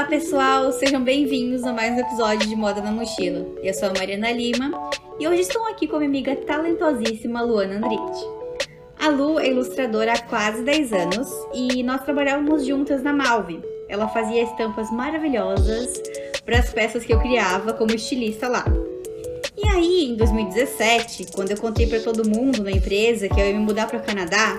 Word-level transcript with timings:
Olá 0.00 0.08
pessoal, 0.08 0.72
sejam 0.72 1.04
bem-vindos 1.04 1.62
a 1.62 1.74
mais 1.74 1.94
um 1.94 1.98
episódio 1.98 2.48
de 2.48 2.56
Moda 2.56 2.80
na 2.80 2.90
Mochila. 2.90 3.46
Eu 3.62 3.74
sou 3.74 3.90
a 3.90 3.92
Mariana 3.92 4.32
Lima 4.32 4.72
e 5.18 5.28
hoje 5.28 5.42
estou 5.42 5.62
aqui 5.66 5.86
com 5.86 5.96
a 5.96 5.98
minha 5.98 6.08
amiga 6.08 6.34
talentosíssima 6.36 7.42
Luana 7.42 7.74
Andretti. 7.74 8.24
A 8.98 9.10
Lu 9.10 9.38
é 9.38 9.48
ilustradora 9.48 10.14
há 10.14 10.22
quase 10.22 10.62
10 10.62 10.92
anos 10.94 11.28
e 11.52 11.82
nós 11.82 12.02
trabalhávamos 12.02 12.64
juntas 12.64 13.02
na 13.02 13.12
Malve. 13.12 13.60
Ela 13.90 14.08
fazia 14.08 14.42
estampas 14.42 14.90
maravilhosas 14.90 15.92
para 16.46 16.60
as 16.60 16.72
peças 16.72 17.04
que 17.04 17.12
eu 17.12 17.20
criava 17.20 17.74
como 17.74 17.94
estilista 17.94 18.48
lá. 18.48 18.64
E 19.54 19.68
aí, 19.68 20.06
em 20.06 20.16
2017, 20.16 21.26
quando 21.34 21.50
eu 21.50 21.58
contei 21.58 21.86
para 21.86 22.00
todo 22.00 22.26
mundo 22.26 22.64
na 22.64 22.70
empresa 22.70 23.28
que 23.28 23.38
eu 23.38 23.46
ia 23.46 23.52
me 23.52 23.58
mudar 23.58 23.86
para 23.86 23.98
o 23.98 24.02
Canadá, 24.02 24.58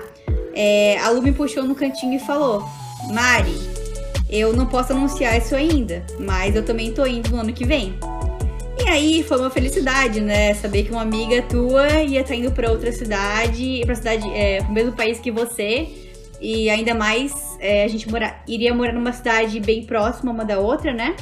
é, 0.54 0.98
a 0.98 1.10
Lu 1.10 1.20
me 1.20 1.32
puxou 1.32 1.64
no 1.64 1.74
cantinho 1.74 2.14
e 2.14 2.20
falou: 2.20 2.62
Mari, 3.12 3.71
eu 4.32 4.54
não 4.54 4.64
posso 4.66 4.92
anunciar 4.94 5.36
isso 5.36 5.54
ainda, 5.54 6.02
mas 6.18 6.56
eu 6.56 6.64
também 6.64 6.90
tô 6.90 7.04
indo 7.04 7.30
no 7.30 7.36
ano 7.36 7.52
que 7.52 7.66
vem. 7.66 7.94
E 8.82 8.88
aí 8.88 9.22
foi 9.22 9.38
uma 9.38 9.50
felicidade, 9.50 10.22
né? 10.22 10.54
Saber 10.54 10.84
que 10.84 10.90
uma 10.90 11.02
amiga 11.02 11.42
tua 11.42 12.02
ia 12.02 12.22
estar 12.22 12.32
tá 12.32 12.34
indo 12.34 12.50
para 12.50 12.70
outra 12.70 12.90
cidade, 12.90 13.82
para 13.84 13.94
cidade, 13.94 14.26
é, 14.34 14.62
pro 14.62 14.72
mesmo 14.72 14.92
país 14.92 15.20
que 15.20 15.30
você. 15.30 15.86
E 16.40 16.70
ainda 16.70 16.94
mais, 16.94 17.34
é, 17.60 17.84
a 17.84 17.88
gente 17.88 18.10
mora, 18.10 18.42
iria 18.48 18.74
morar 18.74 18.94
numa 18.94 19.12
cidade 19.12 19.60
bem 19.60 19.84
próxima 19.84 20.32
uma 20.32 20.44
da 20.44 20.58
outra, 20.58 20.94
né? 20.94 21.14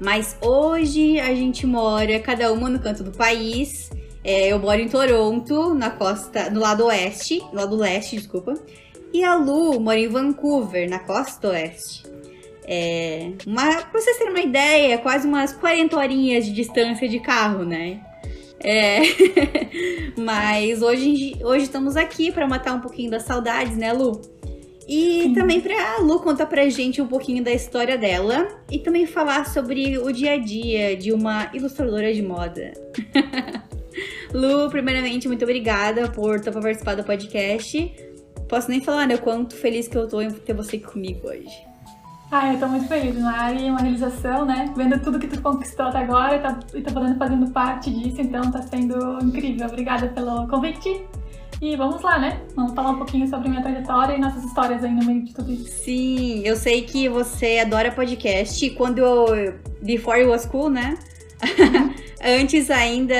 Mas 0.00 0.36
hoje 0.42 1.20
a 1.20 1.32
gente 1.32 1.64
mora 1.64 2.18
cada 2.18 2.52
uma 2.52 2.68
no 2.68 2.80
canto 2.80 3.04
do 3.04 3.12
país. 3.12 3.90
É, 4.24 4.48
eu 4.48 4.58
moro 4.58 4.80
em 4.80 4.88
Toronto, 4.88 5.72
na 5.74 5.90
costa, 5.90 6.50
no 6.50 6.60
lado 6.60 6.84
oeste, 6.86 7.40
no 7.52 7.60
lado 7.60 7.76
leste, 7.76 8.16
desculpa. 8.16 8.54
E 9.12 9.24
a 9.24 9.34
Lu 9.34 9.78
mora 9.80 9.98
em 9.98 10.08
Vancouver, 10.08 10.88
na 10.88 10.98
costa 10.98 11.48
oeste. 11.48 12.04
É, 12.64 13.32
uma, 13.46 13.82
pra 13.82 14.00
vocês 14.00 14.16
terem 14.16 14.32
uma 14.32 14.40
ideia, 14.40 14.98
quase 14.98 15.26
umas 15.26 15.52
40 15.52 15.96
horinhas 15.96 16.44
de 16.44 16.52
distância 16.52 17.08
de 17.08 17.20
carro, 17.20 17.64
né? 17.64 18.00
É. 18.60 19.00
Mas 20.16 20.80
hoje, 20.80 21.36
hoje 21.42 21.64
estamos 21.64 21.96
aqui 21.96 22.30
para 22.30 22.46
matar 22.46 22.74
um 22.74 22.80
pouquinho 22.80 23.10
das 23.10 23.24
saudades, 23.24 23.76
né, 23.76 23.92
Lu? 23.92 24.20
E 24.88 25.22
Sim. 25.22 25.34
também 25.34 25.60
pra 25.60 25.98
Lu 25.98 26.20
contar 26.20 26.46
pra 26.46 26.68
gente 26.68 27.00
um 27.00 27.06
pouquinho 27.06 27.42
da 27.42 27.52
história 27.52 27.96
dela 27.96 28.48
e 28.70 28.78
também 28.78 29.06
falar 29.06 29.46
sobre 29.46 29.98
o 29.98 30.12
dia 30.12 30.34
a 30.34 30.38
dia 30.38 30.96
de 30.96 31.12
uma 31.12 31.50
ilustradora 31.54 32.12
de 32.12 32.22
moda. 32.22 32.72
Lu, 34.32 34.70
primeiramente, 34.70 35.28
muito 35.28 35.44
obrigada 35.44 36.08
por 36.08 36.40
ter 36.40 36.52
participado 36.52 37.02
do 37.02 37.06
podcast. 37.06 37.92
Posso 38.52 38.70
nem 38.70 38.82
falar, 38.82 39.06
né, 39.06 39.14
o 39.14 39.18
quanto 39.18 39.56
feliz 39.56 39.88
que 39.88 39.96
eu 39.96 40.06
tô 40.06 40.20
em 40.20 40.30
ter 40.30 40.52
você 40.52 40.76
aqui 40.76 40.84
comigo 40.84 41.26
hoje. 41.26 41.66
Ah, 42.30 42.52
eu 42.52 42.60
tô 42.60 42.68
muito 42.68 42.86
feliz, 42.86 43.18
Mari, 43.18 43.66
é 43.66 43.70
uma 43.70 43.80
realização, 43.80 44.44
né? 44.44 44.70
Vendo 44.76 45.00
tudo 45.00 45.18
que 45.18 45.26
tu 45.26 45.40
conquistou 45.40 45.86
até 45.86 46.00
agora 46.00 46.36
e 46.36 46.38
tá, 46.38 46.60
e 46.74 46.82
tá 46.82 46.92
podendo 46.92 47.16
fazendo 47.16 47.50
parte 47.50 47.90
disso, 47.90 48.20
então 48.20 48.50
tá 48.50 48.60
sendo 48.60 49.24
incrível. 49.24 49.66
Obrigada 49.66 50.06
pelo 50.08 50.46
convite. 50.48 51.02
E 51.62 51.74
vamos 51.76 52.02
lá, 52.02 52.18
né? 52.18 52.42
Vamos 52.54 52.74
falar 52.74 52.90
um 52.90 52.98
pouquinho 52.98 53.26
sobre 53.26 53.48
minha 53.48 53.62
trajetória 53.62 54.16
e 54.16 54.20
nossas 54.20 54.44
histórias 54.44 54.84
aí 54.84 54.92
no 54.92 55.02
meio 55.02 55.24
de 55.24 55.32
tudo 55.32 55.50
isso. 55.50 55.84
Sim, 55.84 56.42
eu 56.44 56.54
sei 56.54 56.82
que 56.82 57.08
você 57.08 57.60
adora 57.60 57.90
podcast. 57.90 58.68
Quando 58.72 58.98
eu. 58.98 59.54
Before 59.80 60.20
you 60.20 60.28
was 60.28 60.44
cool, 60.44 60.68
né? 60.68 60.98
Uhum. 61.42 61.94
Antes 62.22 62.70
ainda, 62.70 63.16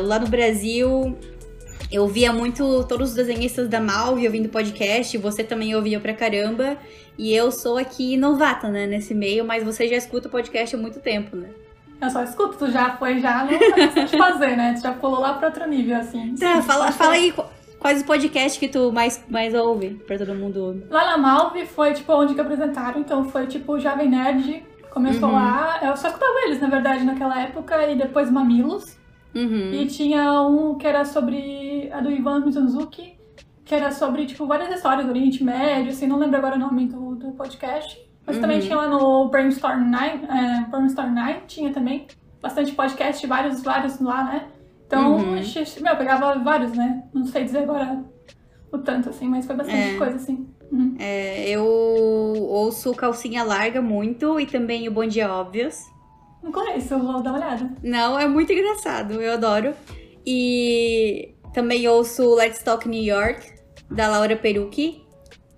lá 0.00 0.20
no 0.20 0.28
Brasil, 0.28 1.18
eu 1.90 2.06
via 2.06 2.32
muito 2.32 2.84
todos 2.84 3.10
os 3.10 3.14
desenhistas 3.14 3.68
da 3.68 3.80
Malve 3.80 4.26
ouvindo 4.26 4.48
podcast. 4.48 5.16
Você 5.18 5.44
também 5.44 5.74
ouvia 5.74 6.00
pra 6.00 6.14
caramba. 6.14 6.76
E 7.18 7.34
eu 7.34 7.50
sou 7.50 7.78
aqui 7.78 8.16
novata, 8.16 8.68
né, 8.68 8.86
nesse 8.86 9.14
meio, 9.14 9.44
mas 9.44 9.64
você 9.64 9.88
já 9.88 9.96
escuta 9.96 10.28
podcast 10.28 10.76
há 10.76 10.78
muito 10.78 11.00
tempo, 11.00 11.34
né? 11.36 11.48
Eu 12.00 12.10
só 12.10 12.22
escuto, 12.22 12.58
tu 12.58 12.70
já 12.70 12.94
foi 12.96 13.20
já 13.20 13.44
no 13.44 14.04
de 14.04 14.18
fazer, 14.18 14.54
né? 14.54 14.74
Tu 14.74 14.82
já 14.82 14.92
pulou 14.92 15.20
lá 15.20 15.32
pra 15.32 15.48
outro 15.48 15.66
nível, 15.66 15.96
assim. 15.96 16.34
Tá, 16.34 16.60
fala, 16.60 16.92
fala 16.92 17.14
aí 17.14 17.32
Quais 17.78 17.98
os 17.98 18.04
podcasts 18.04 18.58
que 18.58 18.68
tu 18.68 18.90
mais, 18.90 19.24
mais 19.28 19.54
ouve 19.54 19.90
pra 20.06 20.18
todo 20.18 20.34
mundo? 20.34 20.82
Lá 20.90 21.06
na 21.06 21.18
Malve 21.18 21.66
foi, 21.66 21.92
tipo, 21.92 22.12
onde 22.12 22.34
que 22.34 22.40
apresentaram. 22.40 23.00
Então 23.00 23.28
foi, 23.28 23.46
tipo, 23.46 23.78
Jovem 23.78 24.08
Nerd. 24.08 24.64
Começou 24.90 25.28
uhum. 25.28 25.34
lá. 25.34 25.78
Eu 25.82 25.96
só 25.96 26.08
escutava 26.08 26.32
eles, 26.46 26.60
na 26.60 26.68
verdade, 26.68 27.04
naquela 27.04 27.40
época. 27.40 27.86
E 27.86 27.94
depois 27.94 28.30
Mamilos. 28.30 28.95
Uhum. 29.36 29.72
E 29.72 29.86
tinha 29.86 30.40
um 30.42 30.76
que 30.76 30.86
era 30.86 31.04
sobre... 31.04 31.90
A 31.92 32.00
do 32.00 32.10
Ivan 32.10 32.44
Mizanzuki. 32.44 33.16
Que 33.64 33.74
era 33.74 33.90
sobre, 33.90 34.26
tipo, 34.26 34.46
várias 34.46 34.74
histórias 34.74 35.04
do 35.04 35.10
Oriente 35.10 35.44
Médio. 35.44 35.90
Assim, 35.90 36.06
não 36.06 36.18
lembro 36.18 36.36
agora 36.36 36.56
o 36.56 36.58
nome 36.58 36.86
do, 36.86 37.14
do 37.16 37.32
podcast. 37.32 38.00
Mas 38.26 38.36
uhum. 38.36 38.42
também 38.42 38.60
tinha 38.60 38.76
lá 38.76 38.88
no 38.88 39.28
Brainstorm 39.28 39.88
9. 39.90 40.04
É, 40.04 40.70
Brainstorm 40.70 41.14
9 41.14 41.34
tinha 41.46 41.72
também. 41.72 42.06
Bastante 42.40 42.72
podcast, 42.72 43.26
vários, 43.26 43.62
vários 43.62 44.00
lá, 44.00 44.24
né? 44.24 44.46
Então, 44.86 45.16
uhum. 45.16 45.32
meu, 45.32 45.92
eu 45.92 45.96
pegava 45.96 46.38
vários, 46.38 46.72
né? 46.72 47.04
Não 47.12 47.24
sei 47.24 47.44
dizer 47.44 47.58
agora 47.58 48.04
o 48.70 48.78
tanto, 48.78 49.08
assim, 49.08 49.28
mas 49.28 49.46
foi 49.46 49.56
bastante 49.56 49.94
é. 49.94 49.98
coisa, 49.98 50.16
assim. 50.16 50.48
Uhum. 50.70 50.96
É, 50.98 51.48
eu 51.48 51.64
ouço 51.64 52.94
Calcinha 52.94 53.42
Larga 53.42 53.80
muito 53.80 54.38
e 54.38 54.46
também 54.46 54.88
o 54.88 54.92
Bom 54.92 55.06
Dia 55.06 55.32
Óbvios. 55.32 55.80
Não 56.46 56.52
conheço, 56.52 56.96
vou 56.96 57.20
dar 57.20 57.30
uma 57.30 57.38
olhada. 57.38 57.68
Não, 57.82 58.16
é 58.16 58.28
muito 58.28 58.52
engraçado, 58.52 59.20
eu 59.20 59.32
adoro. 59.32 59.74
E 60.24 61.34
também 61.52 61.88
ouço 61.88 62.36
Let's 62.36 62.62
Talk 62.62 62.88
New 62.88 63.02
York, 63.02 63.44
da 63.90 64.06
Laura 64.06 64.36
Perucchi, 64.36 65.02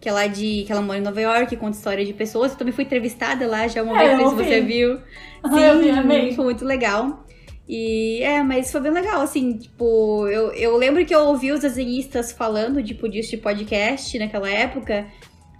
que 0.01 0.09
é 0.09 0.13
lá 0.13 0.27
de. 0.27 0.65
que 0.65 0.73
ela 0.73 0.81
mora 0.81 0.99
em 0.99 1.03
Nova 1.03 1.21
York, 1.21 1.55
conta 1.59 1.77
história 1.77 2.07
de 2.07 2.15
pessoas. 2.15 2.53
Eu 2.53 2.59
também 2.59 2.73
fui 2.73 2.85
entrevistada 2.85 3.47
lá 3.47 3.69
já 3.69 3.83
uma 3.83 4.03
é, 4.03 4.17
vez, 4.17 4.31
se 4.31 4.35
você 4.35 4.61
viu. 4.63 4.97
Sim, 4.97 5.61
eu 5.61 5.79
vi, 5.79 5.91
amei. 5.91 6.33
foi 6.33 6.45
muito 6.47 6.65
legal. 6.65 7.27
E 7.69 8.23
é, 8.23 8.43
mas 8.43 8.73
foi 8.73 8.81
bem 8.81 8.93
legal, 8.93 9.21
assim, 9.21 9.59
tipo, 9.59 10.27
eu, 10.29 10.53
eu 10.53 10.75
lembro 10.79 11.05
que 11.05 11.15
eu 11.15 11.21
ouvi 11.21 11.53
os 11.53 11.61
desenhistas 11.61 12.33
falando, 12.33 12.83
tipo, 12.83 13.07
disso 13.07 13.33
de 13.33 13.37
podcast 13.37 14.19
naquela 14.19 14.49
época. 14.49 15.07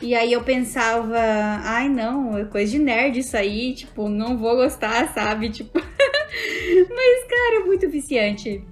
E 0.01 0.15
aí 0.15 0.33
eu 0.33 0.43
pensava, 0.43 1.19
ai 1.19 1.89
não, 1.89 2.39
é 2.39 2.45
coisa 2.45 2.71
de 2.71 2.79
nerd 2.79 3.19
isso 3.19 3.37
aí, 3.37 3.75
tipo, 3.75 4.09
não 4.09 4.39
vou 4.39 4.55
gostar, 4.57 5.13
sabe? 5.13 5.51
Tipo. 5.51 5.79
mas, 5.81 7.25
cara, 7.29 7.63
é 7.63 7.65
muito 7.65 7.89
viciante. 7.91 8.63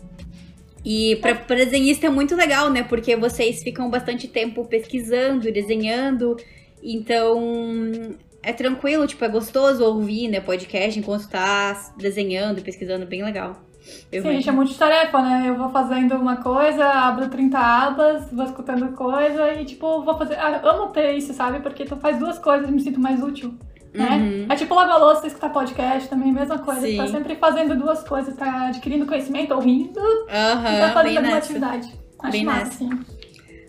E 0.84 1.16
pra 1.16 1.56
desenhista 1.56 2.06
é 2.06 2.10
muito 2.10 2.36
legal, 2.36 2.70
né? 2.70 2.84
Porque 2.84 3.16
vocês 3.16 3.60
ficam 3.60 3.90
bastante 3.90 4.28
tempo 4.28 4.64
pesquisando, 4.66 5.50
desenhando. 5.50 6.36
Então, 6.80 8.14
é 8.40 8.52
tranquilo, 8.52 9.04
tipo, 9.08 9.24
é 9.24 9.28
gostoso 9.28 9.84
ouvir, 9.84 10.28
né, 10.28 10.40
podcast 10.40 10.96
enquanto 10.96 11.28
tá 11.28 11.92
desenhando, 11.98 12.62
pesquisando, 12.62 13.04
bem 13.04 13.24
legal. 13.24 13.65
Eu 14.10 14.22
Sim, 14.22 14.32
gente, 14.32 14.48
é 14.48 14.52
multitarefa, 14.52 15.20
né? 15.20 15.44
Eu 15.46 15.56
vou 15.56 15.70
fazendo 15.70 16.14
uma 16.16 16.36
coisa, 16.36 16.84
abro 16.84 17.28
30 17.28 17.58
abas, 17.58 18.30
vou 18.32 18.44
escutando 18.44 18.92
coisa 18.92 19.52
e, 19.52 19.64
tipo, 19.64 20.02
vou 20.02 20.16
fazer. 20.16 20.36
Ah, 20.36 20.60
amo 20.64 20.88
ter 20.88 21.12
isso, 21.12 21.32
sabe? 21.32 21.60
Porque 21.60 21.84
tu 21.84 21.96
faz 21.96 22.18
duas 22.18 22.38
coisas 22.38 22.68
e 22.68 22.72
me 22.72 22.80
sinto 22.80 23.00
mais 23.00 23.22
útil. 23.22 23.54
Né? 23.92 24.16
Uhum. 24.16 24.46
É 24.52 24.56
tipo 24.56 24.74
lavar 24.74 25.00
louça, 25.00 25.26
escutar 25.26 25.48
podcast 25.50 26.08
também, 26.08 26.30
mesma 26.30 26.58
coisa. 26.58 26.82
Tá 26.82 26.86
Sim. 26.86 26.96
Tá 26.98 27.06
sempre 27.06 27.36
fazendo 27.36 27.74
duas 27.74 28.02
coisas, 28.02 28.36
tá 28.36 28.68
adquirindo 28.68 29.06
conhecimento, 29.06 29.54
ouvindo 29.54 29.98
uhum, 29.98 30.26
e 30.26 30.80
tá 30.80 30.90
fazendo 30.92 31.16
alguma 31.18 31.36
atividade. 31.38 31.94
Acho 32.18 32.32
bem 32.32 32.44
massa, 32.44 32.64
nessa. 32.64 32.76
sim. 32.76 32.90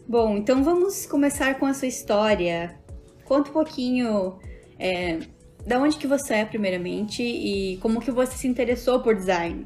Bom, 0.08 0.38
então 0.38 0.64
vamos 0.64 1.06
começar 1.06 1.56
com 1.56 1.66
a 1.66 1.74
sua 1.74 1.88
história. 1.88 2.78
Conta 3.24 3.50
um 3.50 3.54
pouquinho 3.54 4.38
é, 4.78 5.20
da 5.66 5.80
onde 5.80 5.98
que 5.98 6.08
você 6.08 6.36
é, 6.36 6.46
primeiramente, 6.46 7.22
e 7.24 7.78
como 7.78 8.00
que 8.00 8.12
você 8.12 8.38
se 8.38 8.48
interessou 8.48 9.02
por 9.02 9.16
design? 9.16 9.66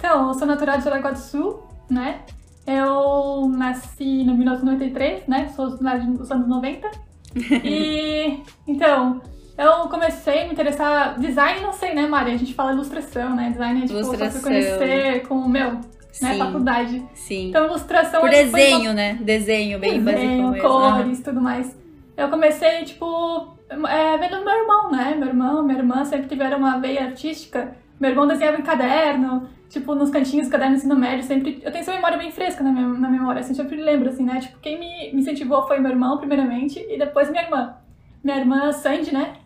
Então, 0.00 0.28
eu 0.28 0.34
sou 0.34 0.46
natural 0.46 0.78
de 0.78 0.84
Jaraguá 0.84 1.10
do 1.10 1.18
Sul, 1.18 1.62
né? 1.90 2.20
Eu 2.66 3.46
nasci 3.50 4.22
em 4.22 4.34
1993, 4.34 5.26
né? 5.26 5.48
Sou 5.54 5.68
dos 5.68 6.30
anos 6.30 6.48
90. 6.48 6.90
e, 7.62 8.42
então, 8.66 9.20
eu 9.58 9.88
comecei 9.90 10.44
a 10.44 10.46
me 10.46 10.52
interessar... 10.52 11.20
Design, 11.20 11.60
não 11.60 11.74
sei, 11.74 11.94
né, 11.94 12.06
Maria? 12.06 12.32
A 12.32 12.38
gente 12.38 12.54
fala 12.54 12.72
ilustração, 12.72 13.36
né? 13.36 13.50
Design 13.50 13.80
é, 13.80 13.86
tipo, 13.86 13.98
ilustração. 13.98 14.30
só 14.30 14.38
se 14.38 14.42
conhecer 14.42 15.28
com 15.28 15.34
o 15.34 15.48
meu 15.48 15.72
né, 16.22 16.38
faculdade. 16.38 17.04
Sim. 17.12 17.50
Então, 17.50 17.66
ilustração... 17.66 18.22
Por 18.22 18.30
desenho, 18.30 18.92
uma... 18.92 18.94
né? 18.94 19.18
Desenho, 19.20 19.78
bem 19.78 20.02
desenho, 20.02 20.46
básico 20.46 20.66
cores, 20.66 21.20
tudo 21.20 21.42
mais. 21.42 21.78
Eu 22.16 22.30
comecei, 22.30 22.84
tipo, 22.84 23.54
é, 23.86 24.16
vendo 24.16 24.42
meu 24.42 24.56
irmão, 24.60 24.90
né? 24.90 25.14
Meu 25.14 25.28
irmão, 25.28 25.62
minha 25.62 25.78
irmã 25.78 26.06
sempre 26.06 26.26
tiveram 26.26 26.56
uma 26.56 26.78
veia 26.78 27.04
artística. 27.04 27.76
Meu 28.00 28.08
irmão 28.08 28.26
desenhava 28.26 28.56
em 28.56 28.62
caderno, 28.62 29.46
tipo, 29.70 29.94
nos 29.94 30.10
cantinhos 30.10 30.48
caderno 30.48 30.76
ensino 30.76 30.94
médio, 30.94 31.24
sempre... 31.24 31.62
Eu 31.62 31.72
tenho 31.72 31.80
essa 31.80 31.94
memória 31.94 32.18
bem 32.18 32.30
fresca 32.30 32.62
na, 32.62 32.70
minha, 32.70 32.86
na 32.86 33.08
memória, 33.08 33.40
assim, 33.40 33.54
sempre 33.54 33.76
lembro, 33.76 34.10
assim, 34.10 34.24
né? 34.24 34.40
Tipo, 34.40 34.58
quem 34.58 34.78
me, 34.78 35.12
me 35.14 35.20
incentivou 35.20 35.66
foi 35.66 35.78
meu 35.78 35.90
irmão, 35.90 36.18
primeiramente, 36.18 36.84
e 36.88 36.98
depois 36.98 37.30
minha 37.30 37.44
irmã. 37.44 37.76
Minha 38.22 38.36
irmã, 38.36 38.72
Sandy, 38.72 39.14
né? 39.14 39.36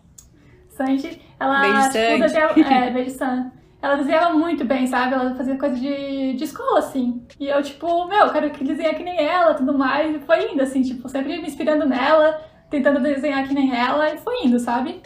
Sandy, 0.71 1.21
ela... 1.39 1.61
Beijo, 1.61 1.83
tipo, 1.83 1.93
Sandy. 1.93 2.21
Desenhava, 2.21 2.61
é, 2.75 2.91
beijo, 2.91 3.11
Sandy. 3.11 3.51
Ela 3.81 3.97
desenhava 3.97 4.33
muito 4.33 4.65
bem, 4.65 4.87
sabe? 4.87 5.15
Ela 5.15 5.35
fazia 5.37 5.59
coisa 5.59 5.77
de, 5.77 6.33
de 6.33 6.45
escola, 6.45 6.79
assim. 6.81 7.23
E 7.39 7.47
eu, 7.47 7.63
tipo, 7.63 8.07
meu, 8.09 8.31
quero 8.33 8.51
que 8.51 8.65
desenhar 8.65 8.95
que 8.95 9.05
nem 9.05 9.23
ela, 9.23 9.55
tudo 9.55 9.77
mais. 9.77 10.17
E 10.17 10.19
foi 10.21 10.51
indo, 10.51 10.63
assim, 10.63 10.81
tipo, 10.81 11.09
sempre 11.09 11.37
me 11.37 11.47
inspirando 11.47 11.87
nela 11.87 12.41
tentando 12.75 13.01
desenhar 13.01 13.47
que 13.47 13.55
nem 13.55 13.75
ela 13.75 14.13
e 14.13 14.19
foi 14.19 14.45
indo, 14.45 14.59
sabe? 14.59 15.01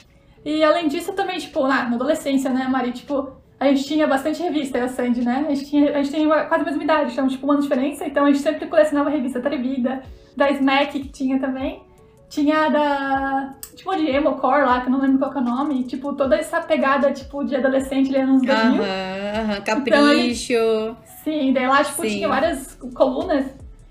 E 0.45 0.63
além 0.63 0.89
disso, 0.89 1.13
também, 1.13 1.39
tipo, 1.39 1.67
na, 1.67 1.89
na 1.89 1.97
adolescência, 1.97 2.51
né, 2.51 2.67
Mari? 2.69 2.93
Tipo, 2.93 3.38
a 3.61 3.67
gente 3.67 3.85
tinha 3.85 4.07
bastante 4.07 4.43
revista, 4.43 4.79
eu 4.79 4.83
e 4.83 4.87
a 4.87 4.89
Sandy, 4.89 5.25
né? 5.25 5.45
A 5.49 5.55
gente, 5.55 5.69
tinha, 5.69 5.91
a 5.91 6.03
gente 6.03 6.11
tem 6.13 6.29
quase 6.29 6.63
a 6.63 6.65
mesma 6.65 6.83
idade, 6.85 7.13
então, 7.13 7.27
tipo, 7.27 7.45
uma 7.45 7.61
diferença. 7.61 8.07
Então, 8.07 8.25
a 8.25 8.29
gente 8.31 8.41
sempre 8.43 8.67
colecionava 8.67 9.11
revista 9.11 9.39
Atrevida, 9.41 10.03
da 10.37 10.51
Smack, 10.51 10.99
que 11.01 11.09
tinha 11.09 11.39
também. 11.41 11.83
Tinha 12.29 12.69
da. 12.69 13.55
Tipo, 13.75 13.97
de 13.97 14.07
Emocore 14.11 14.65
lá, 14.67 14.81
que 14.81 14.87
eu 14.89 14.91
não 14.93 15.01
lembro 15.01 15.19
qual 15.19 15.33
é 15.33 15.39
o 15.39 15.41
nome. 15.41 15.85
Tipo, 15.85 16.13
toda 16.13 16.37
essa 16.37 16.61
pegada, 16.61 17.11
tipo, 17.13 17.43
de 17.43 17.57
adolescente 17.57 18.15
ali 18.15 18.25
nos 18.27 18.43
2000. 18.43 18.83
Aham, 18.83 19.51
aham, 19.51 19.61
capricho. 19.63 20.53
Então, 20.53 20.97
sim, 21.25 21.53
daí 21.53 21.67
lá, 21.67 21.83
tipo, 21.83 22.03
Sim. 22.03 22.09
tinha 22.09 22.29
várias 22.29 22.75
colunas. 22.95 23.47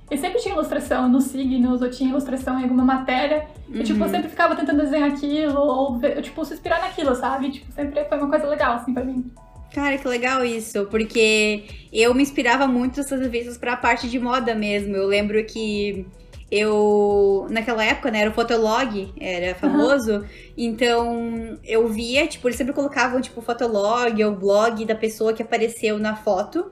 E 0.10 0.16
sempre 0.18 0.40
tinha 0.40 0.54
ilustração 0.54 1.10
nos 1.10 1.26
signos, 1.26 1.82
ou 1.82 1.90
tinha 1.90 2.10
ilustração 2.12 2.58
em 2.60 2.64
alguma 2.64 2.86
matéria. 2.86 3.46
E, 3.70 3.84
tipo, 3.84 4.00
Uhum. 4.00 4.06
eu 4.06 4.10
sempre 4.12 4.30
ficava 4.30 4.56
tentando 4.56 4.82
desenhar 4.82 5.10
aquilo, 5.10 5.60
ou, 5.60 6.00
tipo, 6.22 6.46
se 6.46 6.54
inspirar 6.54 6.80
naquilo, 6.80 7.14
sabe? 7.16 7.50
Tipo, 7.52 7.72
sempre 7.74 8.06
foi 8.06 8.18
uma 8.18 8.30
coisa 8.30 8.48
legal, 8.48 8.76
assim, 8.76 8.94
pra 8.94 9.04
mim. 9.04 9.30
Cara, 9.74 9.98
que 9.98 10.08
legal 10.08 10.44
isso, 10.44 10.86
porque 10.86 11.66
eu 11.94 12.14
me 12.14 12.24
inspirava 12.24 12.68
muito 12.68 12.98
nessas 12.98 13.20
revistas 13.20 13.58
pra 13.58 13.76
parte 13.76 14.10
de 14.10 14.20
moda 14.20 14.56
mesmo. 14.56 14.96
Eu 14.96 15.06
lembro 15.06 15.44
que 15.46 16.06
eu, 16.50 17.46
naquela 17.50 17.84
época, 17.84 18.10
né, 18.10 18.22
era 18.22 18.30
o 18.30 18.34
Fotolog, 18.34 19.14
era 19.20 19.54
famoso, 19.54 20.26
então 20.58 21.60
eu 21.64 21.88
via, 21.90 22.26
tipo, 22.26 22.48
eles 22.48 22.58
sempre 22.58 22.74
colocavam, 22.74 23.20
tipo, 23.20 23.40
o 23.42 23.44
Fotolog, 23.44 24.24
o 24.24 24.32
blog 24.32 24.86
da 24.86 24.96
pessoa 24.96 25.34
que 25.34 25.44
apareceu 25.44 26.00
na 26.00 26.16
foto, 26.16 26.72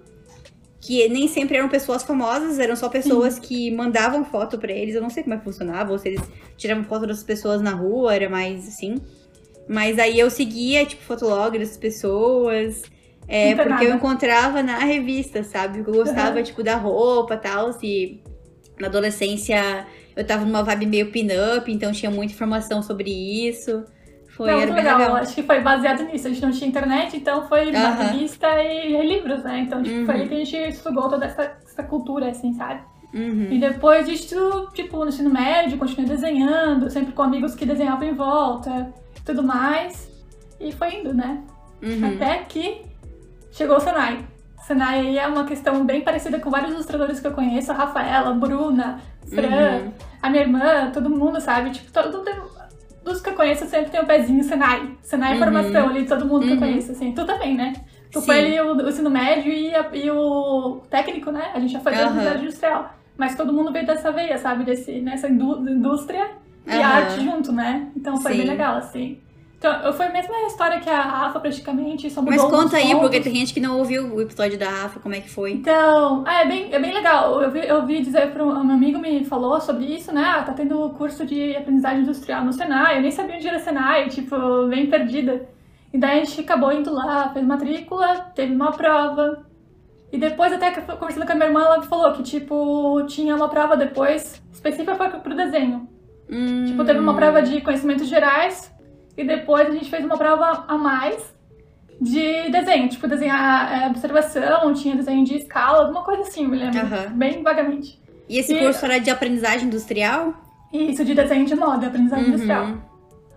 que 0.80 1.08
nem 1.10 1.28
sempre 1.28 1.58
eram 1.58 1.68
pessoas 1.68 2.04
famosas, 2.04 2.58
eram 2.58 2.76
só 2.76 2.88
pessoas 2.88 3.38
que 3.38 3.70
mandavam 3.72 4.24
foto 4.24 4.58
pra 4.58 4.72
eles, 4.72 4.96
eu 4.96 5.02
não 5.02 5.10
sei 5.10 5.24
como 5.24 5.36
é 5.36 5.38
que 5.38 5.44
funcionava, 5.44 5.92
ou 5.92 6.00
se 6.00 6.08
eles 6.08 6.22
tiravam 6.56 6.86
foto 6.86 7.06
das 7.06 7.22
pessoas 7.24 7.62
na 7.62 7.72
rua, 7.72 8.16
era 8.16 8.30
mais 8.30 8.68
assim. 8.68 8.96
Mas 9.68 9.98
aí 9.98 10.20
eu 10.20 10.30
seguia, 10.30 10.86
tipo, 10.86 11.02
dessas 11.60 11.78
pessoas. 11.78 12.84
É, 13.28 13.56
porque 13.56 13.70
eu 13.70 13.90
nada. 13.90 13.96
encontrava 13.96 14.62
na 14.62 14.78
revista, 14.80 15.44
sabe? 15.44 15.80
Eu 15.80 15.86
gostava, 15.86 16.38
Uhum. 16.38 16.44
tipo, 16.44 16.62
da 16.64 16.76
roupa 16.76 17.34
e 17.34 17.38
tal. 17.38 17.72
E 17.82 18.22
na 18.80 18.88
adolescência 18.88 19.88
eu 20.16 20.26
tava 20.26 20.46
numa 20.46 20.64
vibe 20.64 20.86
meio 20.86 21.12
pin-up, 21.12 21.72
então 21.72 21.92
tinha 21.92 22.12
muita 22.12 22.34
informação 22.34 22.84
sobre 22.84 23.10
isso. 23.12 23.84
Foi, 24.36 24.52
Não, 24.52 24.60
legal. 24.76 24.98
legal. 25.00 25.16
Acho 25.16 25.34
que 25.34 25.42
foi 25.44 25.62
baseado 25.62 26.04
nisso. 26.04 26.28
A 26.28 26.30
gente 26.30 26.42
não 26.42 26.52
tinha 26.52 26.68
internet, 26.70 27.16
então 27.18 27.48
foi 27.48 27.74
Aham. 27.74 28.12
revista 28.12 28.48
e 28.62 29.02
livros, 29.08 29.44
né? 29.44 29.60
Então, 29.62 29.82
tipo, 29.82 30.06
foi 30.06 30.16
Uhum. 30.16 30.22
aí 30.22 30.28
que 30.28 30.34
a 30.36 30.38
gente 30.38 30.58
estudou 30.76 31.10
toda 31.10 31.26
essa, 31.26 31.58
essa 31.66 31.84
cultura, 31.84 32.30
assim, 32.30 32.54
sabe? 32.54 32.82
Uhum. 33.14 33.48
E 33.50 33.58
depois 33.58 34.06
disso, 34.06 34.70
tipo, 34.74 34.98
no 35.00 35.08
ensino 35.08 35.30
médio, 35.30 35.78
continuei 35.78 36.06
desenhando, 36.10 36.90
sempre 36.90 37.14
com 37.14 37.22
amigos 37.24 37.56
que 37.56 37.66
desenhavam 37.66 38.06
em 38.08 38.14
volta, 38.14 38.94
tudo 39.26 39.44
mais. 39.44 40.10
E 40.60 40.72
foi 40.72 40.96
indo, 40.96 41.14
né? 41.14 41.42
Uhum. 41.82 42.16
Até 42.16 42.38
que 42.44 42.82
chegou 43.52 43.78
o 43.78 43.80
Senai. 43.80 44.20
Senai 44.66 45.00
aí 45.00 45.18
é 45.18 45.28
uma 45.28 45.44
questão 45.44 45.86
bem 45.86 46.02
parecida 46.02 46.40
com 46.40 46.50
vários 46.50 46.72
ilustradores 46.72 47.20
que 47.20 47.28
eu 47.28 47.32
conheço, 47.34 47.72
a 47.72 47.76
Rafaela, 47.76 48.30
a 48.30 48.34
Bruna, 48.34 49.00
Fran, 49.28 49.82
Uhum. 49.86 49.92
a 50.22 50.30
minha 50.30 50.42
irmã, 50.44 50.92
todo 50.92 51.10
mundo, 51.10 51.40
sabe? 51.42 51.70
Tipo, 51.72 51.92
todo, 51.92 52.24
dos 53.04 53.22
que 53.22 53.30
eu 53.30 53.34
conheço 53.36 53.66
sempre 53.66 53.92
tem 53.92 54.00
o 54.02 54.06
pezinho 54.06 54.44
Senai. 54.44 54.96
Senai 55.04 55.32
é 55.32 55.36
Uhum. 55.36 55.40
formação 55.44 55.90
ali, 55.90 56.06
todo 56.08 56.26
mundo 56.26 56.44
que 56.46 56.50
eu 56.50 56.54
Uhum. 56.54 56.60
conheço, 56.60 56.92
assim. 56.94 57.12
Tu 57.12 57.26
também, 57.26 57.56
né? 57.56 57.74
Tu 58.12 58.20
Sim. 58.22 58.26
foi 58.26 58.40
ali 58.40 58.60
o, 58.62 58.76
o 58.78 58.90
ensino 58.90 59.10
médio 59.10 59.52
e, 59.52 59.76
a- 59.76 59.90
e 59.94 60.10
o 60.10 60.82
técnico, 60.90 61.32
né? 61.32 61.52
A 61.54 61.60
gente 61.60 61.74
já 61.74 61.80
foi 61.80 61.94
da 61.94 62.08
universidade 62.08 62.42
industrial. 62.44 62.94
Mas 63.18 63.36
todo 63.36 63.54
mundo 63.54 63.72
veio 63.72 63.86
dessa 63.86 64.12
veia, 64.12 64.38
sabe? 64.38 64.64
Desse, 64.64 65.00
nessa 65.02 65.28
indú- 65.30 65.60
indústria 65.70 66.28
e 66.68 66.72
Aham. 66.72 66.84
arte 66.84 67.24
junto, 67.24 67.52
né? 67.52 67.90
Então 67.96 68.18
foi 68.18 68.32
Sim. 68.34 68.38
bem 68.40 68.48
legal, 68.48 68.78
assim. 68.78 69.20
Então, 69.58 69.94
foi 69.94 70.06
a 70.08 70.12
mesma 70.12 70.36
história 70.46 70.80
que 70.80 70.90
a 70.90 71.02
Rafa, 71.02 71.40
praticamente, 71.40 72.10
só 72.10 72.22
mudou 72.22 72.36
Mas 72.38 72.52
conta 72.52 72.78
aí, 72.78 72.90
pontos. 72.90 73.00
porque 73.00 73.20
tem 73.20 73.34
gente 73.36 73.54
que 73.54 73.60
não 73.60 73.80
ouviu 73.80 74.14
o 74.14 74.22
episódio 74.22 74.60
da 74.60 74.70
Rafa, 74.70 75.00
como 75.00 75.16
é 75.16 75.22
que 75.22 75.30
foi. 75.30 75.54
Então, 75.54 76.24
ah, 76.28 76.42
é 76.42 76.46
bem, 76.46 76.72
é 76.72 76.78
bem 76.78 76.94
legal. 76.94 77.42
Eu 77.42 77.50
vi, 77.50 77.66
eu 77.66 77.86
vi 77.86 78.02
dizer 78.02 78.32
para 78.32 78.46
um 78.46 78.64
meu 78.64 78.76
amigo 78.76 79.00
me 79.00 79.24
falou 79.26 79.60
sobre 79.60 79.86
isso, 79.86 80.14
né? 80.14 80.24
Ah, 80.24 80.44
tá 80.44 80.54
tendo 80.54 80.90
curso 80.92 81.26
de 81.26 81.56
aprendizagem 81.56 82.02
industrial 82.02 82.44
no 82.46 82.54
Senai. 82.54 82.98
Eu 82.98 83.02
nem 83.02 83.10
sabia 83.10 83.38
onde 83.38 83.48
era 83.48 83.58
Senai, 83.58 84.08
tipo, 84.10 84.68
bem 84.68 84.88
perdida. 84.88 85.48
E 85.92 85.98
daí 85.98 86.20
a 86.20 86.24
gente 86.26 86.42
acabou 86.42 86.72
indo 86.72 86.94
lá, 86.94 87.30
fez 87.30 87.44
matrícula, 87.46 88.18
teve 88.36 88.54
uma 88.54 88.72
prova. 88.72 89.48
E 90.12 90.18
depois, 90.18 90.54
até 90.54 90.70
conversando 90.72 91.26
com 91.26 91.32
a 91.32 91.36
minha 91.36 91.48
irmã, 91.48 91.62
ela 91.62 91.82
falou 91.82 92.12
que, 92.14 92.22
tipo, 92.22 93.02
tinha 93.08 93.36
uma 93.36 93.50
prova 93.50 93.76
depois 93.76 94.44
específica 94.54 94.96
para 94.96 95.20
pro 95.20 95.36
desenho. 95.36 95.88
Hum, 96.30 96.66
Tipo, 96.66 96.84
teve 96.84 97.00
uma 97.00 97.14
prova 97.16 97.42
de 97.42 97.62
conhecimentos 97.62 98.08
gerais 98.08 98.72
e 99.18 99.24
depois 99.24 99.68
a 99.68 99.72
gente 99.72 99.90
fez 99.90 100.04
uma 100.04 100.18
prova 100.18 100.66
a 100.68 100.78
mais 100.78 101.34
de 102.02 102.50
desenho. 102.50 102.90
Tipo, 102.90 103.08
desenhar 103.08 103.84
é, 103.84 103.88
observação, 103.88 104.74
tinha 104.74 104.96
desenho 104.96 105.24
de 105.24 105.36
escala, 105.38 105.80
alguma 105.84 106.04
coisa 106.04 106.24
assim, 106.24 106.48
me 106.48 106.58
lembro. 106.58 106.80
Aham. 106.80 107.12
Bem 107.16 107.42
vagamente. 107.44 108.02
E 108.28 108.38
esse 108.40 108.54
e- 108.54 108.60
curso 108.60 108.84
era 108.86 109.00
de 109.00 109.10
aprendizagem 109.10 109.68
industrial? 109.68 110.34
Isso 110.74 111.06
de 111.06 111.14
desenho 111.14 111.46
de 111.46 111.56
moda, 111.56 111.88
aprendizagem 111.88 112.26
Uhum. 112.26 112.32
industrial. 112.32 112.68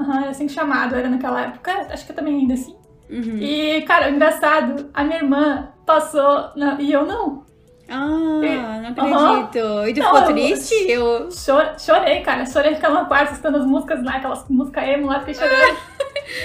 Aham, 0.01 0.21
era 0.23 0.31
assim 0.31 0.49
chamado, 0.49 0.95
era 0.97 1.09
naquela 1.09 1.43
época, 1.43 1.73
acho 1.91 2.07
que 2.07 2.13
também 2.13 2.37
ainda 2.37 2.55
assim. 2.55 2.75
Uhum. 3.11 3.39
E, 3.41 3.83
cara, 3.83 4.11
engraçado, 4.11 4.91
a 4.95 5.05
minha 5.05 5.19
irmã 5.19 5.69
passou 5.87 6.51
na- 6.57 6.81
e 6.81 6.93
eu 6.93 7.07
não. 7.07 7.45
Ah, 7.91 8.93
não 8.95 9.05
Aham. 9.05 9.41
acredito. 9.45 9.89
E 9.89 9.95
tu 9.95 10.01
Não, 10.01 10.15
ficou 10.17 10.33
triste? 10.35 10.75
Eu... 10.91 11.31
Cho- 11.31 11.79
chorei, 11.79 12.21
cara. 12.21 12.45
Chorei 12.45 12.73
no 12.73 13.07
quarto, 13.07 13.31
escutando 13.33 13.57
as 13.59 13.65
músicas 13.67 14.05
lá, 14.05 14.17
aquelas 14.17 14.45
músicas 14.49 14.85
emo 14.89 15.07
lá, 15.07 15.21
fiquei 15.21 15.35
chorando. 15.35 15.77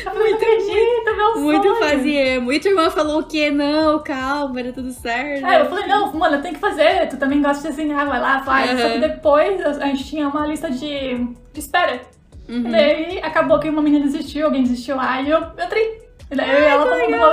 Eu 0.06 0.14
não 0.14 0.36
acredito, 0.36 1.16
meu 1.18 1.40
Muito 1.42 1.68
sonho. 1.68 1.76
fazia. 1.76 2.36
E 2.38 2.60
tua 2.60 2.70
irmã 2.72 2.90
falou 2.90 3.20
o 3.20 3.24
quê? 3.24 3.52
Não, 3.52 4.00
calma, 4.02 4.58
era 4.62 4.72
tudo 4.72 4.92
certo. 4.92 5.46
É, 5.46 5.60
eu 5.62 5.66
falei, 5.66 5.86
não, 5.88 6.14
mano, 6.14 6.42
tem 6.42 6.54
que 6.54 6.60
fazer, 6.60 7.08
tu 7.10 7.18
também 7.18 7.42
gosta 7.42 7.64
de 7.70 7.76
desenhar, 7.76 8.08
vai 8.08 8.20
lá, 8.22 8.42
faz. 8.44 8.80
Só 8.80 8.88
que 8.88 8.94
Uhum. 8.96 9.00
depois 9.02 9.62
a 9.66 9.86
gente 9.88 10.06
tinha 10.06 10.30
uma 10.30 10.48
lista 10.48 10.72
de, 10.72 11.16
de 11.18 11.60
espera. 11.60 12.00
Uhum. 12.48 12.72
Daí 12.72 13.20
acabou 13.22 13.60
que 13.60 13.68
uma 13.68 13.82
menina 13.82 14.06
desistiu, 14.06 14.46
alguém 14.46 14.64
desistiu 14.64 14.96
lá, 14.96 15.22
e 15.22 15.30
eu, 15.30 15.40
entrei. 15.62 16.02
E 16.32 16.36
daí 16.36 16.50
eu 16.50 16.60
e 16.62 16.66
ela 16.66 16.86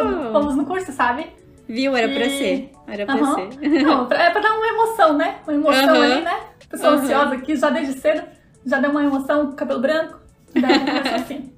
fomos, 0.02 0.32
fomos 0.32 0.56
no 0.56 0.66
curso, 0.66 0.90
sabe? 0.90 1.26
Viu? 1.72 1.96
Era 1.96 2.08
pra 2.08 2.26
E- 2.26 2.38
ser. 2.38 2.72
Era 2.88 3.06
pra 3.06 3.14
Aham. 3.14 3.34
ser. 3.50 3.68
Não, 3.82 4.02
é 4.10 4.30
pra 4.30 4.40
dar 4.40 4.52
uma 4.54 4.66
emoção, 4.66 5.12
né? 5.16 5.36
Uma 5.46 5.54
emoção 5.54 5.94
Uhum. 5.96 6.02
ali, 6.02 6.20
né? 6.22 6.36
Pessoa 6.68 6.92
Uhum. 6.94 6.98
ansiosa 7.00 7.34
aqui, 7.34 7.56
já 7.56 7.70
desde 7.70 7.94
cedo, 8.00 8.22
já 8.66 8.78
deu 8.78 8.90
uma 8.90 9.02
emoção, 9.04 9.52
cabelo 9.52 9.80
branco. 9.80 10.18
Daí 10.54 10.78
começou 10.80 11.14
assim. 11.14 11.52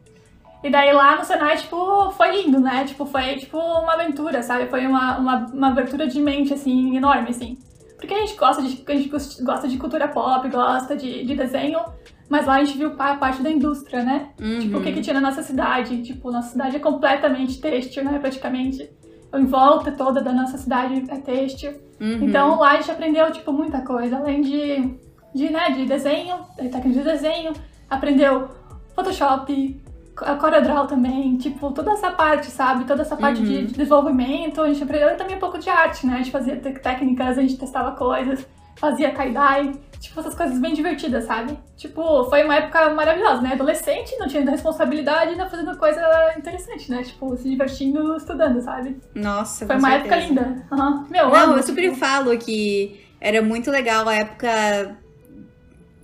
E 0.65 0.71
daí 0.71 0.93
lá 0.93 1.17
no 1.17 1.25
Senai, 1.25 1.57
tipo, 1.57 2.11
foi 2.13 2.31
lindo, 2.43 2.61
né? 2.61 2.85
Tipo, 2.85 3.05
foi 3.05 3.37
tipo 3.37 3.59
uma 3.59 3.95
aventura, 3.95 4.43
sabe? 4.43 4.67
Foi 4.67 4.87
uma, 4.87 5.19
uma, 5.19 5.37
uma 5.53 5.69
abertura 5.69 6.07
de 6.07 6.21
mente, 6.21 6.55
assim, 6.55 6.97
enorme, 6.97 7.31
assim. 7.31 7.59
Porque 7.99 8.15
a 8.15 8.19
gente 8.21 8.37
gosta 8.37 8.63
de, 8.63 8.83
a 8.87 8.93
gente 8.95 9.09
gos- 9.09 9.41
gosta 9.41 9.67
de 9.69 9.77
cultura 9.79 10.09
pop, 10.09 10.49
gosta 10.49 10.97
de, 10.97 11.25
de 11.25 11.35
desenho, 11.35 11.81
mas 12.29 12.47
lá 12.47 12.57
a 12.57 12.65
gente 12.65 12.79
viu 12.79 12.93
a 12.99 13.15
parte 13.17 13.43
da 13.43 13.51
indústria, 13.51 14.03
né? 14.05 14.29
Tipo, 14.61 14.79
o 14.79 14.83
que, 14.83 14.93
que 14.93 15.01
tinha 15.01 15.15
na 15.15 15.21
nossa 15.21 15.43
cidade? 15.43 16.01
Tipo, 16.03 16.31
nossa 16.31 16.51
cidade 16.51 16.77
é 16.77 16.81
completamente 16.81 17.61
têxtil, 17.61 18.05
né? 18.05 18.19
Praticamente. 18.19 18.89
Em 19.35 19.47
volta 19.47 19.91
toda 19.93 20.21
da 20.21 20.33
nossa 20.33 20.59
cidade 20.59 21.05
é 21.09 21.17
têxtil. 21.17 21.73
Uhum. 22.01 22.25
Então 22.29 22.59
lá 22.59 22.73
a 22.73 22.77
gente 22.77 22.91
aprendeu, 22.91 23.31
tipo, 23.33 23.53
muita 23.53 23.81
coisa. 23.81 24.17
Além 24.19 24.43
de, 24.43 24.95
de, 25.35 25.51
né, 25.51 25.71
de 25.71 25.87
desenho, 25.87 26.37
de 26.61 26.69
técnica 26.69 26.99
de 26.99 27.05
desenho, 27.05 27.53
aprendeu 27.89 28.49
Photoshop, 28.95 29.81
a 30.19 30.35
CorelDRAW 30.35 30.87
também, 30.87 31.37
tipo, 31.39 31.71
toda 31.71 31.93
essa 31.93 32.11
parte, 32.11 32.51
sabe? 32.51 32.85
Toda 32.85 33.01
essa 33.03 33.17
parte 33.17 33.43
de, 33.43 33.57
Uhum. 33.57 33.65
de 33.67 33.73
desenvolvimento. 33.73 34.61
A 34.61 34.69
gente 34.69 34.83
aprendeu 34.83 35.17
também 35.17 35.37
um 35.37 35.41
pouco 35.41 35.59
de 35.59 35.71
arte, 35.71 36.07
né? 36.07 36.15
A 36.15 36.19
gente 36.19 36.31
fazia 36.31 36.57
técnicas, 36.57 37.39
a 37.39 37.41
gente 37.41 37.57
testava 37.57 37.93
coisas, 37.93 38.47
fazia 38.77 39.15
tie-dye. 39.15 39.73
Tipo, 40.01 40.19
essas 40.19 40.35
coisas 40.35 40.59
bem 40.59 40.75
divertidas, 40.75 41.25
sabe? 41.27 41.57
Tipo, 41.77 42.25
foi 42.25 42.43
uma 42.43 42.57
época 42.57 42.91
maravilhosa, 42.91 43.41
né? 43.41 43.53
Adolescente, 43.53 44.17
não 44.19 44.27
tinha 44.27 44.45
responsabilidade, 44.51 45.31
ainda 45.31 45.49
fazendo 45.49 45.77
coisa 45.79 46.03
interessante, 46.37 46.91
né? 46.91 47.05
Tipo, 47.05 47.37
se 47.37 47.49
divertindo, 47.49 48.17
estudando, 48.17 48.61
sabe? 48.61 48.97
Nossa, 49.15 49.65
Foi 49.65 49.77
uma 49.77 49.91
certeza. 49.91 50.15
época 50.17 50.27
linda. 50.29 50.67
Aham. 50.73 51.07
Meu, 51.09 51.29
Não, 51.29 51.35
amo, 51.37 51.57
eu 51.57 51.63
super 51.63 51.83
tipo, 51.83 51.97
falo 51.97 52.37
que 52.37 53.01
era 53.21 53.41
muito 53.41 53.71
legal 53.71 54.09
a 54.09 54.15
época 54.17 54.97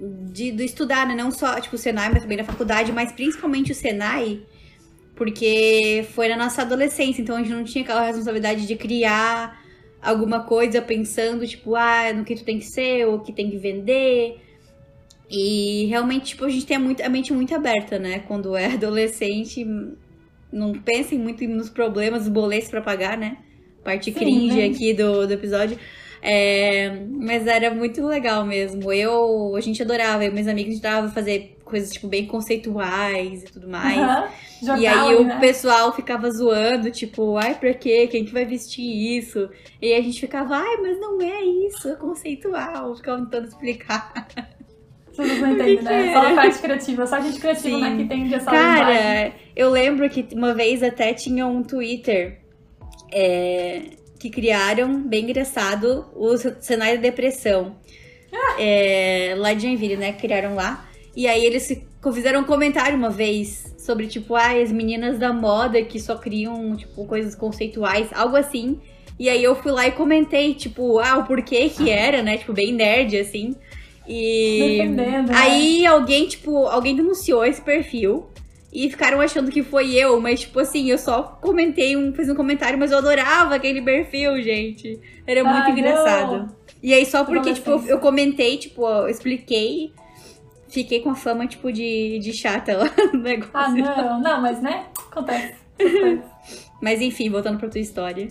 de, 0.01 0.53
do 0.53 0.63
estudar, 0.63 1.07
né? 1.07 1.15
Não 1.15 1.33
só, 1.33 1.61
tipo, 1.61 1.75
o 1.75 1.79
Senai, 1.79 2.09
mas 2.11 2.23
também 2.23 2.39
na 2.39 2.45
faculdade, 2.45 2.93
mas 2.93 3.11
principalmente 3.11 3.73
o 3.73 3.75
Senai, 3.75 4.43
porque 5.17 6.07
foi 6.15 6.29
na 6.29 6.37
nossa 6.37 6.63
adolescência, 6.63 7.21
então 7.21 7.35
a 7.37 7.41
gente 7.41 7.51
não 7.51 7.65
tinha 7.65 7.83
aquela 7.83 8.03
responsabilidade 8.03 8.65
de 8.67 8.77
criar 8.77 9.58
alguma 10.01 10.41
coisa 10.41 10.81
pensando, 10.81 11.47
tipo, 11.47 11.75
ah, 11.75 12.13
no 12.13 12.25
que 12.25 12.35
tu 12.35 12.45
tem 12.45 12.59
que 12.59 12.67
ser, 12.67 13.07
ou 13.07 13.17
o 13.17 13.21
que 13.21 13.33
tem 13.33 13.51
que 13.51 13.57
vender. 13.57 14.41
E 15.31 15.87
realmente, 15.87 16.29
tipo, 16.29 16.45
a 16.45 16.49
gente 16.49 16.67
tem 16.67 16.77
a, 16.77 17.09
mente 17.09 17.33
muito 17.33 17.55
aberta, 17.55 17.99
né? 17.99 18.21
Quando 18.21 18.57
é 18.57 18.67
adolescente, 18.75 19.67
não 20.53 20.73
pensem 20.73 21.19
muito 21.19 21.47
nos 21.47 21.69
problemas, 21.69 22.23
os 22.23 22.29
boletos 22.29 22.69
pra 22.69 22.81
pagar, 22.81 23.19
né? 23.19 23.39
Parte 23.85 24.13
Sim, 24.13 24.19
cringe 24.19 24.57
né? 24.57 24.67
aqui 24.67 24.95
do, 24.95 25.27
do 25.27 25.33
episódio. 25.33 25.79
É, 26.21 26.91
mas 27.11 27.47
era 27.47 27.73
muito 27.73 28.05
legal 28.07 28.45
mesmo. 28.45 28.93
Eu, 28.93 29.55
a 29.55 29.61
gente 29.61 29.83
adorava, 29.83 30.25
eu 30.25 30.31
e 30.31 30.35
meus 30.35 30.49
amigos, 30.49 30.73
a 30.73 30.75
gente 30.75 30.87
adorava 30.87 31.13
fazer 31.13 31.58
coisas, 31.69 31.93
tipo, 31.93 32.09
bem 32.09 32.27
conceituais 32.27 33.43
e 33.43 33.47
tudo 33.47 33.69
mais. 33.69 33.99
Aham. 33.99 34.29
E 34.63 34.87
aí 34.87 34.95
Jornal, 34.97 35.21
o 35.21 35.25
né? 35.25 35.39
pessoal 35.39 35.93
ficava 35.95 36.31
zoando, 36.31 36.91
tipo, 36.91 37.37
ai, 37.37 37.55
pra 37.55 37.73
quê? 37.75 38.09
Quem 38.09 38.25
que 38.25 38.33
vai 38.33 38.45
vestir 38.45 38.83
isso? 38.83 39.49
E 39.81 39.95
a 39.95 40.01
gente 40.01 40.19
ficava, 40.19 40.57
ai, 40.57 40.77
mas 40.79 40.99
não 40.99 41.21
é 41.21 41.43
isso, 41.43 41.89
é 41.89 41.95
conceitual. 41.95 42.95
Ficava 42.97 43.23
tentando 43.23 43.47
explicar. 43.47 44.13
Vocês 45.13 45.39
não 45.41 45.53
entendem, 45.53 45.83
né? 45.83 46.09
é? 46.09 46.13
Só 46.13 46.27
a 46.27 46.35
parte 46.35 46.59
criativa, 46.59 47.07
só 47.07 47.17
a 47.17 47.21
gente 47.21 47.41
criativa, 47.41 47.77
Sim. 47.77 47.81
né? 47.81 47.97
Que 47.97 48.09
tem 48.09 48.35
essa 48.35 48.51
linguagem. 48.51 48.85
Cara, 48.85 49.33
eu 49.55 49.71
lembro 49.71 50.09
que 50.11 50.27
uma 50.33 50.55
vez 50.55 50.83
até 50.83 51.15
tinha 51.15 51.47
um 51.47 51.63
Twitter 51.63 52.41
é, 53.13 53.83
que 54.19 54.31
criaram, 54.31 55.01
bem 55.03 55.25
engraçado, 55.25 56.07
o 56.15 56.37
cenário 56.61 56.97
da 56.97 57.03
depressão. 57.03 57.77
É, 58.59 59.35
lá 59.37 59.55
de 59.55 59.63
Joinville, 59.63 59.97
né? 59.97 60.13
Criaram 60.13 60.55
lá. 60.55 60.88
E 61.19 61.27
aí 61.27 61.45
eles 61.45 61.77
fizeram 62.15 62.43
um 62.43 62.45
comentário 62.45 62.97
uma 62.97 63.11
vez 63.11 63.75
sobre, 63.77 64.07
tipo, 64.07 64.37
ah, 64.37 64.53
as 64.53 64.71
meninas 64.71 65.19
da 65.19 65.33
moda 65.33 65.83
que 65.83 65.99
só 65.99 66.15
criam, 66.15 66.77
tipo, 66.77 67.05
coisas 67.07 67.35
conceituais, 67.35 68.09
algo 68.13 68.37
assim. 68.37 68.81
E 69.19 69.29
aí 69.29 69.43
eu 69.43 69.57
fui 69.57 69.73
lá 69.73 69.89
e 69.89 69.91
comentei, 69.91 70.55
tipo, 70.55 71.01
ah, 71.01 71.19
o 71.19 71.25
porquê 71.27 71.71
que 71.71 71.91
era, 71.91 72.23
né? 72.23 72.39
Tipo, 72.39 72.53
bem 72.53 72.73
nerd, 72.73 73.19
assim. 73.19 73.57
E 74.07 74.77
Defendendo, 74.79 75.31
né? 75.31 75.35
aí 75.35 75.85
alguém, 75.85 76.29
tipo, 76.29 76.69
alguém 76.69 76.95
denunciou 76.95 77.45
esse 77.45 77.61
perfil. 77.61 78.29
E 78.73 78.89
ficaram 78.89 79.21
achando 79.21 79.51
que 79.51 79.65
foi 79.65 79.97
eu, 79.97 80.21
mas, 80.21 80.43
tipo 80.43 80.61
assim, 80.61 80.89
eu 80.89 80.99
só 80.99 81.37
comentei, 81.41 81.97
um, 81.97 82.15
fiz 82.15 82.29
um 82.29 82.35
comentário, 82.37 82.79
mas 82.79 82.93
eu 82.93 82.99
adorava 82.99 83.57
aquele 83.57 83.83
perfil, 83.83 84.41
gente. 84.41 85.01
Era 85.27 85.43
muito 85.43 85.65
Ai, 85.65 85.73
engraçado. 85.73 86.37
não. 86.37 86.57
E 86.81 86.95
aí, 86.95 87.05
só 87.05 87.25
porque, 87.25 87.55
tipo, 87.55 87.71
eu, 87.71 87.87
eu 87.87 87.99
comentei, 87.99 88.57
tipo, 88.57 88.87
eu 88.87 89.09
expliquei, 89.09 89.91
fiquei 90.69 91.01
com 91.01 91.11
a 91.11 91.15
fama, 91.15 91.47
tipo, 91.47 91.73
de, 91.73 92.19
de 92.19 92.33
chata 92.33 92.77
lá 92.77 92.85
no 93.13 93.21
negócio. 93.21 93.51
Ah, 93.55 93.69
não, 93.71 94.21
não, 94.21 94.41
mas 94.43 94.61
né? 94.61 94.87
Acontece. 95.11 95.55
Acontece. 95.79 96.23
Mas 96.81 97.01
enfim, 97.01 97.29
voltando 97.29 97.59
pra 97.59 97.69
tua 97.69 97.81
história. 97.81 98.29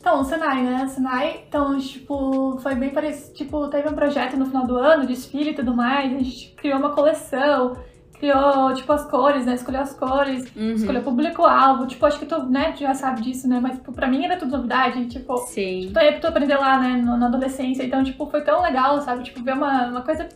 Então, 0.00 0.20
o 0.20 0.24
Senai, 0.24 0.62
né? 0.62 0.84
O 0.84 0.88
Senai, 0.88 1.44
então, 1.46 1.78
tipo, 1.78 2.58
foi 2.60 2.74
bem 2.74 2.90
parecido. 2.90 3.34
Tipo, 3.34 3.68
teve 3.68 3.88
um 3.88 3.94
projeto 3.94 4.36
no 4.36 4.46
final 4.46 4.66
do 4.66 4.76
ano, 4.76 5.06
desfile 5.06 5.50
e 5.50 5.54
tudo 5.54 5.74
mais. 5.76 6.12
A 6.12 6.18
gente 6.18 6.48
criou 6.56 6.78
uma 6.78 6.90
coleção, 6.90 7.76
criou, 8.18 8.72
tipo, 8.74 8.90
as 8.92 9.04
cores, 9.08 9.44
né? 9.46 9.54
Escolheu 9.54 9.80
as 9.82 9.94
cores, 9.94 10.44
Uhum. 10.56 10.72
escolheu 10.72 11.02
público-alvo. 11.02 11.86
Tipo, 11.86 12.06
acho 12.06 12.18
que 12.18 12.26
tu, 12.26 12.42
né, 12.44 12.72
tu 12.72 12.80
já 12.80 12.94
sabe 12.94 13.20
disso, 13.22 13.46
né? 13.48 13.60
Mas, 13.62 13.74
tipo, 13.76 13.92
pra 13.92 14.08
mim 14.08 14.24
era 14.24 14.36
tudo 14.36 14.56
novidade. 14.56 15.06
Tipo, 15.06 15.36
Sim. 15.46 15.86
Então, 15.90 16.02
aí 16.02 16.18
tu 16.18 16.26
aprender 16.26 16.56
lá, 16.56 16.80
né, 16.80 16.96
na 17.02 17.26
adolescência. 17.26 17.84
Então, 17.84 18.02
tipo, 18.02 18.26
foi 18.26 18.42
tão 18.42 18.60
legal, 18.62 19.00
sabe? 19.02 19.22
Tipo, 19.24 19.42
ver 19.44 19.52
uma, 19.54 19.86
uma 19.88 20.02
coisa. 20.02 20.28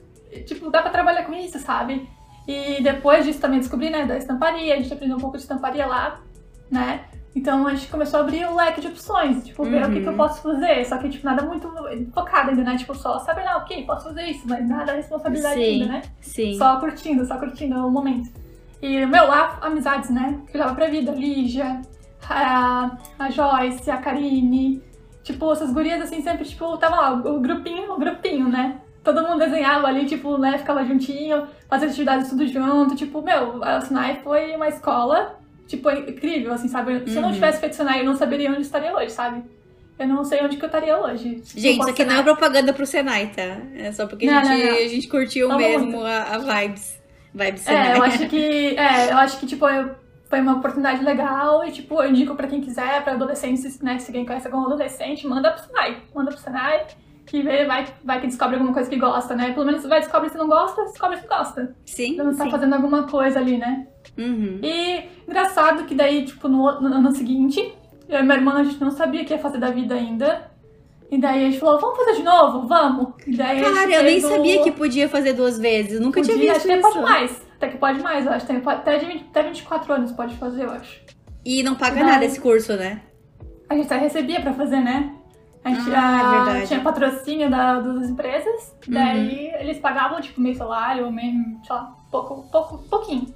Tipo, 0.44 0.70
dá 0.70 0.82
pra 0.82 0.90
trabalhar 0.90 1.24
com 1.24 1.32
isso, 1.34 1.58
sabe? 1.58 2.08
E 2.46 2.82
depois 2.82 3.24
disso 3.24 3.40
também 3.40 3.58
descobri, 3.58 3.90
né, 3.90 4.04
da 4.06 4.16
estamparia. 4.16 4.74
A 4.74 4.76
gente 4.76 4.92
aprendeu 4.92 5.16
um 5.16 5.20
pouco 5.20 5.36
de 5.36 5.42
estamparia 5.42 5.86
lá, 5.86 6.20
né? 6.70 7.04
Então 7.34 7.66
a 7.66 7.74
gente 7.74 7.88
começou 7.90 8.20
a 8.20 8.22
abrir 8.22 8.46
o 8.46 8.54
leque 8.54 8.80
de 8.80 8.86
opções, 8.86 9.44
tipo, 9.44 9.62
ver 9.64 9.84
o 9.84 9.90
que, 9.92 10.00
que 10.00 10.06
eu 10.06 10.12
Uhum. 10.12 10.16
posso 10.16 10.40
fazer. 10.42 10.84
Só 10.86 10.96
que, 10.96 11.08
tipo, 11.10 11.24
nada 11.26 11.42
muito 11.42 11.68
focado 12.14 12.50
ainda, 12.50 12.62
né? 12.62 12.76
Tipo, 12.78 12.94
só 12.94 13.18
saber 13.18 13.42
lá, 13.44 13.58
ok, 13.58 13.84
posso 13.84 14.08
fazer 14.08 14.22
isso, 14.24 14.46
mas 14.48 14.66
nada 14.66 14.92
responsabilidade 14.94 15.56
Sim. 15.56 15.82
ainda, 15.82 15.86
né? 15.86 16.02
Sim. 16.20 16.54
Só 16.56 16.80
curtindo, 16.80 17.26
só 17.26 17.36
curtindo 17.36 17.86
o 17.86 17.90
momento. 17.90 18.30
E, 18.80 19.04
meu, 19.04 19.26
lá, 19.26 19.58
amizades, 19.60 20.08
né? 20.08 20.40
Que 20.50 20.56
eu 20.56 20.60
levava 20.60 20.74
pra 20.76 20.86
vida. 20.88 21.12
Lígia, 21.12 21.82
a, 22.28 22.96
a 23.18 23.30
Joyce, 23.30 23.90
a 23.90 23.98
Karine. 23.98 24.82
Tipo, 25.22 25.52
essas 25.52 25.72
gurias, 25.72 26.00
assim, 26.00 26.22
sempre, 26.22 26.44
tipo, 26.46 26.76
tava 26.78 26.96
lá, 26.96 27.12
o 27.12 27.40
grupinho, 27.40 27.92
o 27.92 27.98
grupinho, 27.98 28.48
né? 28.48 28.78
Todo 29.14 29.26
mundo 29.26 29.38
desenhava 29.38 29.86
ali, 29.86 30.04
tipo, 30.04 30.36
né? 30.36 30.58
Ficava 30.58 30.84
juntinho, 30.84 31.46
fazia 31.70 31.88
atividades 31.88 32.28
tudo 32.28 32.46
junto. 32.46 32.94
Tipo, 32.96 33.22
meu, 33.22 33.62
a 33.62 33.80
Sinai 33.80 34.20
foi 34.22 34.54
uma 34.56 34.68
escola, 34.68 35.38
tipo, 35.66 35.88
incrível, 35.90 36.52
assim, 36.52 36.68
sabe? 36.68 37.08
Se 37.08 37.14
eu 37.16 37.22
não 37.22 37.28
Uhum. 37.28 37.34
tivesse 37.34 37.60
feito 37.60 37.76
Sinai, 37.76 38.00
eu 38.00 38.04
não 38.04 38.16
saberia 38.16 38.50
onde 38.50 38.62
estaria 38.62 38.92
hoje, 38.94 39.10
sabe? 39.12 39.42
Eu 39.98 40.08
não 40.08 40.24
sei 40.24 40.42
onde 40.44 40.56
que 40.56 40.64
eu 40.64 40.66
estaria 40.66 40.98
hoje. 40.98 41.40
Gente, 41.54 41.80
isso 41.80 41.88
aqui 41.88 42.04
não 42.04 42.12
é 42.14 42.16
Senai. 42.18 42.22
propaganda 42.24 42.72
pro 42.72 42.84
Senai, 42.84 43.28
tá? 43.28 43.58
É 43.76 43.90
só 43.92 44.06
porque 44.06 44.28
a, 44.28 44.32
Não, 44.32 44.44
gente, 44.44 44.64
não, 44.66 44.72
não. 44.72 44.78
a 44.84 44.88
gente 44.88 45.08
curtiu 45.08 45.56
mesmo 45.56 46.02
a, 46.04 46.22
a 46.34 46.38
vibes. 46.38 47.00
Vibes 47.32 47.60
Senai. 47.62 47.92
É, 47.92 47.96
eu 47.96 48.02
acho 48.02 48.28
que. 48.28 48.76
É, 48.76 49.12
eu 49.12 49.16
acho 49.16 49.38
que, 49.38 49.46
tipo, 49.46 49.66
eu- 49.68 49.94
foi 50.28 50.40
uma 50.40 50.54
oportunidade 50.56 51.04
legal 51.04 51.64
e, 51.64 51.70
tipo, 51.70 52.02
eu 52.02 52.10
indico 52.10 52.34
pra 52.34 52.48
quem 52.48 52.60
quiser, 52.60 53.02
pra 53.04 53.12
adolescentes, 53.12 53.80
né? 53.80 53.96
Se 53.98 54.08
alguém 54.10 54.26
conhece 54.26 54.48
algum 54.48 54.66
adolescente, 54.66 55.24
manda 55.26 55.52
pro 55.52 55.64
Senai. 55.64 55.98
Manda 56.14 56.30
pro 56.32 56.40
Senai, 56.40 56.84
que 57.26 57.42
vê, 57.42 57.64
vai, 57.66 57.84
vai 58.04 58.20
que 58.20 58.26
descobre 58.28 58.54
alguma 58.54 58.72
coisa 58.72 58.88
que 58.88 58.96
gosta, 58.96 59.34
né? 59.34 59.52
Pelo 59.52 59.66
menos 59.66 59.84
vai 59.84 60.00
descobre 60.00 60.28
se 60.30 60.38
não 60.38 60.46
gosta, 60.48 60.84
descobre 60.84 61.18
se 61.18 61.26
gosta. 61.26 61.74
Sim, 61.84 62.16
Não 62.16 62.34
tá 62.36 62.44
sim. 62.44 62.50
fazendo 62.50 62.74
alguma 62.74 63.02
coisa 63.04 63.38
ali, 63.40 63.58
né? 63.58 63.88
Uhum. 64.16 64.60
E 64.62 65.04
engraçado 65.28 65.84
que 65.84 65.94
daí, 65.94 66.24
tipo, 66.24 66.48
no, 66.48 66.80
no 66.80 66.86
ano 66.94 67.12
seguinte, 67.12 67.74
eu 68.08 68.20
e 68.20 68.22
minha 68.22 68.36
irmã, 68.36 68.54
a 68.54 68.64
gente 68.64 68.80
não 68.80 68.90
sabia 68.92 69.22
o 69.22 69.24
que 69.24 69.32
ia 69.34 69.38
fazer 69.38 69.58
da 69.58 69.70
vida 69.70 69.94
ainda. 69.94 70.50
E 71.10 71.18
daí 71.18 71.44
a 71.46 71.50
gente 71.50 71.60
falou, 71.60 71.80
vamos 71.80 71.96
fazer 71.98 72.14
de 72.16 72.22
novo? 72.22 72.66
Vamos! 72.66 73.14
E 73.26 73.36
daí 73.36 73.60
a 73.60 73.64
gente 73.64 73.74
Cara, 73.74 73.90
eu 73.92 74.02
nem 74.02 74.18
o- 74.18 74.28
sabia 74.28 74.62
que 74.62 74.72
podia 74.72 75.08
fazer 75.08 75.32
duas 75.34 75.58
vezes. 75.58 76.00
Nunca 76.00 76.20
tinha 76.22 76.36
Podia, 76.36 76.52
visto 76.54 76.64
até 76.66 76.78
isso. 76.78 76.88
pode 76.88 77.00
mais. 77.02 77.42
Até 77.56 77.68
que 77.68 77.76
pode 77.78 78.00
mais, 78.02 78.26
eu 78.26 78.32
acho. 78.32 78.46
Até, 78.68 78.98
de 78.98 79.06
20, 79.06 79.20
até 79.30 79.42
24 79.44 79.92
anos 79.92 80.12
pode 80.12 80.34
fazer, 80.36 80.64
eu 80.64 80.70
acho. 80.70 81.00
E 81.44 81.62
não 81.62 81.74
paga 81.76 82.00
Não. 82.00 82.06
nada 82.06 82.24
esse 82.24 82.40
curso, 82.40 82.72
né? 82.76 83.02
A 83.68 83.74
gente 83.74 83.86
até 83.86 83.98
recebia 83.98 84.40
pra 84.40 84.52
fazer, 84.52 84.80
né? 84.80 85.12
A 85.66 85.68
gente 85.70 85.92
Ah, 85.92 86.58
é 86.58 86.66
tinha 86.66 86.80
patrocínio 86.80 87.50
da, 87.50 87.80
das 87.80 88.08
empresas, 88.08 88.72
Uhum. 88.86 88.94
daí 88.94 89.52
eles 89.58 89.78
pagavam, 89.78 90.20
tipo, 90.20 90.40
meio 90.40 90.54
salário, 90.56 91.10
meio, 91.10 91.34
sei 91.66 91.74
lá, 91.74 91.92
pouco, 92.08 92.48
pouco, 92.52 92.78
pouquinho. 92.88 93.34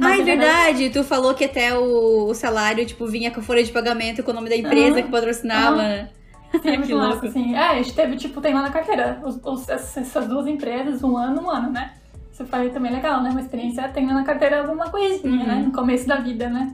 Ah, 0.00 0.18
é 0.18 0.22
verdade. 0.22 0.90
Tu 0.90 1.02
falou 1.02 1.32
que 1.34 1.44
até 1.46 1.74
o, 1.78 2.26
o 2.28 2.34
salário, 2.34 2.84
tipo, 2.84 3.06
vinha 3.06 3.30
com 3.30 3.40
a 3.40 3.42
folha 3.42 3.64
de 3.64 3.72
pagamento 3.72 4.22
com 4.22 4.32
o 4.32 4.34
nome 4.34 4.50
da 4.50 4.56
empresa 4.56 4.96
Aham. 4.98 5.02
que 5.02 5.10
patrocinava, 5.10 5.76
né? 5.82 6.10
Sim, 6.52 6.60
Que 6.60 6.76
muito 6.76 6.94
louco. 6.94 7.26
assim. 7.26 7.54
É, 7.54 7.58
a 7.68 7.74
gente 7.76 7.94
teve, 7.94 8.16
tipo, 8.16 8.38
tem 8.42 8.52
lá 8.52 8.60
na 8.62 8.70
carteira, 8.70 9.18
os, 9.24 9.40
os- 9.42 9.68
essas 9.68 9.96
essas 9.96 10.28
duas 10.28 10.46
empresas, 10.46 11.02
um 11.02 11.16
ano, 11.16 11.40
um 11.42 11.50
ano, 11.50 11.70
né? 11.70 11.94
Isso 12.32 12.44
foi 12.44 12.68
também 12.68 12.92
legal, 12.92 13.22
né? 13.22 13.30
Uma 13.30 13.40
experiência, 13.40 13.88
tem 13.88 14.06
lá 14.06 14.12
na 14.12 14.24
carteira 14.24 14.60
alguma 14.60 14.90
coisinha, 14.90 15.40
Uhum. 15.40 15.46
né? 15.46 15.54
No 15.64 15.72
começo 15.72 16.06
da 16.06 16.16
vida, 16.16 16.50
né? 16.50 16.70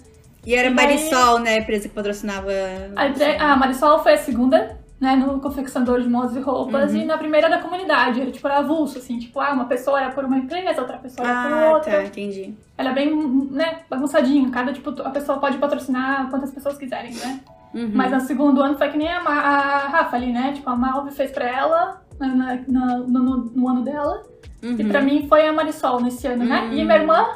E 0.47 0.55
era 0.55 0.69
E 0.69 0.75
daí- 0.75 0.87
Marisol, 0.87 1.39
né? 1.39 1.55
A 1.55 1.59
empresa 1.59 1.89
que 1.89 1.95
patrocinava. 1.95 2.51
A, 2.97 3.07
empre- 3.09 3.37
a 3.37 3.57
Marisol 3.57 4.03
foi 4.03 4.15
a 4.15 4.19
segunda, 4.19 4.77
né, 5.01 5.15
no 5.17 5.41
confeccionador 5.41 6.01
de 6.01 6.09
modas 6.09 6.35
e 6.37 6.41
roupas, 6.41 6.93
Uhum. 6.93 6.99
e 6.99 7.05
na 7.05 7.17
primeira 7.19 7.49
da 7.49 7.59
comunidade, 7.59 8.21
era 8.21 8.31
tipo, 8.31 8.47
era 8.47 8.59
avulso, 8.59 8.99
assim, 8.99 9.19
tipo, 9.19 9.41
ah, 9.41 9.53
uma 9.53 9.65
pessoa 9.67 10.01
era 10.01 10.11
por 10.11 10.25
uma 10.25 10.39
empresa, 10.39 10.81
outra 10.81 10.97
pessoa 10.99 11.27
era 11.29 11.43
por 11.49 11.53
Ah, 11.59 11.73
outra. 11.75 11.93
tá, 11.93 12.05
entendi. 12.05 12.55
Ela 12.79 12.91
é 12.91 12.93
bem, 12.93 13.15
né, 13.51 13.81
bagunçadinho, 13.91 14.51
cada, 14.51 14.73
tipo, 14.73 14.91
a 15.03 15.11
pessoa 15.11 15.39
pode 15.39 15.59
patrocinar 15.59 16.29
quantas 16.31 16.51
pessoas 16.53 16.77
quiserem, 16.79 17.15
né? 17.15 17.41
Uhum. 17.75 17.91
Mas 17.95 18.13
no 18.13 18.21
segundo 18.21 18.63
ano 18.63 18.77
foi 18.79 18.89
que 18.91 18.99
nem 18.99 19.09
a, 19.09 19.23
Ma- 19.23 19.41
a 19.41 19.89
Rafa 19.89 20.17
ali, 20.17 20.33
né, 20.33 20.53
tipo, 20.55 20.69
a 20.71 20.77
Malve 20.77 21.11
fez 21.11 21.31
pra 21.33 21.47
ela, 21.49 22.03
na- 22.21 22.29
na- 22.69 22.97
no, 22.99 23.07
no- 23.07 23.37
no 23.57 23.69
ano 23.69 23.83
dela, 23.83 24.23
Uhum. 24.63 24.77
e 24.79 24.85
pra 24.85 25.01
mim 25.01 25.27
foi 25.29 25.47
a 25.49 25.53
Marisol 25.53 26.01
nesse 26.01 26.27
ano, 26.29 26.45
né? 26.45 26.63
Hum. 26.63 26.73
E 26.75 26.85
minha 26.85 26.97
irmã, 26.97 27.27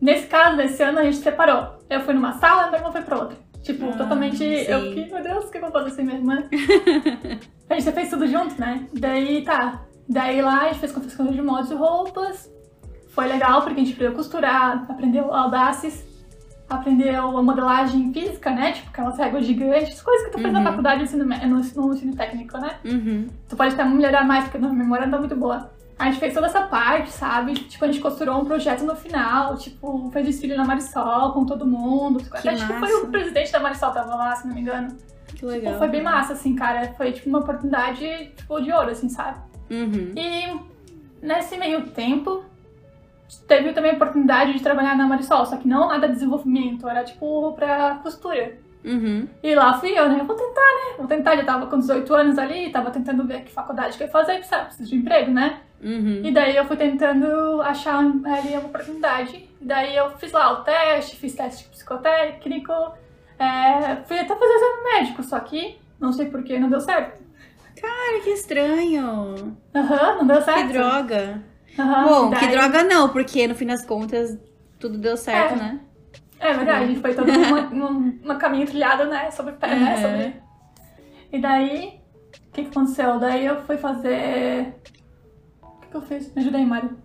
nesse 0.00 0.26
caso, 0.26 0.56
nesse 0.56 0.82
ano 0.82 0.98
a 0.98 1.04
gente 1.04 1.16
separou. 1.18 1.76
Eu 1.88 2.00
fui 2.00 2.14
numa 2.14 2.32
sala, 2.34 2.66
minha 2.68 2.78
irmã 2.78 2.92
foi 2.92 3.02
pra 3.02 3.18
outra. 3.18 3.36
Tipo, 3.62 3.88
Ah, 3.90 3.96
totalmente. 3.96 4.36
sim. 4.36 4.44
Eu 4.44 4.80
fiquei, 4.82 5.06
meu 5.12 5.22
Deus, 5.22 5.44
o 5.44 5.50
que 5.50 5.58
eu 5.58 5.62
vou 5.62 5.72
fazer 5.72 5.90
sem 5.90 6.04
minha 6.04 6.18
irmã? 6.18 6.44
a 7.68 7.74
gente 7.78 7.92
fez 7.92 8.10
tudo 8.10 8.26
junto, 8.26 8.60
né? 8.60 8.86
Daí 8.94 9.42
tá. 9.42 9.82
Daí 10.08 10.40
lá 10.40 10.62
a 10.62 10.66
gente 10.68 10.78
fez 10.78 10.92
confecção 10.92 11.26
de 11.26 11.42
modos 11.42 11.70
e 11.70 11.74
roupas. 11.74 12.48
Foi 13.10 13.26
legal 13.26 13.62
porque 13.62 13.80
a 13.80 13.84
gente 13.84 13.92
aprendeu 13.94 14.12
a 14.12 14.14
costurar, 14.16 14.86
aprendeu 14.88 15.34
audaces, 15.34 16.04
aprendeu 16.68 17.36
a 17.38 17.42
modelagem 17.42 18.12
física, 18.12 18.50
né? 18.50 18.72
Tipo, 18.72 18.90
aquelas 18.90 19.16
réguas 19.18 19.46
gigantes, 19.46 20.00
coisas 20.02 20.26
que 20.26 20.32
tu 20.32 20.38
fez 20.40 20.52
na 20.52 20.60
Uhum. 20.60 20.66
faculdade 20.66 20.98
no 20.98 21.04
ensino, 21.04 21.24
no, 21.24 21.86
no 21.88 21.94
ensino 21.94 22.14
técnico, 22.14 22.58
né? 22.58 22.72
Uhum. 22.84 23.26
Tu 23.48 23.56
pode 23.56 23.74
até 23.74 23.84
melhorar 23.84 24.24
mais, 24.24 24.44
porque 24.44 24.58
a 24.58 24.68
memória 24.68 25.06
não 25.06 25.12
tá 25.12 25.18
muito 25.18 25.34
boa. 25.36 25.70
A 25.98 26.06
gente 26.06 26.20
fez 26.20 26.34
toda 26.34 26.46
essa 26.46 26.62
parte, 26.62 27.10
sabe? 27.10 27.54
Tipo, 27.54 27.84
a 27.84 27.88
gente 27.88 28.00
costurou 28.00 28.40
um 28.40 28.44
projeto 28.44 28.84
no 28.84 28.94
final, 28.94 29.56
tipo, 29.56 30.10
fez 30.12 30.26
desfile 30.26 30.54
na 30.54 30.64
Marisol 30.64 31.32
com 31.32 31.46
todo 31.46 31.66
mundo. 31.66 32.22
Que 32.22 32.48
Acho 32.48 32.66
que 32.66 32.72
foi 32.74 32.80
massa. 32.80 32.96
o 32.98 33.10
presidente 33.10 33.50
da 33.50 33.60
Marisol 33.60 33.92
tava 33.92 34.14
lá, 34.14 34.36
se 34.36 34.46
não 34.46 34.54
me 34.54 34.60
engano. 34.60 34.94
Que 35.34 35.46
legal. 35.46 35.72
Tipo, 35.72 35.78
foi 35.78 35.88
bem 35.88 36.02
massa, 36.02 36.34
assim, 36.34 36.54
cara. 36.54 36.92
Foi, 36.94 37.12
tipo, 37.12 37.28
uma 37.30 37.38
oportunidade, 37.38 38.32
tipo, 38.36 38.60
de 38.60 38.70
ouro, 38.70 38.90
assim, 38.90 39.08
sabe? 39.08 39.38
Uhum. 39.70 40.12
E 40.14 40.60
nesse 41.24 41.56
meio 41.56 41.86
tempo, 41.88 42.44
teve 43.48 43.72
também 43.72 43.92
a 43.92 43.94
oportunidade 43.94 44.52
de 44.52 44.62
trabalhar 44.62 44.96
na 44.96 45.06
Marisol, 45.06 45.46
só 45.46 45.56
que 45.56 45.66
não 45.66 45.88
nada 45.88 46.08
de 46.08 46.14
desenvolvimento, 46.14 46.86
era, 46.86 47.04
tipo, 47.04 47.52
pra 47.54 48.00
costura. 48.02 48.58
Uhum. 48.84 49.26
E 49.42 49.54
lá 49.54 49.80
fui 49.80 49.98
eu, 49.98 50.08
né? 50.10 50.22
Vou 50.24 50.36
tentar, 50.36 50.60
né? 50.60 50.94
Vou 50.98 51.06
tentar. 51.06 51.36
Já 51.36 51.44
tava 51.44 51.66
com 51.66 51.78
18 51.78 52.14
anos 52.14 52.38
ali, 52.38 52.70
tava 52.70 52.90
tentando 52.90 53.26
ver 53.26 53.42
que 53.42 53.50
faculdade 53.50 53.96
que 53.96 54.02
eu 54.02 54.06
ia 54.06 54.12
fazer, 54.12 54.44
sabe? 54.44 54.66
Preciso 54.66 54.90
de 54.90 54.96
emprego, 54.96 55.30
né? 55.30 55.60
Uhum. 55.82 56.22
E 56.24 56.32
daí 56.32 56.56
eu 56.56 56.64
fui 56.64 56.76
tentando 56.76 57.60
achar 57.62 57.98
ali 57.98 58.50
uma 58.52 58.66
oportunidade. 58.66 59.48
E 59.60 59.64
daí 59.64 59.94
eu 59.96 60.10
fiz 60.18 60.32
lá 60.32 60.52
o 60.52 60.64
teste, 60.64 61.16
fiz 61.16 61.34
teste 61.34 61.68
psicotécnico, 61.68 62.72
é, 63.38 63.96
fui 64.06 64.18
até 64.18 64.34
fazer 64.34 64.54
exame 64.54 64.82
médico, 64.94 65.22
só 65.22 65.38
que 65.40 65.78
não 66.00 66.12
sei 66.12 66.26
por 66.26 66.42
que 66.42 66.58
não 66.58 66.68
deu 66.70 66.80
certo. 66.80 67.22
Cara, 67.80 68.20
que 68.24 68.30
estranho. 68.30 69.56
Aham, 69.74 70.16
não 70.18 70.26
deu 70.26 70.40
certo. 70.42 70.66
Que 70.66 70.72
droga. 70.72 71.42
Aham, 71.78 72.04
Bom, 72.04 72.30
daí- 72.30 72.40
que 72.40 72.46
droga 72.48 72.82
não, 72.84 73.10
porque 73.10 73.46
no 73.46 73.54
fim 73.54 73.66
das 73.66 73.84
contas 73.84 74.38
tudo 74.78 74.96
deu 74.98 75.16
certo, 75.16 75.54
É. 75.54 75.56
né? 75.56 75.80
É 76.38 76.52
verdade, 76.52 76.96
foi 76.96 77.14
todo 77.14 77.28
um, 77.72 78.38
caminho 78.38 78.66
trilhado, 78.66 79.04
né? 79.04 79.30
Sobre 79.30 79.52
pé, 79.54 79.74
né? 79.74 79.94
Uhum. 79.94 80.02
Sobre... 80.02 80.34
E 81.32 81.38
daí, 81.40 82.00
o 82.48 82.52
que, 82.52 82.62
que 82.64 82.68
aconteceu? 82.70 83.18
Daí 83.18 83.44
eu 83.46 83.62
fui 83.64 83.76
fazer. 83.78 84.74
O 85.86 85.90
que, 85.90 85.96
eu 85.96 86.02
fiz? 86.02 86.32
Me 86.34 86.42
ajudei, 86.42 86.64
Mário. 86.64 86.96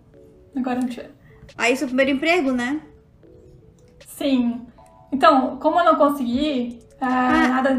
Agora 0.56 0.80
não 0.80 0.88
tinha. 0.88 1.10
Aí 1.56 1.76
seu 1.76 1.86
primeiro 1.86 2.10
emprego, 2.12 2.52
né? 2.52 2.80
Sim. 4.06 4.66
Então, 5.10 5.56
como 5.58 5.78
eu 5.80 5.84
não 5.84 5.96
consegui, 5.96 6.78
é, 7.00 7.04
nada. 7.06 7.76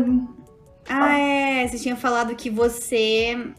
Ah, 0.88 1.18
é. 1.18 1.68
Você 1.68 1.80
tinha 1.80 1.96
falado 1.96 2.36
que 2.36 2.50
você 2.50 3.54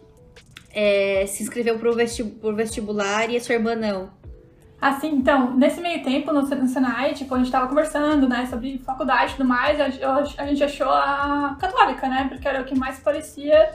é, 0.73 1.25
se 1.27 1.43
inscreveu 1.43 1.79
pro, 1.79 1.95
vesti 1.95 2.23
pro 2.25 2.55
vestibular 2.55 3.31
e 3.31 3.37
a 3.37 3.41
sua 3.41 3.55
irmã 3.55 3.75
não. 3.75 4.11
Assim, 4.81 5.09
então, 5.15 5.57
nesse 5.57 5.81
meio 5.81 6.03
tempo 6.03 6.31
no, 6.31 6.43
no 6.43 6.67
Senai, 6.69 7.15
tipo, 7.15 7.35
a 7.35 7.39
gente 7.39 7.51
tava 7.51 7.69
conversando, 7.69 8.29
né, 8.29 8.45
sobre 8.45 8.77
faculdade 8.85 9.33
e 9.33 9.37
tudo 9.37 9.49
mais, 9.49 9.81
a, 9.81 9.89
eu- 9.89 10.11
a 10.37 10.47
gente 10.47 10.63
achou 10.63 10.91
a 10.91 11.57
católica, 11.59 12.07
né, 12.07 12.27
porque 12.29 12.47
era 12.47 12.61
o 12.61 12.65
que 12.67 12.79
mais 12.79 12.99
parecia 12.99 13.71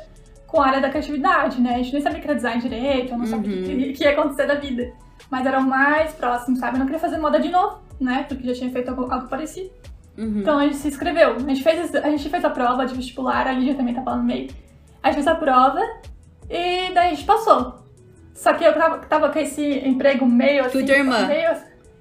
com 0.49 0.61
a 0.61 0.67
área 0.67 0.81
da 0.81 0.89
criatividade, 0.89 1.61
né, 1.61 1.75
a 1.75 1.77
gente 1.77 1.93
nem 1.93 2.01
sabia 2.01 2.19
que 2.19 2.25
era 2.25 2.35
design 2.35 2.59
direito, 2.61 3.11
eu 3.13 3.17
não 3.17 3.25
sabia 3.25 3.55
o 3.55 3.59
Uhum. 3.59 3.63
que, 3.65 3.93
que 3.93 4.03
ia 4.03 4.11
acontecer 4.11 4.47
da 4.47 4.55
vida, 4.55 4.91
mas 5.29 5.45
era 5.45 5.59
o 5.59 5.63
mais 5.63 6.11
próximo, 6.13 6.55
sabe, 6.57 6.75
eu 6.75 6.79
não 6.79 6.85
queria 6.87 6.99
fazer 6.99 7.17
moda 7.19 7.39
de 7.39 7.49
novo, 7.49 7.79
né, 7.99 8.25
porque 8.27 8.47
já 8.47 8.53
tinha 8.53 8.71
feito 8.71 8.89
algo, 8.89 9.11
algo 9.11 9.27
parecido. 9.27 9.69
Uhum. 10.17 10.39
Então 10.39 10.57
a 10.57 10.63
gente 10.63 10.77
se 10.77 10.87
inscreveu, 10.87 11.35
a 11.35 11.39
gente, 11.39 11.61
fez, 11.63 11.95
a 11.95 12.09
gente 12.09 12.27
fez 12.29 12.43
a 12.43 12.49
prova 12.49 12.85
de 12.85 12.93
vestibular, 12.95 13.47
a 13.47 13.51
Lídia 13.51 13.75
também 13.75 13.93
tá 13.93 14.01
falando 14.01 14.21
no 14.21 14.25
meio, 14.27 14.49
a 15.03 15.07
gente 15.07 15.15
fez 15.15 15.27
a 15.27 15.35
prova 15.35 15.81
e 16.49 16.91
daí 16.93 17.07
a 17.07 17.09
gente 17.13 17.25
passou. 17.25 17.79
Só 18.33 18.53
que 18.53 18.63
eu 18.63 18.73
tava, 18.73 18.97
tava 18.99 19.29
com 19.29 19.39
esse 19.39 19.61
emprego 19.85 20.25
meio 20.25 20.61
assim. 20.65 20.79
Tu 20.79 20.79
e 20.81 20.85
tua 20.85 20.95
irmã? 20.95 21.25
Meio, 21.25 21.49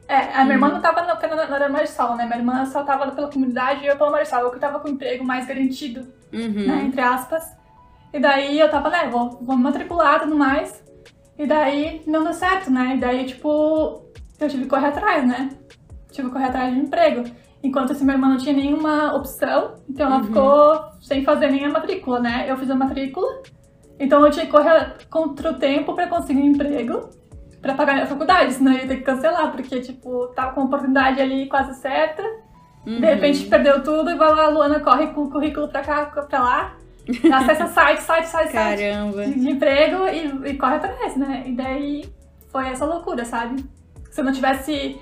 é, 0.08 0.16
a 0.34 0.42
minha 0.44 0.54
irmã 0.54 0.68
Uhum. 0.68 0.74
não 0.74 0.80
tava 0.80 1.02
na, 1.02 1.14
na, 1.46 1.58
na 1.58 1.68
Marçal, 1.68 2.16
né? 2.16 2.24
Minha 2.24 2.38
irmã 2.38 2.64
só 2.66 2.82
tava 2.84 3.10
pela 3.10 3.28
comunidade 3.30 3.84
e 3.84 3.88
eu 3.88 3.96
pela 3.96 4.10
Marçal. 4.10 4.42
Eu 4.44 4.50
que 4.52 4.58
tava 4.58 4.78
com 4.78 4.88
o 4.88 4.90
emprego 4.92 5.24
mais 5.24 5.46
garantido, 5.46 6.06
Uhum. 6.32 6.66
né? 6.66 6.84
Entre 6.86 7.00
aspas. 7.00 7.57
E 8.12 8.18
daí 8.18 8.58
eu 8.58 8.70
tava, 8.70 8.88
né? 8.90 9.08
Vou, 9.10 9.38
vou 9.42 9.56
me 9.56 9.62
matricular 9.62 10.16
e 10.16 10.20
tudo 10.20 10.36
mais. 10.36 10.82
E 11.38 11.46
daí 11.46 12.02
não 12.06 12.24
deu 12.24 12.32
certo, 12.32 12.70
né? 12.70 12.94
E 12.96 13.00
daí, 13.00 13.24
tipo, 13.26 14.02
eu 14.40 14.48
tive 14.48 14.64
que 14.64 14.68
correr 14.68 14.88
atrás, 14.88 15.26
né? 15.26 15.50
Tive 16.10 16.28
que 16.28 16.32
correr 16.34 16.46
atrás 16.46 16.72
de 16.74 16.80
um 16.80 16.84
emprego. 16.84 17.24
Enquanto 17.62 17.92
assim, 17.92 18.04
minha 18.04 18.16
irmã 18.16 18.28
não 18.28 18.36
tinha 18.38 18.54
nenhuma 18.54 19.14
opção, 19.14 19.74
então 19.88 20.06
ela 20.06 20.18
Uhum. 20.18 20.24
ficou 20.24 20.80
sem 21.00 21.24
fazer 21.24 21.50
nem 21.50 21.64
a 21.64 21.68
matrícula, 21.70 22.20
né? 22.20 22.44
Eu 22.48 22.56
fiz 22.56 22.70
a 22.70 22.74
matrícula, 22.74 23.26
então 23.98 24.24
eu 24.24 24.30
tinha 24.30 24.46
que 24.46 24.52
correr 24.52 24.96
contra 25.10 25.50
o 25.50 25.54
tempo 25.54 25.92
pra 25.92 26.06
conseguir 26.06 26.40
um 26.40 26.46
emprego, 26.52 27.10
pra 27.60 27.74
pagar 27.74 27.94
minha 27.94 28.06
faculdade, 28.06 28.52
senão 28.54 28.72
eu 28.72 28.78
ia 28.78 28.86
ter 28.86 28.96
que 28.98 29.02
cancelar, 29.02 29.50
porque, 29.50 29.80
tipo, 29.80 30.28
tava 30.28 30.52
com 30.52 30.60
a 30.60 30.64
oportunidade 30.64 31.20
ali 31.20 31.48
quase 31.48 31.74
certa, 31.80 32.22
Uhum. 32.86 33.00
de 33.00 33.06
repente 33.06 33.44
perdeu 33.46 33.82
tudo 33.82 34.08
e 34.10 34.14
vai 34.16 34.30
lá, 34.32 34.44
a 34.44 34.48
Luana 34.48 34.78
corre 34.78 35.08
com 35.08 35.22
o 35.24 35.30
currículo 35.30 35.66
pra 35.68 35.82
cá, 35.82 36.06
pra 36.06 36.38
lá, 36.40 36.76
acessa 37.32 37.66
site, 37.68 38.02
site, 38.02 38.26
site, 38.26 38.52
site 38.52 38.82
Caramba. 38.82 39.24
de, 39.26 39.40
de 39.40 39.50
emprego 39.50 40.06
e, 40.08 40.50
e 40.50 40.54
corre 40.56 40.76
atrás, 40.76 41.16
né? 41.16 41.44
E 41.46 41.52
daí 41.52 42.04
foi 42.50 42.68
essa 42.68 42.84
loucura, 42.84 43.24
sabe? 43.24 43.64
Se 44.10 44.20
eu 44.20 44.24
não 44.24 44.32
tivesse 44.32 44.98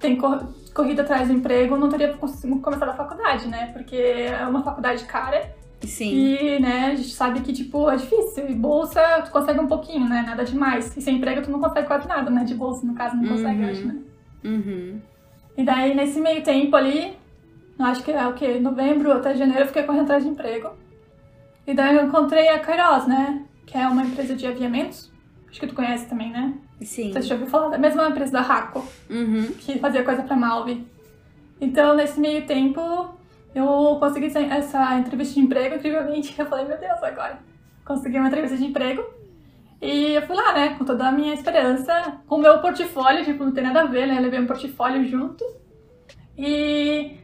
tem 0.00 0.16
cor- 0.16 0.46
corrido 0.74 1.00
atrás 1.00 1.26
do 1.28 1.34
emprego, 1.34 1.74
eu 1.74 1.78
não 1.80 1.88
teria 1.88 2.14
começado 2.14 2.88
a 2.90 2.94
faculdade, 2.94 3.48
né? 3.48 3.70
Porque 3.72 3.96
é 3.96 4.46
uma 4.46 4.62
faculdade 4.62 5.04
cara 5.06 5.52
Sim. 5.82 6.12
e, 6.12 6.60
né, 6.60 6.90
a 6.92 6.94
gente 6.94 7.10
sabe 7.10 7.40
que, 7.40 7.52
tipo, 7.52 7.88
é 7.90 7.96
difícil. 7.96 8.48
E 8.48 8.54
bolsa, 8.54 9.00
tu 9.24 9.30
consegue 9.32 9.58
um 9.58 9.66
pouquinho, 9.66 10.08
né? 10.08 10.22
Nada 10.26 10.44
demais. 10.44 10.96
E 10.96 11.00
sem 11.02 11.16
emprego, 11.16 11.42
tu 11.42 11.50
não 11.50 11.60
consegue 11.60 11.86
quase 11.86 12.06
nada, 12.06 12.30
né? 12.30 12.44
De 12.44 12.54
bolsa, 12.54 12.86
no 12.86 12.94
caso, 12.94 13.16
não 13.16 13.26
consegue, 13.28 13.58
Uhum. 13.60 13.64
eu 13.64 13.70
acho, 13.70 13.86
né? 13.86 13.96
Uhum. 14.44 15.00
E 15.56 15.64
daí, 15.64 15.94
nesse 15.94 16.20
meio 16.20 16.42
tempo 16.44 16.76
ali, 16.76 17.16
acho 17.80 18.04
que 18.04 18.12
é 18.12 18.26
o 18.28 18.34
quê? 18.34 18.60
Novembro 18.60 19.12
até 19.12 19.34
janeiro, 19.34 19.62
eu 19.62 19.66
fiquei 19.66 19.82
correndo 19.82 20.02
atrás 20.04 20.22
de 20.22 20.28
emprego. 20.30 20.70
E 21.68 21.74
daí 21.74 21.94
eu 21.96 22.04
encontrei 22.06 22.48
a 22.48 22.58
Kairos, 22.58 23.06
né? 23.06 23.44
Que 23.66 23.76
é 23.76 23.86
uma 23.86 24.02
empresa 24.02 24.34
de 24.34 24.46
aviamentos. 24.46 25.12
Acho 25.50 25.60
que 25.60 25.66
tu 25.66 25.74
conhece 25.74 26.06
também, 26.08 26.30
né? 26.32 26.54
Sim. 26.80 27.12
Você 27.12 27.22
já 27.22 27.34
ouviu 27.34 27.46
falar 27.48 27.68
da 27.68 27.76
mesma 27.78 28.08
empresa 28.08 28.32
da 28.32 28.40
Raco, 28.40 28.82
Uhum. 29.10 29.52
que 29.58 29.78
fazia 29.78 30.02
coisa 30.02 30.22
pra 30.22 30.34
Malve. 30.34 30.86
Então, 31.60 31.94
nesse 31.94 32.18
meio 32.18 32.46
tempo, 32.46 32.80
eu 33.54 33.96
consegui 34.00 34.26
essa- 34.26 34.94
entrevista 34.98 35.34
de 35.34 35.40
emprego, 35.40 35.74
incrivelmente. 35.76 36.34
Eu 36.38 36.46
falei, 36.46 36.64
meu 36.64 36.78
Deus, 36.78 37.02
agora. 37.02 37.38
Consegui 37.84 38.18
uma 38.18 38.28
entrevista 38.28 38.56
de 38.56 38.64
emprego. 38.64 39.04
E 39.82 40.14
eu 40.14 40.22
fui 40.22 40.34
lá, 40.34 40.52
né, 40.54 40.74
com 40.78 40.84
toda 40.84 41.06
a 41.06 41.12
minha 41.12 41.34
esperança, 41.34 42.18
com 42.26 42.36
o 42.36 42.38
meu 42.38 42.58
portfólio, 42.60 43.24
tipo, 43.24 43.44
não 43.44 43.52
tem 43.52 43.62
nada 43.64 43.82
a 43.82 43.86
ver, 43.86 44.06
né? 44.06 44.16
Eu 44.18 44.22
levei 44.22 44.40
um 44.40 44.46
portfólio 44.46 45.04
junto. 45.04 45.44
E, 46.36 47.16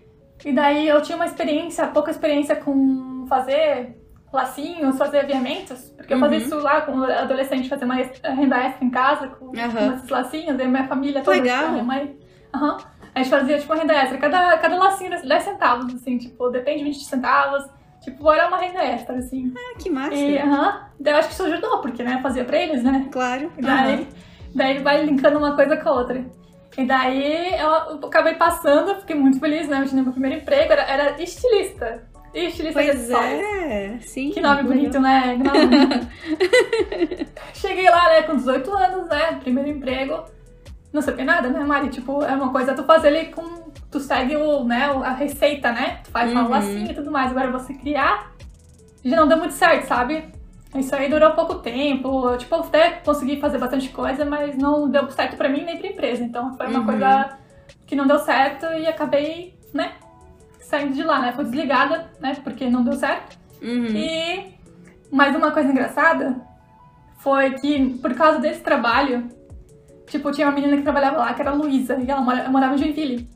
e 0.45 0.53
daí 0.53 0.87
eu 0.89 1.01
tinha 1.03 1.17
uma 1.17 1.27
experiência, 1.27 1.87
pouca 1.89 2.11
experiência 2.11 2.57
com 2.57 3.27
fazer 3.29 3.97
lacinhos, 4.35 4.99
fazer 4.99 5.21
aviamentos, 5.21 5.91
porque 5.97 6.13
eu 6.13 6.19
fazia 6.19 6.39
Uhum. 6.39 6.45
isso 6.45 6.59
lá 6.59 6.81
com 6.83 7.03
adolescente, 7.05 7.69
fazer 7.69 7.85
uma 7.85 7.95
renda 7.95 8.57
extra 8.59 8.85
em 8.85 8.91
casa, 8.91 9.29
com, 9.29 9.47
com 9.47 9.59
Aham. 9.59 9.95
esses 9.95 10.09
lacinhos, 10.09 10.61
e 10.61 10.67
minha 10.67 10.87
família 10.87 11.23
toda, 11.23 11.37
Legal. 11.37 11.71
minha 11.71 11.85
mãe. 11.85 12.19
Aham. 12.55 12.77
A 13.15 13.19
gente 13.21 13.31
fazia, 13.31 13.59
tipo, 13.59 13.73
uma 13.73 13.81
renda 13.81 13.95
extra. 13.95 14.19
Cada, 14.19 14.59
cada 14.59 14.77
lacinho, 14.77 15.11
10 15.27 15.43
centavos, 15.45 15.95
assim, 15.95 16.19
tipo, 16.19 16.51
depende 16.51 16.79
de 16.79 16.85
20 16.85 17.05
centavos. 17.05 17.65
Tipo, 18.03 18.31
era 18.33 18.49
uma 18.49 18.59
renda 18.59 18.83
extra, 18.85 19.17
assim. 19.17 19.53
Ah, 19.57 19.79
que 19.81 19.89
massa. 19.89 20.15
E, 20.15 20.37
aham. 20.39 20.81
Daí 21.01 21.15
eu 21.15 21.19
acho 21.19 21.29
que 21.29 21.35
isso 21.35 21.45
ajudou, 21.45 21.79
porque, 21.81 22.03
né, 22.03 22.19
fazia 22.23 22.45
pra 22.45 22.59
eles, 22.59 22.83
né? 22.83 23.09
Claro. 23.11 23.51
E 23.57 23.63
daí, 23.63 23.95
Aham. 23.95 24.07
daí 24.55 24.79
vai 24.83 25.05
linkando 25.05 25.39
uma 25.39 25.55
coisa 25.55 25.77
com 25.77 25.89
a 25.89 25.93
outra. 25.93 26.25
E 26.77 26.85
daí 26.85 27.55
eu 27.59 27.73
acabei 28.05 28.35
passando, 28.35 28.97
fiquei 28.97 29.15
muito 29.15 29.39
feliz, 29.39 29.69
né? 29.69 29.81
Eu 29.81 29.87
tinha 29.87 30.03
meu 30.03 30.13
primeiro 30.13 30.39
emprego, 30.41 30.73
era, 30.73 30.83
era 30.83 31.23
estilista. 31.23 32.03
Estilista 32.35 32.83
de 32.83 32.89
Pois 32.91 33.11
é. 33.11 33.99
Sim. 34.01 34.31
Que 34.31 34.41
nome 34.41 34.65
bonito, 34.65 34.99
né? 35.01 35.39
Cheguei 37.55 37.89
lá, 37.89 38.09
né, 38.09 38.23
com 38.23 38.37
18 38.37 38.71
anos, 38.73 39.09
né? 39.09 39.39
Primeiro 39.41 39.69
emprego. 39.71 40.25
Não 40.93 41.03
sabia 41.03 41.25
nada, 41.25 41.49
né, 41.49 41.61
Mari? 41.61 41.89
Tipo, 41.89 42.23
é 42.23 42.33
uma 42.33 42.53
coisa 42.53 42.75
tu 42.75 42.85
fazer 42.85 43.09
ali 43.09 43.27
com. 43.27 43.65
Tu 43.91 44.01
segue 44.01 44.37
o, 44.37 44.65
né, 44.65 44.85
a 45.05 45.13
receita, 45.13 45.73
né? 45.73 46.01
Tu 46.05 46.11
faz 46.11 46.31
uma 46.31 46.43
Uhum. 46.43 46.49
lacinha 46.51 46.91
e 46.91 46.95
tudo 46.95 47.11
mais. 47.11 47.31
Agora 47.31 47.51
você 47.51 47.75
criar 47.75 48.33
já 49.05 49.17
não 49.17 49.29
deu 49.29 49.37
muito 49.37 49.53
certo, 49.55 49.87
sabe? 49.87 50.25
Isso 50.75 50.95
aí 50.95 51.09
durou 51.09 51.31
pouco 51.33 51.57
tempo. 51.57 52.29
Eu, 52.31 52.39
tipo, 52.39 52.55
até 52.57 52.91
consegui 53.05 53.41
fazer 53.41 53.59
bastante 53.59 53.89
coisa, 53.91 54.25
mas 54.25 54.57
não 54.57 54.89
deu 54.89 55.09
certo 55.11 55.37
pra 55.37 55.49
mim 55.49 55.65
nem 55.65 55.79
pra 55.79 55.89
empresa. 55.89 56.23
Então 56.25 56.57
foi 56.57 56.67
uma 56.67 56.81
Uhum. 56.81 56.87
coisa 56.87 57.39
que 57.87 57.95
não 57.95 58.07
deu 58.07 58.19
certo 58.19 58.67
e 58.67 58.87
acabei, 58.87 59.55
né? 59.73 59.93
Saindo 60.65 60.95
de 60.95 61.03
lá, 61.03 61.21
né? 61.21 61.33
Fui 61.33 61.45
desligada, 61.45 62.11
né? 62.21 62.37
Porque 62.43 62.69
não 62.69 62.83
deu 62.83 62.95
certo. 62.95 63.39
Uhum. 63.63 63.87
E 63.95 64.55
mais 65.11 65.35
uma 65.37 65.51
coisa 65.51 65.69
engraçada 65.71 66.41
foi 67.19 67.51
que, 67.53 67.99
por 68.01 68.15
causa 68.15 68.39
desse 68.39 68.61
trabalho, 68.61 69.29
tipo, 70.07 70.31
tinha 70.33 70.47
uma 70.47 70.55
menina 70.55 70.77
que 70.77 70.83
trabalhava 70.83 71.19
lá, 71.19 71.35
que 71.35 71.41
era 71.41 71.51
a 71.51 71.55
Luísa, 71.55 71.97
e 72.01 72.11
ela 72.11 72.21
mora- 72.21 72.49
morava 72.49 72.75
em 72.75 72.79
Joinville. 72.79 73.29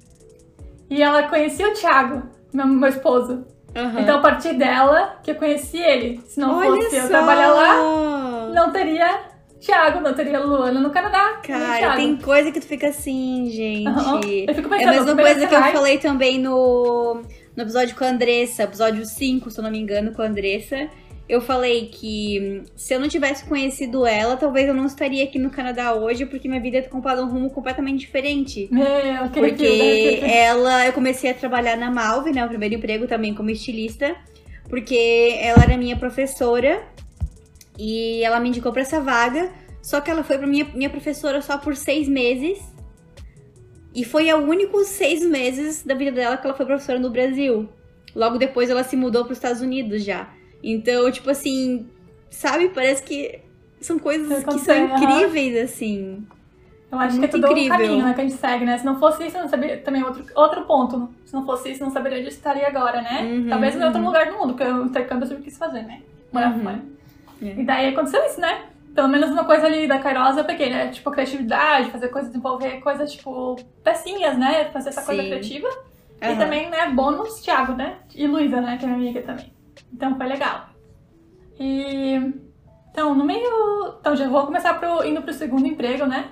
E 0.90 1.02
ela 1.02 1.22
conhecia 1.24 1.68
o 1.68 1.74
Thiago, 1.74 2.22
meu, 2.52 2.66
meu 2.66 2.88
esposo. 2.88 3.46
Aham. 3.76 4.00
Então, 4.00 4.18
a 4.18 4.20
partir 4.22 4.54
dela, 4.54 5.18
que 5.22 5.30
eu 5.30 5.34
conheci 5.36 5.78
ele. 5.78 6.20
Se 6.26 6.40
não 6.40 6.56
Olha 6.58 6.82
fosse 6.82 6.96
eu 6.96 7.02
só. 7.02 7.08
trabalhar 7.08 7.48
lá, 7.52 8.48
não 8.54 8.72
teria 8.72 9.20
Thiago, 9.60 10.12
teria 10.14 10.40
Luana 10.40 10.80
no 10.80 10.90
Canadá. 10.90 11.40
Cara, 11.42 11.96
tem 11.96 12.16
coisa 12.16 12.52
que 12.52 12.60
tu 12.60 12.66
fica 12.66 12.88
assim, 12.88 13.50
gente. 13.50 13.88
Aham. 13.88 14.20
Eu 14.46 14.54
fico 14.54 14.74
É 14.74 14.84
a 14.84 14.92
pensando, 14.92 15.16
mesma 15.16 15.22
coisa 15.22 15.46
que 15.46 15.54
eu 15.54 15.62
falei 15.62 15.98
também 15.98 16.38
no, 16.38 17.22
no 17.56 17.62
episódio 17.62 17.96
com 17.96 18.04
a 18.04 18.08
Andressa, 18.08 18.62
episódio 18.62 19.04
5, 19.04 19.50
se 19.50 19.58
eu 19.58 19.64
não 19.64 19.70
me 19.70 19.78
engano, 19.78 20.12
com 20.12 20.22
a 20.22 20.26
Andressa. 20.26 20.88
Eu 21.28 21.42
falei 21.42 21.86
que 21.88 22.62
hum, 22.62 22.64
se 22.74 22.94
eu 22.94 23.00
não 23.00 23.06
tivesse 23.06 23.44
conhecido 23.44 24.06
ela, 24.06 24.36
talvez 24.36 24.66
eu 24.66 24.72
não 24.72 24.86
estaria 24.86 25.24
aqui 25.24 25.38
no 25.38 25.50
Canadá 25.50 25.92
hoje, 25.92 26.24
porque 26.24 26.48
minha 26.48 26.60
vida 26.60 26.78
ia 26.78 26.82
ter 26.82 26.88
comprado 26.88 27.22
um 27.22 27.28
rumo 27.28 27.50
completamente 27.50 28.00
diferente. 28.00 28.66
Meu, 28.70 29.24
aquele 29.24 29.48
Porque 29.48 30.20
né? 30.22 30.38
ela, 30.44 30.86
eu 30.86 30.92
comecei 30.94 31.30
a 31.30 31.34
trabalhar 31.34 31.76
na 31.76 31.90
Malve, 31.90 32.32
né? 32.32 32.44
O 32.46 32.48
primeiro 32.48 32.76
emprego 32.76 33.06
também 33.06 33.34
como 33.34 33.50
estilista, 33.50 34.16
porque 34.70 35.36
ela 35.42 35.62
era 35.62 35.76
minha 35.76 35.96
professora 35.96 36.82
e 37.78 38.22
ela 38.22 38.40
me 38.40 38.48
indicou 38.48 38.72
pra 38.72 38.82
essa 38.82 39.00
vaga. 39.00 39.50
Só 39.82 40.00
que 40.00 40.10
ela 40.10 40.24
foi 40.24 40.36
pra 40.38 40.46
minha, 40.46 40.66
minha 40.74 40.90
professora 40.90 41.40
só 41.40 41.56
por 41.56 41.76
seis 41.76 42.08
meses. 42.08 42.58
E 43.94 44.04
foi 44.04 44.32
o 44.32 44.38
único 44.38 44.84
seis 44.84 45.24
meses 45.24 45.82
da 45.84 45.94
vida 45.94 46.12
dela 46.12 46.36
que 46.36 46.46
ela 46.46 46.56
foi 46.56 46.66
professora 46.66 46.98
no 46.98 47.10
Brasil. 47.10 47.68
Logo 48.14 48.38
depois 48.38 48.68
ela 48.70 48.84
se 48.84 48.96
mudou 48.96 49.24
para 49.24 49.32
os 49.32 49.38
Estados 49.38 49.60
Unidos 49.62 50.04
já. 50.04 50.28
Então, 50.62 51.10
tipo 51.10 51.30
assim, 51.30 51.88
sabe? 52.30 52.68
Parece 52.70 53.02
que 53.02 53.40
são 53.80 53.98
coisas 53.98 54.44
que 54.44 54.58
são 54.58 54.76
incríveis, 54.76 55.56
assim. 55.70 56.26
Eu 56.90 56.98
acho 56.98 57.16
Muito 57.18 57.30
que 57.30 57.36
é 57.36 57.40
tudo 57.40 57.46
incrível. 57.52 57.74
um 57.74 57.78
caminho 57.78 58.04
né, 58.06 58.14
que 58.14 58.20
a 58.20 58.24
gente 58.24 58.36
segue, 58.36 58.64
né? 58.64 58.78
Se 58.78 58.84
não 58.84 58.98
fosse 58.98 59.26
isso, 59.26 59.36
eu 59.36 59.42
não 59.42 59.48
saberia. 59.48 59.76
Também 59.78 60.02
outro, 60.02 60.24
outro 60.34 60.62
ponto. 60.64 61.08
Se 61.24 61.34
não 61.34 61.44
fosse 61.44 61.70
isso, 61.70 61.82
eu 61.82 61.86
não 61.86 61.92
saberia 61.92 62.18
onde 62.18 62.28
eu 62.28 62.32
estaria 62.32 62.66
agora, 62.66 63.02
né? 63.02 63.22
Uhum, 63.22 63.48
Talvez 63.48 63.76
em 63.76 63.84
outro 63.84 64.00
uhum. 64.00 64.06
lugar 64.06 64.26
do 64.26 64.38
mundo, 64.38 64.54
porque 64.54 64.64
o 64.64 64.86
intercâmbio 64.86 65.24
eu 65.24 65.28
sempre 65.28 65.44
quis 65.44 65.58
fazer, 65.58 65.82
né? 65.82 66.02
Morar 66.32 66.54
Uhum. 66.56 66.62
fora. 66.62 66.82
É. 67.42 67.60
E 67.60 67.64
daí 67.64 67.88
aconteceu 67.88 68.24
isso, 68.24 68.40
né? 68.40 68.68
pelo 68.98 69.06
menos 69.06 69.30
uma 69.30 69.44
coisa 69.44 69.66
ali 69.66 69.86
da 69.86 70.00
Kairos 70.00 70.36
eu 70.36 70.44
peguei, 70.44 70.70
né? 70.70 70.88
Tipo, 70.88 71.12
criatividade, 71.12 71.88
fazer 71.88 72.08
coisas, 72.08 72.32
desenvolver 72.32 72.80
coisas, 72.80 73.12
tipo, 73.12 73.54
pecinhas, 73.84 74.36
né? 74.36 74.64
Fazer 74.72 74.88
essa 74.88 75.02
coisa 75.02 75.22
Sim. 75.22 75.28
criativa. 75.28 75.68
E 76.20 76.26
Aham. 76.26 76.36
também, 76.36 76.68
né, 76.68 76.90
bônus, 76.90 77.40
Thiago, 77.40 77.74
né? 77.74 77.98
E 78.12 78.26
Luísa, 78.26 78.60
né? 78.60 78.76
Que 78.76 78.84
é 78.84 78.88
minha 78.88 78.98
amiga 78.98 79.22
também. 79.22 79.52
Então 79.92 80.16
foi 80.16 80.26
legal. 80.26 80.70
E. 81.60 82.32
Então, 82.90 83.14
no 83.14 83.24
meio. 83.24 83.94
Então, 84.00 84.16
já 84.16 84.28
vou 84.28 84.44
começar 84.46 84.74
pro, 84.80 85.04
indo 85.04 85.22
pro 85.22 85.32
segundo 85.32 85.64
emprego, 85.64 86.04
né? 86.04 86.30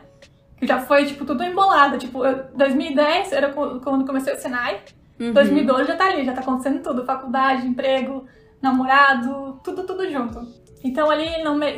Que 0.59 0.66
já 0.66 0.81
foi, 0.81 1.07
tipo, 1.07 1.25
tudo 1.25 1.45
embolado. 1.45 1.99
Tipo, 1.99 2.25
eu, 2.25 2.49
2010 2.53 3.33
era 3.33 3.53
quando 3.53 4.05
comecei 4.05 4.35
o 4.35 4.38
Senai. 4.38 4.81
Uhum. 5.21 5.33
2012 5.33 5.85
já 5.85 5.95
tá 5.95 6.07
ali, 6.07 6.25
já 6.25 6.33
tá 6.33 6.40
acontecendo 6.40 6.83
tudo. 6.83 7.07
Faculdade, 7.07 7.64
emprego, 7.64 8.27
namorado, 8.61 9.61
tudo, 9.62 9.87
tudo 9.87 10.11
junto. 10.11 10.65
Então 10.87 11.11
ali, 11.11 11.27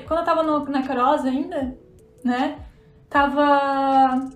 quando 0.06 0.20
eu 0.20 0.24
tava 0.24 0.42
no, 0.42 0.64
na 0.66 0.82
Carosa 0.82 1.28
ainda, 1.28 1.76
né? 2.24 2.58
Tava. 3.08 4.28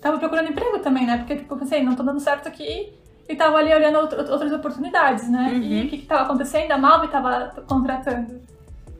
Tava 0.00 0.18
procurando 0.18 0.50
emprego 0.50 0.78
também, 0.80 1.06
né? 1.06 1.18
Porque, 1.18 1.36
tipo, 1.36 1.54
eu 1.54 1.58
pensei, 1.58 1.82
não 1.82 1.94
tô 1.96 2.02
dando 2.02 2.20
certo 2.20 2.46
aqui. 2.46 2.92
E 3.28 3.34
tava 3.34 3.56
ali 3.58 3.74
olhando 3.74 3.98
outro- 3.98 4.18
outras 4.30 4.52
oportunidades, 4.52 5.28
né? 5.28 5.50
Uhum. 5.52 5.62
E 5.62 5.86
o 5.86 5.88
que, 5.88 5.98
que 5.98 6.06
tava 6.06 6.22
acontecendo? 6.22 6.70
A 6.70 6.78
Malve 6.78 7.08
tava 7.08 7.52
contratando. 7.66 8.40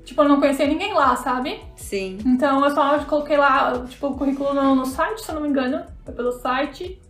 Tipo, 0.04 0.22
eu 0.22 0.28
não 0.28 0.40
conhecia 0.40 0.66
ninguém 0.66 0.92
lá, 0.94 1.14
sabe? 1.16 1.60
Sim. 1.76 2.18
Então 2.26 2.64
eu 2.64 2.70
só 2.70 2.98
coloquei 3.04 3.36
lá, 3.36 3.84
tipo, 3.86 4.06
o 4.08 4.16
currículo 4.16 4.54
no, 4.54 4.74
no 4.74 4.86
site, 4.86 5.20
se 5.20 5.30
eu 5.30 5.34
não 5.36 5.42
me 5.42 5.48
engano. 5.48 5.84
Foi 6.04 6.14
pelo 6.14 6.32
site. 6.32 7.00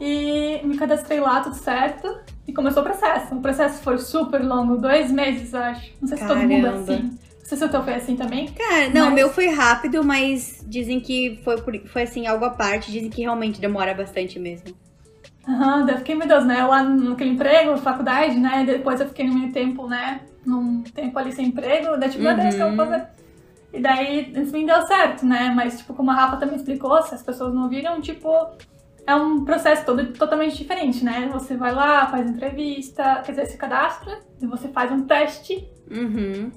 E 0.00 0.60
me 0.64 0.76
cadastrei 0.78 1.20
lá, 1.20 1.40
tudo 1.40 1.56
certo. 1.56 2.18
E 2.46 2.52
começou 2.52 2.82
o 2.82 2.86
processo. 2.86 3.34
O 3.34 3.40
processo 3.40 3.82
foi 3.82 3.98
super 3.98 4.42
longo, 4.42 4.76
dois 4.78 5.10
meses, 5.12 5.54
acho. 5.54 5.92
Não 6.00 6.08
sei 6.08 6.16
se 6.18 6.26
todo 6.26 6.38
mundo 6.40 6.52
é 6.52 6.60
Caramba. 6.62 6.80
assim. 6.92 7.02
Não 7.02 7.44
sei 7.44 7.58
se 7.58 7.64
o 7.64 7.68
teu 7.68 7.82
foi 7.82 7.94
assim 7.94 8.16
também. 8.16 8.46
Cara, 8.48 8.88
não, 8.90 9.02
o 9.02 9.04
Mas- 9.06 9.14
meu 9.14 9.28
foi 9.30 9.48
rápido, 9.48 10.02
mas 10.04 10.64
dizem 10.66 11.00
que 11.00 11.40
foi, 11.44 11.60
por- 11.60 11.78
foi 11.88 12.02
assim, 12.02 12.26
algo 12.26 12.44
à 12.44 12.50
parte. 12.50 12.90
Dizem 12.90 13.10
que 13.10 13.22
realmente 13.22 13.60
demora 13.60 13.92
bastante 13.92 14.38
mesmo. 14.38 14.74
Aham, 15.48 15.84
daí 15.84 15.94
eu 15.96 15.98
fiquei, 15.98 16.14
meu 16.14 16.28
Deus, 16.28 16.44
né? 16.46 16.64
Lá 16.64 16.82
naquele 16.82 17.30
emprego, 17.30 17.76
faculdade, 17.78 18.36
né? 18.38 18.64
Depois 18.64 19.00
eu 19.00 19.08
fiquei 19.08 19.26
no 19.26 19.34
meio 19.34 19.52
tempo, 19.52 19.86
né? 19.86 20.20
Num 20.46 20.82
tempo 20.82 21.18
ali 21.18 21.32
sem 21.32 21.46
emprego. 21.46 21.96
Daí, 21.98 22.08
tipo, 22.10 22.22
meu 22.22 22.36
Deus, 22.36 22.54
o 22.54 22.56
que 22.56 22.62
eu 22.62 22.76
vou 22.76 22.84
Uhum. 22.86 22.90
fazer? 22.90 23.06
E 23.72 23.80
daí, 23.80 24.32
enfim, 24.36 24.64
deu 24.66 24.80
certo, 24.86 25.26
né? 25.26 25.52
Mas, 25.54 25.78
tipo, 25.78 25.92
como 25.94 26.10
a 26.10 26.14
Rafa 26.14 26.36
também 26.36 26.56
explicou, 26.56 27.02
se 27.02 27.14
as 27.14 27.22
pessoas 27.22 27.52
não 27.54 27.68
viram, 27.68 28.00
tipo, 28.00 28.28
é 29.06 29.14
um 29.14 29.44
processo 29.44 29.84
todo 29.84 30.12
totalmente 30.12 30.56
diferente, 30.56 31.04
né? 31.04 31.28
Você 31.32 31.56
vai 31.56 31.72
lá, 31.72 32.06
faz 32.06 32.28
entrevista, 32.30 33.22
quer 33.24 33.32
dizer, 33.32 33.46
se 33.46 33.56
cadastra, 33.56 34.20
e 34.40 34.46
você 34.46 34.68
faz 34.68 34.90
um 34.92 35.02
teste 35.04 35.68
Uhum. 35.90 36.50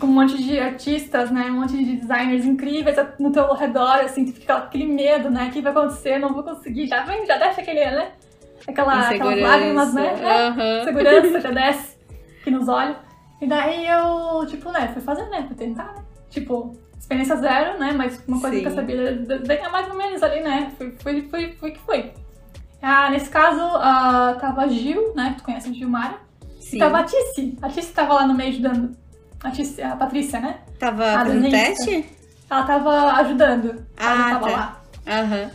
com 0.00 0.06
um 0.06 0.10
monte 0.10 0.42
de 0.42 0.58
artistas, 0.58 1.30
né? 1.30 1.50
Um 1.50 1.60
monte 1.60 1.76
de 1.76 1.96
designers 1.96 2.44
incríveis 2.44 2.96
no 3.18 3.30
teu 3.32 3.52
redor, 3.54 4.00
assim, 4.00 4.24
tu 4.24 4.32
fica 4.32 4.54
aquele 4.56 4.86
medo, 4.86 5.30
né? 5.30 5.48
O 5.48 5.50
que 5.50 5.60
vai 5.60 5.72
acontecer? 5.72 6.18
Não 6.18 6.32
vou 6.32 6.42
conseguir. 6.42 6.86
Já 6.86 7.02
vem, 7.04 7.26
já 7.26 7.36
desce 7.36 7.60
aquele, 7.60 7.84
né? 7.84 8.12
Aquela, 8.66 9.08
aquelas 9.08 9.40
lágrimas, 9.40 9.94
né? 9.94 10.14
É, 10.22 10.46
Aham. 10.48 10.84
segurança 10.84 11.40
já 11.40 11.50
desce 11.52 11.96
aqui 12.40 12.50
nos 12.50 12.68
olhos. 12.68 12.96
E 13.40 13.46
daí 13.46 13.86
eu, 13.86 14.44
tipo, 14.46 14.70
né, 14.72 14.88
fui 14.92 15.00
fazer, 15.02 15.28
né? 15.30 15.44
Fui 15.46 15.54
tentar, 15.56 15.92
né? 15.94 16.02
Tipo, 16.28 16.76
experiência 17.08 17.36
zero, 17.36 17.78
né? 17.78 17.92
Mas 17.96 18.22
uma 18.28 18.38
coisa 18.40 18.56
Sim. 18.56 18.62
que 18.62 18.68
eu 18.68 18.74
sabia 18.74 19.12
desenhar 19.12 19.72
mais 19.72 19.88
ou 19.88 19.94
menos 19.96 20.22
ali, 20.22 20.40
né? 20.40 20.70
Fui, 21.00 21.22
fui 21.58 21.70
que 21.70 21.78
foi. 21.80 22.12
Ah, 22.82 23.10
nesse 23.10 23.28
caso, 23.30 23.60
ah, 23.60 24.36
tava 24.40 24.62
a 24.62 24.68
Gil, 24.68 25.14
né? 25.14 25.30
Que 25.30 25.36
tu 25.38 25.44
conhece 25.44 25.68
a 25.68 25.72
Gilmara. 25.72 26.16
Sim. 26.60 26.76
E 26.76 26.78
tava 26.78 26.98
a 27.00 27.04
Tice. 27.04 27.56
A 27.62 27.68
Tice 27.68 27.92
tava 27.92 28.14
lá 28.14 28.26
no 28.26 28.34
meio 28.34 28.50
ajudando. 28.50 28.96
A, 29.42 29.50
Tice, 29.50 29.80
a 29.82 29.96
Patrícia, 29.96 30.38
né? 30.38 30.58
Tava 30.78 31.04
fazendo 31.04 31.42
desenhista. 31.42 31.84
teste? 31.86 32.04
Ela 32.50 32.62
tava 32.64 33.12
ajudando. 33.14 33.68
ela 33.68 33.86
Ah, 33.96 34.30
tava 34.30 34.46
tá. 34.46 34.50
lá. 34.52 34.82
Aham. 35.06 35.50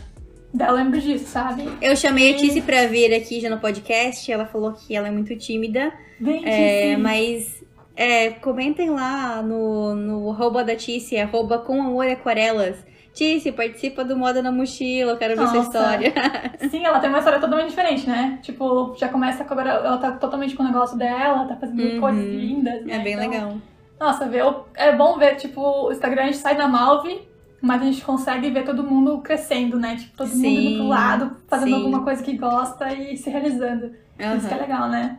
Daí 0.52 0.68
eu 0.68 0.74
lembro 0.74 1.00
disso, 1.00 1.26
sabe? 1.26 1.68
Eu 1.82 1.96
chamei 1.96 2.34
a 2.34 2.36
Tice 2.36 2.60
pra 2.60 2.86
vir 2.86 3.12
aqui 3.14 3.40
já 3.40 3.48
no 3.50 3.58
podcast. 3.58 4.30
Ela 4.30 4.46
falou 4.46 4.72
que 4.72 4.94
ela 4.94 5.08
é 5.08 5.10
muito 5.10 5.34
tímida. 5.36 5.92
Bem, 6.20 6.42
É, 6.46 6.96
mas 6.96 7.63
é, 7.96 8.30
comentem 8.30 8.90
lá 8.90 9.42
no, 9.42 9.94
no 9.94 10.30
arroba 10.30 10.64
da 10.64 10.74
Tice, 10.76 11.16
arroba 11.18 11.58
com 11.58 11.80
amor 11.80 12.06
e 12.06 12.12
aquarelas. 12.12 12.76
Tice, 13.12 13.52
participa 13.52 14.04
do 14.04 14.16
Moda 14.16 14.42
na 14.42 14.50
Mochila, 14.50 15.12
eu 15.12 15.16
quero 15.16 15.36
ver 15.36 15.46
sua 15.46 15.60
história. 15.60 16.12
Sim, 16.68 16.84
ela 16.84 16.98
tem 16.98 17.08
uma 17.08 17.18
história 17.18 17.38
totalmente 17.38 17.68
diferente, 17.68 18.08
né? 18.08 18.40
Tipo, 18.42 18.92
já 18.98 19.08
começa 19.08 19.44
com 19.44 19.52
agora, 19.54 19.70
ela 19.70 19.98
tá 19.98 20.10
totalmente 20.12 20.56
com 20.56 20.64
o 20.64 20.66
negócio 20.66 20.98
dela, 20.98 21.46
tá 21.46 21.54
fazendo 21.54 21.80
Uhum. 21.80 22.00
coisas 22.00 22.24
lindas, 22.24 22.84
né? 22.84 22.96
É 22.96 22.98
bem 22.98 23.12
Então, 23.14 23.30
legal. 23.30 23.56
Nossa, 24.00 24.26
ver, 24.26 24.42
é 24.74 24.90
bom 24.96 25.16
ver, 25.16 25.36
tipo, 25.36 25.60
o 25.60 25.92
Instagram 25.92 26.22
a 26.22 26.26
gente 26.26 26.38
sai 26.38 26.56
da 26.56 26.66
Malve, 26.66 27.28
mas 27.62 27.80
a 27.80 27.84
gente 27.84 28.02
consegue 28.04 28.50
ver 28.50 28.64
todo 28.64 28.82
mundo 28.82 29.18
crescendo, 29.18 29.78
né? 29.78 29.94
Tipo, 29.94 30.16
todo 30.16 30.28
mundo 30.30 30.40
Sim, 30.40 30.66
indo 30.66 30.78
pro 30.78 30.88
lado, 30.88 31.36
fazendo 31.46 31.68
sim. 31.68 31.74
alguma 31.74 32.02
coisa 32.02 32.20
que 32.20 32.36
gosta 32.36 32.92
e 32.92 33.16
se 33.16 33.30
realizando. 33.30 33.92
Isso 34.36 34.48
que 34.48 34.54
é 34.54 34.56
legal, 34.56 34.88
né? 34.88 35.18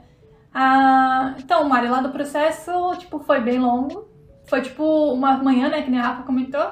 Ah, 0.57 1.35
então, 1.37 1.67
Mari, 1.67 1.89
lá 1.89 1.99
do 1.99 2.11
processo, 2.11 2.71
tipo, 2.97 3.19
foi 3.19 3.41
bem 3.41 3.59
longo. 3.59 4.07
Foi, 4.47 4.61
tipo, 4.61 5.11
uma 5.11 5.37
manhã, 5.37 5.67
né, 5.67 5.81
que 5.81 5.91
nem 5.91 5.99
a 5.99 6.03
Rafa 6.03 6.23
comentou. 6.23 6.65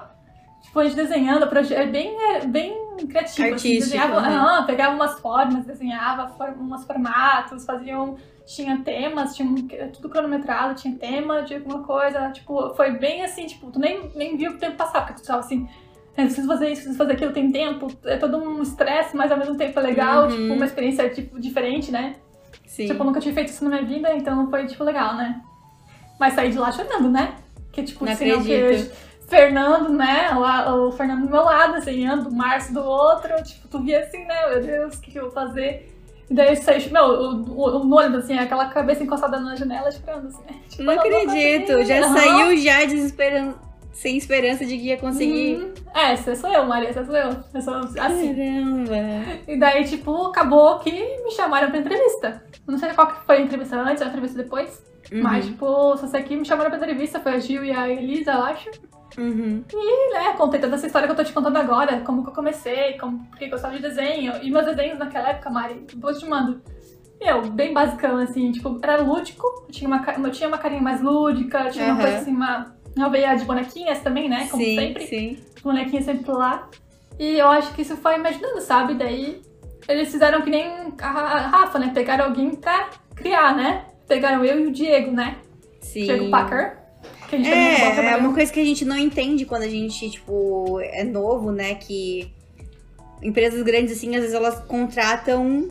Tipo, 0.61 0.79
a 0.79 0.83
gente 0.85 0.95
desenhando, 0.95 1.43
é 1.43 1.85
bem, 1.85 2.15
é 2.35 2.45
bem 2.45 2.95
criativo. 3.09 3.25
assim, 3.25 3.43
Artístico, 3.43 3.83
desenhava, 3.83 4.21
né? 4.21 4.29
aham, 4.29 4.65
pegava 4.65 4.95
umas 4.95 5.19
formas, 5.19 5.65
desenhava 5.65 6.29
for, 6.29 6.49
umas 6.57 6.85
formatos, 6.85 7.65
faziam... 7.65 8.15
Tinha 8.45 8.77
temas, 8.83 9.35
tinha 9.35 9.47
tudo 9.93 10.09
cronometrado, 10.09 10.75
tinha 10.75 10.93
tema 10.97 11.43
de 11.43 11.55
alguma 11.55 11.81
coisa. 11.83 12.29
Tipo, 12.31 12.73
foi 12.75 12.91
bem 12.91 13.23
assim, 13.23 13.45
tipo, 13.45 13.71
tu 13.71 13.79
nem, 13.79 14.11
nem 14.15 14.35
viu 14.35 14.51
o 14.51 14.57
tempo 14.57 14.75
passar, 14.75 15.05
porque 15.05 15.21
tu 15.21 15.27
tava 15.27 15.39
assim... 15.39 15.67
É, 16.15 16.23
preciso 16.25 16.47
fazer 16.47 16.65
isso, 16.65 16.81
preciso 16.81 16.97
fazer 16.97 17.13
aquilo, 17.13 17.31
tem 17.31 17.51
tempo. 17.51 17.87
É 18.05 18.17
todo 18.17 18.37
um 18.37 18.61
estresse, 18.61 19.15
mas 19.15 19.31
ao 19.31 19.37
mesmo 19.37 19.55
tempo 19.55 19.79
é 19.79 19.81
legal. 19.81 20.23
Uhum. 20.23 20.29
Tipo, 20.29 20.53
uma 20.53 20.65
experiência, 20.65 21.09
tipo, 21.09 21.39
diferente, 21.39 21.91
né? 21.91 22.15
Sim. 22.65 22.87
Tipo, 22.87 23.01
eu 23.01 23.05
nunca 23.05 23.19
tinha 23.19 23.33
feito 23.33 23.49
isso 23.49 23.63
na 23.63 23.69
minha 23.69 23.83
vida, 23.83 24.13
então 24.15 24.49
foi, 24.49 24.65
tipo, 24.65 24.83
legal, 24.83 25.15
né? 25.15 25.41
Mas 26.19 26.33
saí 26.33 26.51
de 26.51 26.57
lá 26.57 26.71
chorando, 26.71 27.09
né? 27.09 27.35
Que, 27.71 27.83
tipo, 27.83 28.05
Não 28.05 28.13
o 28.13 28.17
quê? 28.17 28.31
acredito. 28.31 28.95
Fernando, 29.27 29.89
né? 29.89 30.29
Lá, 30.29 30.75
o 30.75 30.91
Fernando 30.91 31.25
do 31.25 31.29
meu 31.31 31.43
lado, 31.43 31.73
desenhando, 31.73 32.29
o 32.29 32.33
Márcio 32.33 32.73
do 32.73 32.83
outro. 32.83 33.31
Tipo, 33.43 33.67
tu 33.67 33.79
via 33.79 33.99
assim, 34.01 34.23
né? 34.25 34.49
Meu 34.49 34.61
Deus, 34.61 34.95
o 34.95 35.01
que, 35.01 35.11
que 35.11 35.19
eu 35.19 35.23
vou 35.23 35.31
fazer? 35.31 35.91
E 36.29 36.33
daí 36.33 36.49
eu 36.49 36.55
saí, 36.55 36.89
meu, 36.91 37.03
o, 37.03 37.35
o, 37.49 37.77
o 37.77 37.95
ônibus, 37.95 38.25
assim, 38.25 38.37
aquela 38.37 38.67
cabeça 38.69 39.03
encostada 39.03 39.39
na 39.39 39.55
janela, 39.55 39.89
esperando, 39.89 40.27
assim, 40.27 40.43
né? 40.43 40.55
Tipo, 40.69 40.83
Não 40.83 40.95
vou 40.95 41.03
acredito, 41.03 41.83
já 41.83 42.07
saiu 42.09 42.57
já 42.57 42.85
desesperan... 42.85 43.53
sem 43.93 44.17
esperança 44.17 44.65
de 44.65 44.77
que 44.77 44.87
ia 44.87 44.97
conseguir. 44.97 45.55
Uhum. 45.55 45.73
É, 45.95 46.11
essa 46.11 46.35
sou 46.35 46.51
eu, 46.51 46.65
Maria, 46.65 46.89
essa 46.89 47.05
sou 47.05 47.15
eu. 47.15 47.29
Eu 47.53 47.61
sou 47.61 47.75
assim. 47.75 47.95
Caramba. 47.95 48.91
E 49.47 49.57
daí, 49.57 49.85
tipo, 49.85 50.27
acabou 50.27 50.79
que 50.79 50.91
me 50.91 51.31
chamaram 51.31 51.69
pra 51.69 51.79
entrevista. 51.79 52.43
Não 52.67 52.77
sei 52.77 52.89
qual 52.93 53.07
que 53.07 53.25
foi 53.25 53.37
a 53.37 53.41
entrevista 53.41 53.77
antes 53.79 54.01
ou 54.01 54.07
a 54.07 54.09
entrevista 54.09 54.41
depois. 54.41 54.83
Uhum. 55.11 55.21
Mas, 55.21 55.45
tipo, 55.45 55.97
só 55.97 56.07
sei 56.07 56.23
que 56.23 56.35
me 56.35 56.45
chamaram 56.45 56.71
pra 56.71 56.79
entrevista, 56.79 57.19
foi 57.19 57.33
a 57.33 57.39
Gil 57.39 57.63
e 57.63 57.71
a 57.71 57.87
Elisa, 57.87 58.31
eu 58.31 58.43
acho. 58.43 58.69
Uhum. 59.17 59.63
E, 59.71 60.13
né, 60.13 60.33
contei 60.33 60.59
toda 60.59 60.75
essa 60.75 60.87
história 60.87 61.07
que 61.07 61.11
eu 61.11 61.15
tô 61.15 61.23
te 61.23 61.33
contando 61.33 61.57
agora, 61.57 62.01
como 62.01 62.23
que 62.23 62.29
eu 62.29 62.33
comecei, 62.33 62.97
como, 62.97 63.25
porque 63.25 63.45
eu 63.45 63.49
gostava 63.51 63.75
de 63.75 63.81
desenho. 63.81 64.33
E 64.41 64.49
meus 64.49 64.65
desenhos 64.65 64.97
naquela 64.97 65.29
época, 65.29 65.49
Mari, 65.49 65.85
eu 66.01 66.17
te 66.17 66.25
mando. 66.25 66.61
Meu, 67.21 67.41
bem 67.51 67.73
basicão, 67.73 68.17
assim, 68.17 68.51
tipo, 68.51 68.79
era 68.81 69.01
lúdico, 69.01 69.45
eu 69.67 69.71
tinha 69.71 69.87
uma, 69.87 70.03
eu 70.17 70.31
tinha 70.31 70.47
uma 70.47 70.57
carinha 70.57 70.81
mais 70.81 71.01
lúdica, 71.01 71.69
tinha 71.69 71.85
uma 71.85 71.93
Aham. 71.93 72.01
coisa 72.01 72.17
assim, 72.17 72.31
uma, 72.31 72.75
uma 72.95 73.09
veia 73.09 73.35
de 73.35 73.45
bonequinhas 73.45 73.99
também, 73.99 74.29
né, 74.29 74.47
como 74.49 74.63
sim, 74.63 74.75
sempre 74.75 75.07
sim. 75.07 75.37
bonequinha 75.63 76.01
sempre 76.01 76.31
lá. 76.31 76.69
E 77.19 77.37
eu 77.37 77.47
acho 77.47 77.73
que 77.73 77.81
isso 77.81 77.95
foi 77.97 78.17
me 78.17 78.29
ajudando, 78.29 78.59
sabe? 78.61 78.95
Daí 78.95 79.41
eles 79.87 80.11
fizeram 80.11 80.41
que 80.41 80.49
nem 80.49 80.93
a 80.99 81.39
Rafa, 81.47 81.77
né? 81.79 81.91
Pegaram 81.93 82.25
alguém 82.25 82.55
pra 82.55 82.89
criar, 83.15 83.55
né? 83.55 83.85
Pegaram 84.07 84.43
eu 84.43 84.59
e 84.59 84.67
o 84.67 84.71
Diego, 84.71 85.11
né? 85.11 85.37
Sim. 85.81 86.05
Diego 86.05 86.29
Packer. 86.29 86.77
Que 87.29 87.35
a 87.35 87.39
gente 87.39 87.49
também 87.49 88.09
É, 88.09 88.13
é 88.13 88.17
uma 88.17 88.33
coisa 88.33 88.51
que 88.51 88.59
a 88.59 88.65
gente 88.65 88.85
não 88.85 88.97
entende 88.97 89.45
quando 89.45 89.63
a 89.63 89.69
gente, 89.69 90.09
tipo, 90.09 90.79
é 90.81 91.03
novo, 91.03 91.51
né? 91.51 91.75
Que 91.75 92.33
empresas 93.21 93.61
grandes, 93.63 93.97
assim, 93.97 94.15
às 94.15 94.21
vezes 94.21 94.35
elas 94.35 94.59
contratam 94.65 95.69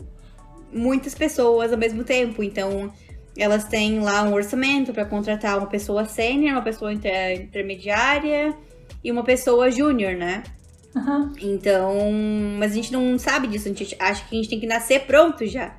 muitas 0.71 1.13
pessoas 1.13 1.71
ao 1.71 1.77
mesmo 1.77 2.03
tempo. 2.03 2.43
Então, 2.43 2.91
elas 3.37 3.65
têm 3.65 3.99
lá 3.99 4.23
um 4.23 4.33
orçamento 4.33 4.93
pra 4.93 5.05
contratar 5.05 5.57
uma 5.57 5.67
pessoa 5.67 6.05
sênior, 6.05 6.53
uma 6.53 6.61
pessoa 6.61 6.93
inter- 6.93 7.41
intermediária 7.41 8.55
e 9.03 9.11
uma 9.11 9.23
pessoa 9.23 9.69
júnior, 9.71 10.15
né? 10.15 10.43
Aham. 10.95 11.33
Então, 11.41 12.11
mas 12.59 12.71
a 12.71 12.75
gente 12.75 12.91
não 12.93 13.17
sabe 13.17 13.47
disso, 13.47 13.67
a 13.67 13.73
gente 13.73 13.95
acha 13.99 14.23
que 14.27 14.35
a 14.35 14.37
gente 14.37 14.49
tem 14.49 14.59
que 14.59 14.67
nascer 14.67 15.01
pronto 15.01 15.45
já. 15.45 15.75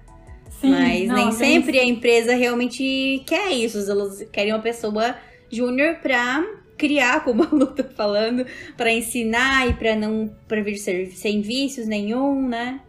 Sim, 0.61 0.71
Mas 0.71 1.09
não, 1.09 1.17
nem 1.17 1.33
sempre 1.33 1.79
a 1.79 1.85
empresa 1.85 2.35
realmente 2.35 3.23
quer 3.27 3.51
isso. 3.53 3.79
Elas 3.91 4.25
querem 4.33 4.53
uma 4.53 4.63
pessoa 4.63 5.15
júnior 5.51 5.97
pra 5.97 6.43
criar, 6.77 7.23
como 7.23 7.43
a 7.45 7.49
Lu 7.53 7.67
tá 7.67 7.85
falando, 7.85 8.47
pra 8.77 8.93
ensinar 8.93 9.69
e 9.69 9.75
pra 9.75 9.95
não 9.95 10.35
pra 10.49 10.63
vir 10.63 10.77
ser, 10.77 11.11
sem 11.13 11.41
vícios 11.41 11.87
nenhum, 11.87 12.49
né? 12.49 12.81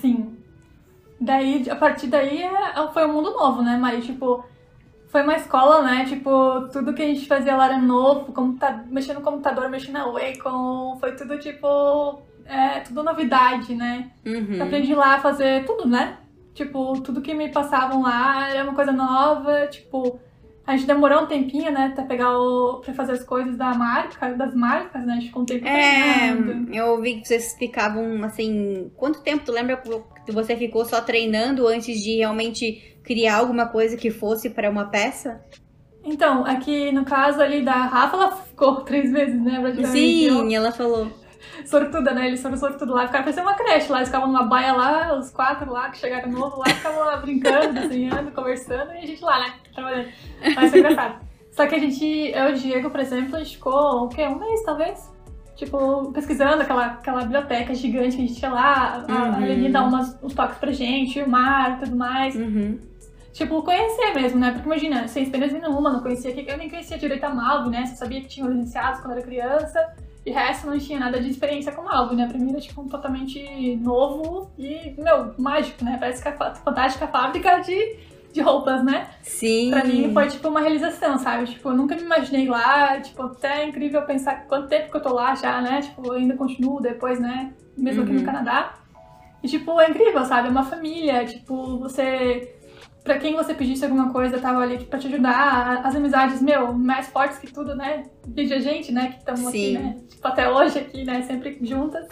Sim. 0.00 0.34
Daí, 1.20 1.68
a 1.68 1.76
partir 1.76 2.06
daí, 2.06 2.42
é- 2.42 2.88
foi 2.94 3.06
um 3.06 3.12
mundo 3.12 3.30
novo, 3.32 3.62
né, 3.62 3.76
Mari? 3.76 4.00
Tipo, 4.00 4.44
foi 5.08 5.22
uma 5.22 5.36
escola, 5.36 5.82
né? 5.82 6.04
Tipo, 6.06 6.68
tudo 6.72 6.94
que 6.94 7.02
a 7.02 7.06
gente 7.06 7.26
fazia 7.26 7.56
lá 7.56 7.66
era 7.66 7.78
novo, 7.78 8.32
computa 8.32 8.84
mexendo 8.88 9.16
no 9.16 9.22
computador, 9.22 9.68
mexendo 9.68 9.94
na 9.94 10.06
Wacom, 10.06 10.96
foi 10.98 11.12
tudo 11.14 11.38
tipo. 11.38 12.22
É, 12.46 12.80
tudo 12.80 13.02
novidade, 13.04 13.74
né? 13.76 14.10
Uhum. 14.26 14.62
Aprendi 14.62 14.94
lá 14.94 15.14
a 15.16 15.20
fazer 15.20 15.64
tudo, 15.66 15.86
né? 15.86 16.16
Tipo, 16.54 17.00
tudo 17.00 17.20
que 17.20 17.32
me 17.34 17.48
passavam 17.50 18.02
lá 18.02 18.48
era 18.48 18.64
uma 18.64 18.74
coisa 18.74 18.90
nova, 18.92 19.66
tipo. 19.68 20.18
A 20.70 20.76
gente 20.76 20.86
demorou 20.86 21.22
um 21.22 21.26
tempinho, 21.26 21.72
né, 21.72 21.86
até 21.92 22.02
pegar 22.02 22.38
o. 22.38 22.80
pra 22.84 22.94
fazer 22.94 23.12
as 23.12 23.24
coisas 23.24 23.56
da 23.56 23.74
marca, 23.74 24.32
das 24.34 24.54
marcas, 24.54 25.04
né? 25.04 25.14
A 25.14 25.16
gente 25.16 25.26
ficou 25.26 25.42
um 25.42 25.44
tempo 25.44 25.66
É, 25.66 26.28
treinando. 26.32 26.72
eu 26.72 26.86
ouvi 26.92 27.20
que 27.20 27.26
vocês 27.26 27.56
ficavam 27.58 28.22
assim. 28.22 28.88
Quanto 28.96 29.20
tempo 29.20 29.44
tu 29.44 29.50
lembra 29.50 29.82
que 30.24 30.30
você 30.30 30.56
ficou 30.56 30.84
só 30.84 31.00
treinando 31.00 31.66
antes 31.66 32.00
de 32.00 32.18
realmente 32.18 32.96
criar 33.02 33.38
alguma 33.38 33.66
coisa 33.66 33.96
que 33.96 34.12
fosse 34.12 34.48
para 34.48 34.70
uma 34.70 34.84
peça? 34.84 35.40
Então, 36.04 36.46
aqui 36.46 36.92
no 36.92 37.04
caso 37.04 37.40
ali 37.42 37.62
da 37.62 37.72
Rafa, 37.72 38.16
ela 38.16 38.36
ficou 38.36 38.76
três 38.84 39.10
meses, 39.10 39.42
né? 39.42 39.60
Sim, 39.86 40.54
ela 40.54 40.70
falou. 40.70 41.10
Sortuda, 41.64 42.12
né? 42.12 42.26
Eles 42.26 42.42
foram 42.42 42.56
sortudos 42.56 42.94
lá, 42.94 43.06
ficaram 43.06 43.24
parecendo 43.24 43.48
uma 43.48 43.56
creche 43.56 43.90
lá, 43.90 43.98
eles 43.98 44.08
ficavam 44.08 44.28
numa 44.28 44.44
baia 44.44 44.72
lá, 44.72 45.18
os 45.18 45.30
quatro 45.30 45.72
lá 45.72 45.90
que 45.90 45.98
chegaram 45.98 46.30
novo 46.30 46.58
lá, 46.58 46.66
ficavam 46.66 47.00
lá 47.00 47.16
brincando, 47.16 47.72
desenhando, 47.74 48.32
conversando, 48.32 48.92
e 48.92 48.98
a 48.98 49.06
gente 49.06 49.22
lá, 49.22 49.38
né? 49.38 49.54
Trabalhando. 49.74 50.08
Mas 50.54 50.70
foi 50.70 50.78
engraçado. 50.80 51.20
Só 51.50 51.66
que 51.66 51.74
a 51.74 51.78
gente, 51.78 52.04
eu 52.04 52.50
e 52.50 52.52
o 52.52 52.56
Diego, 52.56 52.90
por 52.90 53.00
exemplo, 53.00 53.36
a 53.36 53.38
gente 53.40 53.56
ficou, 53.56 54.04
o 54.04 54.08
quê? 54.08 54.26
Um 54.26 54.38
mês, 54.38 54.62
talvez? 54.62 55.10
Tipo, 55.56 56.10
pesquisando 56.12 56.62
aquela, 56.62 56.86
aquela 56.86 57.20
biblioteca 57.22 57.74
gigante 57.74 58.16
que 58.16 58.22
a 58.22 58.26
gente 58.26 58.38
tinha 58.38 58.50
lá, 58.50 59.04
a, 59.06 59.12
a 59.12 59.38
Uhum. 59.38 59.40
Leni 59.40 59.68
dá 59.68 59.82
umas, 59.82 60.18
uns 60.22 60.32
toques 60.32 60.56
pra 60.56 60.72
gente, 60.72 61.20
o 61.20 61.28
mar 61.28 61.76
e 61.76 61.84
tudo 61.84 61.96
mais. 61.96 62.34
Uhum. 62.34 62.78
Tipo, 63.32 63.62
conhecer 63.62 64.14
mesmo, 64.14 64.38
né? 64.38 64.52
Porque 64.52 64.66
imagina, 64.66 65.06
sem 65.06 65.22
experiência 65.22 65.58
nenhuma, 65.58 65.92
não 65.92 66.00
conhecia, 66.00 66.30
eu 66.30 66.56
nem 66.56 66.70
conhecia 66.70 66.96
direito 66.96 67.24
a 67.24 67.30
Malve, 67.30 67.68
né? 67.68 67.84
Só 67.86 67.96
sabia 67.96 68.20
que 68.22 68.28
tinha 68.28 68.46
os 68.46 68.52
licenciados 68.52 69.00
quando 69.00 69.12
era 69.12 69.22
criança. 69.22 69.94
E 70.30 70.32
resto 70.32 70.68
não 70.68 70.78
tinha 70.78 71.00
nada 71.00 71.20
de 71.20 71.28
experiência 71.28 71.72
com 71.72 71.82
Malve, 71.82 72.14
né? 72.14 72.28
Pra 72.28 72.38
mim 72.38 72.50
era 72.50 72.60
tipo 72.60 72.80
um 72.80 72.88
totalmente 72.88 73.76
novo 73.82 74.48
e, 74.56 74.94
meu, 74.96 75.34
mágico, 75.36 75.84
né? 75.84 75.96
Parece 75.98 76.22
que 76.22 76.28
a 76.28 76.32
fa- 76.36 76.54
fantástica 76.54 77.08
fábrica 77.08 77.58
de, 77.58 77.96
de 78.32 78.40
roupas, 78.40 78.84
né? 78.84 79.08
Sim. 79.22 79.70
Pra 79.70 79.82
mim 79.82 80.12
foi 80.12 80.28
tipo 80.28 80.48
uma 80.48 80.60
realização, 80.60 81.18
sabe? 81.18 81.46
Tipo, 81.46 81.70
eu 81.70 81.74
nunca 81.76 81.96
me 81.96 82.02
imaginei 82.02 82.46
lá, 82.48 83.00
tipo, 83.00 83.20
até 83.24 83.62
é 83.62 83.68
incrível 83.68 84.02
pensar 84.02 84.46
quanto 84.46 84.68
tempo 84.68 84.88
que 84.90 84.96
eu 84.96 85.02
tô 85.02 85.12
lá 85.12 85.34
já, 85.34 85.60
né? 85.60 85.80
Tipo, 85.82 86.06
eu 86.06 86.12
ainda 86.12 86.36
continuo 86.36 86.80
depois, 86.80 87.18
né? 87.18 87.52
Mesmo 87.76 88.02
aqui 88.02 88.12
Uhum. 88.12 88.18
no 88.20 88.24
Canadá. 88.24 88.74
E 89.42 89.48
tipo, 89.48 89.80
é 89.80 89.90
incrível, 89.90 90.24
sabe? 90.26 90.46
É 90.46 90.50
uma 90.52 90.64
família, 90.64 91.24
tipo, 91.24 91.78
você. 91.78 92.59
Pra 93.02 93.18
quem 93.18 93.34
você 93.34 93.54
pedisse 93.54 93.84
alguma 93.84 94.12
coisa, 94.12 94.38
tava 94.38 94.60
ali 94.60 94.84
pra 94.84 94.98
te 94.98 95.06
ajudar. 95.06 95.80
As 95.84 95.94
amizades, 95.94 96.42
meu, 96.42 96.72
mais 96.74 97.08
fortes 97.08 97.38
que 97.38 97.50
tudo, 97.50 97.74
né? 97.74 98.04
Vídeo 98.26 98.56
a 98.56 98.60
gente, 98.60 98.92
né? 98.92 99.12
Que 99.12 99.18
estamos 99.18 99.46
aqui, 99.46 99.72
né? 99.72 99.96
Tipo, 100.08 100.28
até 100.28 100.50
hoje 100.50 100.78
aqui, 100.78 101.04
né? 101.04 101.22
Sempre 101.22 101.58
juntas. 101.62 102.06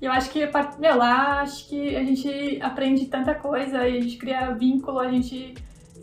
E 0.00 0.04
eu 0.04 0.12
acho 0.12 0.30
que, 0.30 0.40
meu, 0.78 0.96
lá 0.96 1.40
acho 1.40 1.68
que 1.68 1.96
a 1.96 2.04
gente 2.04 2.58
aprende 2.60 3.06
tanta 3.06 3.34
coisa 3.34 3.88
e 3.88 3.98
a 3.98 4.00
gente 4.00 4.16
cria 4.18 4.52
vínculo, 4.52 4.98
a 4.98 5.10
gente 5.10 5.54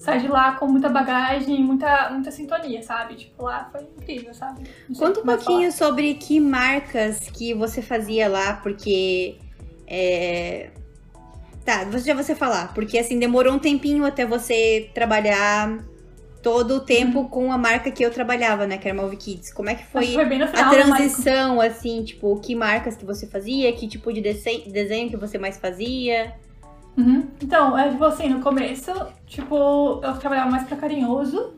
sai 0.03 0.19
de 0.19 0.27
lá 0.27 0.55
com 0.55 0.67
muita 0.67 0.89
bagagem, 0.89 1.63
muita, 1.63 2.09
muita 2.09 2.31
sintonia, 2.31 2.81
sabe? 2.81 3.15
Tipo, 3.15 3.43
lá 3.43 3.69
foi 3.71 3.81
incrível, 3.83 4.33
sabe? 4.33 4.63
Conta 4.97 5.19
um 5.19 5.23
é 5.23 5.37
pouquinho 5.37 5.71
sobre 5.71 6.15
que 6.15 6.39
marcas 6.39 7.29
que 7.29 7.53
você 7.53 7.81
fazia 7.81 8.27
lá, 8.27 8.53
porque. 8.57 9.37
É... 9.87 10.71
Tá, 11.65 11.85
já 11.99 12.13
você 12.13 12.35
falar, 12.35 12.73
porque 12.73 12.97
assim, 12.97 13.17
demorou 13.17 13.53
um 13.53 13.59
tempinho 13.59 14.03
até 14.05 14.25
você 14.25 14.89
trabalhar 14.93 15.79
todo 16.41 16.75
o 16.75 16.79
tempo 16.81 17.29
com 17.29 17.53
a 17.53 17.57
marca 17.57 17.89
que 17.89 18.03
eu 18.03 18.11
trabalhava, 18.11 18.67
né? 18.67 18.77
Que 18.77 18.89
era 18.89 18.97
Malve 18.97 19.15
Kids. 19.15 19.53
Como 19.53 19.69
é 19.69 19.75
que 19.75 19.85
foi 19.85 20.05
foi 20.13 20.59
a 20.59 20.69
transição, 20.69 21.61
assim, 21.61 22.03
tipo, 22.03 22.37
que 22.41 22.53
marcas 22.53 22.97
que 22.97 23.05
você 23.05 23.25
fazia, 23.27 23.71
que 23.71 23.87
tipo 23.87 24.11
de 24.11 24.19
dese- 24.19 24.69
desenho 24.69 25.09
que 25.09 25.15
você 25.15 25.37
mais 25.37 25.57
fazia? 25.57 26.33
Uhum. 26.97 27.27
Então, 27.41 27.77
é 27.77 27.89
tipo 27.89 28.03
assim, 28.03 28.27
no 28.27 28.41
começo, 28.41 28.91
tipo, 29.25 30.01
eu 30.03 30.13
trabalhava 30.17 30.51
mais 30.51 30.67
pra 30.67 30.75
carinhoso. 30.75 31.53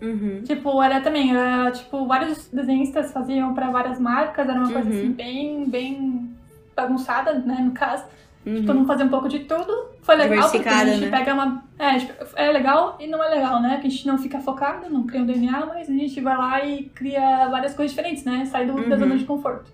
Uhum. 0.00 0.42
Tipo, 0.44 0.80
era 0.80 1.00
também, 1.00 1.36
era, 1.36 1.70
tipo, 1.72 2.06
vários 2.06 2.46
desenhistas 2.52 3.12
faziam 3.12 3.52
pra 3.52 3.68
várias 3.70 3.98
marcas, 3.98 4.48
era 4.48 4.58
uma 4.58 4.72
coisa 4.72 4.88
Uhum. 4.88 4.96
assim, 4.96 5.10
bem, 5.12 5.68
bem 5.68 6.30
bagunçada, 6.74 7.34
né, 7.34 7.56
no 7.60 7.72
caso. 7.72 8.04
Uhum. 8.46 8.64
Todo 8.64 8.76
mundo 8.76 8.86
fazia 8.86 9.04
um 9.04 9.10
pouco 9.10 9.28
de 9.28 9.40
tudo. 9.40 9.90
Foi 10.02 10.16
legal 10.16 10.50
porque 10.50 10.68
a 10.68 10.84
gente 10.86 11.00
né? 11.02 11.10
pega 11.10 11.34
uma. 11.34 11.62
É, 11.78 11.98
tipo, 11.98 12.12
é 12.36 12.50
legal 12.50 12.96
e 12.98 13.06
não 13.06 13.22
é 13.22 13.28
legal, 13.28 13.60
né? 13.60 13.78
Que 13.80 13.86
a 13.86 13.90
gente 13.90 14.06
não 14.06 14.16
fica 14.16 14.40
focado, 14.40 14.88
não 14.90 15.04
cria 15.06 15.20
um 15.20 15.26
DNA, 15.26 15.66
mas 15.66 15.88
a 15.88 15.92
gente 15.92 16.20
vai 16.20 16.36
lá 16.36 16.64
e 16.64 16.84
cria 16.84 17.48
várias 17.48 17.74
coisas 17.74 17.94
diferentes, 17.94 18.24
né? 18.24 18.46
Sai 18.46 18.66
do, 18.66 18.72
da 18.74 18.94
Uhum. 18.94 18.98
zona 18.98 19.16
de 19.18 19.24
conforto. 19.24 19.70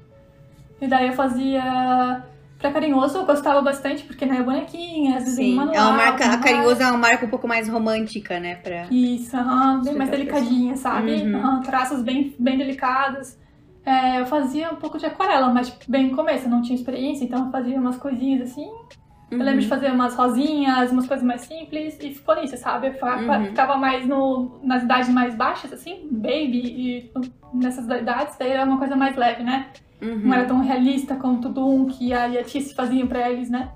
E 0.80 0.88
daí 0.88 1.06
eu 1.06 1.12
fazia 1.12 2.24
pra 2.58 2.72
carinhoso, 2.72 3.18
eu 3.18 3.24
gostava 3.26 3.62
bastante, 3.62 4.02
porque 4.02 4.26
né, 4.26 4.42
bonequinhas, 4.42 5.24
desenho 5.24 5.50
Sim, 5.50 5.54
manual. 5.56 5.76
é 5.76 5.80
uma 5.80 5.92
marca, 5.92 6.26
a. 6.26 6.38
Carinhoso 6.38 6.82
é 6.82 6.88
uma 6.88 6.98
marca 6.98 7.24
um 7.24 7.30
pouco 7.30 7.46
mais 7.46 7.68
romântica, 7.68 8.40
né? 8.40 8.56
Pra... 8.56 8.86
Isso, 8.90 9.36
bem 9.84 9.94
mais 9.94 10.10
delicadinha, 10.10 10.76
sabe? 10.76 11.12
Uhum. 11.22 11.60
Traços 11.60 12.02
bem, 12.02 12.34
bem 12.38 12.58
delicados. 12.58 13.36
É, 13.86 14.20
eu 14.20 14.26
fazia 14.26 14.70
um 14.72 14.76
pouco 14.76 14.98
de 14.98 15.06
aquarela, 15.06 15.48
mas 15.48 15.70
bem 15.86 16.10
no 16.10 16.16
começo, 16.16 16.46
eu 16.46 16.50
não 16.50 16.60
tinha 16.60 16.74
experiência, 16.76 17.24
então 17.24 17.46
eu 17.46 17.52
fazia 17.52 17.78
umas 17.80 17.96
coisinhas 17.96 18.50
assim. 18.50 18.68
Eu 19.30 19.38
lembro 19.38 19.52
Uhum. 19.54 19.58
de 19.60 19.66
fazer 19.68 19.90
umas 19.92 20.14
rosinhas, 20.14 20.90
umas 20.92 21.06
coisas 21.06 21.24
mais 21.24 21.42
simples, 21.42 21.96
e 22.00 22.12
ficou 22.14 22.34
nisso, 22.36 22.56
sabe? 22.56 22.88
Eu 22.88 22.92
Uhum. 22.92 23.44
ficava 23.46 23.76
mais 23.76 24.06
no, 24.06 24.58
nas 24.62 24.82
idades 24.82 25.08
mais 25.08 25.34
baixas, 25.34 25.72
assim, 25.72 26.08
baby, 26.10 26.62
e 26.64 27.12
nessas 27.54 27.84
idades, 27.86 28.36
daí 28.38 28.50
era 28.50 28.64
uma 28.64 28.78
coisa 28.78 28.94
mais 28.96 29.16
leve, 29.16 29.42
né? 29.44 29.68
Uhum. 30.02 30.20
Não 30.24 30.34
era 30.34 30.44
tão 30.44 30.60
realista 30.60 31.14
como 31.16 31.40
tudo 31.40 31.66
um 31.66 31.86
que 31.86 32.12
a 32.12 32.28
e 32.28 32.38
a 32.38 32.44
Tice 32.44 32.74
faziam 32.74 33.06
pra 33.06 33.30
eles, 33.30 33.48
né? 33.50 33.70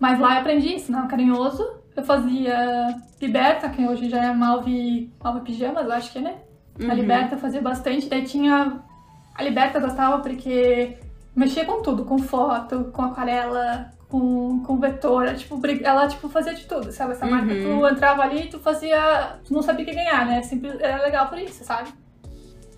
Mas 0.00 0.18
lá 0.20 0.34
eu 0.34 0.40
aprendi 0.40 0.74
isso, 0.74 0.90
né? 0.92 1.04
Carinhoso. 1.08 1.64
Eu 1.96 2.02
fazia 2.04 2.96
Liberta, 3.20 3.68
que 3.70 3.86
hoje 3.86 4.08
já 4.08 4.24
é 4.24 4.32
Malve, 4.32 5.10
Malve 5.22 5.40
Pijamas, 5.40 5.84
eu 5.86 5.92
acho 5.92 6.12
que 6.12 6.18
é, 6.18 6.22
né? 6.22 6.34
A 6.80 6.84
Uhum. 6.84 6.94
Liberta 6.94 7.34
eu 7.34 7.38
fazia 7.38 7.60
bastante. 7.60 8.08
Daí 8.08 8.22
tinha. 8.24 8.80
A 9.36 9.42
Liberta 9.42 9.78
gostava 9.80 10.18
porque 10.22 10.96
mexia 11.34 11.64
com 11.64 11.82
tudo, 11.82 12.04
com 12.04 12.18
foto, 12.18 12.90
com 12.92 13.02
aquarela, 13.02 13.90
com, 14.08 14.62
com 14.64 14.78
vetor. 14.78 15.34
Tipo, 15.34 15.56
bri- 15.58 15.82
ela 15.84 16.08
tipo, 16.08 16.28
fazia 16.28 16.54
de 16.54 16.64
tudo, 16.66 16.90
sabe? 16.92 17.12
Essa 17.12 17.26
marca, 17.26 17.52
Uhum. 17.52 17.80
tu 17.80 17.86
entrava 17.88 18.22
ali 18.22 18.44
e 18.44 18.48
tu 18.48 18.58
fazia. 18.58 19.36
Tu 19.44 19.52
não 19.52 19.62
sabia 19.62 19.84
o 19.84 19.88
que 19.88 19.94
ganhar, 19.94 20.24
né? 20.26 20.42
Sempre 20.42 20.70
era 20.80 21.02
legal 21.02 21.28
por 21.28 21.38
isso, 21.38 21.62
sabe? 21.64 21.90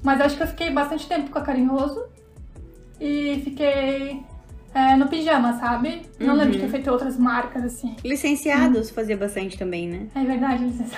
Mas 0.03 0.21
acho 0.21 0.37
que 0.37 0.43
eu 0.43 0.47
fiquei 0.49 0.71
bastante 0.71 1.07
tempo 1.09 1.31
com 1.31 1.39
a 1.39 1.43
Carinhoso 1.43 2.05
e 3.01 3.41
fiquei 3.45 4.23
é, 4.75 4.97
no 4.97 5.09
pijama, 5.09 5.55
sabe? 5.59 6.03
Não 6.19 6.35
lembro 6.35 6.53
de 6.53 6.59
ter 6.59 6.65
Uhum. 6.67 6.71
feito 6.71 6.91
outras 6.91 7.17
marcas 7.17 7.65
assim. 7.65 7.97
Licenciados 8.05 8.91
fazia 8.91 9.17
bastante 9.17 9.57
também, 9.59 9.89
né? 9.89 10.07
É 10.15 10.25
verdade, 10.25 10.65
licença. 10.65 10.97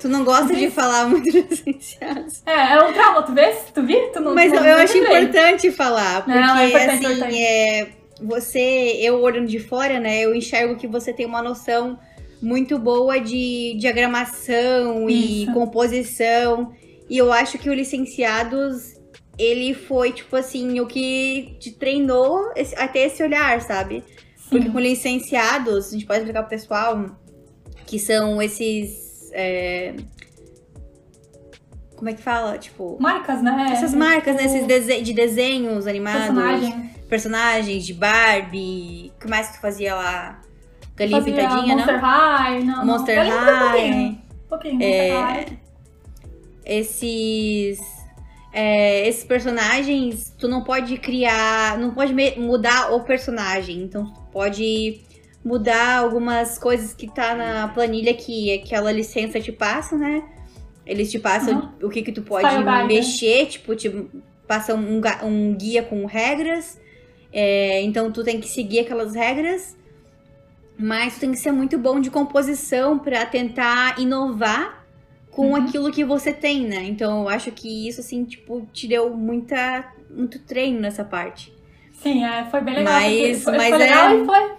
Tu 0.00 0.08
não 0.08 0.24
gosta 0.24 0.54
de 0.54 0.70
falar 0.70 1.08
muito 1.08 1.30
de 1.30 1.42
licenciados. 1.42 2.42
É, 2.46 2.72
é 2.74 2.82
um 2.82 2.92
trauma, 2.92 3.22
tu 3.22 3.32
vê? 3.32 3.54
Tu 3.72 3.82
viu? 3.82 4.10
Tu 4.12 4.20
não, 4.20 4.34
Mas 4.34 4.52
não, 4.52 4.58
eu, 4.64 4.76
eu 4.76 4.78
acho 4.78 4.96
importante 4.98 5.70
falar, 5.70 6.24
porque 6.24 6.38
Não, 6.38 6.56
é 6.58 6.68
importante, 6.68 6.90
assim, 7.06 7.14
importante. 7.14 7.42
é, 7.42 7.88
você, 8.20 8.96
eu 9.00 9.20
olhando 9.20 9.46
de 9.46 9.58
fora, 9.58 10.00
né, 10.00 10.20
eu 10.22 10.34
enxergo 10.34 10.76
que 10.76 10.86
você 10.86 11.12
tem 11.12 11.26
uma 11.26 11.42
noção 11.42 11.98
muito 12.40 12.78
boa 12.78 13.20
de 13.20 13.76
diagramação 13.78 15.08
e 15.08 15.44
Isso. 15.44 15.52
composição. 15.52 16.72
E 17.08 17.16
eu 17.18 17.32
acho 17.32 17.58
que 17.58 17.68
o 17.70 17.74
licenciados, 17.74 18.94
ele 19.38 19.74
foi, 19.74 20.12
tipo 20.12 20.34
assim, 20.34 20.80
o 20.80 20.86
que 20.86 21.56
te 21.60 21.70
treinou 21.72 22.50
esse- 22.56 22.74
a 22.76 22.88
ter 22.88 23.00
esse 23.00 23.22
olhar, 23.22 23.60
sabe? 23.60 24.02
Porque 24.50 24.66
Sim. 24.66 24.72
com 24.72 24.80
licenciados, 24.80 25.88
a 25.88 25.90
gente 25.92 26.06
pode 26.06 26.20
explicar 26.20 26.42
pro 26.42 26.50
pessoal 26.50 27.06
que 27.86 27.98
são 27.98 28.40
esses. 28.42 29.01
É, 29.32 29.94
Como 31.96 32.08
é 32.10 32.14
que 32.14 32.22
fala? 32.22 32.58
Tipo. 32.58 32.96
Marcas, 33.00 33.42
né? 33.42 33.68
Essas 33.72 33.94
marcas, 33.94 34.34
né? 34.36 34.42
Tipo, 34.42 34.54
Esses 34.56 34.66
dese- 34.66 35.02
de 35.02 35.12
desenhos 35.12 35.86
animados. 35.86 36.22
personagem. 36.22 36.90
Personagens 37.08 37.84
de 37.86 37.94
Barbie. 37.94 39.12
O 39.16 39.20
que 39.20 39.28
mais 39.28 39.48
que 39.48 39.54
tu 39.54 39.60
fazia 39.60 39.94
lá? 39.94 40.40
Galinha 40.96 41.18
Fazia 41.20 41.34
Pintadinha, 41.34 41.76
Monster 41.76 41.94
não? 41.94 42.00
High, 42.08 42.64
não. 42.64 42.86
Monster. 42.86 43.16
Galinha 43.16 43.34
High. 43.40 43.50
Um 43.52 43.68
pouquinho, 43.68 44.08
um 44.08 44.48
pouquinho 44.48 44.82
É, 44.82 45.10
High. 45.20 45.58
Esses. 46.64 47.80
é, 48.52 49.08
esses 49.08 49.24
personagens, 49.24 50.34
tu 50.38 50.48
não 50.48 50.62
pode 50.64 50.96
criar. 50.98 51.78
Não 51.78 51.90
pode 51.92 52.12
mudar 52.38 52.92
o 52.92 53.00
personagem. 53.04 53.82
Então, 53.82 54.04
tu 54.06 54.20
pode 54.32 55.00
mudar 55.44 55.98
algumas 55.98 56.58
coisas 56.58 56.94
que 56.94 57.06
tá 57.12 57.34
na 57.34 57.68
planilha 57.68 58.14
que 58.14 58.52
aquela 58.54 58.92
licença 58.92 59.40
te 59.40 59.50
passa, 59.52 59.96
né? 59.96 60.22
Eles 60.86 61.10
te 61.10 61.18
passam 61.18 61.72
o 61.82 61.88
que 61.88 62.02
que 62.02 62.12
tu 62.12 62.22
pode 62.22 62.46
Style 62.46 62.64
guide, 62.64 62.76
né? 62.78 62.84
mexer, 62.84 63.46
tipo, 63.46 63.74
te 63.76 63.90
passam 64.46 64.76
um, 64.78 65.00
um 65.26 65.54
guia 65.54 65.82
com 65.82 66.04
regras. 66.06 66.80
É, 67.32 67.80
então 67.82 68.10
tu 68.12 68.22
tem 68.24 68.40
que 68.40 68.48
seguir 68.48 68.80
aquelas 68.80 69.14
regras. 69.14 69.76
Mas 70.78 71.14
tu 71.14 71.20
tem 71.20 71.30
que 71.30 71.38
ser 71.38 71.52
muito 71.52 71.78
bom 71.78 72.00
de 72.00 72.10
composição 72.10 72.98
pra 72.98 73.24
tentar 73.26 73.98
inovar 74.00 74.84
com 75.30 75.48
Uhum. 75.50 75.56
aquilo 75.56 75.90
que 75.92 76.04
você 76.04 76.32
tem, 76.32 76.66
né? 76.66 76.82
Então 76.84 77.22
eu 77.22 77.28
acho 77.28 77.50
que 77.52 77.88
isso, 77.88 78.00
assim, 78.00 78.24
tipo, 78.24 78.66
te 78.72 78.86
deu 78.88 79.10
muita, 79.16 79.92
muito 80.10 80.38
treino 80.40 80.80
nessa 80.80 81.04
parte. 81.04 81.52
Sim, 81.92 82.24
é, 82.24 82.44
foi 82.50 82.60
bem 82.60 82.74
legal. 82.76 82.92
Mas- 82.94 83.44
foi, 83.44 83.56
mas 83.56 83.68
foi 83.68 83.78
legal 83.78 84.10
é- 84.10 84.16
e 84.20 84.24
foi. 84.26 84.50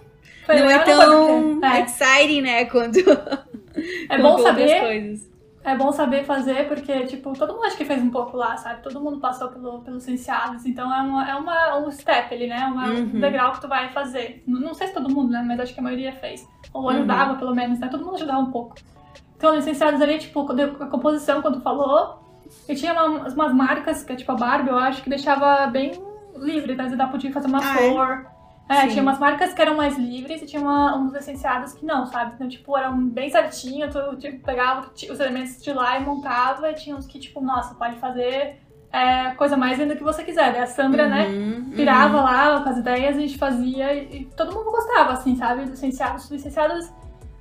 Foi 0.46 0.60
não 0.60 0.70
é 0.70 0.80
tão 0.80 1.60
é. 1.64 1.82
exciting, 1.82 2.42
né? 2.42 2.66
Quanto, 2.66 3.00
É 4.10 4.18
bom 4.22 4.38
saber, 4.38 4.80
coisas. 4.80 5.32
é 5.64 5.76
bom 5.76 5.92
saber 5.92 6.24
fazer, 6.26 6.68
porque, 6.68 7.06
tipo, 7.08 7.34
todo 7.34 7.54
mundo 7.54 7.66
acho 7.66 7.76
que 7.78 7.86
fez 7.86 8.02
um 8.04 8.12
pouco 8.12 8.38
lá, 8.38 8.56
sabe? 8.58 8.84
Todo 8.84 9.02
mundo 9.02 9.20
passou 9.20 9.48
pelo, 9.50 9.82
pelos 9.82 10.06
licenciados, 10.06 10.66
então 10.66 10.94
é, 10.94 11.02
uma, 11.02 11.30
é 11.32 11.36
uma, 11.36 11.78
um 11.80 11.90
step 11.92 12.34
ali, 12.36 12.48
né? 12.48 12.66
Uma, 12.66 12.88
Uhum. 12.90 13.12
Um 13.16 13.20
degrau 13.20 13.52
que 13.54 13.62
tu 13.62 13.68
vai 13.68 13.90
fazer. 13.90 14.44
Não 14.46 14.74
sei 14.74 14.88
se 14.88 14.94
todo 14.94 15.10
mundo, 15.10 15.32
né? 15.32 15.44
Mas 15.48 15.60
acho 15.60 15.74
que 15.74 15.80
a 15.80 15.84
maioria 15.84 16.14
fez. 16.14 16.48
Ou 16.74 16.90
ajudava, 16.90 17.36
pelo 17.36 17.56
menos, 17.56 17.80
né? 17.80 17.88
Todo 17.88 18.06
mundo 18.06 18.16
ajudava 18.16 18.40
um 18.40 18.52
pouco. 18.52 18.76
Então, 19.38 19.56
licenciados 19.56 20.00
ali, 20.02 20.20
tipo, 20.20 20.46
quando 20.46 20.60
eu- 20.60 20.76
a 20.80 20.86
composição, 20.88 21.42
quando 21.42 21.56
tu 21.56 21.62
falou, 21.64 22.20
e 22.70 22.76
tinha 22.76 22.94
uma- 22.94 23.28
umas 23.28 23.54
marcas, 23.54 24.04
que 24.04 24.14
é 24.14 24.16
tipo 24.16 24.32
a 24.32 24.36
Barbie, 24.36 24.70
eu 24.70 24.78
acho, 24.78 25.02
que 25.02 25.10
deixava 25.10 25.66
bem 25.68 25.92
livre, 26.38 26.76
né? 26.76 26.88
Você 26.90 26.96
podia 27.08 27.32
fazer 27.34 27.48
uma 27.48 27.60
Ah, 27.60 27.82
é? 27.82 27.90
flor. 27.90 28.26
É, 28.70 28.82
Sim. 28.84 28.88
tinha 28.90 29.04
umas 29.04 29.20
marcas 29.20 29.54
que 29.54 29.62
eram 29.62 29.76
mais 29.76 29.98
livres 29.98 30.42
e 30.42 30.46
tinha 30.46 30.62
uma- 30.62 30.98
uns 30.98 31.12
licenciados 31.14 31.74
que 31.74 31.86
não, 31.86 32.06
sabe? 32.06 32.32
Então, 32.36 32.48
tipo, 32.48 32.78
eram 32.78 33.08
bem 33.10 33.30
certinho, 33.30 33.90
tu 33.92 34.16
tipo, 34.18 34.40
pegava 34.44 34.90
os 34.94 35.20
elementos 35.20 35.62
de 35.62 35.74
lá 35.74 36.00
e 36.00 36.04
montava, 36.04 36.72
e 36.72 36.74
tinha 36.74 36.96
uns 36.96 37.06
que, 37.06 37.20
tipo, 37.20 37.42
nossa, 37.42 37.76
pode 37.76 37.98
fazer 37.98 38.60
é, 38.92 39.32
coisa 39.32 39.58
mais 39.58 39.80
linda 39.80 39.96
que 39.96 40.04
você 40.04 40.24
quiser. 40.24 40.54
Daí 40.54 40.62
a 40.62 40.68
Sandra, 40.68 41.08
né, 41.10 41.26
Uhum, 41.28 41.72
pirava 41.76 42.22
lá 42.22 42.62
com 42.62 42.70
as 42.70 42.78
ideias, 42.78 43.18
a 43.18 43.20
gente 43.20 43.40
fazia 43.40 43.92
e, 43.92 44.22
e 44.22 44.26
todo 44.38 44.54
mundo 44.54 44.70
gostava, 44.72 45.14
assim, 45.14 45.36
sabe? 45.36 45.66
Licenciados, 45.66 46.30
licenciados 46.30 46.92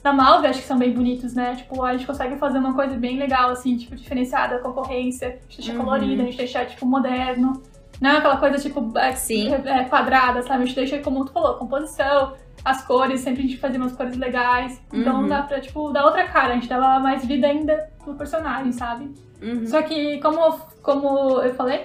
da 0.02 0.14
Malve 0.14 0.46
acho 0.46 0.60
que 0.62 0.66
são 0.66 0.78
bem 0.78 0.92
bonitos, 0.94 1.34
né? 1.34 1.54
Tipo, 1.54 1.82
a 1.84 1.92
gente 1.92 2.06
consegue 2.06 2.36
fazer 2.36 2.56
uma 2.58 2.72
coisa 2.72 2.96
bem 2.96 3.18
legal, 3.18 3.50
assim, 3.50 3.76
tipo, 3.76 3.94
diferenciada 3.94 4.56
da 4.56 4.62
concorrência, 4.62 5.28
a 5.28 5.30
gente 5.42 5.56
deixa 5.58 5.72
Uhum. 5.72 5.78
colorida, 5.84 6.22
a 6.22 6.24
gente 6.26 6.38
deixa, 6.38 6.64
tipo, 6.64 6.86
moderno. 6.86 7.62
Não 8.02 8.10
é 8.10 8.16
aquela 8.18 8.36
coisa, 8.36 8.58
tipo, 8.58 8.98
é, 8.98 9.12
Sim. 9.12 9.54
é, 9.54 9.84
quadrada, 9.84 10.42
sabe? 10.42 10.64
A 10.64 10.66
gente 10.66 10.74
deixa, 10.74 10.98
como 10.98 11.24
tu 11.24 11.32
falou, 11.32 11.54
composição, 11.54 12.34
as 12.64 12.84
cores, 12.84 13.20
sempre 13.20 13.44
a 13.44 13.46
gente 13.46 13.58
fazia 13.58 13.78
umas 13.78 13.92
cores 13.92 14.16
legais. 14.16 14.82
Então 14.92 15.20
Uhum. 15.22 15.28
dá 15.28 15.42
pra, 15.42 15.60
tipo, 15.60 15.90
dar 15.92 16.04
outra 16.04 16.24
cara, 16.26 16.52
a 16.52 16.54
gente 16.56 16.68
dava 16.68 16.98
mais 16.98 17.24
vida 17.24 17.46
ainda 17.46 17.90
pro 18.02 18.14
personagem, 18.14 18.72
sabe? 18.72 19.14
uhum. 19.40 19.64
Só 19.68 19.80
que, 19.82 20.18
como, 20.20 20.58
como 20.82 21.40
eu 21.42 21.54
falei, 21.54 21.84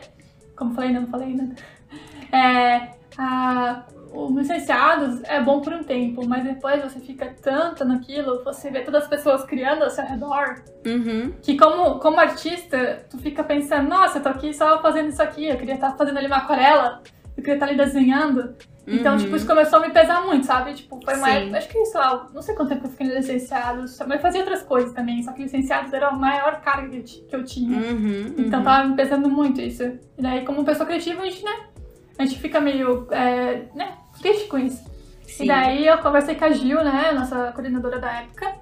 como 0.56 0.74
falei, 0.74 0.92
não 0.92 1.06
falei 1.06 1.28
ainda, 1.28 1.56
é, 2.36 2.90
a, 3.18 3.84
o 4.14 4.38
licenciados 4.38 5.22
é 5.24 5.42
bom 5.42 5.62
por 5.62 5.74
um 5.74 5.84
tempo, 5.84 6.26
mas 6.28 6.44
depois 6.44 6.82
você 6.84 7.00
fica 7.00 7.34
tanto 7.42 7.84
naquilo, 7.86 8.44
você 8.44 8.70
vê 8.70 8.82
todas 8.82 9.04
as 9.04 9.10
pessoas 9.10 9.44
criando 9.44 9.84
ao 9.84 9.90
seu 9.90 10.06
redor, 10.06 10.64
Uhum. 10.86 11.34
que 11.42 11.58
como, 11.58 12.00
como 12.00 12.20
artista, 12.20 13.06
tu 13.10 13.18
fica 13.18 13.44
pensando, 13.44 13.90
nossa, 13.90 14.20
eu 14.20 14.24
tô 14.24 14.30
aqui 14.30 14.54
só 14.54 14.82
fazendo 14.82 15.10
isso 15.10 15.22
aqui, 15.22 15.48
eu 15.48 15.58
queria 15.58 15.76
estar 15.76 15.92
fazendo 15.98 16.18
ali 16.18 16.28
uma 16.28 16.38
aquarela, 16.38 17.02
eu 17.36 17.44
queria 17.44 17.56
estar 17.56 17.66
ali 17.68 17.78
desenhando. 17.78 18.56
Então, 18.90 19.14
Uhum. 19.16 19.20
tipo, 19.20 19.36
isso 19.36 19.46
começou 19.46 19.80
a 19.80 19.82
me 19.86 19.92
pesar 19.92 20.22
muito, 20.26 20.46
sabe? 20.46 20.74
Tipo, 20.74 20.98
foi 21.04 21.16
uma 21.16 21.30
época, 21.30 21.58
acho 21.58 21.68
que, 21.68 21.86
sei 21.88 22.00
lá, 22.00 22.26
não 22.34 22.42
sei 22.42 22.56
quanto 22.56 22.70
tempo 22.70 22.86
eu 22.86 22.90
fiquei 22.90 23.06
no 23.08 23.16
licenciados, 23.16 24.00
mas 24.08 24.22
fazia 24.22 24.40
outras 24.40 24.64
coisas 24.64 24.94
também, 24.94 25.22
só 25.24 25.34
que 25.34 25.44
licenciados 25.44 25.92
era 25.92 26.08
a 26.08 26.12
maior 26.14 26.62
carga 26.62 26.88
que 26.88 26.96
eu 26.98 27.04
ti- 27.04 27.26
que 27.28 27.36
eu 27.36 27.44
tinha. 27.44 27.78
Uhum, 27.80 28.34
Então 28.38 28.60
uhum. 28.60 28.66
tava 28.66 28.88
me 28.88 28.96
pesando 28.96 29.30
muito 29.30 29.60
isso. 29.60 29.84
E 29.84 30.22
daí, 30.22 30.46
como 30.46 30.64
pessoa 30.64 30.86
criativa, 30.88 31.22
a 31.22 31.26
gente, 31.26 31.44
né? 31.44 31.52
A 32.18 32.26
gente 32.26 32.40
fica 32.40 32.60
meio, 32.60 33.08
é, 33.12 33.64
né, 33.76 33.94
triste 34.22 34.48
com 34.48 34.58
isso. 34.58 34.84
Sim. 35.28 35.44
E 35.44 35.48
daí 35.48 35.86
eu 35.88 35.98
conversei 36.00 36.36
com 36.36 36.46
a 36.46 36.50
Gil, 36.52 36.84
né, 36.84 37.12
nossa 37.12 37.52
coordenadora 37.52 38.00
da 38.00 38.12
época. 38.22 38.56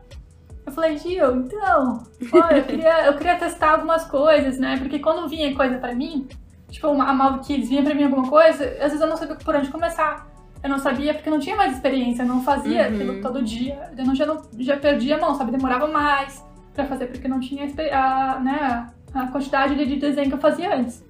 Eu 0.65 0.72
falei, 0.72 0.98
Gil, 0.98 1.36
então, 1.38 2.04
eu 2.52 2.63
queria, 2.63 3.06
eu 3.06 3.13
queria 3.15 3.36
testar 3.36 3.72
algumas 3.74 4.04
coisas, 4.06 4.58
né? 4.58 4.78
Porque 4.80 4.98
quando 4.98 5.30
vinha 5.30 5.54
coisa 5.56 5.78
pra 5.78 5.94
mim, 5.94 6.28
tipo, 6.72 6.88
a 6.88 7.13
Malve 7.13 7.39
Kids 7.41 7.70
vinha 7.70 7.84
pra 7.84 7.94
mim 7.94 8.04
alguma 8.06 8.28
coisa, 8.28 8.65
às 8.65 8.91
vezes 8.91 9.00
eu 9.02 9.08
não 9.08 9.15
sabia 9.15 9.36
por 9.36 9.56
onde 9.56 9.70
começar. 9.70 10.28
Eu 10.63 10.70
não 10.70 10.80
sabia 10.80 11.13
porque 11.13 11.30
eu 11.30 11.34
não 11.34 11.39
tinha 11.39 11.56
mais 11.56 11.74
experiência, 11.74 12.24
eu 12.24 12.28
não 12.28 12.41
fazia 12.41 12.82
Uhum. 12.82 12.96
aquilo 12.96 13.22
todo 13.22 13.44
dia. 13.44 13.91
Eu 13.96 14.04
não, 14.06 14.15
já, 14.15 14.26
não, 14.26 14.41
já 14.58 14.76
perdi 14.76 15.13
a 15.13 15.20
mão, 15.20 15.36
sabe? 15.36 15.52
Demorava 15.52 15.88
mais 15.88 16.44
pra 16.74 16.86
fazer 16.88 17.06
porque 17.08 17.28
não 17.28 17.39
tinha 17.39 17.72
a, 17.94 18.39
né, 18.39 18.88
a 19.13 19.28
quantidade 19.28 19.76
de 19.76 19.86
de 19.86 19.98
desenho 19.98 20.28
que 20.30 20.34
eu 20.34 20.39
fazia 20.39 20.76
antes. 20.76 21.05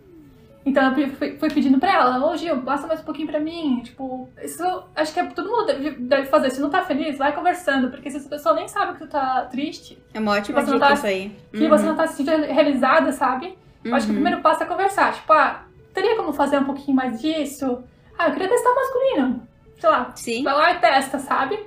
Então 0.65 0.97
eu 0.97 1.09
fui, 1.11 1.37
fui 1.37 1.49
pedindo 1.51 1.77
pra 1.79 1.93
ela, 1.93 2.25
ô 2.27 2.35
Gil, 2.35 2.57
passa 2.63 2.87
mais 2.87 2.99
um 2.99 3.03
pouquinho 3.03 3.27
pra 3.27 3.39
mim. 3.39 3.81
Tipo, 3.83 4.27
isso 4.43 4.63
acho 4.95 5.13
que 5.13 5.19
é, 5.19 5.25
todo 5.27 5.47
mundo 5.49 5.67
deve, 5.67 5.91
deve 5.91 6.25
fazer. 6.25 6.49
Se 6.49 6.59
não 6.59 6.69
tá 6.71 6.81
feliz, 6.81 7.17
vai 7.19 7.33
conversando. 7.35 7.89
Porque 7.91 8.09
se 8.09 8.17
essa 8.17 8.27
pessoa 8.27 8.55
nem 8.55 8.67
sabe 8.67 8.93
que 8.93 8.99
tu 9.05 9.07
tá 9.07 9.45
triste, 9.51 9.97
É 10.13 10.19
uma 10.19 10.31
ótima 10.31 10.59
que 10.59 10.65
você 10.65 10.71
não 10.71 10.77
dica 10.79 10.87
tá- 10.87 10.93
isso 10.95 11.05
aí. 11.05 11.37
que 11.53 11.63
Uhum. 11.63 11.69
você 11.69 11.85
não 11.85 11.95
tá 11.95 12.07
se 12.07 12.15
sentindo 12.17 12.45
realizada, 12.45 13.11
sabe? 13.11 13.55
Eu 13.83 13.93
acho 13.93 14.07
que 14.07 14.11
o 14.11 14.15
Uhum. 14.15 14.21
primeiro 14.21 14.41
passo 14.41 14.63
é 14.63 14.65
conversar. 14.65 15.13
Tipo, 15.13 15.31
ah, 15.33 15.61
teria 15.93 16.15
como 16.15 16.33
fazer 16.33 16.57
um 16.57 16.63
pouquinho 16.63 16.97
mais 16.97 17.21
disso? 17.21 17.83
Ah, 18.17 18.27
eu 18.29 18.33
queria 18.33 18.49
testar 18.49 18.71
o 18.71 18.75
masculino. 18.75 19.47
Sei 19.77 19.89
lá, 19.89 20.11
Sim. 20.15 20.43
vai 20.43 20.53
lá 20.55 20.71
e 20.71 20.79
testa, 20.79 21.19
sabe? 21.19 21.59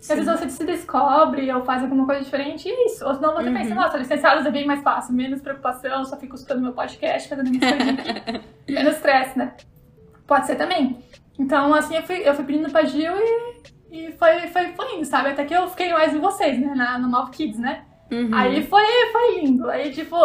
Sim. 0.00 0.12
às 0.12 0.18
vezes 0.24 0.40
você 0.40 0.48
se 0.50 0.64
descobre 0.64 1.52
ou 1.52 1.62
faz 1.64 1.82
alguma 1.82 2.06
coisa 2.06 2.22
diferente 2.22 2.68
e 2.68 2.72
é 2.72 2.86
isso. 2.86 3.04
Ou 3.06 3.14
senão 3.14 3.34
você 3.34 3.48
Uhum. 3.48 3.54
pensa, 3.54 3.74
nossa, 3.74 3.96
licenciados 3.98 4.46
é 4.46 4.50
bem 4.50 4.66
mais 4.66 4.82
fácil, 4.82 5.14
menos 5.14 5.40
preocupação, 5.40 6.04
só 6.04 6.16
fico 6.16 6.34
escutando 6.36 6.62
meu 6.62 6.72
podcast, 6.72 7.28
fazendo 7.28 7.50
minhas 7.50 7.72
coisinhas 7.72 8.42
menos 8.68 8.94
estresse, 8.94 9.38
né? 9.38 9.52
Pode 10.26 10.46
ser 10.46 10.56
também. 10.56 10.98
Então, 11.38 11.74
assim, 11.74 11.96
eu 11.96 12.02
fui, 12.02 12.16
eu 12.28 12.34
fui 12.34 12.44
pedindo 12.44 12.70
pra 12.70 12.84
Gil 12.84 13.12
e, 13.16 13.62
e 13.90 14.12
foi, 14.12 14.40
foi, 14.48 14.72
foi 14.72 14.94
indo, 14.96 15.04
sabe? 15.04 15.30
Até 15.30 15.44
que 15.44 15.54
eu 15.54 15.68
fiquei 15.68 15.92
mais 15.92 16.14
em 16.14 16.18
vocês, 16.18 16.58
né? 16.58 16.74
Na, 16.74 16.98
no 16.98 17.08
Malve 17.08 17.30
Kids, 17.32 17.58
né? 17.58 17.84
Uhum. 18.10 18.30
Aí 18.32 18.62
foi, 18.66 18.84
foi 19.12 19.40
lindo. 19.40 19.68
Aí, 19.68 19.92
tipo, 19.92 20.16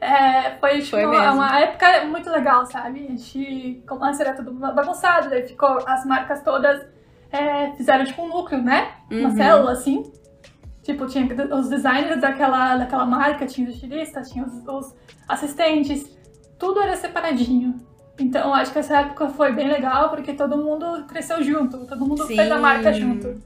é, 0.00 0.52
foi, 0.60 0.80
tipo, 0.80 0.90
Foi 0.96 1.04
uma, 1.06 1.32
uma 1.32 1.60
época 1.60 2.04
muito 2.06 2.30
legal, 2.30 2.64
sabe? 2.66 3.06
A 3.06 3.10
gente, 3.10 3.82
como 3.88 4.04
antes 4.04 4.20
era 4.20 4.34
tudo 4.34 4.52
bagunçado, 4.52 5.28
daí 5.30 5.42
ficou 5.48 5.78
as 5.86 6.04
marcas 6.06 6.42
todas, 6.42 6.86
é, 7.36 7.72
fizeram 7.76 8.04
tipo 8.04 8.22
um 8.22 8.28
núcleo, 8.28 8.62
né? 8.62 8.92
Uma 9.10 9.28
Uhum. 9.30 9.36
célula, 9.36 9.72
assim. 9.72 10.02
Tipo, 10.82 11.06
tinha 11.06 11.26
os 11.54 11.68
designers 11.68 12.20
daquela, 12.20 12.76
daquela 12.76 13.06
marca, 13.06 13.46
tinha 13.46 13.66
os 13.68 13.74
estilistas, 13.74 14.30
tinha 14.30 14.44
os, 14.44 14.52
os 14.66 14.94
assistentes, 15.28 16.04
tudo 16.58 16.80
era 16.80 16.94
separadinho. 16.96 17.74
Então, 18.20 18.54
acho 18.54 18.72
que 18.72 18.78
essa 18.78 18.98
época 19.00 19.28
foi 19.30 19.52
bem 19.52 19.66
legal, 19.66 20.10
porque 20.10 20.34
todo 20.34 20.56
mundo 20.58 21.04
cresceu 21.08 21.42
junto, 21.42 21.86
todo 21.86 22.06
mundo 22.06 22.26
fez 22.26 22.38
a 22.50 22.56
Sim. 22.56 22.60
marca 22.62 22.92
junto. 22.92 23.40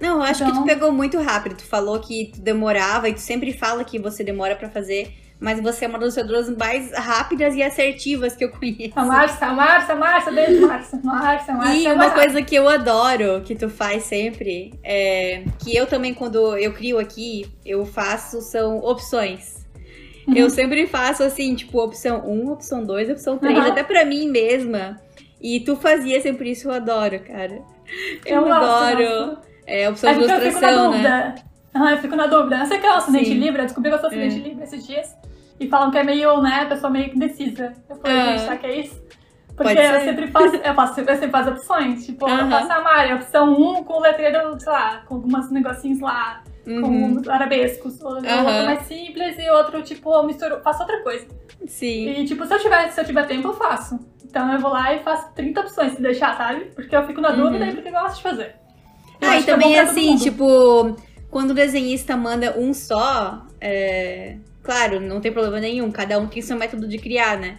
Não, 0.00 0.16
eu 0.18 0.22
acho 0.22 0.44
que 0.44 0.50
Então- 0.50 0.62
tu 0.62 0.66
pegou 0.66 0.92
muito 0.92 1.20
rápido. 1.20 1.56
Tu 1.56 1.64
falou 1.66 1.98
que 2.00 2.30
tu 2.34 2.40
demorava 2.40 3.08
e 3.08 3.14
tu 3.14 3.20
sempre 3.20 3.52
fala 3.52 3.82
que 3.84 3.98
você 3.98 4.22
demora 4.22 4.54
pra 4.56 4.70
fazer, 4.70 5.12
mas 5.40 5.60
você 5.60 5.84
é 5.84 5.88
uma 5.88 5.98
das 5.98 6.16
ilustradoras 6.16 6.56
mais 6.56 6.92
rápidas 6.96 7.54
e 7.54 7.62
assertivas 7.62 8.34
que 8.34 8.44
eu 8.44 8.50
conheço. 8.50 8.92
A 8.96 9.04
Márcia, 9.04 9.46
a 9.48 9.52
Márcia, 9.52 9.94
a 9.94 9.96
Márcia, 9.98 10.32
beijo, 10.32 10.66
Márcia. 10.66 11.00
Márcia, 11.04 11.54
Márcia. 11.54 11.74
E 11.74 11.86
é 11.86 11.92
uma 11.92 12.10
coisa 12.10 12.42
que 12.42 12.54
eu 12.54 12.68
adoro 12.68 13.42
que 13.42 13.54
tu 13.54 13.68
faz 13.68 14.04
sempre, 14.04 14.72
é 14.82 15.44
que 15.62 15.76
eu 15.76 15.86
também, 15.86 16.14
quando 16.14 16.56
eu 16.56 16.72
crio 16.72 16.98
aqui, 16.98 17.46
eu 17.64 17.84
faço, 17.84 18.40
são 18.40 18.78
opções. 18.78 19.66
Uhum. 20.26 20.34
Eu 20.34 20.50
sempre 20.50 20.86
faço 20.86 21.22
assim, 21.22 21.54
tipo, 21.54 21.78
opção 21.80 22.26
1, 22.26 22.50
opção 22.52 22.82
2, 22.84 23.10
opção 23.10 23.38
3, 23.38 23.56
Uhum. 23.58 23.64
até 23.64 23.82
pra 23.84 24.04
mim 24.04 24.28
mesma. 24.28 25.00
E 25.40 25.60
tu 25.60 25.76
fazia 25.76 26.20
sempre 26.20 26.50
isso, 26.50 26.66
eu 26.68 26.72
adoro, 26.72 27.20
cara. 27.20 27.60
Eu, 28.24 28.46
Eu 28.46 28.52
adoro. 28.52 29.38
É, 29.66 29.88
opção 29.88 30.10
É 30.10 30.14
de 30.14 30.18
ilustração, 30.20 30.90
né? 30.90 30.96
dúvida. 30.96 31.34
Ah, 31.74 31.92
eu 31.92 31.98
fico 31.98 32.16
na 32.16 32.26
dúvida. 32.26 32.66
Que 32.66 32.86
é 32.86 32.90
o 32.90 32.94
acidente 32.94 33.26
Sim. 33.26 33.34
livre, 33.34 33.60
eu 33.60 33.66
descobri 33.66 33.90
que 33.90 33.96
eu 33.96 34.00
sou 34.00 34.08
acidente 34.08 34.38
livre 34.38 34.64
esses 34.64 34.86
dias. 34.86 35.14
E 35.58 35.68
falam 35.68 35.90
que 35.90 35.98
é 35.98 36.04
meio, 36.04 36.40
né, 36.42 36.60
a 36.62 36.66
pessoa 36.66 36.90
meio 36.90 37.14
indecisa. 37.14 37.72
Eu 37.88 37.96
falei, 37.96 38.16
Ah. 38.18 38.24
gente, 38.30 38.40
será 38.42 38.56
que 38.56 38.66
é 38.66 38.80
isso? 38.80 39.02
Porque 39.56 39.72
eu 39.78 40.00
sempre 40.00 40.26
faço, 40.26 40.56
eu 40.56 40.74
faço, 40.74 41.00
eu 41.00 41.06
sempre 41.06 41.30
faço 41.30 41.50
opções. 41.50 42.04
Tipo, 42.04 42.28
eu 42.28 42.50
faço 42.50 42.70
a 42.72 42.80
Mari, 42.82 43.14
opção 43.14 43.54
1 43.58 43.84
com 43.84 44.00
letreiro, 44.00 44.60
sei 44.60 44.70
lá, 44.70 45.02
com 45.06 45.14
alguns 45.14 45.50
negocinhos 45.50 46.00
lá, 46.00 46.42
Uhum. 46.66 47.22
com 47.22 47.30
arabescos. 47.30 48.02
Ou 48.02 48.18
Aham. 48.18 48.46
outro 48.46 48.64
mais 48.66 48.82
simples 48.82 49.36
e 49.38 49.48
outro, 49.50 49.82
tipo, 49.82 50.12
eu 50.14 50.24
misturo, 50.24 50.60
faço 50.62 50.82
outra 50.82 51.02
coisa. 51.02 51.26
Sim. 51.66 52.06
E, 52.10 52.24
tipo, 52.26 52.44
se 52.44 52.52
eu, 52.52 52.58
tiver, 52.60 52.90
se 52.90 53.00
eu 53.00 53.04
tiver 53.06 53.26
tempo, 53.26 53.48
eu 53.48 53.54
faço. 53.54 53.98
Então 54.22 54.52
eu 54.52 54.58
vou 54.58 54.70
lá 54.72 54.92
e 54.92 54.98
faço 54.98 55.32
30 55.34 55.60
opções 55.62 55.94
se 55.94 56.02
deixar, 56.02 56.36
sabe? 56.36 56.66
Porque 56.74 56.94
eu 56.94 57.06
fico 57.06 57.22
na 57.22 57.30
Uhum. 57.30 57.44
dúvida 57.44 57.66
e 57.66 57.72
porque 57.72 57.88
eu 57.88 57.92
gosto 57.92 58.16
de 58.16 58.22
fazer. 58.24 58.56
Eu 59.22 59.30
Ah, 59.30 59.38
e 59.38 59.42
que 59.42 59.50
é 59.50 59.54
também 59.54 59.74
todo 59.74 59.88
assim, 59.88 60.16
tipo, 60.18 60.96
quando 61.30 61.52
o 61.52 61.54
desenhista 61.54 62.14
manda 62.14 62.54
um 62.58 62.74
só, 62.74 63.46
é... 63.58 64.36
claro, 64.66 65.00
não 65.00 65.20
tem 65.20 65.32
problema 65.32 65.60
nenhum, 65.60 65.92
cada 65.92 66.18
um 66.18 66.26
tem 66.26 66.42
seu 66.42 66.58
método 66.58 66.88
de 66.88 66.98
criar, 66.98 67.38
né? 67.38 67.56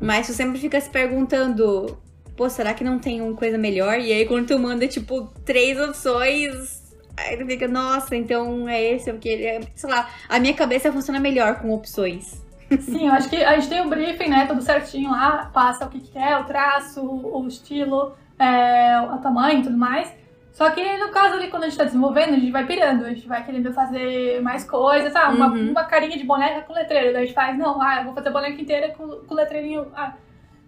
Mas 0.00 0.28
tu 0.28 0.32
sempre 0.32 0.60
fica 0.60 0.80
se 0.80 0.88
perguntando, 0.88 1.98
pô, 2.36 2.48
será 2.48 2.72
que 2.72 2.84
não 2.84 3.00
tem 3.00 3.20
uma 3.20 3.34
coisa 3.34 3.58
melhor? 3.58 3.98
E 3.98 4.12
aí 4.12 4.24
quando 4.24 4.46
tu 4.46 4.58
manda, 4.58 4.86
tipo, 4.86 5.26
três 5.44 5.78
opções, 5.80 6.82
aí 7.16 7.36
tu 7.36 7.44
fica, 7.44 7.66
nossa, 7.66 8.14
então 8.14 8.68
é 8.68 8.80
esse, 8.80 9.12
porque 9.12 9.28
ele 9.28 9.44
é, 9.44 9.60
sei 9.74 9.90
lá, 9.90 10.08
a 10.28 10.38
minha 10.38 10.54
cabeça 10.54 10.92
funciona 10.92 11.18
melhor 11.18 11.56
com 11.56 11.74
opções. 11.74 12.40
Sim, 12.80 13.08
eu 13.08 13.12
acho 13.12 13.28
que 13.28 13.36
a 13.36 13.56
gente 13.56 13.68
tem 13.68 13.80
o 13.80 13.88
briefing, 13.88 14.28
né? 14.28 14.46
Tudo 14.46 14.62
certinho 14.62 15.10
lá, 15.10 15.50
passa 15.52 15.84
o 15.84 15.88
que 15.88 16.00
que 16.00 16.16
é, 16.16 16.38
o 16.38 16.44
traço, 16.44 17.00
o 17.02 17.46
estilo, 17.48 18.14
é, 18.38 19.00
o 19.00 19.18
tamanho 19.18 19.60
e 19.60 19.62
tudo 19.62 19.76
mais. 19.76 20.12
Só 20.56 20.70
que 20.70 20.82
no 20.96 21.10
caso 21.10 21.34
ali, 21.34 21.48
quando 21.48 21.64
a 21.64 21.68
gente 21.68 21.76
tá 21.76 21.84
desenvolvendo, 21.84 22.30
a 22.30 22.38
gente 22.38 22.50
vai 22.50 22.64
pirando, 22.64 23.04
a 23.04 23.10
gente 23.10 23.28
vai 23.28 23.44
querendo 23.44 23.74
fazer 23.74 24.40
mais 24.40 24.64
coisas, 24.64 25.14
ah, 25.14 25.28
uma, 25.28 25.48
Uhum. 25.48 25.70
uma 25.72 25.84
carinha 25.84 26.16
de 26.16 26.24
boneca 26.24 26.62
com 26.62 26.72
letreiro. 26.72 27.12
Daí 27.12 27.24
a 27.24 27.26
gente 27.26 27.34
faz, 27.34 27.58
não, 27.58 27.82
ah, 27.82 27.98
eu 27.98 28.04
vou 28.04 28.14
fazer 28.14 28.28
a 28.30 28.32
boneca 28.32 28.58
inteira 28.62 28.88
com, 28.96 29.06
com 29.26 29.34
letreirinho. 29.34 29.86
Ah, 29.94 30.14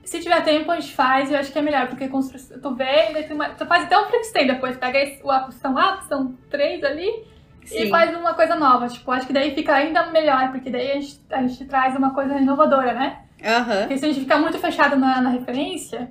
se 0.04 0.20
tiver 0.20 0.42
tempo, 0.44 0.70
a 0.70 0.78
gente 0.78 0.94
faz, 0.94 1.32
eu 1.32 1.38
acho 1.38 1.50
que 1.50 1.58
é 1.58 1.62
melhor, 1.62 1.86
porque 1.88 2.06
constru- 2.06 2.60
tu 2.60 2.74
vê, 2.74 3.10
daí 3.14 3.24
tu, 3.24 3.32
ima- 3.32 3.48
tu 3.48 3.64
faz 3.64 3.84
até 3.84 3.98
um 3.98 4.04
freestyle 4.08 4.46
depois, 4.52 4.76
pega 4.76 4.98
esse, 4.98 5.22
a 5.26 5.38
posição 5.40 5.78
A, 5.78 5.92
posição 5.96 6.34
3 6.50 6.84
ali, 6.84 7.10
Sim. 7.64 7.84
e 7.84 7.88
faz 7.88 8.14
uma 8.14 8.34
coisa 8.34 8.56
nova. 8.56 8.88
Tipo, 8.88 9.10
acho 9.10 9.26
que 9.26 9.32
daí 9.32 9.54
fica 9.54 9.74
ainda 9.74 10.04
melhor, 10.10 10.50
porque 10.52 10.68
daí 10.68 10.90
a 10.90 10.94
gente, 11.00 11.18
a 11.30 11.40
gente 11.46 11.64
traz 11.64 11.96
uma 11.96 12.12
coisa 12.12 12.36
inovadora, 12.36 12.92
né? 12.92 13.20
Aham. 13.42 13.80
Porque 13.80 13.96
se 13.96 14.04
a 14.04 14.08
gente 14.08 14.20
ficar 14.20 14.36
muito 14.36 14.58
fechado 14.58 14.96
na, 14.96 15.22
na 15.22 15.30
referência, 15.30 16.10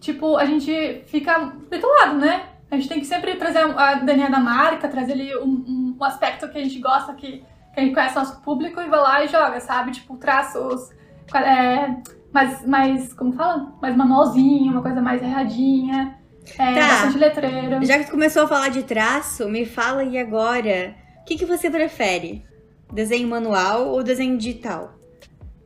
tipo, 0.00 0.36
a 0.36 0.44
gente 0.44 1.04
fica 1.06 1.38
bitolado, 1.70 2.18
né? 2.18 2.42
A 2.70 2.76
gente 2.76 2.88
tem 2.88 2.98
que 3.00 3.06
sempre 3.06 3.36
trazer 3.36 3.58
a 3.60 3.94
DNA 3.94 4.28
da 4.28 4.40
marca, 4.40 4.88
trazer 4.88 5.12
ali 5.12 5.36
um, 5.36 5.94
um- 5.98 6.04
aspecto 6.04 6.48
que 6.48 6.58
a 6.58 6.62
gente 6.62 6.78
gosta, 6.78 7.14
que, 7.14 7.38
que 7.72 7.80
a 7.80 7.80
gente 7.80 7.94
conhece 7.94 8.14
nosso 8.16 8.40
público 8.42 8.80
e 8.80 8.88
vai 8.88 9.00
lá 9.00 9.24
e 9.24 9.28
joga, 9.28 9.58
sabe? 9.60 9.92
Tipo, 9.92 10.16
traços 10.16 10.90
é, 11.34 11.96
mais, 12.32 12.66
mais, 12.66 13.12
como 13.14 13.32
fala? 13.32 13.72
Mais 13.80 13.96
manualzinho, 13.96 14.72
uma 14.72 14.82
coisa 14.82 15.00
mais 15.00 15.22
erradinha, 15.22 16.18
é, 16.58 16.74
Tá. 16.74 16.88
bastante 16.88 17.18
letreiro. 17.18 17.84
Já 17.84 17.98
que 17.98 18.04
tu 18.06 18.10
começou 18.12 18.42
a 18.44 18.48
falar 18.48 18.68
de 18.68 18.82
traço, 18.82 19.48
me 19.48 19.64
fala 19.64 20.02
aí 20.02 20.18
agora, 20.18 20.94
o 21.22 21.24
que, 21.24 21.36
que 21.36 21.44
você 21.46 21.70
prefere? 21.70 22.44
Desenho 22.92 23.28
manual 23.28 23.88
ou 23.88 24.02
desenho 24.02 24.36
digital? 24.36 24.94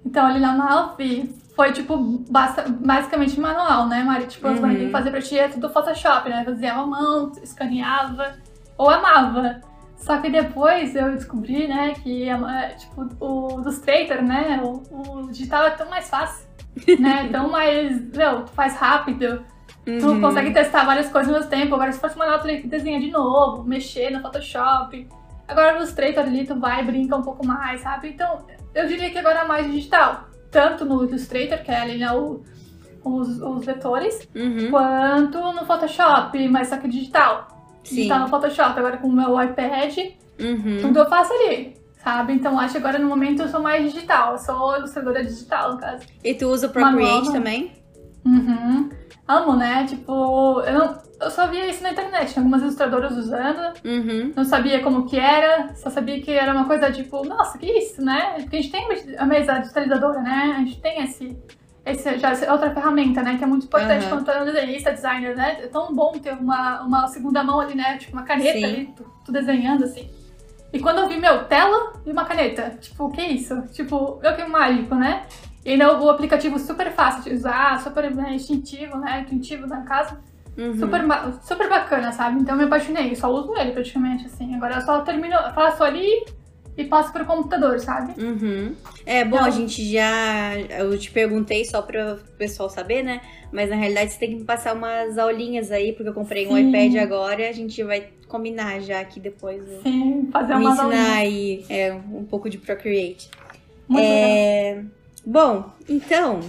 Então, 0.04 0.26
ali 0.26 0.40
na 0.40 0.54
Malfi 0.54 1.34
foi, 1.60 1.72
tipo, 1.74 1.94
basta- 2.30 2.64
basicamente 2.70 3.38
manual, 3.38 3.86
né, 3.86 4.02
Mari? 4.02 4.26
Tipo, 4.26 4.48
as 4.48 4.58
Uhum. 4.58 4.62
que 4.86 4.90
fazia 4.90 5.10
pra 5.10 5.20
ti 5.20 5.38
é 5.38 5.46
tudo 5.46 5.68
Photoshop, 5.68 6.26
né? 6.30 6.42
Fazia 6.42 6.72
à 6.72 6.86
mão, 6.86 7.30
escaneava, 7.42 8.32
ou 8.78 8.88
amava. 8.88 9.60
Só 9.94 10.16
que 10.16 10.30
depois 10.30 10.96
eu 10.96 11.12
descobri, 11.12 11.68
né, 11.68 11.92
que, 12.02 12.30
tipo, 12.78 13.06
o 13.20 13.60
Illustrator, 13.60 14.22
né, 14.22 14.58
o, 14.64 14.82
o 15.26 15.30
digital 15.30 15.64
é 15.64 15.70
tão 15.72 15.90
mais 15.90 16.08
fácil, 16.08 16.48
né? 16.98 17.28
Tão 17.30 17.50
mais, 17.50 18.00
meu, 18.10 18.46
tu 18.46 18.52
faz 18.52 18.74
rápido, 18.76 19.44
tu 19.84 19.90
Uhum. 20.06 20.20
consegue 20.22 20.54
testar 20.54 20.86
várias 20.86 21.10
coisas 21.10 21.30
ao 21.30 21.40
mesmo 21.40 21.50
tempo. 21.50 21.74
Agora, 21.74 21.92
se 21.92 22.00
fosse 22.00 22.14
tu 22.16 22.38
teria 22.40 22.62
que 22.62 22.68
desenhar 22.68 23.02
de 23.02 23.10
novo, 23.10 23.64
mexer 23.64 24.08
no 24.10 24.22
Photoshop. 24.22 25.06
Agora, 25.46 25.72
no 25.72 25.78
Illustrator 25.80 26.22
ali, 26.24 26.46
tu 26.46 26.58
vai 26.58 26.82
brinca 26.82 27.14
um 27.16 27.22
pouco 27.22 27.46
mais, 27.46 27.82
sabe? 27.82 28.08
Então, 28.08 28.46
eu 28.74 28.86
diria 28.86 29.10
que 29.10 29.18
agora 29.18 29.40
é 29.40 29.44
mais 29.44 29.70
digital. 29.70 30.29
Tanto 30.50 30.84
no 30.84 31.04
Illustrator, 31.04 31.58
que 31.62 31.70
é 31.70 31.80
ali, 31.80 31.98
né, 31.98 32.12
o- 32.12 32.42
os, 33.04 33.40
os 33.40 33.64
vetores, 33.64 34.28
Uhum. 34.34 34.70
quanto 34.70 35.38
no 35.52 35.64
Photoshop, 35.64 36.48
mas 36.48 36.68
só 36.68 36.76
que 36.76 36.88
digital. 36.88 37.48
Sim. 37.84 37.94
Digital 37.96 38.20
no 38.20 38.28
Photoshop. 38.28 38.78
Agora, 38.78 38.96
com 38.98 39.08
o 39.08 39.12
meu 39.12 39.40
iPad, 39.42 39.96
Uhum. 40.40 40.78
tudo 40.82 40.98
eu 40.98 41.06
faço 41.08 41.32
ali, 41.32 41.74
sabe? 42.02 42.32
Então, 42.34 42.58
acho 42.58 42.72
que 42.72 42.78
agora, 42.78 42.98
no 42.98 43.08
momento, 43.08 43.42
eu 43.42 43.48
sou 43.48 43.60
mais 43.60 43.92
digital. 43.92 44.32
Eu 44.32 44.38
sou 44.38 44.76
ilustradora 44.76 45.24
digital, 45.24 45.72
no 45.72 45.78
caso. 45.78 46.04
E 46.22 46.34
tu 46.34 46.46
usa 46.48 46.66
o 46.66 46.70
Procreate 46.70 47.32
também? 47.32 47.72
Uhum. 48.24 48.90
Amo, 49.28 49.54
né? 49.56 49.84
Tipo, 49.88 50.60
eu, 50.62 50.72
não, 50.78 50.98
eu 51.20 51.30
só 51.30 51.46
via 51.46 51.66
isso 51.66 51.82
na 51.82 51.92
internet, 51.92 52.36
algumas 52.36 52.62
ilustradoras 52.62 53.16
usando, 53.16 53.74
Uhum. 53.84 54.32
não 54.34 54.44
sabia 54.44 54.80
como 54.82 55.06
que 55.06 55.18
era, 55.18 55.72
só 55.76 55.88
sabia 55.88 56.20
que 56.20 56.32
era 56.32 56.52
uma 56.52 56.64
coisa 56.64 56.90
tipo, 56.90 57.24
nossa, 57.24 57.56
que 57.56 57.66
isso, 57.66 58.02
né? 58.04 58.34
Porque 58.40 58.56
a 58.56 58.60
gente 58.60 58.72
tem 58.72 59.16
a 59.18 59.24
mesa 59.26 59.58
digitalizadora, 59.58 60.20
né? 60.20 60.54
A 60.56 60.58
gente 60.60 60.80
tem 60.80 61.02
esse, 61.04 61.38
esse 61.86 62.18
já 62.18 62.30
essa 62.30 62.50
outra 62.52 62.72
ferramenta, 62.74 63.22
né? 63.22 63.36
Que 63.38 63.44
é 63.44 63.46
muito 63.46 63.66
importante 63.66 64.04
Aham. 64.04 64.08
quando 64.16 64.24
tu 64.24 64.30
é 64.32 64.42
um 64.42 64.46
desenhista, 64.46 64.92
designer, 64.92 65.36
né? 65.36 65.58
É 65.62 65.66
tão 65.68 65.94
bom 65.94 66.10
ter 66.12 66.32
uma, 66.32 66.80
uma 66.82 67.06
segunda 67.06 67.44
mão 67.44 67.60
ali, 67.60 67.76
né? 67.76 67.98
Tipo, 67.98 68.14
uma 68.14 68.24
caneta 68.24 68.58
Sim. 68.58 68.64
ali, 68.64 68.92
tu, 68.96 69.04
tu 69.24 69.30
desenhando 69.30 69.84
assim. 69.84 70.10
E 70.72 70.78
quando 70.80 70.98
eu 70.98 71.08
vi, 71.08 71.16
meu, 71.18 71.44
tela 71.44 71.92
e 72.06 72.10
uma 72.12 72.24
caneta, 72.24 72.70
tipo, 72.80 73.04
o 73.04 73.10
que 73.10 73.20
é 73.20 73.28
isso? 73.32 73.60
Tipo, 73.72 74.18
meu 74.22 74.34
que 74.34 74.44
mágico, 74.44 74.94
né? 74.94 75.24
E 75.64 75.72
ainda 75.72 75.98
o 76.00 76.08
aplicativo 76.08 76.58
super 76.58 76.90
fácil 76.92 77.24
de 77.24 77.34
usar, 77.36 77.80
super 77.82 78.14
né, 78.14 78.34
instintivo, 78.34 78.96
né? 78.98 79.20
Intuitivo, 79.20 79.66
no 79.66 79.84
caso. 79.84 80.16
Uhum. 80.56 80.76
Super, 80.78 81.02
super 81.42 81.68
bacana, 81.68 82.12
sabe? 82.12 82.40
Então 82.40 82.54
eu 82.54 82.58
me 82.58 82.64
apaixonei, 82.64 83.14
só 83.14 83.30
uso 83.32 83.54
ele 83.56 83.72
praticamente, 83.72 84.26
assim. 84.26 84.54
Agora 84.54 84.76
eu 84.76 84.80
só 84.82 85.00
termino, 85.00 85.36
faço 85.54 85.82
ali 85.84 86.24
e 86.76 86.84
passo 86.84 87.12
pro 87.12 87.24
computador, 87.24 87.78
sabe? 87.78 88.20
Uhum. 88.22 88.74
É, 89.04 89.24
bom, 89.24 89.36
Então- 89.36 89.46
a 89.46 89.50
gente 89.50 89.84
já. 89.90 90.58
Eu 90.78 90.98
te 90.98 91.10
perguntei 91.10 91.64
só 91.64 91.82
para 91.82 92.14
o 92.14 92.36
pessoal 92.36 92.68
saber, 92.70 93.02
né? 93.02 93.20
Mas 93.52 93.68
na 93.70 93.76
realidade 93.76 94.12
você 94.12 94.18
tem 94.18 94.30
que 94.30 94.36
me 94.36 94.44
passar 94.44 94.74
umas 94.74 95.18
aulinhas 95.18 95.70
aí, 95.70 95.92
porque 95.92 96.08
eu 96.08 96.14
comprei 96.14 96.46
um 96.46 96.54
Sim. 96.56 96.68
iPad 96.68 96.96
agora. 97.02 97.48
A 97.48 97.52
gente 97.52 97.82
vai 97.82 98.08
combinar 98.28 98.80
já 98.80 99.00
aqui 99.00 99.20
depois. 99.20 99.62
Sim, 99.82 100.28
fazer 100.32 100.54
me 100.56 100.64
uma 100.64 100.72
ensinar 100.74 101.16
aí 101.16 101.64
é, 101.68 101.92
um 101.92 102.24
pouco 102.24 102.48
de 102.48 102.58
Procreate. 102.58 103.30
Muito 103.88 104.04
legal. 104.04 104.84
Bom, 105.24 105.70
então, 105.88 106.40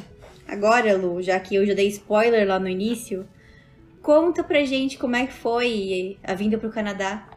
agora, 0.48 0.96
Lu, 0.98 1.22
já 1.22 1.40
que 1.40 1.56
eu 1.56 1.66
já 1.66 1.74
dei 1.74 1.88
spoiler 1.88 2.48
lá 2.48 2.60
no 2.60 2.68
início, 2.68 3.28
conta 4.02 4.44
pra 4.44 4.64
gente 4.64 4.98
como 4.98 5.16
é 5.16 5.28
que 5.28 5.34
foi 5.34 6.18
a 6.24 6.34
vinda 6.34 6.58
pro 6.58 6.72
Canadá. 6.72 7.28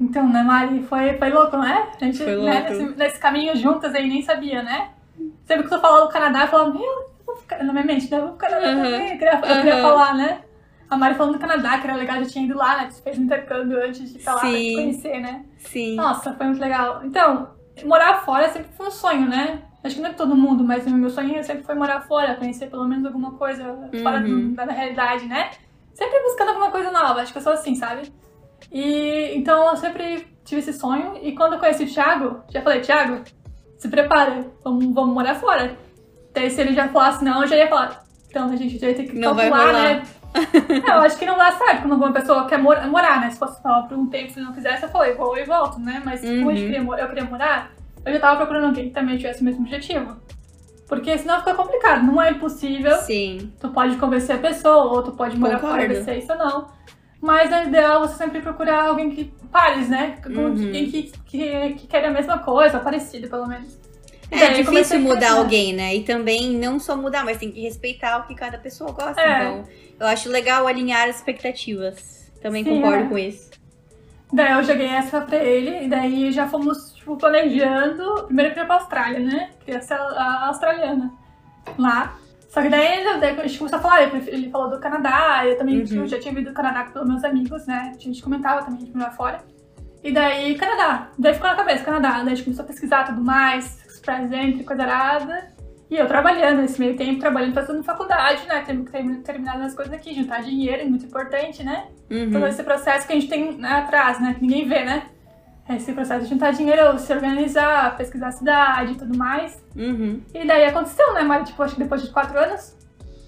Então, 0.00 0.28
né, 0.28 0.42
Mari, 0.42 0.82
foi, 0.84 1.16
foi 1.18 1.30
louco, 1.30 1.56
né? 1.56 1.88
A 2.00 2.04
gente, 2.04 2.22
Foi 2.22 2.34
né, 2.36 2.68
louco. 2.68 2.68
nesse, 2.68 2.96
nesse 2.96 3.18
caminho 3.20 3.54
juntas 3.56 3.94
aí, 3.94 4.08
nem 4.08 4.22
sabia, 4.22 4.62
né? 4.62 4.90
Sempre 5.46 5.64
que 5.64 5.70
tu 5.70 5.80
falou 5.80 6.06
do 6.06 6.12
Canadá, 6.12 6.42
eu 6.42 6.48
falava, 6.48 6.72
meu, 6.72 6.82
eu 6.82 7.12
vou 7.24 7.36
ficar 7.36 7.62
na 7.62 7.72
minha 7.72 7.84
mente, 7.84 8.10
né? 8.10 8.18
Eu 8.18 8.28
vou 8.28 8.38
Aham. 8.42 8.74
também. 8.74 9.12
Eu 9.12 9.18
queria, 9.18 9.34
eu 9.34 9.40
queria 9.58 9.80
falar, 9.82 10.14
né? 10.14 10.40
A 10.90 10.96
Mari 10.96 11.14
falando 11.14 11.34
do 11.34 11.38
Canadá, 11.38 11.78
que 11.78 11.86
era 11.86 11.96
legal, 11.96 12.22
já 12.24 12.30
tinha 12.30 12.44
ido 12.44 12.56
lá, 12.56 12.76
né? 12.82 12.88
Que 12.88 13.02
fez 13.02 13.18
intercâmbio 13.18 13.82
antes 13.82 14.10
de 14.10 14.18
ir 14.18 14.22
pra 14.22 14.34
lá 14.34 14.40
pra 14.40 14.50
te 14.50 14.56
Sim. 14.56 14.74
conhecer, 14.74 15.20
né? 15.20 15.44
Sim. 15.58 15.96
Nossa, 15.96 16.34
foi 16.34 16.46
muito 16.46 16.60
legal. 16.60 17.04
Então, 17.04 17.50
morar 17.84 18.24
fora 18.24 18.48
sempre 18.48 18.72
foi 18.76 18.88
um 18.88 18.90
sonho, 18.90 19.28
né? 19.28 19.62
Acho 19.84 19.96
que 19.96 20.00
não 20.00 20.08
é 20.10 20.12
todo 20.14 20.34
mundo, 20.34 20.64
mas 20.64 20.86
meu 20.86 21.10
sonho 21.10 21.44
sempre 21.44 21.62
foi 21.62 21.74
morar 21.74 22.00
fora, 22.00 22.34
conhecer 22.36 22.70
pelo 22.70 22.88
menos 22.88 23.04
alguma 23.04 23.32
coisa 23.32 23.90
fora 24.02 24.18
do- 24.20 24.26
Uhum. 24.28 24.54
da 24.54 24.64
realidade, 24.64 25.26
né? 25.26 25.50
Sempre 25.92 26.20
buscando 26.22 26.48
alguma 26.48 26.70
coisa 26.70 26.90
nova, 26.90 27.20
acho 27.20 27.30
que 27.32 27.38
eu 27.38 27.42
sou 27.42 27.52
assim, 27.52 27.74
sabe? 27.74 28.10
E 28.72 29.32
então 29.36 29.68
eu 29.68 29.76
sempre 29.76 30.26
tive 30.44 30.60
esse 30.60 30.72
sonho. 30.72 31.18
E 31.22 31.32
quando 31.34 31.52
eu 31.54 31.58
conheci 31.58 31.84
o 31.84 31.86
Thiago, 31.92 32.40
já 32.50 32.62
falei, 32.62 32.80
Thiago, 32.80 33.22
se 33.76 33.88
prepara, 33.88 34.46
vamos, 34.64 34.92
vamos 34.94 35.14
morar 35.14 35.34
fora. 35.34 35.76
Daí 36.32 36.50
se 36.50 36.60
ele 36.62 36.72
já 36.72 36.88
falasse 36.88 37.22
não, 37.24 37.42
eu 37.42 37.46
já 37.46 37.56
ia 37.56 37.68
falar, 37.68 38.02
então 38.28 38.48
a 38.50 38.56
gente 38.56 38.78
já 38.78 38.88
ia 38.88 38.94
ter 38.94 39.04
que 39.04 39.16
Não 39.18 39.36
calcular, 39.36 39.72
né? 39.72 40.02
É, 40.34 40.90
eu 40.90 41.00
acho 41.02 41.16
que 41.16 41.24
não 41.26 41.36
dá 41.36 41.52
certo 41.52 41.82
quando 41.82 41.92
uma 41.94 42.12
pessoa 42.12 42.46
quer 42.46 42.58
mor- 42.58 42.84
morar, 42.88 43.20
né? 43.20 43.30
Se 43.30 43.38
fosse 43.38 43.60
só 43.62 43.82
por 43.82 43.96
um 43.96 44.08
tempo, 44.08 44.32
se 44.32 44.40
não 44.40 44.52
quisesse, 44.52 44.82
eu 44.82 44.88
falei, 44.88 45.14
vou 45.14 45.36
e 45.38 45.44
volto, 45.44 45.78
né? 45.78 46.02
Mas 46.04 46.20
como 46.22 46.50
a 46.50 46.54
gente 46.54 46.64
Uhum. 46.74 46.84
queria, 46.86 47.02
eu 47.02 47.08
queria 47.08 47.24
morar, 47.24 47.70
eu 48.04 48.12
já 48.12 48.20
tava 48.20 48.36
procurando 48.36 48.66
alguém 48.66 48.88
que 48.88 48.94
também 48.94 49.16
tivesse 49.16 49.40
o 49.40 49.44
mesmo 49.44 49.62
objetivo. 49.62 50.16
Porque 50.86 51.16
senão 51.16 51.38
fica 51.38 51.54
complicado, 51.54 52.04
não 52.04 52.20
é 52.20 52.30
impossível. 52.30 52.96
Sim. 52.98 53.52
Tu 53.58 53.68
pode 53.70 53.96
convencer 53.96 54.36
a 54.36 54.38
pessoa, 54.38 54.92
ou 54.92 55.02
tu 55.02 55.12
pode 55.12 55.38
morar 55.38 55.58
fora 55.58 55.82
e 55.82 56.10
é 56.10 56.18
isso 56.18 56.32
ou 56.32 56.38
não. 56.38 56.68
Mas 57.20 57.50
é 57.50 57.64
ideal 57.64 58.00
você 58.00 58.16
sempre 58.16 58.40
procurar 58.42 58.88
alguém 58.88 59.10
que 59.10 59.32
pares, 59.50 59.88
né? 59.88 60.18
Uhum. 60.26 60.48
Alguém 60.48 60.90
que, 60.90 61.12
que, 61.24 61.74
que 61.74 61.86
quer 61.86 62.04
a 62.04 62.10
mesma 62.10 62.38
coisa, 62.38 62.78
parecido 62.78 63.28
pelo 63.28 63.46
menos. 63.46 63.78
É 64.30 64.38
comecei 64.38 64.64
difícil 64.64 65.00
mudar 65.00 65.32
alguém, 65.32 65.72
né? 65.72 65.94
E 65.94 66.02
também 66.02 66.56
não 66.56 66.78
só 66.78 66.96
mudar, 66.96 67.24
mas 67.24 67.38
tem 67.38 67.50
que 67.50 67.60
respeitar 67.60 68.18
o 68.18 68.26
que 68.26 68.34
cada 68.34 68.58
pessoa 68.58 68.90
gosta. 68.92 69.20
É. 69.20 69.42
Então, 69.42 69.64
eu 70.00 70.06
acho 70.06 70.28
legal 70.28 70.66
alinhar 70.66 71.08
as 71.08 71.16
expectativas. 71.16 72.30
Também 72.42 72.64
Sim, 72.64 72.76
concordo 72.76 73.04
é. 73.04 73.08
com 73.08 73.18
isso. 73.18 73.50
Daí 74.32 74.52
eu 74.52 74.62
joguei 74.64 74.86
essa 74.88 75.20
pra 75.20 75.38
ele, 75.38 75.84
e 75.84 75.88
daí 75.88 76.32
já 76.32 76.48
fomos, 76.48 76.93
tipo, 77.04 77.16
planejando. 77.16 78.24
Primeiro 78.24 78.50
eu 78.50 78.54
queria 78.54 78.64
pra 78.66 78.76
Austrália, 78.76 79.20
né? 79.20 79.50
Queria 79.64 79.80
ser 79.82 79.94
a, 79.94 79.98
a 79.98 80.46
australiana 80.48 81.12
lá. 81.78 82.16
Só 82.48 82.62
que 82.62 82.68
daí, 82.68 83.04
daí 83.20 83.38
a 83.40 83.46
gente 83.46 83.58
começou 83.58 83.78
a 83.78 83.82
falar, 83.82 84.02
ele, 84.04 84.30
ele 84.30 84.50
falou 84.50 84.70
do 84.70 84.78
Canadá, 84.80 85.42
eu 85.44 85.58
também 85.58 85.78
Uhum. 85.80 85.84
tipo, 85.84 86.06
já 86.06 86.20
tinha 86.20 86.32
vindo 86.32 86.46
do 86.50 86.54
Canadá 86.54 86.84
pelos 86.84 87.08
meus 87.08 87.24
amigos, 87.24 87.66
né? 87.66 87.92
A 87.94 87.98
gente 87.98 88.22
comentava 88.22 88.62
também 88.62 88.84
de 88.84 88.96
morar 88.96 89.10
fora. 89.10 89.38
E 90.02 90.12
daí, 90.12 90.54
Canadá. 90.54 91.08
Daí 91.18 91.34
ficou 91.34 91.48
na 91.50 91.56
cabeça, 91.56 91.84
Canadá. 91.84 92.10
Daí 92.22 92.26
a 92.26 92.34
gente 92.34 92.44
começou 92.44 92.64
a 92.64 92.68
pesquisar 92.68 93.04
tudo 93.04 93.20
mais, 93.22 93.82
os 93.88 93.98
presentes, 94.00 94.64
coisa 94.66 94.82
arada. 94.84 95.52
E 95.90 95.96
eu 95.96 96.06
trabalhando 96.06 96.60
nesse 96.62 96.78
meio 96.78 96.96
tempo, 96.96 97.20
trabalhando, 97.20 97.54
fazendo 97.54 97.82
faculdade, 97.82 98.46
né? 98.46 98.62
Tendo 98.66 98.84
que 98.84 98.92
ter- 98.92 99.22
terminar 99.22 99.60
as 99.60 99.74
coisas 99.74 99.92
aqui, 99.92 100.14
juntar 100.14 100.42
dinheiro, 100.42 100.82
é 100.82 100.84
muito 100.84 101.04
importante, 101.06 101.62
né? 101.62 101.88
todo 102.08 102.36
Uhum. 102.38 102.46
esse 102.46 102.62
processo 102.62 103.06
que 103.06 103.12
a 103.12 103.16
gente 103.16 103.28
tem 103.28 103.52
né, 103.56 103.68
atrás, 103.78 104.20
né? 104.20 104.34
Que 104.34 104.42
ninguém 104.42 104.68
vê, 104.68 104.84
né? 104.84 105.06
Esse 105.68 105.92
processo 105.92 106.24
de 106.24 106.30
juntar 106.30 106.50
dinheiro, 106.50 106.98
se 106.98 107.12
organizar, 107.12 107.96
pesquisar 107.96 108.28
a 108.28 108.32
cidade 108.32 108.92
e 108.92 108.96
tudo 108.96 109.16
mais. 109.16 109.62
Uhum. 109.74 110.20
E 110.34 110.46
daí 110.46 110.64
aconteceu, 110.66 111.14
né? 111.14 111.22
Mas, 111.22 111.48
tipo, 111.48 111.62
acho 111.62 111.74
que 111.74 111.82
depois 111.82 112.02
de 112.02 112.10
quatro 112.10 112.38
anos. 112.38 112.76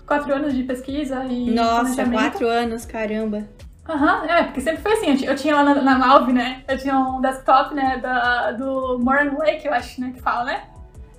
Quatro 0.06 0.32
anos 0.34 0.54
de 0.54 0.62
pesquisa 0.62 1.24
e 1.24 1.50
Nossa, 1.50 2.04
quatro 2.04 2.46
anos, 2.46 2.84
caramba. 2.84 3.48
Aham, 3.88 4.24
é, 4.26 4.42
porque 4.44 4.60
sempre 4.60 4.82
foi 4.82 4.92
assim. 4.92 5.10
Eu 5.12 5.16
ti- 5.16 5.24
Eu 5.26 5.34
tinha 5.36 5.54
lá 5.56 5.64
na, 5.64 5.74
na 5.82 5.98
Malve, 5.98 6.32
né? 6.32 6.62
Eu 6.68 6.76
tinha 6.76 6.98
um 6.98 7.20
desktop, 7.20 7.74
né? 7.74 7.98
Da, 7.98 8.52
do 8.52 8.98
Moran 9.00 9.32
Lake, 9.38 9.66
eu 9.66 9.72
acho, 9.72 10.00
né? 10.00 10.12
Que 10.14 10.20
fala, 10.20 10.44
né? 10.44 10.64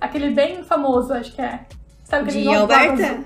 Aquele 0.00 0.30
bem 0.30 0.62
famoso, 0.62 1.12
acho 1.12 1.32
que 1.34 1.42
é. 1.42 1.60
Sabe 2.04 2.28
aquele 2.30 2.42
De 2.44 2.54
Alberta? 2.54 3.24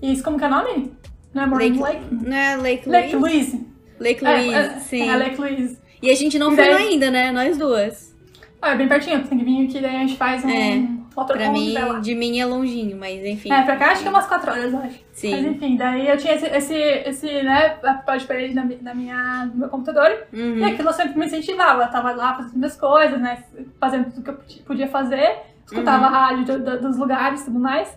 Isso, 0.00 0.22
como 0.22 0.38
que 0.38 0.44
é 0.44 0.46
o 0.46 0.50
nome? 0.50 0.96
Não 1.34 1.42
é 1.42 1.46
Moran 1.46 1.64
Lake, 1.64 1.78
Lake? 1.78 2.06
não 2.10 2.36
é 2.36 2.56
Lake, 2.56 2.88
Lake 2.88 3.16
Louise? 3.16 3.36
Louise. 3.56 3.72
Lake 4.00 4.24
É, 4.26 4.32
Louise, 4.36 4.54
é, 4.54 4.78
sim. 4.80 5.08
É, 5.10 5.16
Lake 5.16 5.40
Louise. 5.40 5.78
E 6.02 6.10
a 6.10 6.14
gente 6.14 6.38
não 6.38 6.52
E 6.52 6.56
foi 6.56 6.64
daí- 6.64 6.88
ainda, 6.88 7.10
né? 7.10 7.30
Nós 7.30 7.56
duas. 7.56 8.12
Ah, 8.60 8.72
é 8.72 8.76
bem 8.76 8.88
pertinho, 8.88 9.24
tem 9.26 9.38
que 9.38 9.44
vir 9.44 9.66
aqui, 9.66 9.80
daí 9.80 9.96
a 9.96 9.98
gente 10.00 10.16
faz 10.16 10.44
um 10.44 10.48
É, 10.48 10.86
outro 11.16 11.36
Pra 11.36 11.50
mim, 11.50 11.74
de 12.00 12.14
mim 12.14 12.38
é 12.38 12.46
longinho, 12.46 12.96
mas 12.96 13.24
enfim. 13.24 13.52
É, 13.52 13.62
pra 13.62 13.76
cá 13.76 13.90
acho 13.90 14.02
que 14.02 14.06
é 14.08 14.10
umas 14.10 14.26
4 14.26 14.50
horas, 14.52 14.72
eu 14.72 14.78
acho. 14.78 14.88
Mas 14.88 15.00
Sim. 15.12 15.48
enfim, 15.48 15.76
daí 15.76 16.06
eu 16.08 16.16
tinha 16.16 16.34
esse, 16.34 16.46
esse, 16.46 16.74
esse 16.74 17.42
né, 17.42 17.70
papel 17.70 18.18
de 18.18 18.24
parede 18.26 18.54
na, 18.54 18.64
na 18.80 18.94
minha, 18.94 19.46
no 19.46 19.56
meu 19.60 19.68
computador. 19.68 20.26
E 20.32 20.40
Uhum. 20.40 20.64
aquilo 20.64 20.88
eu 20.88 20.92
sempre 20.92 21.18
me 21.18 21.26
incentivava. 21.26 21.82
Eu 21.82 21.90
tava 21.90 22.12
lá 22.12 22.34
fazendo 22.36 22.56
minhas 22.56 22.76
coisas, 22.76 23.20
né? 23.20 23.42
Fazendo 23.80 24.12
tudo 24.12 24.22
que 24.22 24.30
eu 24.30 24.64
podia- 24.64 24.88
fazer. 24.88 25.38
Escutava 25.66 26.06
a 26.06 26.08
Uhum. 26.08 26.14
rádio 26.14 26.44
do- 26.44 26.64
do- 26.64 26.80
dos 26.82 26.96
lugares 26.98 27.40
e 27.42 27.44
tudo 27.46 27.58
mais. 27.58 27.88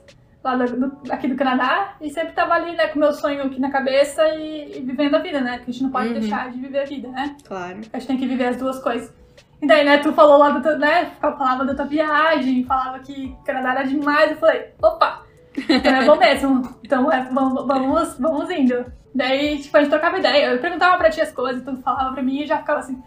Lá 0.46 0.56
do- 0.56 0.80
do- 0.80 1.12
aqui 1.12 1.28
do 1.28 1.36
Canadá. 1.36 1.96
E 2.00 2.10
sempre 2.12 2.34
tava 2.34 2.54
ali, 2.54 2.76
né, 2.76 2.88
com 2.88 2.98
o 2.98 3.00
meu 3.00 3.12
sonho 3.12 3.44
aqui 3.44 3.60
na 3.60 3.72
cabeça 3.72 4.24
e, 4.36 4.78
e 4.78 4.82
vivendo 4.82 5.16
a 5.16 5.20
vida, 5.20 5.42
né? 5.42 5.58
Porque 5.58 5.72
a 5.72 5.74
gente 5.74 5.84
não 5.84 5.90
pode 5.90 6.10
Uhum. 6.10 6.14
deixar 6.20 6.52
de 6.52 6.60
viver 6.60 6.82
a 6.82 6.86
vida, 6.86 7.08
né? 7.10 7.36
Claro. 7.48 7.80
A 7.92 7.98
gente 7.98 8.08
tem 8.08 8.18
que 8.18 8.28
viver 8.28 8.46
as 8.46 8.58
duas 8.58 8.78
coisas. 8.80 9.12
E 9.60 9.66
daí, 9.66 9.84
né, 9.84 9.98
tu 9.98 10.14
falou 10.14 10.38
lá, 10.38 10.50
do 10.52 10.62
teu, 10.62 10.78
né, 10.78 11.12
falava 11.20 11.66
da 11.66 11.74
tua 11.74 11.86
viagem, 11.86 12.64
falava 12.66 13.00
que 13.00 13.36
o 13.42 13.44
Canadá 13.44 13.72
era 13.72 13.84
demais. 13.84 14.30
Eu 14.32 14.38
falei, 14.38 14.68
opa, 14.82 15.24
então 15.58 15.96
é 15.96 16.06
bom 16.06 16.16
mesmo. 16.18 16.76
Então 16.84 17.12
é, 17.12 17.22
vamos, 17.32 17.66
vamos, 17.66 18.20
vamos 18.20 18.50
indo. 18.52 18.86
Daí, 19.16 19.58
tipo, 19.58 19.76
a 19.78 19.80
gente 19.80 19.90
trocava 19.90 20.20
ideia. 20.20 20.52
Eu 20.52 20.60
perguntava 20.60 20.98
pra 20.98 21.10
ti 21.10 21.22
as 21.22 21.32
coisas, 21.32 21.64
tu 21.64 21.76
falava 21.82 22.14
pra 22.14 22.22
mim 22.22 22.42
e 22.42 22.46
já 22.46 22.58
ficava 22.60 22.80
assim, 22.82 23.02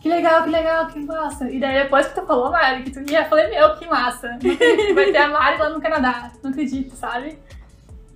que 0.00 0.08
legal, 0.08 0.42
que 0.44 0.50
legal, 0.50 0.86
que 0.86 1.00
massa. 1.00 1.50
E 1.50 1.60
daí 1.60 1.82
depois 1.82 2.06
que 2.08 2.14
tu 2.18 2.26
falou, 2.26 2.50
Mari, 2.50 2.82
que 2.84 2.90
tu 2.90 3.10
ia, 3.10 3.20
eu 3.20 3.24
falei, 3.26 3.48
meu, 3.48 3.74
que 3.76 3.86
massa. 3.86 4.38
Vai 4.94 5.12
ter 5.12 5.18
a 5.18 5.28
Mari 5.28 5.58
lá 5.58 5.68
no 5.70 5.80
Canadá. 5.80 6.30
Não 6.42 6.50
acredito, 6.50 6.94
sabe? 6.96 7.38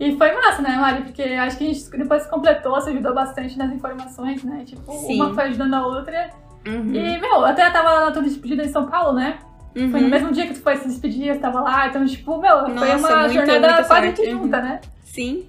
E 0.01 0.17
foi 0.17 0.33
massa, 0.33 0.63
né, 0.63 0.77
Mari? 0.77 1.03
Porque 1.03 1.23
acho 1.23 1.57
que 1.59 1.65
a 1.65 1.73
gente 1.73 1.91
depois 1.91 2.23
se 2.23 2.31
completou, 2.31 2.81
se 2.81 2.91
ajudou 2.91 3.15
bastante 3.15 3.57
nas 3.59 3.71
informações, 3.73 4.43
né? 4.43 4.63
Tipo, 4.65 4.93
Sim. 4.93 5.17
uma 5.17 5.35
foi 5.35 5.45
ajudando 5.45 5.75
a 5.75 5.87
outra. 5.87 6.31
Uhum. 6.67 6.95
E, 6.95 7.19
meu, 7.19 7.45
até 7.45 7.69
tava 7.71 7.91
lá 7.91 8.07
na 8.07 8.11
tua 8.13 8.23
despedida 8.23 8.65
em 8.65 8.69
São 8.73 8.87
Paulo, 8.87 9.13
né? 9.13 9.39
Foi 9.75 9.83
no 9.87 9.99
Uhum. 9.99 10.09
mesmo 10.09 10.33
dia 10.33 10.47
que 10.47 10.55
tu 10.55 10.63
foi 10.63 10.77
se 10.77 10.87
despedir, 10.89 11.29
eu 11.29 11.41
tava 11.41 11.61
lá. 11.61 11.89
Então, 11.89 12.05
tipo, 12.07 12.39
meu, 12.39 12.61
foi 12.65 12.73
Nossa, 12.75 12.97
uma 13.09 13.19
muito, 13.29 13.33
jornada 13.47 13.85
quase 13.85 14.13
que 14.13 14.31
junta, 14.31 14.61
né? 14.63 14.81
Sim. 15.03 15.49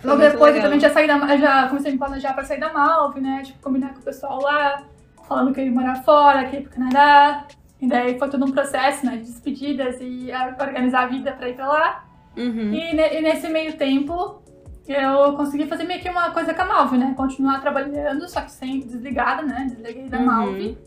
Foi 0.00 0.10
Logo 0.10 0.20
depois 0.22 0.40
eu 0.40 0.46
legal. 0.54 0.62
também 0.64 0.80
já 0.80 0.90
saí 0.90 1.06
da 1.06 1.16
eu 1.16 1.38
já 1.38 1.68
comecei 1.68 1.90
a 1.90 1.92
me 1.92 1.98
planejar 1.98 2.32
pra 2.34 2.42
sair 2.44 2.58
da 2.58 2.72
Malve, 2.72 3.20
né? 3.20 3.42
Tipo, 3.44 3.60
combinar 3.60 3.90
com 3.92 4.00
o 4.00 4.02
pessoal 4.02 4.40
lá, 4.42 4.82
falando 5.26 5.52
que 5.52 5.60
eu 5.60 5.64
ia 5.66 5.72
morar 5.72 5.96
fora, 6.04 6.44
que 6.44 6.56
ia 6.56 6.62
pro 6.62 6.70
Canadá. 6.72 7.46
E 7.80 7.88
daí 7.88 8.18
foi 8.18 8.28
todo 8.28 8.44
um 8.46 8.52
processo, 8.52 9.04
né? 9.04 9.16
De 9.16 9.24
despedidas 9.24 9.96
e 10.00 10.30
organizar 10.60 11.02
a 11.02 11.06
vida 11.06 11.32
pra 11.32 11.48
ir 11.48 11.54
pra 11.56 11.66
lá. 11.68 12.04
Uhum. 12.36 12.72
E, 12.72 12.94
ne- 12.94 13.18
e 13.18 13.20
nesse 13.22 13.48
meio 13.48 13.76
tempo, 13.76 14.40
eu 14.86 15.32
consegui 15.34 15.66
fazer 15.66 15.84
meio 15.84 16.00
que 16.00 16.08
uma 16.08 16.30
coisa 16.30 16.54
com 16.54 16.62
a 16.62 16.64
Malve, 16.64 16.96
né? 16.96 17.12
Continuar 17.16 17.60
trabalhando, 17.60 18.28
só 18.28 18.40
que 18.42 18.52
sem 18.52 18.80
desligada, 18.80 19.42
né? 19.42 19.66
Desliguei 19.68 20.08
da 20.08 20.18
Uhum. 20.18 20.26
Malve 20.26 20.78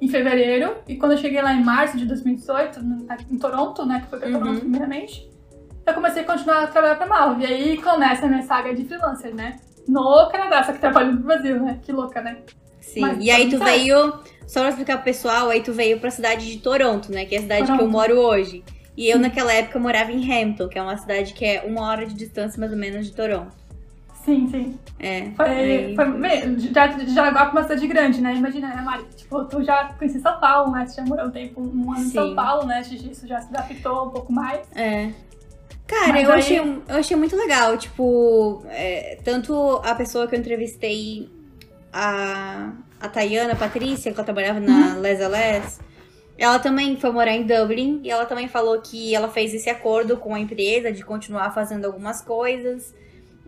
em 0.00 0.08
fevereiro. 0.08 0.76
E 0.88 0.96
quando 0.96 1.12
eu 1.12 1.18
cheguei 1.18 1.42
lá 1.42 1.52
em 1.52 1.62
março 1.62 1.96
de 1.98 2.06
2018, 2.06 2.82
no- 2.82 3.06
em 3.30 3.38
Toronto, 3.38 3.84
né? 3.84 4.00
Que 4.00 4.06
foi 4.08 4.18
pra 4.18 4.28
Uhum. 4.28 4.38
Toronto 4.38 4.60
primeiramente, 4.60 5.28
eu 5.86 5.92
comecei 5.94 6.22
a 6.22 6.26
continuar 6.26 6.64
a 6.64 6.66
trabalhar 6.66 6.96
pra 6.96 7.06
Malve. 7.06 7.42
E 7.42 7.46
aí 7.46 7.82
começa 7.82 8.24
a 8.24 8.28
minha 8.28 8.42
saga 8.42 8.74
de 8.74 8.84
freelancer, 8.84 9.34
né? 9.34 9.56
No 9.86 10.28
Canadá, 10.30 10.62
só 10.62 10.72
que 10.72 10.78
trabalhando 10.78 11.18
no 11.20 11.24
Brasil, 11.26 11.62
né? 11.62 11.78
Que 11.82 11.92
louca, 11.92 12.20
né? 12.22 12.38
Sim. 12.80 13.00
Mas 13.00 13.18
e 13.24 13.30
aí 13.30 13.44
tu 13.46 13.52
tudo 13.52 13.64
certo. 13.64 13.78
veio, 13.78 14.12
só 14.46 14.60
pra 14.60 14.68
explicar 14.70 14.96
pro 14.96 15.04
pessoal, 15.04 15.50
aí 15.50 15.62
tu 15.62 15.72
veio 15.72 15.98
pra 16.00 16.10
cidade 16.10 16.50
de 16.50 16.58
Toronto, 16.58 17.10
né? 17.12 17.24
Que 17.24 17.34
é 17.34 17.38
a 17.38 17.42
cidade 17.42 17.64
que 17.66 17.70
eu 17.72 17.76
Toronto. 17.76 17.92
moro 17.92 18.18
hoje. 18.18 18.64
E 18.96 19.08
eu 19.08 19.18
naquela 19.18 19.52
época 19.52 19.78
morava 19.78 20.10
em 20.10 20.22
Hampton, 20.32 20.68
que 20.68 20.78
é 20.78 20.82
uma 20.82 20.96
cidade 20.96 21.32
que 21.32 21.44
é 21.44 21.62
uma 21.64 21.82
hora 21.82 22.04
de 22.06 22.14
distância 22.14 22.58
mais 22.58 22.72
ou 22.72 22.78
menos 22.78 23.06
de 23.06 23.12
Toronto. 23.12 23.52
Sim, 24.24 24.46
sim. 24.50 24.78
É. 24.98 25.30
Foi, 25.36 25.46
aí- 25.48 25.94
foi 25.96 26.04
já 26.74 26.86
de 26.88 27.14
Jaraguá 27.14 27.46
pra 27.46 27.52
uma 27.52 27.62
cidade 27.62 27.86
grande, 27.86 28.20
né? 28.20 28.34
Imagina, 28.34 28.68
né, 28.74 28.82
Mari? 28.82 29.04
Tipo, 29.16 29.44
tu 29.44 29.62
já 29.62 29.84
conheci 29.98 30.20
São 30.20 30.38
Paulo, 30.40 30.72
né? 30.72 30.84
Tu 30.86 30.96
já 30.96 31.04
morou 31.04 31.26
um 31.26 31.30
tempo, 31.30 31.60
um 31.62 31.92
ano 31.92 32.02
em 32.04 32.10
São 32.10 32.28
Sim. 32.28 32.34
Paulo, 32.34 32.66
né? 32.66 32.82
Disso 32.82 33.26
já 33.26 33.40
se 33.40 33.48
adaptou 33.48 34.06
um 34.08 34.10
pouco 34.10 34.32
mais. 34.32 34.60
É. 34.74 35.10
Cara, 35.86 36.08
Mas 36.12 36.24
eu, 36.24 36.32
aí- 36.32 36.38
achei, 36.40 36.58
eu 36.58 36.82
achei 36.88 37.16
muito 37.16 37.36
legal. 37.36 37.78
Tipo, 37.78 38.62
é, 38.68 39.18
tanto 39.24 39.80
a 39.84 39.94
pessoa 39.94 40.26
que 40.26 40.34
eu 40.34 40.38
entrevistei, 40.40 41.30
a, 41.98 42.72
a 43.00 43.08
Tayana, 43.08 43.54
a 43.54 43.56
Patrícia, 43.56 44.12
que 44.12 44.18
ela 44.18 44.24
trabalhava 44.24 44.60
na 44.60 44.94
Uhum. 44.94 45.00
Les 45.00 45.18
Les, 45.18 45.80
ela 46.38 46.60
também 46.60 46.96
foi 46.96 47.10
morar 47.10 47.32
em 47.32 47.42
Dublin 47.42 48.00
e 48.04 48.10
ela 48.10 48.24
também 48.24 48.46
falou 48.46 48.80
que 48.80 49.12
ela 49.14 49.28
fez 49.28 49.52
esse 49.52 49.68
acordo 49.68 50.16
com 50.16 50.32
a 50.34 50.38
empresa 50.38 50.92
de 50.92 51.04
continuar 51.04 51.52
fazendo 51.52 51.84
algumas 51.84 52.22
coisas. 52.22 52.94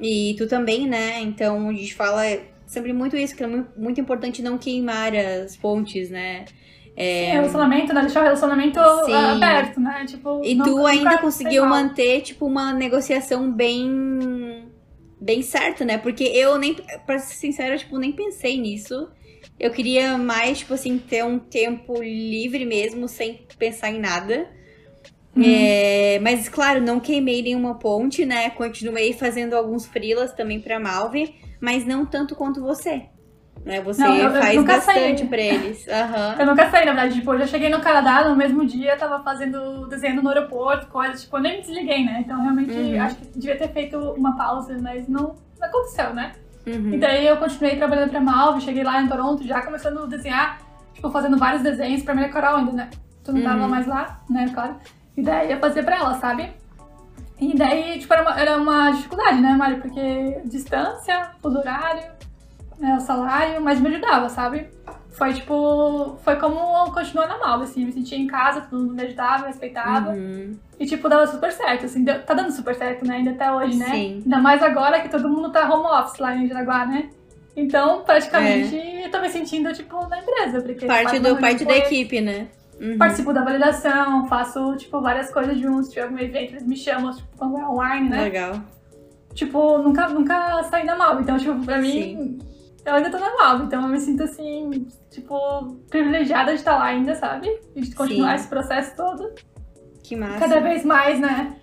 E 0.00 0.34
tu 0.36 0.48
também, 0.48 0.88
né? 0.88 1.20
Então 1.20 1.68
a 1.68 1.72
gente 1.72 1.94
fala 1.94 2.22
sempre 2.66 2.92
muito 2.92 3.16
isso, 3.16 3.36
que 3.36 3.44
é 3.44 3.46
muito, 3.46 4.00
importante 4.00 4.42
não 4.42 4.58
queimar 4.58 5.14
as 5.14 5.56
pontes, 5.56 6.10
né? 6.10 6.46
É, 6.96 7.26
Sim, 7.26 7.32
relacionamento, 7.32 7.94
né? 7.94 8.00
Deixar 8.00 8.20
o 8.20 8.24
relacionamento 8.24 8.80
Sim. 9.04 9.14
aberto, 9.14 9.78
né? 9.78 10.04
Tipo, 10.06 10.42
E 10.44 10.56
tu 10.56 10.84
ainda 10.84 11.18
conseguiu 11.18 11.64
manter, 11.66 12.22
tipo, 12.22 12.46
uma 12.46 12.72
negociação 12.72 13.50
bem. 13.52 14.69
Bem 15.20 15.42
certa, 15.42 15.84
né? 15.84 15.98
Porque 15.98 16.24
eu 16.24 16.58
nem. 16.58 16.74
Pra 17.06 17.18
ser 17.18 17.34
sincera, 17.34 17.76
tipo, 17.76 17.98
nem 17.98 18.12
pensei 18.12 18.58
nisso. 18.58 19.08
Eu 19.58 19.70
queria 19.70 20.16
mais, 20.16 20.58
tipo 20.60 20.72
assim, 20.72 20.98
ter 20.98 21.24
um 21.24 21.38
tempo 21.38 22.02
livre 22.02 22.64
mesmo, 22.64 23.06
sem 23.06 23.46
pensar 23.58 23.90
em 23.90 24.00
nada. 24.00 24.48
Uhum. 25.36 25.42
É, 25.44 26.18
mas, 26.20 26.48
claro, 26.48 26.80
não 26.80 26.98
queimei 26.98 27.42
nenhuma 27.42 27.78
ponte, 27.78 28.24
né? 28.24 28.50
Continuei 28.50 29.12
fazendo 29.12 29.54
alguns 29.54 29.86
freelas 29.86 30.32
também 30.32 30.60
pra 30.60 30.80
Malve, 30.80 31.34
mas 31.60 31.84
não 31.84 32.06
tanto 32.06 32.34
quanto 32.34 32.60
você. 32.60 33.02
Né? 33.64 33.80
Você 33.82 34.02
Não, 34.02 34.14
eu- 34.16 34.24
eu 34.24 34.30
faz 34.40 34.54
saí. 34.54 34.64
bastante 34.64 35.26
pra 35.26 35.38
eles. 35.38 35.86
Aham. 35.86 36.36
Eu 36.38 36.46
nunca 36.46 36.70
saí, 36.70 36.84
na 36.86 36.92
verdade. 36.92 37.14
Tipo, 37.14 37.34
eu 37.34 37.40
já 37.40 37.46
cheguei 37.46 37.68
no 37.68 37.80
Canadá 37.80 38.26
no 38.28 38.34
mesmo 38.34 38.64
dia, 38.64 38.96
tava 38.96 39.22
fazendo 39.22 39.86
desenho 39.86 40.22
no 40.22 40.28
aeroporto, 40.30 40.86
coisas. 40.86 41.22
Tipo, 41.22 41.36
eu 41.36 41.42
nem 41.42 41.56
me 41.56 41.60
desliguei, 41.62 42.04
né? 42.04 42.22
Então, 42.24 42.40
realmente, 42.40 42.72
Uhum. 42.72 43.02
acho 43.02 43.16
que 43.16 43.26
devia 43.38 43.56
ter 43.58 43.68
feito 43.68 43.98
uma 43.98 44.34
pausa, 44.36 44.76
mas 44.80 45.06
não, 45.08 45.34
não 45.60 45.68
aconteceu, 45.68 46.14
né? 46.14 46.32
Uhum. 46.66 46.94
E 46.94 46.98
daí 46.98 47.26
eu 47.26 47.36
continuei 47.36 47.76
trabalhando 47.76 48.10
pra 48.10 48.20
Malve, 48.20 48.60
cheguei 48.62 48.82
lá 48.82 49.00
em 49.00 49.08
Toronto, 49.08 49.46
já 49.46 49.60
começando 49.62 50.04
a 50.04 50.06
desenhar, 50.06 50.58
tipo, 50.94 51.10
fazendo 51.10 51.36
vários 51.36 51.62
desenhos 51.62 52.02
pra 52.02 52.14
minha 52.14 52.28
Coral 52.30 52.56
ainda, 52.56 52.72
né? 52.72 52.90
Tu 53.22 53.32
não 53.32 53.42
tava 53.42 53.62
Uhum. 53.62 53.68
mais 53.68 53.86
lá, 53.86 54.20
né, 54.28 54.46
claro. 54.54 54.76
E 55.16 55.22
daí 55.22 55.52
eu 55.52 55.58
fazia 55.58 55.82
pra 55.82 55.96
ela, 55.96 56.14
sabe? 56.14 56.50
E 57.38 57.54
daí, 57.56 57.98
tipo, 57.98 58.12
era 58.12 58.22
uma, 58.22 58.40
era 58.40 58.56
uma 58.56 58.90
dificuldade, 58.90 59.40
né, 59.40 59.52
Mário? 59.54 59.80
Porque 59.80 60.40
distância, 60.46 61.30
fuso 61.42 61.58
horário, 61.58 62.02
né, 62.80 62.96
o 62.96 63.00
salário, 63.00 63.60
mas 63.60 63.78
me 63.78 63.88
ajudava, 63.88 64.28
sabe? 64.28 64.68
Foi, 65.10 65.34
tipo, 65.34 66.16
foi 66.24 66.36
como 66.36 66.90
continuar 66.92 67.26
na 67.26 67.36
Malve, 67.36 67.64
assim, 67.64 67.84
me 67.84 67.92
sentia 67.92 68.16
em 68.16 68.26
casa, 68.26 68.62
todo 68.62 68.80
mundo 68.80 68.94
me 68.94 69.02
ajudava, 69.02 69.42
me 69.42 69.48
respeitava. 69.48 70.10
Uhum. 70.10 70.56
E, 70.78 70.86
tipo, 70.86 71.08
dava 71.08 71.26
super 71.26 71.52
certo, 71.52 71.84
assim, 71.84 72.02
deu- 72.02 72.22
tá 72.22 72.32
dando 72.32 72.50
super 72.52 72.74
certo, 72.74 73.06
né, 73.06 73.16
ainda 73.16 73.32
até 73.32 73.52
hoje, 73.52 73.76
né? 73.76 73.86
Sim. 73.86 74.22
Ainda 74.24 74.38
mais 74.38 74.62
agora 74.62 75.00
que 75.00 75.08
todo 75.08 75.28
mundo 75.28 75.50
tá 75.52 75.68
home 75.68 75.86
office 75.86 76.18
lá 76.18 76.34
em 76.34 76.48
Jaraguá, 76.48 76.86
né? 76.86 77.10
Então, 77.54 78.02
praticamente, 78.02 78.74
eu 78.76 79.10
tô 79.10 79.20
me 79.20 79.28
sentindo, 79.28 79.70
tipo, 79.74 80.08
na 80.08 80.20
empresa, 80.20 80.62
porque... 80.62 80.84
É. 80.86 80.88
Parte, 80.88 81.18
do, 81.18 81.36
parte 81.36 81.64
da 81.64 81.76
equipe, 81.76 82.20
né? 82.20 82.46
Uhum. 82.80 82.96
Participo 82.96 83.34
da 83.34 83.42
validação, 83.42 84.26
faço, 84.26 84.76
tipo, 84.76 85.00
várias 85.02 85.30
coisas 85.30 85.58
juntos, 85.58 85.86
se 85.88 85.92
tiver 85.92 86.04
algum 86.06 86.18
evento, 86.18 86.52
eles 86.52 86.66
me 86.66 86.76
chamam, 86.76 87.12
tipo, 87.14 87.28
quando 87.36 87.58
é 87.58 87.66
online, 87.66 88.08
né? 88.08 88.22
Legal. 88.22 88.54
Tipo, 89.34 89.78
nunca, 89.78 90.08
nunca 90.08 90.62
saí 90.70 90.86
da 90.86 90.96
Malva, 90.96 91.20
então, 91.20 91.36
tipo, 91.36 91.62
pra 91.64 91.78
mim... 91.78 92.38
Eu 92.84 92.94
ainda 92.94 93.10
tô 93.10 93.18
na 93.18 93.34
Malva, 93.36 93.64
então 93.64 93.82
eu 93.82 93.88
me 93.88 94.00
sinto, 94.00 94.22
assim, 94.22 94.86
tipo, 95.10 95.76
privilegiada 95.90 96.52
de 96.52 96.58
estar 96.58 96.76
lá 96.78 96.86
ainda, 96.86 97.14
sabe? 97.14 97.48
E 97.76 97.82
de 97.82 97.94
continuar 97.94 98.30
Sim. 98.30 98.34
esse 98.36 98.48
processo 98.48 98.96
todo 98.96 99.32
Que 100.02 100.16
massa. 100.16 100.38
cada 100.40 100.60
vez 100.60 100.84
mais, 100.84 101.20
né? 101.20 101.56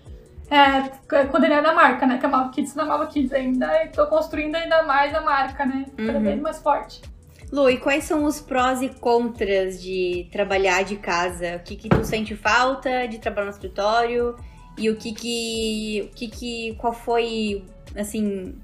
É, 0.49 1.24
condenar 1.26 1.65
a 1.65 1.74
marca, 1.74 2.05
né? 2.05 2.18
Que 2.20 2.26
a 2.26 2.30
Malva 2.30 2.51
Kids 2.51 2.74
na 2.76 2.86
Malva 2.86 3.07
Kids 3.07 3.34
ainda 3.34 3.84
e 3.84 3.89
tô 3.89 4.05
construindo 4.07 4.55
ainda 4.55 4.84
mais 4.84 5.13
a 5.13 5.22
marca, 5.22 5.65
né? 5.65 5.86
Cada 5.97 6.13
Uhum. 6.20 6.24
vez 6.24 6.39
mais 6.41 6.59
forte. 6.61 7.01
Lu, 7.51 7.70
e 7.70 7.78
quais 7.78 8.03
são 8.03 8.24
os 8.26 8.39
prós 8.39 8.82
e 8.82 8.89
contras 8.89 9.82
de 9.82 10.28
trabalhar 10.32 10.84
de 10.84 10.97
casa? 10.97 11.55
O 11.57 11.59
que 11.63 11.76
que 11.76 11.89
tu 11.89 12.03
sente 12.05 12.36
falta 12.36 13.07
de 13.07 13.20
trabalhar 13.20 13.45
no 13.45 13.51
escritório? 13.51 14.36
E 14.78 14.89
o 14.89 14.95
que 14.95 15.13
que, 15.13 16.09
o 16.11 16.15
que 16.15 16.28
que, 16.28 16.76
qual 16.78 16.93
foi, 16.93 17.65
assim, 17.97 18.55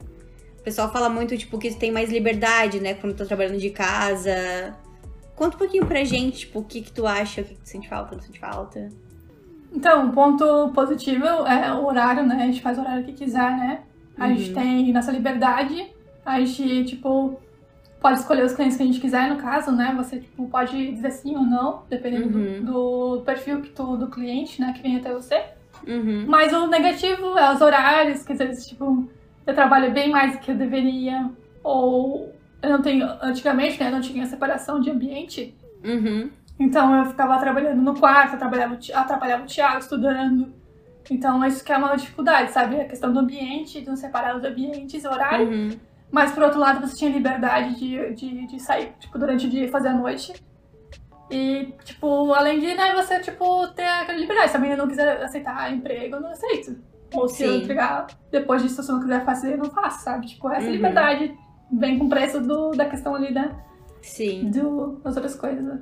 o 0.64 0.66
pessoal 0.66 0.90
fala 0.90 1.10
muito, 1.10 1.38
tipo, 1.38 1.60
que 1.60 1.70
tu 1.72 1.78
tem 1.78 1.92
mais 1.92 2.10
liberdade, 2.10 2.80
né, 2.80 2.94
quando 2.94 3.14
tá 3.18 3.26
trabalhando 3.26 3.58
de 3.60 3.70
casa. 3.70 4.74
Conta 5.36 5.58
um 5.58 5.60
pouquinho 5.60 5.86
pra 5.86 6.06
gente, 6.06 6.40
tipo, 6.40 6.60
o 6.60 6.64
que 6.64 6.82
que 6.82 6.90
tu 6.92 7.06
acha, 7.06 7.42
o 7.42 7.44
que 7.44 7.54
que 7.56 7.60
tu 7.62 7.68
sente 7.68 7.90
falta, 7.90 8.16
não 8.16 8.22
sente 8.24 8.40
falta. 8.40 8.88
Então, 9.74 10.06
um 10.06 10.12
ponto 10.12 10.72
positivo 10.74 11.26
é 11.26 11.74
o 11.74 11.86
horário, 11.86 12.26
né? 12.26 12.36
A 12.44 12.46
gente 12.46 12.62
faz 12.62 12.78
o 12.78 12.82
horário 12.82 13.04
que 13.04 13.12
quiser, 13.12 13.52
né? 13.58 13.82
A 14.18 14.30
gente 14.30 14.50
Uhum. 14.50 14.54
tem 14.56 14.94
nossa 14.94 15.12
liberdade. 15.12 15.92
A 16.26 16.40
gente, 16.40 16.86
tipo, 16.86 17.38
pode 18.00 18.20
escolher 18.20 18.46
os 18.46 18.54
clientes 18.54 18.78
que 18.78 18.84
a 18.84 18.86
gente 18.86 19.02
quiser, 19.02 19.30
no 19.30 19.36
caso, 19.38 19.70
né? 19.70 19.94
Você, 19.98 20.20
tipo, 20.22 20.48
pode 20.48 20.92
dizer 20.94 21.12
sim 21.12 21.36
ou 21.36 21.44
não, 21.44 21.84
dependendo 21.90 22.30
do- 22.30 22.38
Uhum. 22.40 22.64
do, 23.18 23.22
perfil 23.26 23.62
que 23.62 23.70
tu, 23.72 23.98
do 23.98 24.08
cliente, 24.08 24.62
né? 24.62 24.72
Que 24.74 24.82
vem 24.82 24.96
até 24.96 25.12
você. 25.14 25.44
Uhum. 25.86 26.24
Mas 26.26 26.54
o 26.54 26.68
negativo 26.68 27.38
é 27.38 27.54
os 27.54 27.60
horários, 27.60 28.24
que 28.24 28.32
às 28.32 28.38
vezes, 28.40 28.66
tipo, 28.68 29.10
eu 29.46 29.54
trabalho 29.54 29.92
bem 29.92 30.10
mais 30.10 30.34
do 30.34 30.40
que 30.40 30.52
eu 30.52 30.56
deveria. 30.56 31.30
Ou 31.64 32.34
eu 32.62 32.70
não 32.70 32.82
tenho. 32.82 33.08
Antigamente, 33.22 33.80
né? 33.80 33.90
Não 33.90 34.02
tinha 34.02 34.26
separação 34.26 34.80
de 34.80 34.90
ambiente. 34.90 35.56
Uhum. 35.84 36.30
Então 36.60 36.96
eu 36.98 37.06
ficava 37.06 37.38
trabalhando 37.40 37.82
no 37.82 37.98
quarto, 38.00 38.36
atrapalhava, 38.36 38.78
atrapalhava 38.94 39.44
o 39.44 39.48
Thiago 39.48 39.80
estudando. 39.80 40.54
Então 41.10 41.44
isso 41.46 41.64
que 41.64 41.72
é 41.72 41.78
uma 41.78 41.96
dificuldade, 41.96 42.52
sabe? 42.52 42.80
A 42.80 42.86
questão 42.86 43.12
do 43.12 43.20
ambiente, 43.20 43.82
de 43.82 43.88
não 43.88 43.96
separar 43.96 44.36
os 44.36 44.44
ambientes, 44.44 45.04
horário. 45.04 45.50
Uhum. 45.50 45.72
Mas 46.12 46.32
por 46.32 46.44
outro 46.44 46.60
lado, 46.60 46.80
você 46.80 46.96
tinha 46.96 47.12
liberdade 47.12 47.76
de, 47.76 48.14
de, 48.14 48.48
de 48.48 48.60
sair, 48.60 48.94
tipo, 49.00 49.18
durante 49.18 49.48
o 49.48 49.50
dia 49.50 49.66
e 49.66 49.68
fazer 49.68 49.88
a 49.88 49.94
noite. 49.94 50.34
E, 51.30 51.74
tipo, 51.84 52.32
além 52.34 52.60
de, 52.60 52.76
né, 52.76 52.94
você, 52.94 53.20
tipo, 53.20 53.68
ter 53.70 53.88
aquela 53.88 54.20
liberdade. 54.20 54.52
Se 54.52 54.58
a 54.58 54.60
menina 54.60 54.78
não 54.78 54.88
quiser 54.88 55.24
aceitar 55.24 55.74
emprego, 55.74 56.16
eu 56.16 56.22
não 56.22 56.30
aceito. 56.30 56.78
Ou 57.14 57.28
se 57.28 57.44
eu 57.44 57.52
Sim. 57.54 57.60
entregar 57.60 58.08
depois 58.32 58.62
disso, 58.62 58.76
se 58.76 58.84
você 58.88 58.92
não 58.92 59.02
quiser 59.02 59.24
fazer, 59.26 59.54
eu 59.54 59.58
não 59.58 59.70
faço, 59.70 60.04
sabe? 60.04 60.28
Tipo, 60.28 60.50
essa 60.50 60.66
Uhum. 60.66 60.72
liberdade 60.74 61.34
vem 61.72 61.98
com 62.00 62.06
o 62.06 62.10
preço 62.10 62.42
do, 62.42 62.72
da 62.72 62.86
questão 62.86 63.16
ali, 63.16 63.32
né? 63.32 63.56
Sim. 64.02 64.50
Do, 64.50 65.00
das 65.04 65.16
outras 65.16 65.36
coisas. 65.36 65.82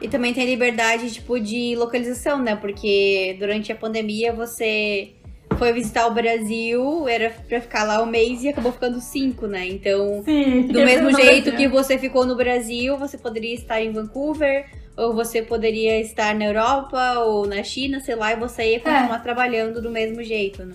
E 0.00 0.08
também 0.08 0.34
tem 0.34 0.42
a 0.42 0.46
liberdade, 0.46 1.10
tipo, 1.12 1.38
de 1.40 1.74
localização, 1.76 2.38
né? 2.42 2.54
Porque 2.56 3.36
durante 3.38 3.72
a 3.72 3.76
pandemia 3.76 4.32
você 4.32 5.14
foi 5.56 5.72
visitar 5.72 6.06
o 6.06 6.12
Brasil, 6.12 7.08
era 7.08 7.30
pra 7.48 7.60
ficar 7.60 7.84
lá 7.84 8.02
um 8.02 8.06
mês 8.06 8.42
e 8.42 8.48
acabou 8.48 8.72
ficando 8.72 9.00
cinco, 9.00 9.46
né? 9.46 9.66
Então, 9.66 10.22
Sim, 10.22 10.66
do 10.66 10.80
mesmo 10.80 11.10
jeito 11.14 11.52
que 11.56 11.66
você 11.66 11.96
ficou 11.98 12.26
no 12.26 12.36
Brasil, 12.36 12.98
você 12.98 13.16
poderia 13.16 13.54
estar 13.54 13.80
em 13.80 13.90
Vancouver, 13.90 14.68
ou 14.96 15.12
você 15.14 15.42
poderia 15.42 16.00
estar 16.00 16.34
na 16.34 16.44
Europa 16.46 17.18
ou 17.20 17.46
na 17.46 17.62
China, 17.62 18.00
sei 18.00 18.14
lá, 18.14 18.32
e 18.32 18.36
você 18.36 18.72
ia 18.72 18.80
continuar 18.80 19.20
trabalhando 19.22 19.80
do 19.82 19.90
mesmo 19.90 20.22
jeito, 20.22 20.64
né? 20.64 20.74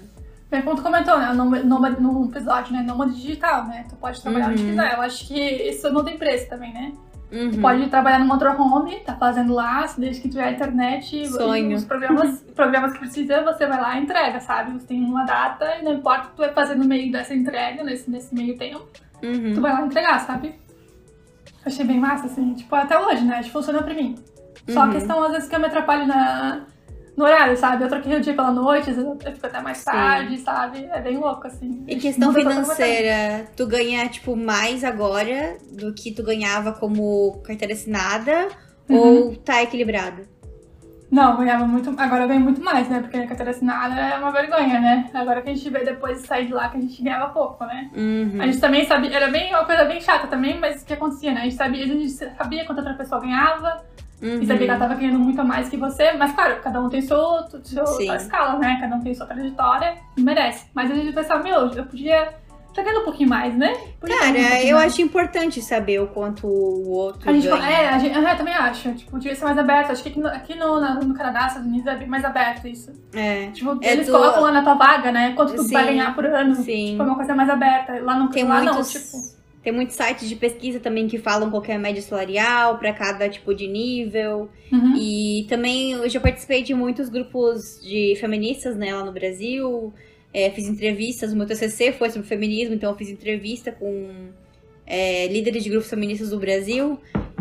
Bem, 0.49 0.61
como 0.63 0.75
tu 0.75 0.81
comentou, 0.83 1.17
né? 1.17 1.31
No, 1.33 1.45
no, 1.45 1.79
no 1.79 2.25
episódio, 2.29 2.73
né? 2.73 2.83
Nômade 2.83 3.15
digital, 3.15 3.65
né? 3.67 3.85
Tu 3.89 3.95
pode 3.95 4.21
trabalhar 4.21 4.49
onde 4.49 4.61
Uhum. 4.61 4.69
quiser. 4.69 4.93
Eu 4.95 5.01
acho 5.01 5.27
que 5.27 5.39
isso 5.39 5.89
não 5.91 6.03
tem 6.03 6.17
preço 6.17 6.49
também, 6.49 6.73
né? 6.73 6.91
Uhum. 7.31 7.61
Pode 7.61 7.87
trabalhar 7.87 8.19
no 8.19 8.25
motorhome, 8.25 8.99
tá 9.05 9.15
fazendo 9.15 9.53
lá, 9.53 9.85
desde 9.97 10.21
que 10.21 10.27
tiver 10.27 10.51
internet. 10.51 11.25
Sonho. 11.29 11.73
Os 11.77 11.85
programas, 11.85 12.41
programas 12.53 12.91
que 12.91 12.99
precisa, 12.99 13.41
você 13.43 13.65
vai 13.65 13.79
lá 13.79 13.97
e 13.97 14.03
entrega, 14.03 14.41
sabe? 14.41 14.73
Você 14.73 14.87
tem 14.87 15.01
uma 15.01 15.23
data 15.23 15.77
e 15.79 15.83
não 15.85 15.93
importa 15.93 16.25
o 16.25 16.29
que 16.31 16.35
tu 16.35 16.39
vai 16.39 16.51
fazer 16.53 16.75
no 16.75 16.83
meio 16.83 17.09
dessa 17.09 17.33
entrega, 17.33 17.81
nesse, 17.85 18.11
nesse 18.11 18.35
meio 18.35 18.57
tempo, 18.57 18.85
Uhum. 19.23 19.53
tu 19.53 19.61
vai 19.61 19.71
lá 19.71 19.81
entregar, 19.85 20.19
sabe? 20.19 20.55
Achei 21.65 21.85
bem 21.85 21.99
massa, 21.99 22.25
assim. 22.27 22.53
Tipo, 22.53 22.75
até 22.75 22.97
hoje, 22.99 23.23
né? 23.23 23.35
Acho 23.35 23.45
que 23.47 23.53
funciona 23.53 23.81
pra 23.83 23.93
mim. 23.93 24.15
Só 24.69 24.81
Uhum. 24.83 24.89
a 24.89 24.91
questão, 24.91 25.23
às 25.23 25.31
vezes, 25.31 25.47
que 25.49 25.55
eu 25.55 25.59
me 25.59 25.65
atrapalho 25.67 26.07
na, 26.07 26.65
no 27.15 27.23
horário, 27.25 27.55
sabe? 27.57 27.83
Eu 27.83 27.87
troquei 27.89 28.15
o 28.15 28.21
dia 28.21 28.33
pela 28.33 28.51
noite, 28.51 28.89
às 28.89 28.95
vezes 28.95 29.03
eu 29.25 29.33
fico 29.33 29.45
até 29.45 29.61
mais 29.61 29.77
Sim. 29.79 29.85
tarde, 29.85 30.37
sabe? 30.39 30.85
É 30.91 30.99
bem 31.01 31.17
louco, 31.17 31.45
assim. 31.47 31.83
Em 31.87 31.99
questão 31.99 32.33
financeira, 32.33 33.47
tu 33.55 33.65
ganha, 33.67 34.07
tipo, 34.09 34.35
mais 34.35 34.83
agora 34.83 35.57
do 35.71 35.93
que 35.93 36.11
tu 36.11 36.23
ganhava 36.23 36.71
como 36.73 37.39
carteira 37.43 37.73
assinada 37.73 38.47
Uhum. 38.89 38.97
ou 38.97 39.35
tá 39.35 39.61
equilibrado? 39.63 40.23
Não, 41.11 41.35
ganhava 41.35 41.67
muito. 41.67 41.93
Agora 41.97 42.25
ganho 42.25 42.39
muito 42.39 42.63
mais, 42.63 42.87
né? 42.87 43.01
Porque 43.01 43.17
a 43.17 43.27
carteira 43.27 43.51
assinada 43.51 43.99
é 43.99 44.17
uma 44.17 44.31
vergonha, 44.31 44.79
né? 44.79 45.09
Agora 45.13 45.41
que 45.41 45.49
a 45.49 45.53
gente 45.53 45.69
vê 45.69 45.83
depois 45.83 46.21
de 46.21 46.27
sair 46.27 46.45
de 46.47 46.53
lá 46.53 46.69
que 46.69 46.77
a 46.77 46.81
gente 46.81 47.03
ganhava 47.03 47.33
pouco, 47.33 47.65
né? 47.65 47.89
Uhum. 47.93 48.37
A 48.41 48.45
gente 48.45 48.61
também 48.61 48.85
sabia, 48.85 49.13
era 49.17 49.27
bem 49.29 49.53
uma 49.53 49.65
coisa 49.65 49.83
bem 49.83 49.99
chata 49.99 50.27
também, 50.27 50.57
mas 50.57 50.81
o 50.81 50.85
que 50.85 50.93
acontecia, 50.93 51.33
né? 51.33 51.41
A 51.41 51.43
gente 51.43 51.55
sabia, 51.55 51.83
a 51.83 51.87
gente 51.87 52.09
sabia 52.09 52.65
quanto 52.65 52.77
outra 52.79 52.93
pessoa 52.93 53.19
ganhava, 53.19 53.83
Uhum. 54.21 54.39
e 54.39 54.45
sabia 54.45 54.65
que 54.65 54.69
ela 54.69 54.77
tava 54.79 54.93
ganhando 54.93 55.17
muito 55.17 55.43
mais 55.43 55.67
que 55.67 55.75
você, 55.75 56.11
mas 56.13 56.31
claro, 56.33 56.61
cada 56.61 56.79
um 56.79 56.87
tem 56.89 57.01
seu, 57.01 57.17
seu, 57.63 57.85
Sim. 57.87 58.05
sua 58.05 58.15
escala, 58.15 58.59
né? 58.59 58.77
Cada 58.79 58.95
um 58.95 59.01
tem 59.01 59.15
sua 59.15 59.25
trajetória 59.25 59.95
e 60.15 60.21
merece. 60.21 60.69
Mas 60.75 60.91
a 60.91 60.93
gente 60.93 61.11
pensava, 61.11 61.41
meu, 61.43 61.67
eu 61.71 61.85
podia 61.85 62.29
estar 62.71 62.83
ganhando 62.83 63.01
um 63.01 63.05
pouquinho 63.05 63.29
mais, 63.29 63.55
né? 63.57 63.73
Podia 63.99 64.17
tá 64.17 64.21
ganhando 64.31 64.39
um 64.39 64.49
Cara, 64.49 64.63
eu 64.65 64.75
mais. 64.77 64.91
acho 64.93 65.01
importante 65.01 65.61
saber 65.61 66.01
o 66.01 66.07
quanto 66.07 66.47
o 66.47 66.89
outro 66.89 67.29
A 67.29 67.33
gente, 67.33 67.47
ganha. 67.47 67.69
é, 67.69 67.89
a 67.89 67.99
gente, 67.99 68.17
eu 68.17 68.37
também 68.37 68.53
acho. 68.53 68.91
Tipo, 68.93 69.19
devia 69.19 69.35
ser 69.35 69.45
mais 69.45 69.57
aberto. 69.57 69.91
Acho 69.91 70.03
que 70.03 70.09
aqui 70.09 70.19
no, 70.19 70.27
aqui 70.27 70.55
no, 70.55 70.79
no 71.03 71.13
Canadá, 71.13 71.47
Estados 71.47 71.67
Unidos, 71.67 71.85
é 71.87 71.95
bem 71.95 72.07
mais 72.07 72.25
aberto 72.25 72.67
isso. 72.67 72.91
É, 73.13 73.47
Tipo, 73.51 73.77
É 73.81 73.93
eles 73.93 74.07
do- 74.07 74.13
colocam 74.13 74.41
lá 74.41 74.51
na 74.51 74.63
tua 74.63 74.73
vaga, 74.73 75.11
né? 75.11 75.33
Quanto 75.35 75.53
tu 75.53 75.63
Sim, 75.63 75.73
vai 75.73 75.85
ganhar 75.85 76.15
por 76.15 76.25
ano. 76.25 76.55
sim. 76.55 76.91
Tipo, 76.91 77.03
é 77.03 77.05
uma 77.05 77.15
coisa 77.15 77.35
mais 77.35 77.49
aberta. 77.49 77.99
Lá, 78.01 78.15
no, 78.17 78.29
Tem 78.29 78.43
lá 78.43 78.61
muitos, 78.61 78.75
não, 78.93 79.01
tipo... 79.01 79.41
tem 79.63 79.73
muitos 79.73 79.95
sites 79.95 80.27
de 80.27 80.35
pesquisa 80.35 80.79
também 80.79 81.07
que 81.07 81.17
falam 81.17 81.49
qual 81.51 81.61
que 81.61 81.71
é 81.71 81.75
a 81.75 81.79
média 81.79 82.01
salarial 82.01 82.77
pra 82.77 82.93
cada 82.93 83.29
tipo 83.29 83.53
de 83.53 83.67
nível. 83.67 84.49
Uhum. 84.71 84.93
E 84.97 85.45
também 85.49 85.91
eu 85.91 86.09
já 86.09 86.19
participei 86.19 86.63
de 86.63 86.73
muitos 86.73 87.09
grupos 87.09 87.79
de 87.83 88.15
feministas, 88.19 88.75
né, 88.77 88.93
lá 88.95 89.03
no 89.03 89.11
Brasil. 89.11 89.93
É, 90.33 90.49
fiz 90.51 90.67
entrevistas, 90.67 91.33
o 91.33 91.35
meu 91.35 91.45
TCC 91.45 91.91
foi 91.91 92.09
sobre 92.09 92.27
feminismo, 92.27 92.73
então 92.73 92.91
eu 92.91 92.97
fiz 92.97 93.09
entrevista 93.09 93.71
com 93.71 94.29
é, 94.85 95.27
líderes 95.27 95.63
de 95.63 95.69
grupos 95.69 95.89
feministas 95.89 96.29
do 96.29 96.39
Brasil. 96.39 96.99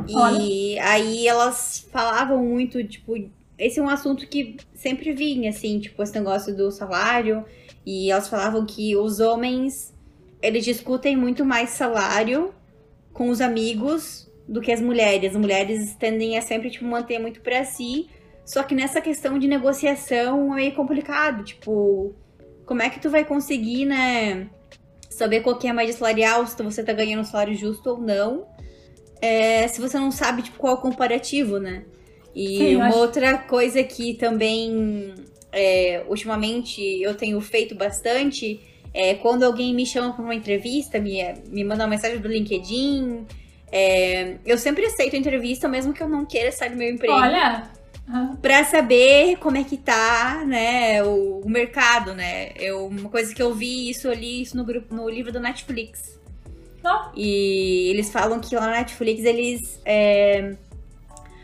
E 0.09 0.79
aí 0.79 1.27
elas 1.27 1.87
falavam 1.93 2.45
muito, 2.45 2.83
tipo, 2.85 3.15
esse 3.59 3.79
é 3.79 3.83
um 3.83 3.89
assunto 3.89 4.27
que 4.27 4.57
sempre 4.75 5.13
vinha, 5.13 5.51
assim, 5.51 5.79
tipo, 5.79 6.03
esse 6.03 6.15
negócio 6.15 6.57
do 6.57 6.71
salário. 6.71 7.45
E 7.85 8.11
elas 8.11 8.29
falavam 8.29 8.65
que 8.65 8.97
os 8.97 9.21
homens, 9.21 9.95
eles 10.43 10.65
discutem 10.65 11.17
muito 11.17 11.45
mais 11.45 11.71
salário 11.71 12.55
com 13.13 13.29
os 13.29 13.41
amigos 13.41 14.31
do 14.49 14.61
que 14.61 14.73
as 14.73 14.81
mulheres. 14.81 15.33
As 15.33 15.41
mulheres 15.41 15.95
tendem 15.95 16.39
a 16.39 16.43
sempre, 16.43 16.71
tipo, 16.71 16.85
manter 16.85 17.19
muito 17.19 17.41
pra 17.41 17.65
si. 17.65 18.09
Só 18.45 18.63
que 18.63 18.75
nessa 18.75 19.01
questão 19.01 19.39
de 19.39 19.47
negociação 19.47 20.53
é 20.53 20.57
meio 20.57 20.75
complicado. 20.75 21.45
Tipo, 21.45 22.15
como 22.71 22.83
é 22.83 22.89
que 22.89 23.01
tu 23.01 23.11
vai 23.11 23.25
conseguir, 23.25 23.85
né, 23.85 24.47
saber 25.09 25.41
qual 25.41 25.59
que 25.59 25.67
é 25.67 25.71
a 25.71 25.75
média 25.75 25.93
salarial, 25.93 26.47
se 26.47 26.55
você 26.63 26.85
tá 26.85 26.93
ganhando 26.93 27.23
um 27.23 27.25
salário 27.25 27.53
justo 27.53 27.91
ou 27.91 27.99
não, 27.99 28.47
é, 29.21 29.67
se 29.67 29.81
você 29.81 29.99
não 29.99 30.13
sabe, 30.13 30.43
tipo, 30.43 30.57
qual 30.57 30.77
é 30.77 30.79
o 30.79 30.81
comparativo, 30.81 31.59
né? 31.59 31.83
E 32.33 32.59
Sim, 32.59 32.77
uma 32.77 32.87
acho- 32.87 32.99
outra 32.99 33.39
coisa 33.39 33.83
que 33.83 34.15
também, 34.15 35.13
é, 35.51 36.05
ultimamente, 36.09 36.81
eu 37.03 37.13
tenho 37.17 37.41
feito 37.41 37.75
bastante 37.75 38.61
é 38.95 39.15
quando 39.17 39.43
alguém 39.43 39.75
me 39.75 39.85
chama 39.85 40.13
pra 40.13 40.23
uma 40.23 40.35
entrevista, 40.35 41.01
me, 41.01 41.21
me 41.49 41.65
manda 41.65 41.83
uma 41.83 41.91
mensagem 41.91 42.19
do 42.21 42.29
LinkedIn. 42.29 43.27
é, 43.73 44.37
eu 44.47 44.57
sempre 44.57 44.87
aceito 44.87 45.17
a 45.17 45.19
entrevista, 45.19 45.67
mesmo 45.67 45.93
que 45.93 46.01
eu 46.05 46.09
não 46.09 46.25
queira 46.25 46.53
sair 46.53 46.71
do 46.71 46.77
meu 46.77 46.89
emprego. 46.89 47.13
Olha... 47.15 47.69
ah, 48.09 48.35
Pra 48.41 48.65
saber 48.65 49.37
como 49.39 49.57
é 49.57 49.65
que 49.65 49.77
tá, 49.77 50.45
né, 50.47 51.03
o, 51.03 51.41
o 51.45 51.49
mercado, 51.51 52.15
né? 52.15 52.53
Eu, 52.57 52.87
uma 52.87 53.09
coisa 53.09 53.35
que 53.35 53.43
eu 53.43 53.55
vi 53.55 53.91
isso 53.91 54.09
ali, 54.09 54.43
isso 54.43 54.57
no 54.57 54.65
grupo, 54.65 54.95
no 54.95 55.09
livro 55.09 55.33
do 55.33 55.41
Netflix. 55.41 56.19
Ó. 56.85 57.11
E 57.15 57.91
eles 57.91 58.11
falam 58.11 58.41
que 58.41 58.55
lá 58.55 58.63
na 58.63 58.73
Netflix 58.79 59.25
eles 59.25 59.81
é, 59.85 60.57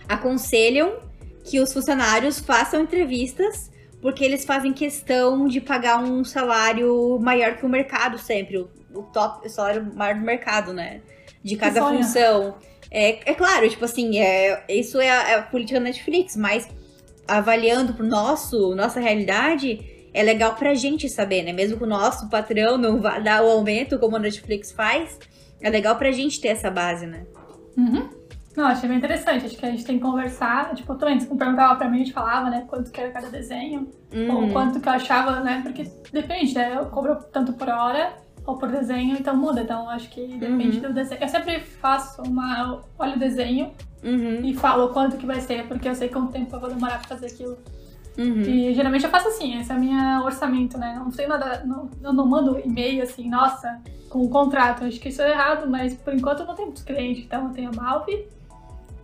aconselham 0.09 0.99
que 1.45 1.61
os 1.61 1.73
funcionários 1.73 2.41
façam 2.41 2.83
entrevistas 2.83 3.71
porque 4.01 4.25
eles 4.25 4.45
fazem 4.45 4.73
questão 4.73 5.49
de 5.49 5.61
pagar 5.61 5.99
um 5.99 6.25
salário 6.25 7.19
maior 7.21 7.57
que 7.57 7.67
o 7.67 7.69
mercado 7.69 8.19
sempre, 8.19 8.59
o, 8.59 8.71
o 8.95 9.03
top, 9.03 9.47
o 9.47 9.51
salário 9.51 9.93
maior 9.95 10.17
do 10.17 10.25
mercado, 10.25 10.73
né? 10.73 11.01
De 11.43 11.57
cada 11.57 11.81
função. 11.81 12.57
É, 12.99 13.31
é 13.31 13.35
claro, 13.35 13.69
tipo 13.69 13.85
assim, 13.85 14.19
é, 14.19 14.65
isso 14.71 14.99
é 14.99 15.11
a, 15.11 15.29
é 15.33 15.35
a 15.35 15.43
política 15.43 15.79
da 15.79 15.85
Netflix, 15.85 16.35
mas 16.35 16.67
avaliando 17.29 17.93
pro 17.93 18.07
nosso, 18.07 18.75
nossa 18.75 18.99
realidade, 19.01 20.09
é 20.15 20.23
legal 20.23 20.55
pra 20.55 20.73
gente 20.73 21.07
saber, 21.07 21.43
né? 21.43 21.53
Mesmo 21.53 21.77
que 21.77 21.85
o 21.85 21.87
nosso 21.87 22.31
patrão 22.31 22.79
não 22.79 22.99
vá 23.03 23.19
dar 23.19 23.45
o 23.45 23.51
aumento 23.51 23.99
como 23.99 24.17
a 24.17 24.19
Netflix 24.19 24.73
faz, 24.73 25.19
é 25.61 25.69
legal 25.69 25.97
pra 25.97 26.11
gente 26.11 26.41
ter 26.41 26.49
essa 26.49 26.71
base, 26.71 27.07
né? 27.07 27.27
Uhum. 27.77 28.09
Não, 28.57 28.65
achei 28.65 28.89
bem 28.89 28.97
interessante. 28.97 29.45
Acho 29.45 29.59
que 29.59 29.67
a 29.67 29.71
gente 29.71 29.85
tem 29.85 29.99
que 29.99 30.03
conversar. 30.03 30.75
Tipo, 30.75 30.95
também, 30.95 31.21
se 31.21 31.27
perguntava 31.27 31.77
pra 31.77 31.91
mim, 31.91 31.97
a 31.97 31.99
gente 31.99 32.15
falava, 32.15 32.49
né? 32.49 32.65
Quanto 32.67 32.91
que 32.91 32.99
era 32.99 33.11
cada 33.11 33.29
desenho. 33.29 33.91
Ou 34.31 34.37
Uhum. 34.45 34.53
quanto 34.55 34.81
que 34.81 34.89
eu 34.89 34.93
achava, 34.95 35.41
né? 35.41 35.61
Porque 35.63 35.85
depende, 36.11 36.55
né? 36.55 36.75
Eu 36.75 36.87
cobro 36.87 37.17
tanto 37.31 37.53
por 37.53 37.69
hora 37.69 38.15
ou 38.47 38.57
por 38.57 38.71
desenho, 38.71 39.17
então 39.19 39.37
muda. 39.37 39.61
Então, 39.63 39.89
acho 39.91 40.09
que 40.09 40.27
depende 40.39 40.77
Uhum. 40.79 40.83
do 40.89 40.93
desenho. 40.95 41.21
Eu 41.21 41.29
sempre 41.29 41.61
faço 41.61 42.23
uma... 42.23 42.81
Olho 42.99 43.17
o 43.17 43.19
desenho 43.19 43.73
Uhum. 44.05 44.45
e 44.45 44.55
falo 44.55 44.91
quanto 44.91 45.17
que 45.17 45.27
vai 45.27 45.41
ser, 45.41 45.67
porque 45.67 45.89
eu 45.89 45.95
sei 45.95 46.09
quanto 46.09 46.31
tempo 46.33 46.55
eu 46.55 46.61
vou 46.61 46.69
demorar 46.71 46.99
pra 47.01 47.09
fazer 47.09 47.27
aquilo. 47.27 47.59
Uhum. 48.17 48.41
E 48.43 48.73
geralmente 48.73 49.05
eu 49.05 49.11
faço 49.11 49.29
assim, 49.29 49.59
esse 49.59 49.71
é 49.71 49.75
o 49.75 49.81
meu 49.81 50.25
orçamento, 50.25 50.79
né? 50.79 50.95
Não 50.99 51.11
sei 51.11 51.27
nada, 51.27 51.63
não, 51.67 51.91
eu 52.03 52.13
não 52.13 52.27
mando 52.27 52.59
e-mail 52.59 53.03
assim, 53.03 53.29
nossa, 53.29 53.79
com 54.09 54.21
o 54.21 54.31
contrato. 54.31 54.85
Acho 54.85 54.99
que 55.01 55.09
isso 55.11 55.21
é 55.21 55.31
errado, 55.33 55.69
mas 55.69 55.95
por 55.95 56.15
enquanto 56.15 56.41
eu 56.41 56.47
não 56.47 56.55
tenho 56.55 56.69
muitos 56.69 56.83
clientes. 56.85 57.25
Então 57.25 57.49
eu 57.49 57.51
tenho 57.53 57.71
a 57.71 57.83
Malve 57.83 58.27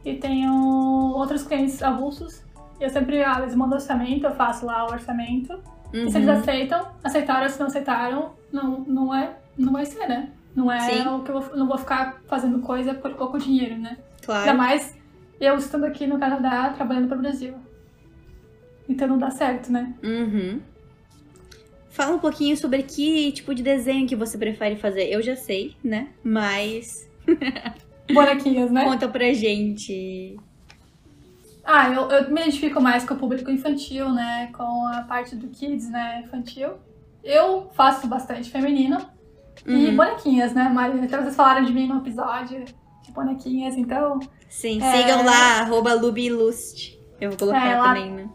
e 0.04 0.14
tenho 0.14 1.12
outros 1.14 1.42
clientes 1.42 1.82
avulsos. 1.82 2.42
E 2.80 2.84
eu 2.84 2.90
sempre, 2.90 3.22
ah, 3.22 3.38
eles 3.42 3.54
mandam 3.54 3.76
orçamento, 3.76 4.24
eu 4.26 4.34
faço 4.34 4.64
lá 4.64 4.86
o 4.86 4.92
orçamento. 4.92 5.58
E 5.92 6.10
se 6.10 6.16
eles 6.18 6.28
Uhum. 6.28 6.34
aceitam, 6.34 6.86
aceitaram, 7.04 7.48
se 7.48 7.60
não 7.60 7.66
aceitaram, 7.66 8.32
não, 8.52 8.80
não, 8.80 9.14
é, 9.14 9.36
não 9.58 9.72
vai 9.72 9.84
ser, 9.84 10.06
né? 10.08 10.30
Não 10.54 10.70
é 10.70 10.80
Sim. 10.80 11.08
o 11.08 11.22
que 11.22 11.30
eu 11.30 11.40
vou, 11.40 11.56
não 11.56 11.66
vou 11.66 11.78
ficar 11.78 12.20
fazendo 12.26 12.58
coisa 12.60 12.94
por 12.94 13.12
pouco 13.14 13.38
dinheiro, 13.38 13.76
né? 13.78 13.90
Ainda 13.96 14.24
Claro. 14.24 14.58
mais 14.58 14.96
eu 15.40 15.56
estando 15.56 15.84
aqui 15.84 16.06
no 16.06 16.18
Canadá, 16.18 16.70
trabalhando 16.70 17.08
para 17.08 17.18
o 17.18 17.20
Brasil. 17.20 17.54
Então 18.88 19.08
não 19.08 19.18
dá 19.18 19.30
certo, 19.30 19.70
né? 19.72 19.94
Uhum. 20.02 20.60
Fala 21.90 22.14
um 22.16 22.18
pouquinho 22.18 22.56
sobre 22.56 22.82
que 22.82 23.32
tipo 23.32 23.54
de 23.54 23.62
desenho 23.62 24.06
que 24.06 24.16
você 24.16 24.38
prefere 24.38 24.76
fazer. 24.76 25.08
Eu 25.10 25.20
já 25.22 25.36
sei, 25.36 25.76
né? 25.84 26.08
Mas. 26.24 27.08
Bonequinhas, 28.12 28.70
né? 28.70 28.84
Conta 28.88 29.08
pra 29.08 29.32
gente. 29.32 30.36
Ah, 31.64 31.88
eu, 31.90 32.08
eu 32.10 32.30
me 32.30 32.40
identifico 32.40 32.80
mais 32.80 33.04
com 33.04 33.14
o 33.14 33.16
público 33.16 33.50
infantil, 33.50 34.10
né? 34.10 34.50
Com 34.56 34.86
a 34.88 35.02
parte 35.02 35.36
do 35.36 35.48
kids, 35.48 35.88
né? 35.88 36.22
Infantil. 36.24 36.70
Eu 37.22 37.70
faço 37.74 38.06
bastante 38.06 38.50
feminino. 38.50 38.98
E 39.66 39.88
Uhum. 39.90 39.96
bonequinhas, 39.96 40.52
né, 40.54 40.68
Mari? 40.68 40.98
Até 41.04 41.18
vocês 41.20 41.36
falaram 41.36 41.64
de 41.64 41.72
mim 41.72 41.86
no 41.86 41.98
episódio 41.98 42.64
de 43.04 43.12
bonequinhas, 43.12 43.76
então. 43.76 44.18
Sim, 44.48 44.82
É. 44.82 44.90
sigam 44.96 45.24
lá, 45.24 45.60
arroba 45.60 45.94
Lubilust. 45.94 46.98
Eu 47.20 47.30
vou 47.30 47.38
colocar 47.38 47.64
É, 47.68 47.76
lá- 47.76 47.88
também, 47.88 48.10
né? 48.10 48.28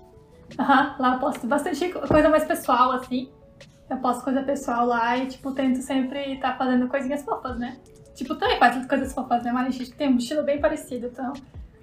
Aham, 0.57 0.95
lá 0.99 1.13
eu 1.15 1.19
posto 1.19 1.45
bastante 1.45 1.89
co- 1.89 2.07
coisa 2.07 2.29
mais 2.29 2.45
pessoal, 2.45 2.91
assim. 2.93 3.29
Eu 3.89 3.97
posto 3.97 4.23
coisa 4.23 4.41
pessoal 4.43 4.85
lá 4.85 5.17
e, 5.17 5.27
tipo, 5.27 5.51
tento 5.51 5.81
sempre 5.81 6.33
estar 6.35 6.57
fazendo 6.57 6.87
coisinhas 6.87 7.23
fofas, 7.23 7.57
né? 7.59 7.77
Tipo, 8.15 8.35
também 8.35 8.57
faz 8.57 8.85
coisas 8.85 9.13
fofas, 9.13 9.43
né, 9.43 9.51
Mari? 9.51 9.67
A 9.67 9.71
gente 9.71 9.91
tem 9.93 10.07
um 10.09 10.17
estilo 10.17 10.43
bem 10.43 10.59
parecido, 10.61 11.07
então. 11.07 11.33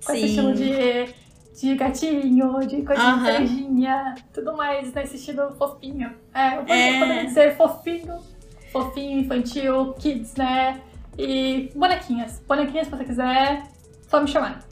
Com 0.05 0.13
esse 0.13 0.21
Sim. 0.21 0.27
estilo 0.27 0.55
de, 0.55 1.15
de 1.61 1.75
gatinho, 1.77 2.59
de 2.67 2.83
coisinha 2.83 3.09
Aham. 3.09 3.25
cerejinha, 3.27 4.15
tudo 4.33 4.57
mais 4.57 4.93
nesse 4.93 5.17
estilo 5.17 5.55
fofinho. 5.57 6.13
É, 6.35 6.57
eu 6.57 6.61
poderia, 6.63 6.97
É. 6.97 6.99
poderia 6.99 7.25
dizer 7.27 7.57
fofinho, 7.57 8.19
fofinho, 8.73 9.21
infantil, 9.21 9.95
kids, 9.99 10.35
né? 10.35 10.81
E 11.17 11.71
bonequinhas. 11.75 12.43
Bonequinhas, 12.47 12.87
se 12.89 12.91
você 12.97 13.05
quiser, 13.05 13.63
só 14.09 14.21
me 14.21 14.27
chamar. 14.29 14.65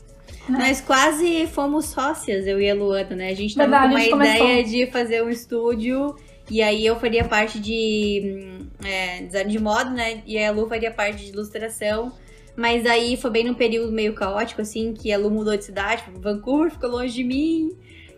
Né? 0.49 0.59
Nós 0.59 0.81
quase 0.81 1.47
fomos 1.47 1.85
sócias, 1.87 2.47
eu 2.49 2.61
e 2.61 2.69
a 2.69 2.75
Luana, 2.75 3.15
né? 3.15 3.29
A 3.29 3.35
gente 3.35 3.55
tava 3.55 3.71
Verdade, 3.71 3.89
com 3.89 3.95
uma 3.95 4.01
gente 4.01 4.11
começou. 4.11 4.47
ideia 4.47 4.65
de 4.65 4.87
fazer 4.91 5.23
um 5.23 5.31
estúdio. 5.31 6.17
E 6.51 6.61
aí 6.61 6.85
eu 6.85 6.97
faria 6.97 7.25
parte 7.25 7.61
de 7.61 8.59
hum, 8.61 8.67
é, 8.85 9.23
design 9.23 9.51
de 9.53 9.59
moda, 9.61 9.89
né? 9.91 10.21
E 10.27 10.37
a 10.43 10.51
Lu 10.51 10.69
faria 10.69 10.91
parte 10.91 11.25
de 11.25 11.31
ilustração. 11.31 12.13
Mas 12.57 12.85
aí 12.87 13.17
foi 13.17 13.31
bem 13.31 13.45
num 13.45 13.55
período 13.55 13.91
meio 13.93 14.15
caótico, 14.15 14.61
assim, 14.61 14.93
que 14.93 15.13
a 15.13 15.17
Lu 15.19 15.31
mudou 15.31 15.57
de 15.57 15.65
cidade, 15.65 16.05
Vancouver, 16.21 16.71
ficou 16.71 16.91
longe 16.91 17.15
de 17.15 17.25
mim. 17.25 17.71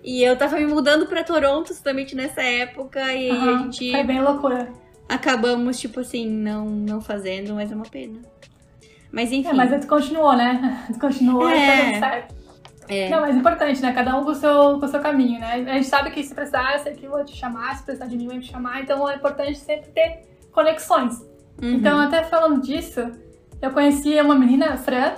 E 0.02 0.22
eu 0.22 0.36
tava 0.36 0.56
me 0.56 0.66
mudando 0.66 1.06
pra 1.06 1.22
Toronto 1.24 1.68
justamente 1.68 2.14
nessa 2.16 2.42
época. 2.42 3.00
E 3.00 3.30
aí 3.30 3.48
a 3.48 3.58
gente 3.58 3.90
Foi 3.92 4.02
bem 4.04 4.20
loucura. 4.20 4.68
acabamos, 5.08 5.78
tipo 5.78 6.00
assim, 6.00 6.28
não, 6.28 6.66
não 6.66 7.00
fazendo, 7.00 7.54
mas 7.54 7.70
é 7.70 7.74
uma 7.74 7.84
pena. 7.86 8.18
Mas 9.12 9.30
enfim. 9.32 9.48
É, 9.48 9.52
mas 9.54 9.80
tu 9.80 9.86
continuou, 9.86 10.36
né? 10.36 10.84
Tu 10.92 10.98
continuou 10.98 11.48
e 11.48 11.52
É. 11.54 12.00
tá 12.00 12.10
certo. 12.10 12.34
é. 12.88 13.08
Não, 13.08 13.20
mas 13.20 13.36
é 13.36 13.38
importante, 13.38 13.80
né? 13.80 13.92
Cada 13.92 14.18
um 14.18 14.24
com 14.24 14.32
o 14.32 14.34
seu, 14.34 14.78
com 14.80 14.84
o 14.84 14.88
seu 14.88 15.00
caminho, 15.00 15.38
né? 15.38 15.64
A 15.68 15.74
gente 15.74 15.86
sabe 15.86 16.10
que 16.10 16.22
se 16.22 16.34
precisar, 16.34 16.78
sei 16.80 16.92
que 16.94 17.06
eu 17.06 17.10
vou 17.10 17.24
te 17.24 17.34
chamar, 17.36 17.76
se 17.76 17.84
precisar 17.84 18.06
de 18.06 18.16
mim, 18.16 18.26
vou 18.26 18.40
te 18.40 18.50
chamar. 18.50 18.82
Então 18.82 19.08
é 19.08 19.14
importante 19.14 19.56
sempre 19.58 19.90
ter 19.92 20.22
conexões. 20.50 21.14
Uhum, 21.62 21.74
Então, 21.74 21.98
até 22.00 22.24
falando 22.24 22.60
disso, 22.60 23.00
eu 23.64 23.70
conheci 23.72 24.20
uma 24.20 24.34
menina, 24.34 24.74
a 24.74 24.76
Fran. 24.76 25.12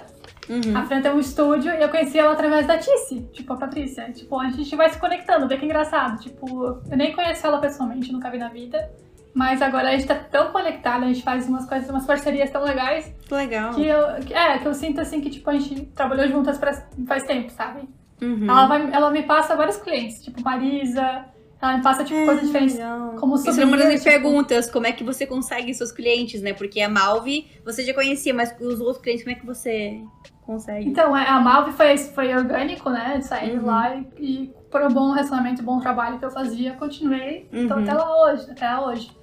uhum. 0.48 0.76
A 0.76 0.82
Fran 0.84 1.00
tem 1.02 1.12
um 1.12 1.18
estúdio 1.18 1.72
e 1.72 1.82
eu 1.82 1.88
conheci 1.88 2.18
ela 2.18 2.32
através 2.32 2.66
da 2.66 2.78
Tice, 2.78 3.22
tipo, 3.32 3.52
a 3.52 3.56
Patrícia. 3.56 4.10
Tipo, 4.12 4.38
a 4.40 4.48
gente 4.50 4.74
vai 4.76 4.88
se 4.90 4.98
conectando, 4.98 5.48
vê 5.48 5.56
que 5.56 5.64
engraçado. 5.64 6.20
Tipo, 6.20 6.80
eu 6.90 6.96
nem 6.96 7.12
conheço 7.12 7.46
ela 7.46 7.58
pessoalmente, 7.58 8.12
nunca 8.12 8.30
vi 8.30 8.38
na 8.38 8.48
vida. 8.48 8.90
Mas 9.34 9.60
agora 9.60 9.88
a 9.88 9.92
gente 9.92 10.06
tá 10.06 10.14
tão 10.14 10.50
conectada, 10.50 11.04
a 11.04 11.08
gente 11.08 11.22
faz 11.22 11.46
umas 11.46 11.68
coisas, 11.68 11.90
umas 11.90 12.06
parcerias 12.06 12.48
tão 12.50 12.62
legais 12.64 13.14
legal. 13.30 13.74
que 13.74 13.84
eu, 13.86 14.14
que- 14.24 14.32
é, 14.32 14.56
que 14.58 14.66
eu 14.66 14.72
sinto 14.72 14.98
assim 14.98 15.20
que 15.20 15.28
tipo 15.28 15.50
a 15.50 15.52
gente 15.52 15.82
trabalhou 15.94 16.26
juntas 16.26 16.56
pra- 16.56 16.72
faz 17.06 17.22
tempo, 17.24 17.50
sabe? 17.50 17.86
Uhum. 18.22 18.46
Ela, 18.48 18.66
vai, 18.66 18.88
ela 18.90 19.10
me 19.10 19.24
passa 19.24 19.54
vários 19.54 19.76
clientes, 19.76 20.24
tipo 20.24 20.40
Marisa, 20.42 21.26
ela 21.60 21.76
me 21.78 21.82
passa 21.82 22.04
tipo 22.04 22.24
coisas 22.24 22.46
diferentes, 22.46 22.76
Legal. 22.76 23.16
como 23.18 23.34
Isso 23.36 23.48
é 23.60 23.64
uma 23.64 23.76
das 23.76 23.86
minhas 23.86 24.02
tipo, 24.02 24.12
perguntas, 24.12 24.70
como 24.70 24.86
é 24.86 24.92
que 24.92 25.02
você 25.02 25.26
consegue 25.26 25.72
seus 25.74 25.90
clientes, 25.90 26.42
né? 26.42 26.52
Porque 26.52 26.80
a 26.80 26.88
Malve 26.88 27.46
você 27.64 27.82
já 27.84 27.94
conhecia, 27.94 28.34
mas 28.34 28.54
os 28.60 28.80
outros 28.80 28.98
clientes, 28.98 29.24
como 29.24 29.36
é 29.36 29.40
que 29.40 29.46
você 29.46 30.00
consegue? 30.42 30.88
Então, 30.88 31.16
é, 31.16 31.26
a 31.28 31.40
Malve 31.40 31.72
foi, 31.72 31.96
foi 31.96 32.34
orgânico, 32.34 32.90
né? 32.90 33.20
Sair 33.22 33.58
Uhum. 33.58 33.66
lá 33.66 33.94
e, 33.96 34.06
e 34.18 34.54
por 34.70 34.82
um 34.82 34.88
bom 34.88 35.12
relacionamento, 35.12 35.62
bom 35.62 35.80
trabalho 35.80 36.18
que 36.18 36.24
eu 36.24 36.30
fazia, 36.30 36.72
continuei. 36.74 37.48
Então 37.52 37.78
Uhum. 37.78 37.82
até 37.82 37.94
lá 37.94 38.24
hoje, 38.24 38.50
até 38.50 38.68
lá 38.68 38.86
hoje. 38.88 39.16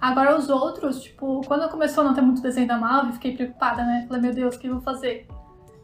Agora 0.00 0.36
os 0.38 0.48
outros, 0.48 1.02
tipo, 1.02 1.42
quando 1.46 1.68
começou 1.68 2.02
a 2.02 2.06
não 2.06 2.14
ter 2.14 2.22
muito 2.22 2.40
desenho 2.40 2.68
da 2.68 2.78
Malve, 2.78 3.12
fiquei 3.14 3.34
preocupada, 3.36 3.84
né? 3.84 4.04
Falei, 4.06 4.22
meu 4.22 4.32
Deus, 4.32 4.54
o 4.54 4.58
que 4.58 4.68
eu 4.68 4.74
vou 4.74 4.82
fazer? 4.82 5.26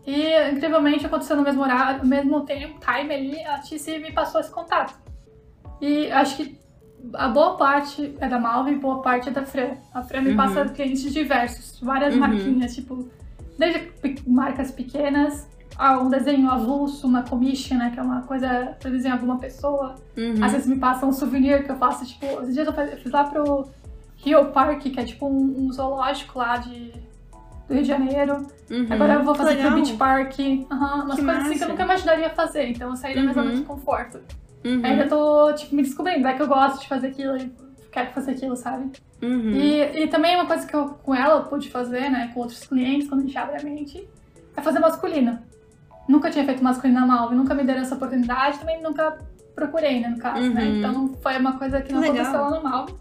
E 0.06 0.50
incrivelmente 0.52 1.04
aconteceu 1.04 1.36
no 1.36 1.42
mesmo 1.42 1.62
horário, 1.62 2.02
no 2.04 2.08
mesmo 2.08 2.40
tempo, 2.42 2.78
time 2.80 3.12
ali, 3.12 3.44
a 3.44 3.58
Tice 3.58 3.98
me 3.98 4.12
passou 4.12 4.40
esse 4.40 4.50
contato. 4.50 4.94
E 5.80 6.10
acho 6.10 6.36
que 6.36 6.58
a 7.14 7.28
boa 7.28 7.56
parte 7.56 8.14
é 8.20 8.28
da 8.28 8.38
Malve 8.38 8.72
e 8.72 8.76
boa 8.76 9.00
parte 9.02 9.28
é 9.28 9.32
da 9.32 9.44
Fran. 9.44 9.72
A 9.94 10.02
Fran 10.02 10.22
me 10.22 10.30
Uhum. 10.30 10.36
passa 10.36 10.64
clientes 10.66 11.12
diversos, 11.12 11.78
várias 11.80 12.14
Uhum. 12.14 12.20
marquinhas, 12.20 12.74
tipo, 12.74 13.08
desde 13.58 13.92
marcas 14.26 14.70
pequenas 14.70 15.48
a 15.78 15.98
um 15.98 16.08
desenho 16.08 16.50
avulso, 16.50 17.06
uma 17.06 17.22
commission, 17.22 17.76
né, 17.76 17.90
que 17.92 18.00
é 18.00 18.02
uma 18.02 18.22
coisa 18.22 18.74
pra 18.80 18.90
desenhar 18.90 19.18
alguma 19.18 19.38
pessoa. 19.38 19.94
Uhum. 20.16 20.42
Às 20.42 20.52
vezes 20.52 20.66
me 20.66 20.76
passa 20.76 21.04
um 21.06 21.12
souvenir 21.12 21.64
que 21.64 21.70
eu 21.70 21.76
faço, 21.76 22.04
tipo, 22.06 22.24
esses 22.42 22.54
dias 22.54 22.66
eu 22.66 22.72
fiz 22.98 23.12
lá 23.12 23.24
pro 23.24 23.68
Rio 24.16 24.46
Park, 24.46 24.80
que 24.80 24.98
é 24.98 25.04
tipo 25.04 25.26
um, 25.28 25.66
um 25.66 25.72
zoológico 25.72 26.38
lá 26.38 26.56
de, 26.56 26.92
do 27.68 27.74
Rio 27.74 27.82
de 27.82 27.88
Janeiro. 27.88 28.46
Uhum. 28.70 28.86
Agora 28.90 29.14
eu 29.14 29.22
vou 29.22 29.34
fazer 29.34 29.56
pro 29.56 29.62
legal. 29.64 29.74
Beach 29.74 29.92
Park. 29.96 30.38
Aham, 30.72 31.04
umas 31.04 31.16
Que 31.16 31.24
coisas 31.24 31.42
assim 31.42 31.52
que 31.52 31.58
massa. 31.58 31.64
eu 31.64 31.68
nunca 31.68 31.82
imaginaria 31.84 32.30
fazer. 32.30 32.68
Então 32.70 32.88
eu 32.90 32.96
saí 32.96 33.14
da 33.14 33.20
minha 33.20 33.34
zona 33.34 33.50
Uhum. 33.50 33.56
de 33.56 33.62
conforto. 33.62 34.20
Uhum. 34.66 34.80
Ainda 34.84 35.06
tô, 35.06 35.52
tipo, 35.54 35.74
me 35.74 35.82
descobrindo. 35.82 36.26
É 36.26 36.34
que 36.34 36.42
eu 36.42 36.48
gosto 36.48 36.80
de 36.80 36.88
fazer 36.88 37.08
aquilo 37.08 37.36
e 37.36 37.52
quero 37.92 38.10
fazer 38.10 38.32
aquilo, 38.32 38.56
sabe? 38.56 38.90
Uhum. 39.22 39.52
E, 39.52 40.02
e 40.02 40.08
também 40.08 40.34
uma 40.34 40.46
coisa 40.46 40.66
que 40.66 40.74
eu, 40.74 40.88
com 40.88 41.14
ela, 41.14 41.36
eu 41.36 41.44
pude 41.44 41.70
fazer, 41.70 42.10
né, 42.10 42.30
com 42.34 42.40
outros 42.40 42.64
clientes, 42.64 43.08
quando 43.08 43.22
a 43.22 43.24
gente 43.24 43.38
abre 43.38 43.56
a 43.56 43.62
mente, 43.62 44.06
é 44.56 44.60
fazer 44.60 44.78
masculino. 44.78 45.38
Nunca 46.08 46.30
tinha 46.30 46.44
feito 46.44 46.62
masculino 46.62 47.00
na 47.00 47.06
Malve, 47.06 47.34
nunca 47.34 47.54
me 47.54 47.64
deram 47.64 47.80
essa 47.80 47.94
oportunidade, 47.94 48.58
também 48.58 48.82
nunca 48.82 49.18
procurei, 49.54 50.00
né, 50.00 50.08
no 50.08 50.18
caso, 50.18 50.50
né? 50.50 50.64
Uhum. 50.64 50.78
Então 50.78 51.14
foi 51.22 51.38
uma 51.38 51.58
coisa 51.58 51.80
que 51.80 51.92
não 51.92 52.00
Legal. 52.00 52.16
aconteceu 52.16 52.40
lá 52.40 52.50
na 52.50 52.60
Malve. 52.60 52.94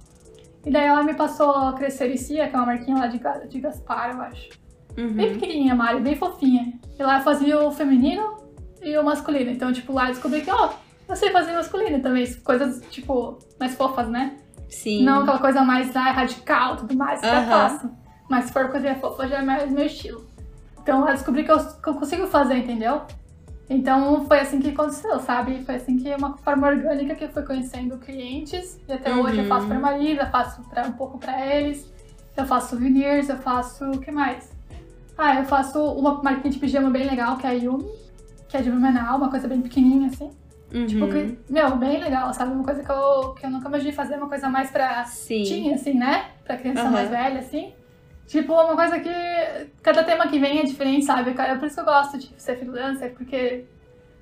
E 0.65 0.71
daí 0.71 0.85
ela 0.85 1.03
me 1.03 1.13
passou 1.13 1.51
a 1.51 1.73
Crescericia, 1.73 2.47
que 2.47 2.55
é 2.55 2.57
uma 2.57 2.65
marquinha 2.65 2.97
lá 2.97 3.07
de, 3.07 3.19
de 3.49 3.59
Gaspar, 3.59 4.15
eu 4.15 4.21
acho. 4.21 4.49
Uhum. 4.97 5.13
Bem 5.13 5.33
pequenininha, 5.33 5.75
Mari, 5.75 5.99
bem 5.99 6.15
fofinha. 6.15 6.73
E 6.97 7.03
lá 7.03 7.17
eu 7.17 7.23
fazia 7.23 7.59
o 7.59 7.71
feminino 7.71 8.37
e 8.81 8.97
o 8.97 9.03
masculino. 9.03 9.51
Então, 9.51 9.71
tipo, 9.73 9.91
lá 9.93 10.07
eu 10.07 10.13
descobri 10.13 10.41
que, 10.41 10.49
ó, 10.49 10.69
eu 11.07 11.15
sei 11.15 11.31
fazer 11.31 11.53
masculino 11.53 12.01
também. 12.01 12.25
Coisas, 12.41 12.81
tipo, 12.89 13.39
mais 13.59 13.75
fofas, 13.75 14.07
né? 14.09 14.37
Sim. 14.69 15.03
Não 15.03 15.21
aquela 15.21 15.39
coisa 15.39 15.61
mais 15.63 15.95
ah, 15.95 16.11
radical 16.11 16.75
e 16.75 16.77
tudo 16.77 16.95
mais, 16.95 17.19
que 17.21 17.27
eu 17.27 17.31
Aham. 17.31 17.49
faço. 17.49 17.91
Mas 18.29 18.45
se 18.45 18.53
for 18.53 18.69
coisinha 18.69 18.95
fofa, 18.95 19.27
já 19.27 19.37
é 19.37 19.41
mais 19.41 19.71
meu 19.71 19.85
estilo. 19.85 20.25
Então 20.81 21.07
eu 21.07 21.13
descobri 21.13 21.43
que 21.43 21.51
eu, 21.51 21.57
que 21.59 21.89
eu 21.89 21.93
consigo 21.95 22.27
fazer, 22.27 22.55
entendeu? 22.57 23.01
Então 23.69 24.25
foi 24.25 24.39
assim 24.39 24.59
que 24.59 24.69
aconteceu, 24.69 25.19
sabe? 25.19 25.63
Foi 25.65 25.75
assim 25.75 25.97
que 25.97 26.13
uma 26.15 26.37
forma 26.37 26.67
orgânica 26.67 27.15
que 27.15 27.23
eu 27.23 27.29
fui 27.29 27.43
conhecendo 27.43 27.97
clientes. 27.97 28.79
E 28.87 28.93
até 28.93 29.13
hoje 29.15 29.37
eu 29.37 29.43
Uhum. 29.43 29.49
faço 29.49 29.67
pra 29.67 29.79
Marisa, 29.79 30.25
faço 30.27 30.61
pra, 30.69 30.83
um 30.87 30.91
pouco 30.93 31.17
pra 31.17 31.43
eles. 31.45 31.91
Eu 32.37 32.45
faço 32.45 32.69
souvenirs, 32.71 33.29
eu 33.29 33.37
faço. 33.37 33.85
O 33.91 33.99
que 33.99 34.11
mais? 34.11 34.51
Ah, 35.17 35.35
eu 35.39 35.45
faço 35.45 35.79
uma 35.93 36.21
marquinha 36.21 36.51
de 36.51 36.59
pijama 36.59 36.89
bem 36.89 37.07
legal, 37.07 37.37
que 37.37 37.47
é 37.47 37.51
a 37.51 37.53
Yumi. 37.53 37.89
Que 38.49 38.57
é 38.57 38.61
de 38.61 38.69
Blumenau, 38.69 39.17
uma 39.17 39.29
coisa 39.29 39.47
bem 39.47 39.61
pequenininha 39.61 40.09
assim. 40.09 40.29
Uhum. 40.75 40.85
Tipo, 40.87 41.07
que, 41.07 41.37
meu, 41.49 41.77
bem 41.77 42.03
legal, 42.03 42.33
sabe? 42.33 42.53
Uma 42.53 42.65
coisa 42.65 42.83
que 42.83 42.91
eu, 42.91 43.33
que 43.33 43.45
eu 43.45 43.49
nunca 43.49 43.69
imaginei 43.69 43.93
fazer, 43.93 44.15
uma 44.17 44.27
coisa 44.27 44.49
mais 44.49 44.69
pra 44.69 45.05
Sim. 45.05 45.43
tinha, 45.43 45.75
assim, 45.75 45.93
né? 45.93 46.31
Pra 46.43 46.57
criança 46.57 46.81
Aham. 46.81 46.91
mais 46.91 47.09
velha, 47.09 47.39
assim. 47.39 47.73
Tipo, 48.27 48.53
uma 48.53 48.75
coisa 48.75 48.99
que 48.99 49.09
cada 49.81 50.03
tema 50.03 50.27
que 50.27 50.37
vem 50.37 50.59
é 50.59 50.63
diferente, 50.63 51.05
sabe? 51.05 51.33
cara? 51.33 51.57
Por 51.57 51.67
isso 51.67 51.75
que 51.75 51.81
eu 51.81 51.85
gosto 51.85 52.17
de 52.17 52.29
ser 52.37 52.57
freelancer, 52.57 53.13
porque 53.13 53.63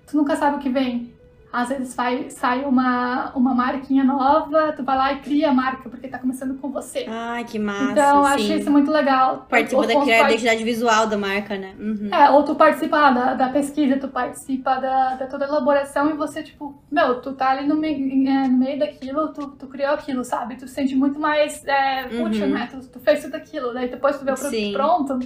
tu 0.05 0.15
nunca 0.15 0.35
sabe 0.35 0.57
o 0.57 0.59
que 0.59 0.69
vem. 0.69 1.12
Às 1.53 1.69
vezes 1.69 1.93
vai, 1.95 2.31
sai 2.31 2.65
uma, 2.65 3.31
uma 3.35 3.53
marquinha 3.53 4.03
nova, 4.03 4.73
tu 4.75 4.83
vai 4.83 4.97
lá 4.97 5.13
e 5.13 5.19
cria 5.19 5.51
a 5.51 5.53
marca, 5.53 5.87
porque 5.87 6.07
tá 6.07 6.17
começando 6.17 6.57
com 6.59 6.71
você. 6.71 7.05
Ai, 7.07 7.43
que 7.43 7.59
massa. 7.59 7.91
então, 7.91 8.17
eu 8.17 8.23
sim. 8.25 8.33
acho 8.33 8.53
isso 8.61 8.71
muito 8.71 8.89
legal. 8.91 9.45
Participa 9.47 9.85
da 9.85 10.01
criar 10.01 10.25
a 10.25 10.29
identidade 10.31 10.63
visual 10.63 11.05
da 11.05 11.15
marca, 11.15 11.55
né? 11.55 11.75
Uhum. 11.79 12.09
É, 12.11 12.31
ou 12.31 12.43
tu 12.43 12.55
participa 12.55 13.11
da, 13.11 13.35
da 13.35 13.49
pesquisa, 13.49 13.97
tu 13.97 14.07
participa 14.07 14.77
da, 14.79 15.13
da 15.15 15.27
toda 15.27 15.45
a 15.45 15.47
elaboração 15.47 16.09
e 16.09 16.13
você, 16.13 16.41
tipo, 16.41 16.81
meu, 16.91 17.21
tu 17.21 17.33
tá 17.33 17.51
ali 17.51 17.67
no, 17.67 17.75
meio- 17.75 18.27
é, 18.27 18.47
no 18.47 18.57
meio 18.57 18.79
daquilo, 18.79 19.31
tu, 19.31 19.49
tu 19.51 19.67
criou 19.67 19.93
aquilo, 19.93 20.23
sabe? 20.25 20.55
Tu 20.55 20.67
se 20.67 20.73
sente 20.73 20.95
muito 20.95 21.19
mais 21.19 21.63
é, 21.65 22.07
Uhum. 22.11 22.23
útil, 22.23 22.47
né? 22.47 22.67
Tu, 22.71 22.79
tu 22.89 22.99
fez 22.99 23.21
tudo 23.21 23.35
aquilo, 23.35 23.73
daí 23.75 23.89
depois 23.89 24.17
tu 24.17 24.25
vê 24.25 24.31
o 24.31 24.35
produto 24.35 24.49
Sim. 24.55 24.73
pronto. 24.73 25.19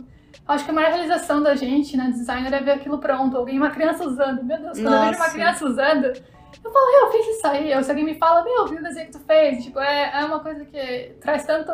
Acho 0.48 0.64
que 0.66 0.72
a 0.72 0.74
maior 0.74 0.91
realização 0.91 1.43
da 1.43 1.56
gente, 1.56 1.98
né, 1.98 2.10
designer, 2.12 2.54
é 2.54 2.60
ver 2.62 2.72
aquilo 2.72 2.98
pronto. 3.00 3.36
Alguém, 3.36 3.58
uma 3.58 3.70
criança 3.70 4.06
usando. 4.06 4.43
Meu 4.43 4.58
Deus, 4.60 4.80
quando 4.80 4.93
eu 4.93 5.00
vejo 5.02 5.12
uma 5.12 5.18
Nossa. 5.20 5.32
criança 5.32 5.66
usando, 5.66 6.06
eu 6.06 6.72
falo, 6.72 6.86
eu 7.02 7.12
fiz 7.12 7.28
isso 7.38 7.48
aí. 7.48 7.76
Ou 7.76 7.84
se 7.84 7.89
alguém 7.91 8.06
me 8.06 8.16
fala, 8.16 8.43
meu, 8.43 8.54
eu 8.60 8.68
vi 8.68 8.76
o 8.78 8.84
desenho 8.84 9.08
que 9.08 9.12
tu 9.14 9.20
fez. 9.20 9.64
Tipo, 9.66 9.80
é, 9.80 10.22
é 10.22 10.26
uma 10.26 10.39
coisa 10.39 10.64
que 10.64 11.16
traz 11.20 11.45
tanto, 11.45 11.72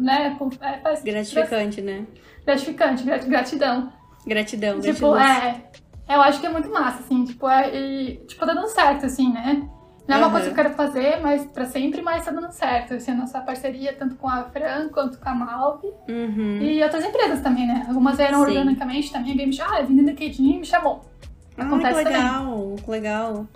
né, 0.00 0.36
é, 0.60 0.78
faz 0.80 1.02
Gratificante, 1.02 1.80
né? 1.80 2.04
gratificante, 2.44 3.02
grat- 3.04 3.24
gratidão. 3.26 3.92
Gratidão. 4.26 4.80
Tipo, 4.80 5.16
é. 5.16 5.62
Eu 6.08 6.20
acho 6.22 6.40
que 6.40 6.46
é 6.46 6.50
muito 6.50 6.70
massa, 6.70 7.00
assim, 7.00 7.24
tipo, 7.24 7.48
é, 7.48 7.74
e, 7.74 8.16
tipo, 8.26 8.44
tá 8.46 8.54
dando 8.54 8.68
certo, 8.68 9.06
assim, 9.06 9.32
né? 9.32 9.68
Não 10.06 10.14
é 10.14 10.18
uma 10.18 10.26
Aham. 10.26 10.32
coisa 10.32 10.46
que 10.46 10.52
eu 10.52 10.62
quero 10.64 10.74
fazer, 10.74 11.20
mas 11.20 11.44
pra 11.46 11.64
sempre, 11.66 12.00
mas 12.00 12.24
tá 12.24 12.30
dando 12.30 12.50
certo. 12.52 12.94
Assim, 12.94 13.10
a 13.10 13.14
nossa 13.14 13.40
parceria, 13.40 13.92
tanto 13.92 14.14
com 14.14 14.28
a 14.28 14.44
Fran 14.44 14.88
quanto 14.90 15.18
com 15.18 15.28
a 15.28 15.34
Malve. 15.34 15.88
Uhum. 16.08 16.58
E 16.60 16.82
outras 16.82 17.04
empresas 17.04 17.40
também, 17.40 17.66
né? 17.66 17.84
Algumas 17.88 18.16
vieram 18.16 18.38
Sim. 18.44 18.50
organicamente 18.58 19.12
também. 19.12 19.32
Alguém 19.32 19.46
me 19.48 19.52
chamou, 19.52 19.74
ah, 19.76 19.82
vendendo 19.82 20.14
queijinho 20.14 20.60
me 20.60 20.64
chamou. 20.66 21.02
Ah, 21.58 21.64
acontece 21.64 22.02
que 22.04 22.08
legal, 22.10 22.74
que 22.84 22.90
legal. 22.90 23.46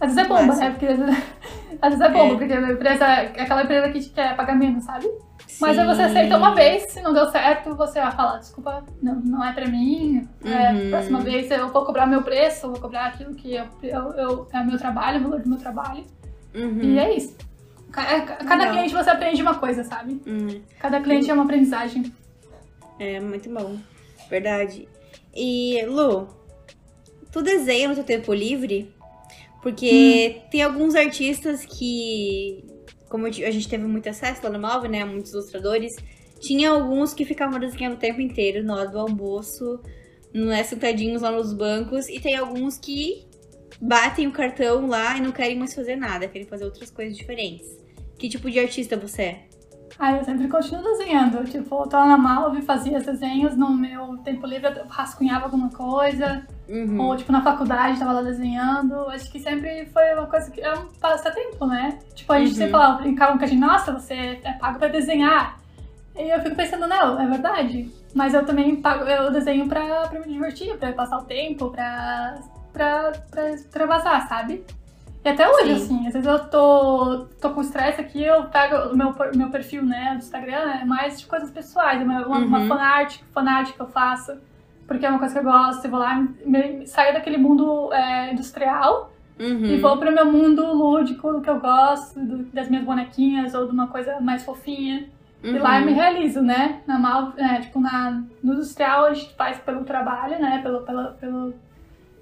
Às 0.00 0.14
vezes 0.14 0.16
é 0.24 0.28
bomba, 0.28 0.42
Massa. 0.46 0.60
né? 0.60 0.70
Porque 0.70 0.86
às 0.86 0.98
vezes, 0.98 1.16
às 1.80 1.88
vezes 1.90 2.00
é 2.00 2.08
bomba, 2.10 2.34
É. 2.34 2.36
porque 2.38 2.52
a 2.54 2.72
empresa 2.72 3.04
é 3.04 3.42
aquela 3.42 3.62
empresa 3.62 3.88
que 3.90 4.00
te 4.00 4.08
quer 4.08 4.34
pagar 4.34 4.56
menos, 4.56 4.82
sabe? 4.84 5.06
Mas 5.60 5.78
aí 5.78 5.86
você 5.86 6.02
aceita 6.02 6.36
uma 6.36 6.54
vez, 6.54 6.84
se 6.92 7.00
não 7.00 7.12
deu 7.12 7.30
certo, 7.30 7.74
você 7.74 8.00
vai 8.00 8.12
falar, 8.12 8.38
desculpa, 8.38 8.84
não, 9.02 9.14
não 9.16 9.44
é 9.44 9.52
pra 9.52 9.66
mim. 9.68 10.28
É, 10.44 10.72
Uhum. 10.72 10.90
próxima 10.90 11.20
vez 11.20 11.50
eu 11.50 11.68
vou 11.68 11.84
cobrar 11.84 12.06
meu 12.06 12.22
preço, 12.22 12.66
eu 12.66 12.70
vou 12.72 12.80
cobrar 12.80 13.06
aquilo 13.06 13.34
que 13.34 13.54
eu, 13.54 13.64
eu, 13.82 14.12
eu- 14.14 14.48
é 14.52 14.60
o 14.60 14.66
meu 14.66 14.78
trabalho, 14.78 15.20
o 15.20 15.22
valor 15.24 15.40
do 15.42 15.48
meu 15.48 15.58
trabalho. 15.58 16.04
Uhum. 16.54 16.80
E 16.82 16.98
é 16.98 17.16
isso. 17.16 17.36
É- 17.96 18.20
Cada 18.20 18.54
Legal. 18.56 18.72
cliente 18.72 18.94
você 18.94 19.10
aprende 19.10 19.42
uma 19.42 19.54
coisa, 19.56 19.82
sabe? 19.84 20.20
Uhum. 20.26 20.60
Cada 20.78 21.00
cliente 21.00 21.30
é 21.30 21.34
uma 21.34 21.44
aprendizagem. 21.44 22.12
É 22.98 23.18
muito 23.20 23.48
bom. 23.50 23.76
Verdade. 24.28 24.86
E, 25.34 25.84
Lu, 25.86 26.28
tu 27.32 27.42
desenha 27.42 27.88
no 27.88 27.94
teu 27.94 28.04
tempo 28.04 28.32
livre? 28.32 28.94
Porque 29.62 30.40
tem 30.50 30.62
alguns 30.62 30.94
artistas 30.94 31.64
que, 31.66 32.64
como 33.10 33.26
a 33.26 33.30
gente 33.30 33.68
teve 33.68 33.84
muito 33.84 34.08
acesso 34.08 34.40
lá 34.44 34.50
no 34.50 34.58
Malve, 34.58 34.88
né? 34.88 35.04
Muitos 35.04 35.32
ilustradores. 35.32 35.92
Tinha 36.38 36.70
alguns 36.70 37.12
que 37.12 37.24
ficavam 37.24 37.58
desenhando 37.58 37.94
o 37.94 37.98
tempo 37.98 38.20
inteiro, 38.20 38.64
na 38.64 38.76
hora 38.76 38.88
do 38.88 38.98
almoço, 38.98 39.80
né, 40.32 40.62
sentadinhos 40.62 41.20
lá 41.20 41.30
nos 41.30 41.52
bancos. 41.52 42.08
E 42.08 42.20
tem 42.20 42.36
alguns 42.36 42.78
que 42.78 43.26
batem 43.80 44.28
o 44.28 44.32
cartão 44.32 44.86
lá 44.86 45.18
e 45.18 45.20
não 45.20 45.32
querem 45.32 45.58
mais 45.58 45.74
fazer 45.74 45.96
nada, 45.96 46.28
querem 46.28 46.46
fazer 46.46 46.64
outras 46.64 46.90
coisas 46.90 47.16
diferentes. 47.16 47.66
Que 48.16 48.28
tipo 48.28 48.48
de 48.48 48.60
artista 48.60 48.96
você 48.96 49.22
é? 49.22 49.49
Ah, 50.02 50.12
eu 50.16 50.24
sempre 50.24 50.48
continuo 50.48 50.82
desenhando. 50.82 51.44
Tipo, 51.44 51.82
eu 51.82 51.86
tava 51.86 52.06
na 52.06 52.16
Malve, 52.16 52.62
fazia 52.62 52.96
os 52.96 53.04
desenhos, 53.04 53.54
no 53.54 53.70
meu 53.70 54.16
tempo 54.24 54.46
livre 54.46 54.66
eu 54.78 54.86
rascunhava 54.88 55.44
alguma 55.44 55.68
coisa. 55.68 56.42
Uhum. 56.66 56.98
Ou, 57.00 57.16
tipo, 57.16 57.30
na 57.30 57.42
faculdade, 57.42 57.98
tava 57.98 58.12
lá 58.12 58.22
desenhando. 58.22 58.94
Acho 59.10 59.30
que 59.30 59.38
sempre 59.38 59.84
foi 59.92 60.14
uma 60.14 60.26
coisa 60.26 60.50
que 60.50 60.58
é 60.60 60.72
um 60.72 60.86
passatempo, 60.98 61.66
né? 61.66 61.98
Tipo, 62.14 62.32
a 62.32 62.38
gente 62.38 62.48
Uhum. 62.52 62.54
sempre 62.54 62.70
falava, 62.72 63.02
brincavam 63.02 63.36
com 63.36 63.44
a 63.44 63.46
gente, 63.46 63.60
nossa, 63.60 63.92
você 63.92 64.40
é 64.42 64.52
pago 64.54 64.78
pra 64.78 64.88
desenhar. 64.88 65.58
E 66.16 66.30
eu 66.34 66.40
fico 66.40 66.56
pensando, 66.56 66.86
não, 66.88 67.20
é 67.20 67.26
verdade. 67.26 67.90
Mas 68.14 68.32
eu 68.32 68.44
também 68.46 68.76
pago, 68.76 69.04
eu 69.04 69.30
desenho 69.30 69.68
pra, 69.68 70.08
pra 70.08 70.18
me 70.20 70.26
divertir, 70.32 70.76
pra 70.78 70.92
passar 70.94 71.18
o 71.18 71.24
tempo, 71.24 71.68
pra, 71.70 72.38
pra, 72.72 73.12
pra 73.30 73.50
extravasar, 73.50 74.26
sabe? 74.28 74.64
E 75.24 75.28
até 75.28 75.46
hoje, 75.48 75.66
Sim. 75.66 75.72
assim, 75.72 76.06
às 76.06 76.12
vezes 76.14 76.26
eu 76.26 76.38
tô, 76.48 77.26
tô 77.40 77.50
com 77.50 77.60
estresse 77.60 78.00
aqui, 78.00 78.22
eu 78.24 78.44
pego 78.44 78.92
o 78.92 78.96
meu, 78.96 79.14
meu 79.34 79.50
perfil, 79.50 79.84
né, 79.84 80.12
do 80.14 80.18
Instagram, 80.18 80.70
é 80.80 80.84
mais 80.84 81.20
de 81.20 81.26
coisas 81.26 81.50
pessoais, 81.50 82.00
uma, 82.02 82.26
uma, 82.26 82.38
uma 82.38 82.58
Uhum. 82.60 82.66
fanart, 82.66 83.18
fanart 83.32 83.72
que 83.72 83.80
eu 83.80 83.86
faço, 83.88 84.32
porque 84.88 85.04
é 85.04 85.10
uma 85.10 85.18
coisa 85.18 85.34
que 85.34 85.40
eu 85.46 85.50
gosto, 85.52 85.84
eu 85.84 85.90
vou 85.90 86.00
lá, 86.00 86.14
me, 86.46 86.86
saio 86.86 87.12
daquele 87.12 87.36
mundo 87.36 87.92
é, 87.92 88.32
industrial 88.32 89.10
Uhum. 89.38 89.66
e 89.66 89.76
vou 89.76 89.98
pro 89.98 90.10
meu 90.12 90.24
mundo 90.32 90.64
lúdico, 90.72 91.32
do 91.32 91.42
que 91.42 91.50
eu 91.50 91.60
gosto, 91.60 92.18
do- 92.18 92.44
das 92.44 92.68
minhas 92.70 92.84
bonequinhas, 92.84 93.52
ou 93.54 93.66
de 93.66 93.72
uma 93.72 93.88
coisa 93.88 94.20
mais 94.20 94.42
fofinha. 94.42 95.06
E 95.42 95.58
lá 95.58 95.78
eu 95.80 95.84
me 95.86 95.92
Uhum. 95.92 95.96
realizo, 95.98 96.42
né? 96.42 96.80
Na 96.86 96.98
mal, 96.98 97.32
é, 97.36 97.60
tipo, 97.60 97.78
na, 97.80 98.22
no 98.42 98.52
industrial 98.54 99.06
a 99.06 99.14
gente 99.14 99.34
faz 99.34 99.58
pelo 99.58 99.84
trabalho, 99.84 100.38
né? 100.38 100.60
Pelo, 100.62 100.80
pelo, 100.82 101.04
pelo, 101.14 101.54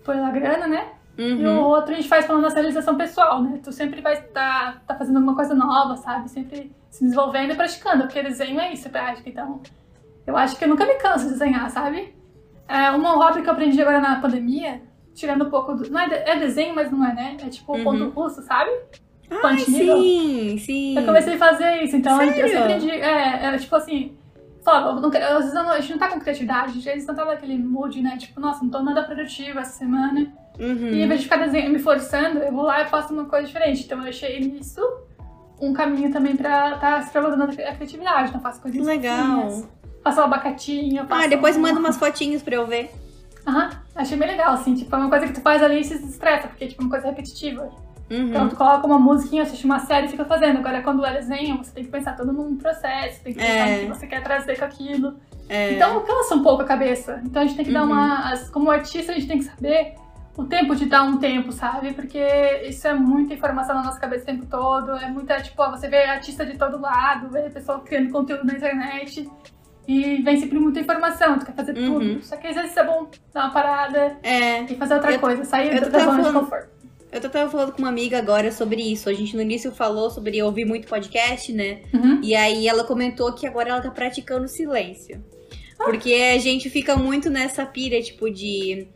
pela 0.04 0.30
grana, 0.30 0.66
né? 0.68 0.86
E 1.18 1.32
o 1.44 1.50
Uhum. 1.50 1.60
outro 1.64 1.92
a 1.92 1.96
gente 1.96 2.08
faz 2.08 2.24
pela 2.26 2.38
nossa 2.40 2.54
realização 2.54 2.96
pessoal, 2.96 3.42
né? 3.42 3.58
Tu 3.62 3.72
sempre 3.72 4.00
vai 4.00 4.14
estar 4.14 4.82
tá 4.86 4.94
fazendo 4.94 5.16
alguma 5.16 5.34
coisa 5.34 5.52
nova, 5.52 5.96
sabe? 5.96 6.30
Sempre 6.30 6.70
se 6.90 7.02
desenvolvendo 7.02 7.52
e 7.52 7.56
praticando, 7.56 8.04
porque 8.04 8.22
desenho 8.22 8.60
é 8.60 8.72
isso, 8.72 8.86
é 8.86 8.90
prática. 8.90 9.28
Então, 9.28 9.60
eu 10.24 10.36
acho 10.36 10.56
que 10.56 10.64
eu 10.64 10.68
nunca 10.68 10.86
me 10.86 10.94
canso 10.94 11.24
de 11.24 11.32
desenhar, 11.32 11.68
sabe? 11.70 12.14
É, 12.68 12.90
uma 12.92 13.16
hobby 13.16 13.42
que 13.42 13.48
eu 13.48 13.52
aprendi 13.52 13.80
agora 13.82 13.98
na 14.00 14.20
pandemia, 14.20 14.80
tirando 15.12 15.44
um 15.46 15.50
pouco 15.50 15.74
do. 15.74 15.90
Não 15.90 15.98
é, 16.00 16.08
de- 16.08 16.14
é 16.14 16.38
desenho, 16.38 16.72
mas 16.74 16.88
não 16.90 17.04
é, 17.04 17.12
né? 17.12 17.36
É 17.44 17.48
tipo 17.48 17.72
Uhum. 17.76 17.82
ponto 17.82 18.08
russo, 18.10 18.40
sabe? 18.42 18.70
Ai, 19.30 19.56
needle. 19.56 20.00
sim, 20.00 20.58
sim. 20.58 20.96
Eu 20.98 21.04
comecei 21.04 21.34
a 21.34 21.38
fazer 21.38 21.82
isso, 21.82 21.96
então 21.96 22.12
eu 22.12 22.32
Sério? 22.32 22.48
sempre 22.48 22.58
aprendi. 22.58 22.90
É, 22.90 23.44
era 23.44 23.58
tipo 23.58 23.74
assim. 23.74 24.16
Falava, 24.64 24.90
eu 24.98 25.00
não 25.00 25.08
às 25.08 25.38
vezes 25.44 25.54
eu 25.54 25.62
não- 25.64 25.70
a 25.70 25.80
gente 25.80 25.90
não 25.92 25.98
tá 25.98 26.08
com 26.08 26.20
criatividade, 26.20 26.78
às 26.78 26.84
vezes 26.84 27.06
não 27.06 27.14
tá 27.14 27.24
naquele 27.24 27.58
mood, 27.58 28.00
né? 28.02 28.16
Tipo, 28.18 28.38
nossa, 28.40 28.62
não 28.62 28.70
tô 28.70 28.82
nada 28.82 29.02
produtiva 29.02 29.60
essa 29.60 29.78
semana. 29.78 30.32
Uhum. 30.58 30.88
E 30.88 31.02
em 31.02 31.06
vez 31.08 31.20
de 31.20 31.28
ficar 31.28 31.46
me 31.46 31.78
forçando, 31.78 32.40
eu 32.40 32.52
vou 32.52 32.64
lá 32.64 32.82
e 32.82 32.86
faço 32.86 33.12
uma 33.12 33.24
coisa 33.26 33.46
diferente. 33.46 33.84
Então 33.84 34.00
eu 34.02 34.08
achei 34.08 34.40
nisso 34.40 34.80
um 35.60 35.72
caminho 35.72 36.12
também 36.12 36.36
pra 36.36 36.74
estar 36.74 36.78
tá 36.80 36.98
extravasando 37.00 37.44
a 37.44 37.46
criatividade. 37.48 38.32
Eu 38.34 38.40
faço 38.40 38.60
coisas 38.60 38.84
legal. 38.86 39.42
fofinhas, 39.42 39.68
Faço 40.04 40.20
um 40.20 40.24
abacatinho, 40.24 41.06
faço 41.06 41.24
Ah, 41.24 41.26
depois 41.26 41.56
um- 41.56 41.60
manda 41.60 41.78
umas 41.78 41.96
fotinhos 41.96 42.42
pra 42.42 42.54
eu 42.54 42.66
ver. 42.66 42.90
Aham, 43.46 43.70
achei 43.94 44.16
bem 44.16 44.28
legal, 44.28 44.52
assim. 44.52 44.74
Tipo, 44.74 44.94
é 44.94 44.98
uma 44.98 45.08
coisa 45.08 45.26
que 45.26 45.32
tu 45.32 45.40
faz 45.40 45.62
ali 45.62 45.80
e 45.80 45.84
se 45.84 45.98
destressa, 45.98 46.48
porque 46.48 46.66
tipo, 46.66 46.82
é 46.82 46.84
uma 46.84 46.90
coisa 46.90 47.06
repetitiva. 47.08 47.68
Uhum. 48.10 48.28
Então 48.28 48.48
tu 48.48 48.56
coloca 48.56 48.86
uma 48.86 48.98
musiquinha, 48.98 49.42
assiste 49.42 49.64
uma 49.66 49.80
série 49.80 50.06
e 50.06 50.10
fica 50.10 50.24
fazendo. 50.24 50.58
Agora 50.58 50.80
quando 50.82 51.04
é 51.04 51.12
desenho, 51.12 51.58
você 51.58 51.72
tem 51.72 51.84
que 51.84 51.90
pensar 51.90 52.16
todo 52.16 52.32
num 52.32 52.56
processo, 52.56 53.22
tem 53.22 53.32
que 53.34 53.38
pensar 53.38 53.52
É. 53.68 53.82
no 53.86 53.92
que 53.92 53.98
você 53.98 54.06
quer 54.06 54.22
trazer 54.22 54.58
com 54.58 54.64
aquilo. 54.64 55.14
É. 55.48 55.74
Então 55.74 56.00
cansa 56.04 56.34
um 56.34 56.42
pouco 56.42 56.62
a 56.62 56.64
cabeça. 56.64 57.20
Então 57.24 57.42
a 57.42 57.44
gente 57.46 57.56
tem 57.56 57.64
que 57.66 57.72
dar 57.72 57.82
Uhum. 57.84 57.90
uma. 57.92 58.30
as- 58.32 58.48
Como 58.50 58.70
artista, 58.70 59.12
a 59.12 59.14
gente 59.14 59.26
tem 59.26 59.38
que 59.38 59.44
saber 59.44 59.94
o 60.38 60.44
tempo 60.44 60.74
de 60.74 60.86
dar 60.86 61.02
um 61.02 61.18
tempo, 61.18 61.50
sabe? 61.52 61.92
Porque 61.92 62.18
isso 62.66 62.86
é 62.86 62.94
muita 62.94 63.34
informação 63.34 63.74
na 63.74 63.82
nossa 63.82 63.98
cabeça 64.00 64.22
o 64.22 64.26
tempo 64.26 64.46
todo. 64.46 64.92
É 64.92 65.08
muita, 65.10 65.40
tipo, 65.42 65.60
ó, 65.60 65.70
você 65.70 65.88
vê 65.88 66.04
artista 66.04 66.46
de 66.46 66.56
todo 66.56 66.80
lado, 66.80 67.28
vê 67.28 67.50
pessoa 67.50 67.80
criando 67.80 68.10
conteúdo 68.10 68.44
na 68.46 68.54
internet. 68.54 69.28
E 69.86 70.22
vem 70.22 70.38
sempre 70.38 70.58
muita 70.58 70.80
informação, 70.80 71.38
tu 71.38 71.46
quer 71.46 71.54
fazer 71.54 71.76
Uhum. 71.76 71.94
tudo. 71.98 72.22
Só 72.22 72.36
que 72.36 72.46
às 72.46 72.54
vezes 72.54 72.76
é 72.76 72.84
bom 72.84 73.08
dar 73.34 73.44
uma 73.46 73.50
parada 73.52 74.18
É. 74.22 74.62
e 74.62 74.74
fazer 74.76 74.94
outra 74.94 75.12
Eu- 75.12 75.18
coisa, 75.18 75.44
sair 75.44 75.74
eu 75.74 75.80
da 75.90 75.98
zona 75.98 76.16
de 76.16 76.22
falando- 76.22 76.40
conforto. 76.40 76.68
Eu 77.10 77.20
tava 77.30 77.50
falando 77.50 77.72
com 77.72 77.78
uma 77.78 77.88
amiga 77.88 78.18
agora 78.18 78.52
sobre 78.52 78.82
isso. 78.82 79.08
A 79.08 79.14
gente 79.14 79.34
no 79.34 79.40
início 79.40 79.72
falou 79.72 80.10
sobre 80.10 80.42
ouvir 80.42 80.66
muito 80.66 80.86
podcast, 80.86 81.50
né? 81.54 81.80
Uhum. 81.94 82.20
E 82.22 82.34
aí 82.36 82.68
ela 82.68 82.84
comentou 82.84 83.32
que 83.32 83.46
agora 83.46 83.70
ela 83.70 83.80
tá 83.80 83.90
praticando 83.90 84.46
silêncio. 84.46 85.24
Porque 85.78 86.12
a 86.34 86.38
gente 86.38 86.68
fica 86.68 86.96
muito 86.96 87.30
nessa 87.30 87.64
pira, 87.64 88.00
tipo, 88.02 88.30
de. 88.30 88.88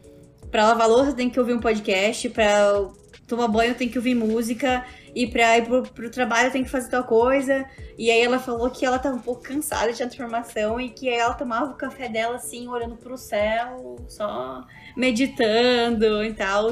Pra 0.52 0.68
lavar 0.68 0.88
louça 0.88 1.14
tem 1.14 1.30
que 1.30 1.40
ouvir 1.40 1.54
um 1.54 1.60
podcast, 1.60 2.28
pra 2.28 2.88
tomar 3.26 3.48
banho 3.48 3.74
tem 3.74 3.88
que 3.88 3.96
ouvir 3.96 4.14
música, 4.14 4.84
e 5.14 5.26
pra 5.26 5.56
ir 5.56 5.64
pro, 5.64 5.82
pro 5.82 6.10
trabalho 6.10 6.52
tem 6.52 6.62
que 6.62 6.68
fazer 6.68 6.90
tal 6.90 7.04
coisa. 7.04 7.64
E 7.98 8.10
aí 8.10 8.20
ela 8.20 8.38
falou 8.38 8.70
que 8.70 8.84
ela 8.84 8.98
tava 8.98 9.16
um 9.16 9.20
pouco 9.20 9.42
cansada 9.42 9.90
de 9.90 9.98
transformação 9.98 10.78
e 10.78 10.90
que 10.90 11.08
ela 11.08 11.32
tomava 11.32 11.72
o 11.72 11.74
café 11.74 12.06
dela 12.06 12.36
assim, 12.36 12.68
olhando 12.68 12.96
pro 12.96 13.16
céu, 13.16 13.96
só 14.06 14.62
meditando 14.94 16.22
e 16.22 16.34
tal. 16.34 16.70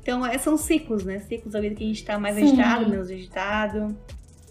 Então, 0.00 0.24
é, 0.24 0.38
são 0.38 0.56
ciclos, 0.56 1.04
né? 1.04 1.18
Ciclos 1.20 1.52
da 1.52 1.60
vida 1.60 1.74
que 1.74 1.84
a 1.84 1.86
gente 1.86 2.02
tá 2.02 2.18
mais 2.18 2.34
Sim. 2.34 2.44
agitado, 2.44 2.88
menos 2.88 3.10
agitado. 3.10 3.96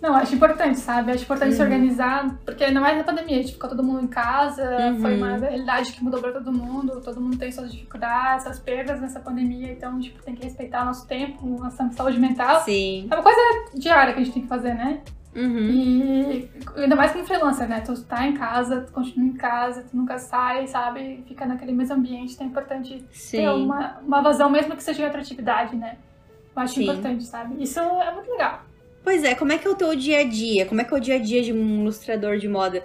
Não, 0.01 0.13
acho 0.15 0.35
importante, 0.35 0.77
sabe? 0.79 1.11
Acho 1.11 1.23
importante 1.23 1.53
se 1.55 1.59
Uhum. 1.59 1.65
organizar, 1.65 2.37
porque 2.45 2.63
ainda 2.63 2.79
mais 2.79 2.97
na 2.97 3.03
pandemia, 3.03 3.37
a 3.39 3.41
gente 3.41 3.53
ficou 3.53 3.67
todo 3.69 3.83
mundo 3.83 4.01
em 4.03 4.07
casa, 4.07 4.63
Uhum. 4.91 5.01
foi 5.01 5.17
uma 5.17 5.37
realidade 5.37 5.91
que 5.91 6.03
mudou 6.03 6.21
pra 6.21 6.31
todo 6.31 6.51
mundo, 6.51 7.01
todo 7.01 7.19
mundo 7.19 7.37
tem 7.37 7.51
suas 7.51 7.71
dificuldades, 7.71 8.43
suas 8.43 8.59
perdas 8.59 9.01
nessa 9.01 9.19
pandemia, 9.19 9.71
então, 9.71 9.99
tipo, 9.99 10.21
tem 10.21 10.35
que 10.35 10.43
respeitar 10.43 10.83
o 10.83 10.85
nosso 10.85 11.07
tempo, 11.07 11.45
nossa 11.47 11.89
saúde 11.91 12.19
mental. 12.19 12.61
Sim. 12.61 13.07
É 13.09 13.15
uma 13.15 13.23
coisa 13.23 13.39
diária 13.73 14.13
que 14.13 14.19
a 14.19 14.23
gente 14.23 14.33
tem 14.33 14.43
que 14.43 14.47
fazer, 14.47 14.73
né? 14.75 15.01
Uhum. 15.35 15.69
E 15.69 16.49
ainda 16.77 16.95
mais 16.95 17.11
como 17.11 17.23
freelancer, 17.25 17.67
né? 17.67 17.81
Tu 17.81 17.99
tá 18.03 18.25
em 18.25 18.33
casa, 18.33 18.81
tu 18.81 18.91
continua 18.91 19.27
em 19.27 19.33
casa, 19.33 19.83
tu 19.89 19.95
nunca 19.95 20.17
sai, 20.17 20.65
sabe? 20.67 21.23
Fica 21.27 21.45
naquele 21.45 21.71
mesmo 21.73 21.95
ambiente, 21.95 22.33
então 22.33 22.45
é 22.47 22.49
importante 22.49 23.05
Sim. 23.11 23.37
ter 23.37 23.49
uma, 23.49 23.97
uma 24.05 24.21
vazão, 24.21 24.49
mesmo 24.49 24.75
que 24.75 24.83
seja 24.83 25.01
em 25.01 25.05
outra 25.05 25.21
atividade, 25.21 25.75
né? 25.75 25.97
Eu 26.55 26.61
acho 26.63 26.73
Sim. 26.75 26.83
importante, 26.83 27.23
sabe? 27.23 27.61
Isso 27.61 27.79
é 27.79 28.11
muito 28.13 28.31
legal. 28.31 28.61
Pois 29.07 29.23
é, 29.23 29.33
como 29.35 29.53
é 29.53 29.57
que 29.57 29.65
é 29.65 29.71
o 29.71 29.73
teu 29.73 29.95
dia 29.95 30.19
a 30.19 30.23
dia? 30.25 30.65
Como 30.65 30.81
é 30.81 30.83
que 30.83 30.93
é 30.93 30.97
o 30.97 30.99
dia 30.99 31.15
a 31.15 31.17
dia 31.17 31.41
de 31.41 31.53
um 31.53 31.79
ilustrador 31.79 32.37
de 32.37 32.49
moda? 32.49 32.83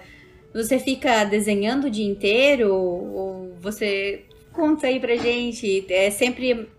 Você 0.53 0.79
fica 0.79 1.25
desenhando 1.25 1.87
o 1.87 1.89
dia 1.89 2.09
inteiro? 2.09 2.73
Ou 2.73 3.53
você 3.59 4.23
conta 4.53 4.87
aí 4.87 5.01
pra 5.01 5.17
gente? 5.17 5.85
É 5.91 6.09
sempre 6.09 6.69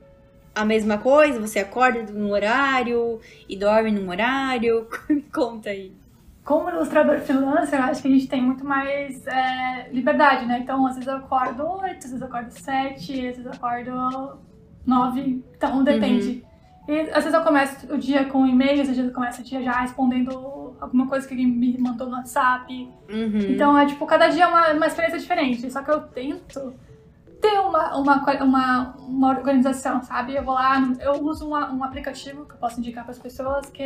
a 0.55 0.65
mesma 0.65 0.97
coisa? 0.97 1.39
Você 1.39 1.59
acorda 1.59 2.11
num 2.11 2.31
horário 2.31 3.21
e 3.47 3.55
dorme 3.55 3.91
num 3.91 4.09
horário? 4.09 4.89
Conta 5.31 5.69
aí. 5.69 5.93
Como 6.43 6.71
ilustrador 6.71 7.21
freelancer, 7.21 7.79
eu 7.79 7.85
acho 7.85 8.01
que 8.01 8.09
a 8.09 8.13
gente 8.13 8.27
tem 8.27 8.41
muito 8.41 8.65
mais 8.65 9.27
é, 9.27 9.91
liberdade, 9.93 10.47
né? 10.47 10.61
Então, 10.61 10.87
às 10.87 10.95
vezes 10.95 11.07
eu 11.07 11.17
acordo 11.17 11.65
8, 11.65 11.99
às 11.99 12.05
vezes 12.05 12.21
eu 12.23 12.27
acordo 12.27 12.51
7, 12.51 13.13
às 13.13 13.37
vezes 13.37 13.45
eu 13.45 13.53
acordo 13.53 14.39
9. 14.87 15.45
Então, 15.55 15.85
depende. 15.85 16.43
E 16.87 17.01
às 17.11 17.25
vezes 17.25 17.33
eu 17.33 17.43
começo 17.43 17.93
o 17.93 17.99
dia 17.99 18.25
com 18.27 18.47
e-mails, 18.47 18.81
às 18.81 18.97
vezes 18.97 19.07
eu 19.07 19.13
começo 19.13 19.41
o 19.41 19.45
dia 19.45 19.63
já 19.63 19.81
respondendo 19.81 20.77
alguma 20.81 21.07
coisa 21.07 21.27
que 21.27 21.33
alguém 21.33 21.47
me 21.47 21.79
mandou 21.79 22.09
no 22.09 22.17
WhatsApp. 22.17 22.73
Uhum. 23.11 23.39
Então, 23.51 23.79
é 23.79 23.87
tipo, 23.87 24.05
cada 24.07 24.29
dia 24.29 24.45
é 24.45 24.47
uma, 24.47 24.73
uma 24.73 24.87
experiência 24.87 25.19
diferente. 25.19 25.71
Só 25.71 25.83
que 25.83 25.91
eu 25.91 26.01
tento 26.01 26.75
ter 27.41 27.59
uma, 27.59 27.97
uma, 27.97 28.43
uma, 28.43 28.97
uma 28.99 29.29
organização, 29.29 30.03
sabe? 30.03 30.35
Eu 30.35 30.45
vou 30.45 30.55
lá, 30.55 30.83
eu 31.01 31.23
uso 31.23 31.47
uma, 31.47 31.73
um 31.73 31.85
aplicativo 31.85 32.47
que 32.47 32.55
eu 32.55 32.59
posso 32.59 32.81
indicar 32.81 33.05
para 33.05 33.13
as 33.13 33.19
pessoas, 33.19 33.69
que 33.71 33.85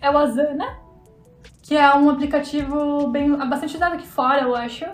é 0.00 0.10
o 0.10 0.16
Asana, 0.18 0.78
que 1.62 1.76
é 1.76 1.94
um 1.94 2.08
aplicativo 2.10 3.08
bem 3.08 3.36
bastante 3.48 3.76
usado 3.76 3.94
aqui 3.94 4.06
fora, 4.06 4.42
eu 4.42 4.54
acho. 4.54 4.84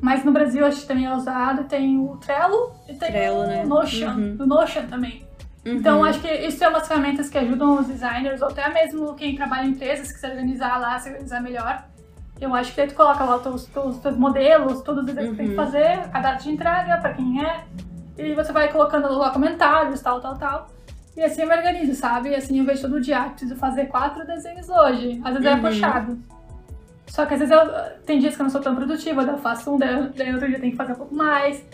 Mas 0.00 0.24
no 0.24 0.32
Brasil 0.32 0.64
acho 0.66 0.82
que 0.82 0.86
também 0.86 1.06
é 1.06 1.14
usado. 1.14 1.64
Tem 1.64 1.98
o 1.98 2.16
Trello 2.16 2.72
e 2.88 2.94
tem 2.94 3.10
Trello, 3.10 3.40
o 3.40 3.46
né? 3.46 3.64
Notion. 3.64 4.10
Uhum. 4.10 4.36
O 4.40 4.46
Notion 4.46 4.86
também. 4.86 5.25
Uhum. 5.66 5.74
Então, 5.74 6.04
acho 6.04 6.20
que 6.20 6.32
isso 6.32 6.62
é 6.62 6.68
umas 6.68 6.86
ferramentas 6.86 7.28
que 7.28 7.36
ajudam 7.36 7.80
os 7.80 7.86
designers, 7.88 8.40
ou 8.40 8.48
até 8.48 8.68
mesmo 8.72 9.14
quem 9.14 9.34
trabalha 9.34 9.66
em 9.66 9.70
empresas, 9.70 10.12
que 10.12 10.18
se 10.20 10.26
organizar 10.26 10.78
lá, 10.78 10.96
se 10.98 11.08
organizar 11.10 11.42
melhor. 11.42 11.84
Eu 12.40 12.54
acho 12.54 12.70
que 12.70 12.76
daí 12.76 12.86
tu 12.86 12.94
coloca 12.94 13.24
lá 13.24 13.36
os 13.36 13.64
teus, 13.66 13.96
teus 13.98 14.16
modelos, 14.16 14.82
todos 14.82 15.02
os 15.02 15.08
exercícios 15.08 15.36
que 15.36 15.42
tem 15.44 15.46
que 15.54 15.58
Uhum. 15.58 15.64
fazer, 15.64 16.08
a 16.12 16.20
data 16.20 16.42
de 16.42 16.50
entrega, 16.50 16.98
pra 16.98 17.14
quem 17.14 17.44
é, 17.44 17.64
e 18.16 18.34
você 18.34 18.52
vai 18.52 18.70
colocando 18.70 19.12
lá 19.18 19.30
comentários, 19.30 20.00
tal, 20.00 20.20
tal, 20.20 20.36
tal. 20.36 20.68
E 21.16 21.22
assim 21.24 21.42
eu 21.42 21.48
me 21.48 21.56
organizo, 21.56 21.94
sabe? 21.94 22.28
E 22.28 22.34
assim 22.34 22.58
eu 22.60 22.64
vejo 22.64 22.82
todo 22.82 23.00
dia, 23.00 23.18
ah, 23.22 23.28
preciso 23.30 23.56
fazer 23.56 23.86
quatro 23.86 24.24
desenhos 24.26 24.68
hoje. 24.68 25.20
Às 25.24 25.32
vezes 25.32 25.46
é 25.46 25.54
Uhum. 25.54 25.60
puxado. 25.62 26.18
Só 27.08 27.24
que 27.24 27.34
às 27.34 27.40
vezes 27.40 27.54
eu, 27.54 27.60
tem 28.04 28.18
dias 28.18 28.34
que 28.36 28.42
eu 28.42 28.44
não 28.44 28.50
sou 28.50 28.60
tão 28.60 28.74
produtiva, 28.76 29.24
daí 29.24 29.34
eu 29.34 29.38
faço 29.38 29.74
um, 29.74 29.78
daí 29.78 29.96
outro 29.96 30.12
dia 30.46 30.56
eu 30.56 30.60
tenho 30.60 30.72
que 30.72 30.76
fazer 30.76 30.92
um 30.92 30.96
pouco 30.96 31.14
mais. 31.14 31.64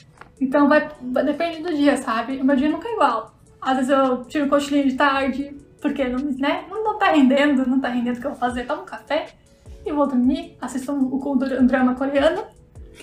Então 0.41 0.69
vai, 0.69 0.89
vai- 1.01 1.25
depende 1.25 1.61
do 1.63 1.75
dia, 1.75 1.97
sabe? 1.97 2.41
O 2.41 2.45
meu 2.45 2.55
dia 2.55 2.69
nunca 2.71 2.87
é 2.89 2.93
igual. 2.93 3.32
Às 3.63 3.77
vezes 3.77 3.91
eu 3.91 4.25
tiro 4.25 4.49
cochilinho 4.49 4.89
de 4.89 4.97
tarde, 4.97 5.57
porque 5.81 6.05
não, 6.09 6.19
né? 6.39 6.65
não, 6.69 6.83
não 6.83 6.99
tá 6.99 7.13
rendendo, 7.13 7.65
não 7.67 7.81
tá 7.81 7.89
rendendo 7.89 8.17
o 8.17 8.21
que 8.21 8.27
eu 8.27 8.33
vou 8.33 8.41
fazer. 8.41 8.67
Tomo 8.67 8.83
um 8.83 8.87
café 8.87 9.27
e 9.87 9.93
vou 9.93 10.07
dormir, 10.07 10.57
assisto 10.61 10.93
um, 10.93 11.15
um, 11.15 11.61
um 11.61 11.67
drama 11.67 11.95
coreano. 11.95 12.45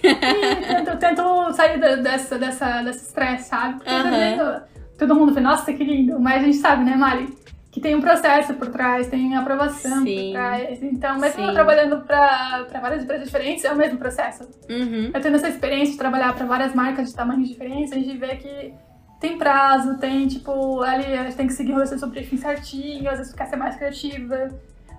e 0.03 0.65
tento, 0.65 0.97
tento 0.97 1.53
sair 1.53 1.79
dessa, 1.79 2.37
dessa, 2.37 2.81
desse 2.83 3.05
estresse, 3.05 3.49
sabe? 3.49 3.75
Porque 3.75 3.89
Aham. 3.89 4.09
vezes 4.11 4.61
todo 4.97 5.15
mundo 5.15 5.33
vê, 5.33 5.39
nossa, 5.39 5.73
que 5.73 5.83
lindo. 5.83 6.19
Mas 6.19 6.43
a 6.43 6.45
gente 6.45 6.57
sabe, 6.57 6.83
né, 6.83 6.95
Mari? 6.95 7.37
Que 7.71 7.79
tem 7.79 7.95
um 7.95 8.01
processo 8.01 8.53
por 8.55 8.67
trás, 8.67 9.07
tem 9.07 9.35
aprovação 9.35 10.03
Sim. 10.03 10.15
por 10.15 10.31
trás. 10.33 10.83
Então, 10.83 11.19
mesmo 11.19 11.41
eu 11.41 11.47
Sim. 11.47 11.53
trabalhando 11.53 12.01
para 12.01 12.65
várias 12.81 13.03
empresas 13.03 13.25
diferentes, 13.25 13.63
é 13.63 13.71
o 13.71 13.77
mesmo 13.77 13.97
processo. 13.97 14.43
Uhum. 14.69 15.11
Eu 15.13 15.21
tendo 15.21 15.35
essa 15.35 15.49
experiência 15.49 15.91
de 15.93 15.97
trabalhar 15.97 16.33
para 16.33 16.45
várias 16.45 16.73
marcas 16.73 17.09
de 17.09 17.15
tamanhos 17.15 17.47
diferentes, 17.47 17.91
a 17.93 17.95
gente 17.95 18.17
vê 18.17 18.35
que 18.37 18.73
tem 19.19 19.37
prazo, 19.37 19.97
tem 19.97 20.27
tipo, 20.27 20.81
ali 20.81 21.05
a 21.13 21.23
gente 21.23 21.35
tem 21.35 21.47
que 21.47 21.53
seguir 21.53 21.73
o 21.73 21.85
seu 21.85 22.07
briefing 22.07 22.37
certinho, 22.37 23.09
às 23.09 23.17
vezes 23.17 23.33
tu 23.33 23.37
quer 23.37 23.47
ser 23.47 23.55
mais 23.57 23.75
criativa. 23.75 24.49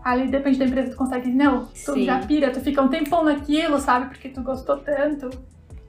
Ali 0.05 0.29
depende 0.29 0.59
da 0.59 0.65
empresa, 0.65 0.91
tu 0.91 0.97
consegue, 0.97 1.31
não, 1.31 1.67
tu 1.67 1.93
Sim. 1.93 2.05
já 2.05 2.19
pira, 2.21 2.51
tu 2.51 2.61
fica 2.61 2.81
um 2.81 2.89
tempão 2.89 3.23
naquilo, 3.25 3.79
sabe? 3.79 4.07
Porque 4.07 4.31
tu 4.31 4.41
gostou 4.43 4.79
tanto. 4.79 5.29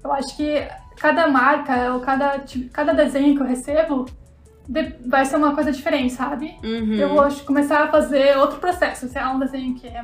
Eu 0.04 0.12
acho 0.12 0.36
que 0.36 0.68
cada 0.98 1.28
marca 1.30 1.94
ou 1.94 2.02
cada, 2.02 2.44
cada 2.74 2.94
desenho 2.94 3.36
que 3.36 3.42
eu 3.42 3.48
recebo 3.48 4.06
vai 5.06 5.26
ser 5.26 5.38
uma 5.38 5.54
coisa 5.56 5.72
diferente, 5.72 6.14
sabe? 6.14 6.56
Uhum. 6.64 6.94
Eu 6.94 7.10
vou 7.16 7.26
começar 7.46 7.84
a 7.84 7.88
fazer 7.88 8.38
outro 8.38 8.60
processo. 8.60 9.08
Se 9.08 9.18
é 9.18 9.26
um 9.28 9.40
desenho 9.40 9.76
que 9.76 9.88
é 9.88 10.04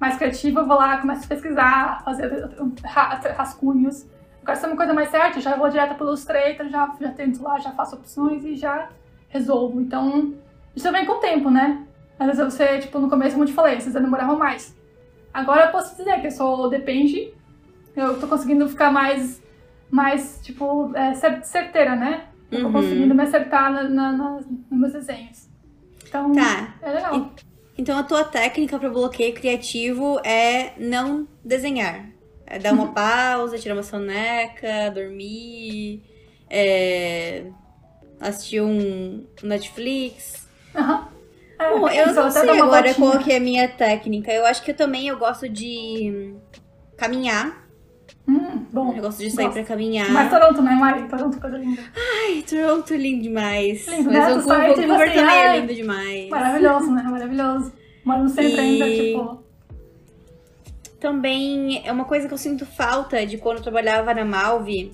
mais 0.00 0.16
criativo, 0.16 0.60
eu 0.60 0.66
vou 0.66 0.76
lá, 0.76 0.96
começo 0.98 1.24
a 1.24 1.28
pesquisar, 1.28 2.02
fazer 2.04 2.48
ra- 2.84 3.20
rascunhos. 3.36 4.04
É 4.46 4.66
uma 4.66 4.76
coisa 4.76 4.92
mais 4.92 5.08
certa, 5.10 5.40
já 5.40 5.56
vou 5.56 5.68
direto 5.68 5.94
pelo 5.96 6.10
Illustrator, 6.10 6.68
já, 6.68 6.94
já 7.00 7.10
tento 7.10 7.42
lá, 7.42 7.58
já 7.58 7.70
faço 7.72 7.94
opções 7.96 8.44
e 8.44 8.56
já 8.56 8.88
resolvo. 9.28 9.80
Então, 9.80 10.34
isso 10.74 10.90
vem 10.90 11.04
com 11.06 11.12
o 11.12 11.20
tempo, 11.20 11.48
né? 11.50 11.86
Às 12.18 12.26
vezes 12.38 12.52
você, 12.54 12.78
tipo, 12.78 12.98
no 12.98 13.08
começo, 13.08 13.32
como 13.32 13.44
eu 13.44 13.48
te 13.48 13.54
falei, 13.54 13.80
vocês 13.80 13.94
demoravam 13.94 14.36
mais. 14.38 14.76
Agora 15.32 15.66
eu 15.66 15.72
posso 15.72 15.96
dizer 15.96 16.20
que 16.20 16.26
eu 16.26 16.30
sou 16.30 16.68
depende, 16.68 17.32
eu 17.96 18.18
tô 18.20 18.26
conseguindo 18.26 18.68
ficar 18.68 18.90
mais, 18.92 19.42
mais 19.90 20.40
tipo, 20.42 20.90
é, 20.94 21.14
cer- 21.14 21.44
certeira, 21.44 21.94
né? 21.96 22.24
Eu 22.50 22.60
tô 22.60 22.66
Uhum. 22.66 22.72
conseguindo 22.72 23.14
me 23.14 23.22
acertar 23.22 23.72
na, 23.72 23.84
na, 23.84 24.12
na- 24.12 24.30
nos 24.40 24.46
meus 24.70 24.92
desenhos. 24.92 25.48
Então, 26.06 26.32
Tá. 26.32 26.74
é 26.82 26.90
legal. 26.90 27.32
Então 27.78 27.96
a 27.98 28.02
tua 28.02 28.22
técnica 28.24 28.78
para 28.78 28.90
bloqueio 28.90 29.32
criativo 29.34 30.20
é 30.22 30.74
não 30.78 31.26
desenhar. 31.42 32.06
É 32.52 32.58
dar 32.58 32.72
uma 32.74 32.92
pausa, 32.92 33.58
tirar 33.58 33.74
uma 33.74 33.82
soneca, 33.82 34.90
dormir, 34.94 36.02
é, 36.50 37.44
assistir 38.20 38.60
um 38.60 39.24
Netflix. 39.42 40.46
Aham. 40.74 41.08
É, 41.58 41.70
Bom, 41.78 41.88
eu 41.88 42.12
não 42.12 42.22
até 42.26 42.40
sei 42.40 42.50
agora 42.60 42.82
voltinha. 42.92 42.94
qual 42.94 43.18
que 43.22 43.32
é 43.32 43.36
a 43.36 43.40
minha 43.40 43.68
técnica. 43.68 44.30
Eu 44.32 44.44
acho 44.44 44.62
que 44.62 44.72
eu 44.72 44.76
também 44.76 45.08
eu 45.08 45.16
gosto 45.16 45.48
de 45.48 46.34
caminhar. 46.96 47.62
Hum, 48.28 48.66
bom. 48.72 48.92
Eu 48.94 49.02
gosto 49.02 49.18
de 49.20 49.30
sair 49.30 49.46
Gosto. 49.46 49.54
pra 49.58 49.64
caminhar. 49.64 50.10
Mas 50.10 50.30
Toronto, 50.30 50.60
né, 50.62 50.72
Mari? 50.74 51.08
Toronto, 51.08 51.40
coisa 51.40 51.56
linda. 51.56 51.82
Ai, 51.96 52.42
Toronto 52.48 52.92
é 52.92 52.96
lindo 52.96 53.22
demais. 53.22 53.86
Lindo, 53.88 54.12
Mas 54.12 54.26
né? 54.28 54.34
o 54.34 54.40
Vancouver 54.42 55.14
também 55.14 55.34
é 55.34 55.46
ai, 55.48 55.60
lindo 55.60 55.74
demais. 55.74 56.28
Maravilhoso, 56.28 56.90
né? 56.92 57.02
Maravilhoso. 57.02 57.72
Moro 58.04 58.22
no 58.24 58.28
centro 58.28 58.56
E- 58.56 58.60
ainda, 58.60 58.90
tipo... 58.90 59.42
Também 61.02 61.82
é 61.84 61.90
uma 61.90 62.04
coisa 62.04 62.28
que 62.28 62.32
eu 62.32 62.38
sinto 62.38 62.64
falta 62.64 63.26
de 63.26 63.36
quando 63.36 63.56
eu 63.56 63.62
trabalhava 63.64 64.14
na 64.14 64.24
Malve. 64.24 64.92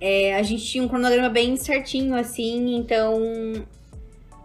É, 0.00 0.34
a 0.34 0.42
gente 0.42 0.64
tinha 0.64 0.82
um 0.82 0.88
cronograma 0.88 1.28
bem 1.28 1.54
certinho, 1.58 2.14
assim, 2.14 2.76
então 2.76 3.20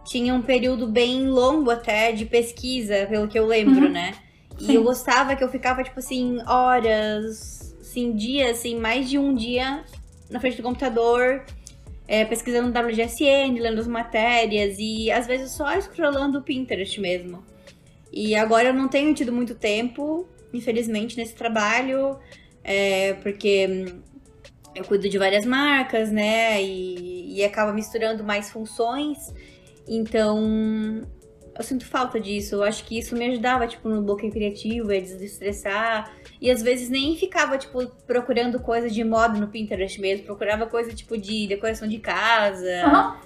tinha 0.03 0.33
um 0.33 0.41
período 0.41 0.87
bem 0.87 1.29
longo 1.29 1.71
até 1.71 2.11
de 2.11 2.25
pesquisa, 2.25 3.07
pelo 3.09 3.29
que 3.29 3.39
eu 3.39 3.45
lembro, 3.45 3.85
Uhum. 3.85 3.91
né? 3.93 4.13
E 4.59 4.65
Sim. 4.65 4.73
eu 4.75 4.83
gostava 4.83 5.37
que 5.37 5.43
eu 5.43 5.47
ficava, 5.49 5.81
tipo 5.81 5.99
assim, 5.99 6.37
horas, 6.45 7.73
assim, 7.79 8.11
dias, 8.11 8.57
assim, 8.59 8.77
mais 8.77 9.09
de 9.09 9.17
um 9.17 9.33
dia 9.33 9.85
na 10.29 10.41
frente 10.41 10.57
do 10.57 10.63
computador, 10.63 11.45
é, 12.09 12.25
pesquisando 12.25 12.77
WGSN, 12.77 13.57
lendo 13.57 13.79
as 13.79 13.87
matérias 13.87 14.75
e 14.79 15.09
às 15.09 15.25
vezes 15.27 15.51
só 15.51 15.79
scrollando 15.79 16.39
o 16.39 16.41
Pinterest 16.41 16.99
mesmo. 16.99 17.41
E 18.11 18.35
agora 18.35 18.69
eu 18.69 18.73
não 18.73 18.87
tenho 18.87 19.13
tido 19.13 19.31
muito 19.31 19.55
tempo, 19.55 20.27
infelizmente, 20.53 21.17
nesse 21.17 21.35
trabalho, 21.35 22.17
é, 22.63 23.13
porque 23.15 23.67
hum, 23.67 24.01
eu 24.75 24.83
cuido 24.83 25.07
de 25.07 25.17
várias 25.17 25.45
marcas, 25.45 26.11
né? 26.11 26.61
E, 26.61 27.37
e 27.37 27.43
acaba 27.43 27.71
misturando 27.71 28.23
mais 28.23 28.49
funções. 28.49 29.33
Então, 29.87 31.05
eu 31.57 31.63
sinto 31.63 31.85
falta 31.85 32.19
disso. 32.19 32.55
Eu 32.55 32.63
acho 32.63 32.83
que 32.85 32.97
isso 32.99 33.15
me 33.15 33.25
ajudava, 33.27 33.65
tipo, 33.67 33.87
no 33.87 34.01
bloqueio 34.01 34.31
criativo, 34.31 34.91
a 34.91 34.99
desestressar. 34.99 36.13
E 36.41 36.51
às 36.51 36.61
vezes 36.61 36.89
nem 36.89 37.15
ficava, 37.15 37.57
tipo, 37.57 37.87
procurando 38.05 38.59
coisa 38.59 38.89
de 38.89 39.03
moda 39.03 39.39
no 39.39 39.47
Pinterest 39.47 39.99
mesmo. 40.01 40.25
Procurava 40.25 40.65
coisa, 40.67 40.93
tipo, 40.93 41.17
de 41.17 41.47
decoração 41.47 41.87
de 41.87 41.99
casa, 41.99 42.83
Aham. 42.83 43.19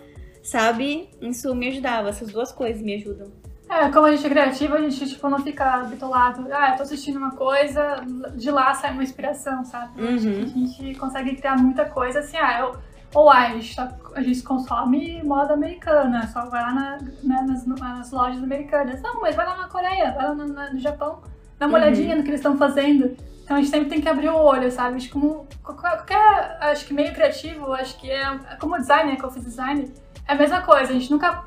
sabe? 0.44 1.10
Isso 1.20 1.54
me 1.56 1.70
ajudava. 1.70 2.10
Essas 2.10 2.30
duas 2.32 2.52
coisas 2.52 2.82
me 2.82 2.94
ajudam. 2.96 3.32
É, 3.70 3.90
como 3.92 4.08
a 4.08 4.12
gente 4.12 4.26
é 4.26 4.30
criativa, 4.30 4.76
a 4.78 4.82
gente, 4.82 5.08
tipo, 5.08 5.30
não 5.30 5.40
fica 5.40 5.80
bitolado. 5.84 6.48
Ah, 6.52 6.72
eu 6.72 6.78
tô 6.78 6.84
assistindo 6.84 7.18
uma 7.18 7.32
coisa, 7.32 8.04
de 8.36 8.50
lá 8.50 8.74
sai 8.74 8.92
uma 8.94 9.04
inspiração, 9.04 9.64
sabe? 9.64 10.02
Uhum. 10.02 10.16
a 10.16 10.16
gente 10.48 10.96
consegue 10.96 11.36
criar 11.36 11.56
muita 11.58 11.86
coisa, 11.86 12.20
assim, 12.20 12.38
ah, 12.38 12.60
eu... 12.62 12.76
Ou 13.14 13.28
ah, 13.30 13.40
a 13.48 13.50
gente, 13.54 13.76
tá- 13.76 13.92
a 14.16 14.22
gente 14.22 14.44
consome 14.44 15.22
moda 15.24 15.54
americana, 15.56 16.28
só 16.28 16.46
vai 16.46 16.62
lá 16.62 16.74
na- 16.74 16.98
né, 17.24 17.46
nas, 17.48 17.66
nas 17.66 18.12
lojas 18.12 18.44
americanas. 18.44 19.02
Não, 19.02 19.20
mas 19.20 19.36
vai 19.36 19.46
lá 19.48 19.58
na 19.58 19.68
Coreia, 19.68 20.12
vai 20.12 20.26
lá 20.28 20.36
no, 20.36 20.46
no 20.48 20.80
Japão, 20.80 21.20
dá 21.58 21.66
uma 21.66 21.78
Uhum. 21.78 21.84
olhadinha 21.84 22.16
no 22.16 22.22
que 22.22 22.30
eles 22.30 22.40
estão 22.40 22.56
fazendo. 22.56 23.16
Então 23.44 23.58
a 23.58 23.62
gente 23.62 23.72
sempre 23.72 23.90
tem 23.90 24.00
que 24.00 24.08
abrir 24.08 24.30
o 24.30 24.36
olho, 24.38 24.72
sabe? 24.72 25.08
Como 25.10 25.48
qualquer, 25.64 25.90
qualquer, 25.98 26.58
acho 26.62 26.86
que 26.86 26.94
meio 26.94 27.12
criativo, 27.12 27.74
acho 27.74 28.00
que 28.00 28.12
é 28.12 28.26
como 28.60 28.78
designer, 28.78 29.18
que 29.18 29.24
eu 29.24 29.32
fiz 29.32 29.44
design, 29.44 29.92
é 30.28 30.34
a 30.34 30.36
mesma 30.36 30.62
coisa. 30.62 30.92
A 30.92 30.94
gente 30.94 31.10
nunca 31.10 31.46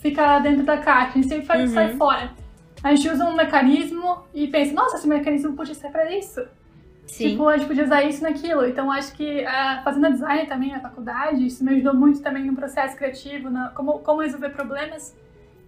fica 0.00 0.38
dentro 0.40 0.62
da 0.64 0.78
caixa, 0.78 1.10
a 1.10 1.12
gente 1.14 1.28
sempre 1.28 1.46
faz 1.46 1.68
Uhum. 1.68 1.74
sai 1.74 1.94
fora. 1.96 2.30
A 2.82 2.94
gente 2.94 3.08
usa 3.08 3.24
um 3.24 3.34
mecanismo 3.34 4.18
e 4.34 4.46
pensa, 4.48 4.72
nossa, 4.74 4.96
esse 4.96 5.08
mecanismo 5.08 5.54
podia 5.54 5.74
ser 5.74 5.90
pra 5.90 6.10
isso. 6.16 6.42
Sim. 7.06 7.30
Tipo, 7.30 7.48
a 7.48 7.56
gente 7.56 7.66
podia 7.68 7.84
usar 7.84 8.02
isso 8.02 8.22
naquilo. 8.22 8.66
Então, 8.66 8.90
acho 8.90 9.12
que 9.14 9.44
ah, 9.44 9.80
fazendo 9.84 10.10
design 10.10 10.46
também 10.46 10.72
na 10.72 10.80
faculdade, 10.80 11.46
isso 11.46 11.64
me 11.64 11.72
ajudou 11.72 11.94
muito 11.94 12.20
também 12.20 12.44
no 12.44 12.54
processo 12.54 12.96
criativo, 12.96 13.48
na, 13.48 13.68
como, 13.70 14.00
como 14.00 14.20
resolver 14.20 14.50
problemas. 14.50 15.16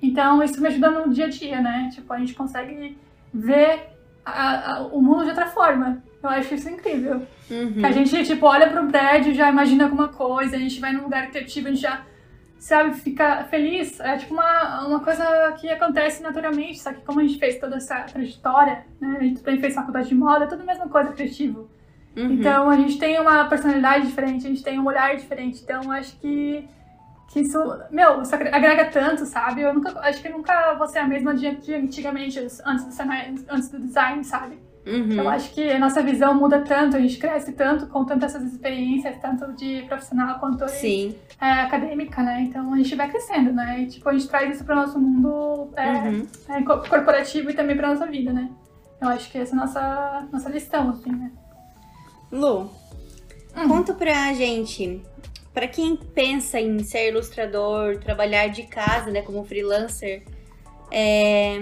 Então, 0.03 0.43
isso 0.43 0.61
me 0.61 0.69
ajuda 0.69 0.91
no 0.91 1.13
dia 1.13 1.27
a 1.27 1.29
dia, 1.29 1.61
né? 1.61 1.91
Tipo, 1.93 2.13
a 2.13 2.19
gente 2.19 2.35
consegue 2.35 2.97
ver 3.33 3.81
a- 4.25 4.75
a- 4.75 4.83
o 4.89 5.01
mundo 5.01 5.23
de 5.25 5.31
outra 5.31 5.47
forma. 5.47 6.03
Eu 6.23 6.29
acho 6.31 6.55
isso 6.55 6.69
incrível. 6.69 7.23
Uhum. 7.51 7.85
A 7.85 7.91
gente, 7.93 8.25
tipo, 8.25 8.45
olha 8.47 8.69
pro 8.69 8.87
prédio, 8.87 9.33
já 9.33 9.49
imagina 9.49 9.85
alguma 9.85 10.09
coisa, 10.09 10.57
a 10.57 10.59
gente 10.59 10.79
vai 10.81 10.93
num 10.93 11.05
lugar 11.05 11.29
criativo, 11.31 11.69
a 11.69 11.71
gente 11.71 11.81
já, 11.83 12.03
sabe, 12.59 12.95
fica 12.95 13.45
feliz. 13.45 13.99
É 14.01 14.17
tipo 14.17 14.35
uma, 14.35 14.87
uma 14.87 15.01
coisa 15.01 15.25
que 15.61 15.69
acontece 15.71 16.23
naturalmente, 16.23 16.79
só 16.81 16.93
que 16.93 17.01
como 17.03 17.21
a 17.21 17.23
gente 17.25 17.39
fez 17.39 17.59
toda 17.59 17.77
essa 17.77 18.03
trajetória, 18.03 18.85
né? 19.01 19.17
A 19.21 19.23
gente 19.23 19.43
também 19.43 19.61
fez 19.61 19.75
faculdade 19.75 20.09
de 20.09 20.15
moda, 20.15 20.45
é 20.45 20.49
tudo 20.49 20.63
a 20.63 20.67
mesma 20.67 20.89
coisa 20.89 21.13
criativo. 21.13 21.69
Uhum. 22.17 22.33
Então 22.33 22.69
a 22.69 22.77
gente 22.77 22.99
tem 22.99 23.21
uma 23.21 23.45
personalidade 23.49 24.07
diferente, 24.07 24.47
a 24.47 24.51
gente 24.51 24.63
tem 24.63 24.79
um 24.79 24.87
olhar 24.87 25.15
diferente. 25.17 25.63
Então 25.63 25.91
acho 25.93 26.19
que, 26.19 26.69
que 27.29 27.41
isso, 27.41 27.59
meu, 27.91 28.23
isso 28.23 28.35
agre- 28.35 28.49
agrega 28.53 28.87
tanto, 28.87 29.25
sabe? 29.25 29.61
Eu 29.63 29.73
nunca, 29.73 29.99
acho 30.01 30.21
que 30.21 30.29
nunca 30.29 30.75
vou 30.75 30.89
ser 30.89 30.99
a 30.99 31.07
mesma 31.07 31.35
de, 31.35 31.55
de 31.57 31.75
antigamente, 31.75 32.39
antes 32.65 32.85
do, 32.85 33.03
antes 33.51 33.69
do 33.69 33.79
design, 33.79 34.25
sabe? 34.25 34.59
Uhum. 34.89 35.13
Eu 35.13 35.29
acho 35.29 35.53
que 35.53 35.71
a 35.71 35.79
nossa 35.79 36.03
visão 36.03 36.33
muda 36.35 36.61
tanto, 36.63 36.97
a 36.97 37.01
gente 37.01 37.19
cresce 37.19 37.53
tanto 37.53 37.87
com 37.89 38.05
tantas 38.07 38.35
essas 38.35 38.51
experiências, 38.53 39.17
tanto 39.21 39.53
de 39.53 39.83
profissional 39.87 40.39
quanto 40.39 40.65
de 40.65 41.15
é, 41.41 41.47
acadêmica, 41.63 42.23
né? 42.23 42.41
Então 42.49 42.73
a 42.73 42.77
gente 42.79 42.95
vai 42.95 43.09
crescendo, 43.11 43.53
né? 43.53 43.81
E 43.83 43.87
tipo, 43.87 44.09
a 44.09 44.13
gente 44.15 44.27
traz 44.29 44.55
isso 44.57 44.65
para 44.65 44.75
o 44.75 44.81
nosso 44.81 44.99
mundo 44.99 45.71
é, 45.77 45.91
Uhum. 45.93 46.27
é, 46.49 46.63
co- 46.63 46.89
corporativo 46.89 47.51
e 47.51 47.55
também 47.55 47.77
para 47.77 47.89
nossa 47.89 48.07
vida, 48.07 48.33
né? 48.33 48.49
Eu 49.01 49.09
acho 49.09 49.31
que 49.31 49.37
essa 49.39 49.55
é 49.55 49.59
a 49.59 49.61
nossa, 49.61 50.29
nossa 50.33 50.49
lição, 50.49 50.91
assim, 50.91 51.11
né? 51.13 51.31
Lu, 52.33 52.71
Uhum. 53.57 53.69
conta 53.69 53.93
pra 53.95 54.33
gente, 54.33 55.03
pra 55.53 55.69
quem 55.69 55.97
pensa 55.97 56.59
em 56.61 56.79
ser 56.83 57.11
ilustrador, 57.11 57.99
trabalhar 57.99 58.49
de 58.49 58.63
casa, 58.65 59.11
né, 59.11 59.23
como 59.23 59.45
freelancer, 59.45 60.23
é, 60.91 61.61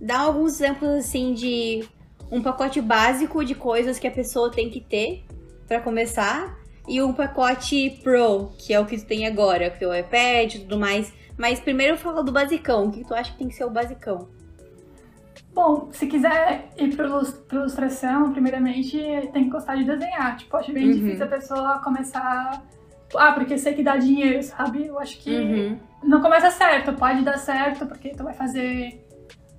dá 0.00 0.20
alguns 0.20 0.54
exemplos 0.60 0.88
assim 0.90 1.34
de 1.34 1.84
um 2.30 2.42
pacote 2.42 2.80
básico 2.80 3.44
de 3.44 3.54
coisas 3.54 3.98
que 3.98 4.06
a 4.06 4.10
pessoa 4.10 4.50
tem 4.50 4.68
que 4.70 4.80
ter 4.80 5.24
pra 5.66 5.80
começar 5.80 6.56
e 6.86 7.00
um 7.02 7.12
pacote 7.12 7.98
pro, 8.02 8.50
que 8.58 8.72
é 8.72 8.80
o 8.80 8.86
que 8.86 8.96
tu 8.98 9.06
tem 9.06 9.26
agora, 9.26 9.70
que 9.70 9.84
é 9.84 9.88
o 9.88 9.94
iPad 9.94 10.54
e 10.54 10.58
tudo 10.60 10.78
mais. 10.78 11.12
Mas 11.36 11.60
primeiro 11.60 11.96
fala 11.96 12.22
do 12.22 12.32
basicão, 12.32 12.86
o 12.88 12.90
que 12.92 13.04
tu 13.06 13.14
acha 13.14 13.32
que 13.32 13.38
tem 13.38 13.48
que 13.48 13.54
ser 13.54 13.64
o 13.64 13.70
basicão? 13.70 14.28
Bom, 15.54 15.88
se 15.92 16.06
quiser 16.06 16.68
ir 16.76 16.94
para 16.94 17.06
ilustração, 17.06 18.32
primeiramente 18.32 18.96
tem 19.32 19.44
que 19.44 19.50
gostar 19.50 19.76
de 19.76 19.84
desenhar. 19.84 20.36
Tipo, 20.36 20.56
acho 20.56 20.72
bem 20.72 20.86
Uhum. 20.86 20.92
difícil 20.92 21.24
a 21.24 21.28
pessoa 21.28 21.78
começar. 21.82 22.62
Ah, 23.16 23.32
porque 23.32 23.56
sei 23.58 23.74
que 23.74 23.82
dá 23.82 23.96
dinheiro, 23.96 24.42
sabe? 24.42 24.86
Eu 24.86 24.98
acho 24.98 25.18
que 25.18 25.30
Uhum. 25.34 25.78
não 26.04 26.20
começa 26.20 26.50
certo. 26.50 26.92
Pode 26.92 27.22
dar 27.22 27.38
certo, 27.38 27.86
porque 27.86 28.10
tu 28.10 28.22
vai 28.24 28.34
fazer. 28.34 29.04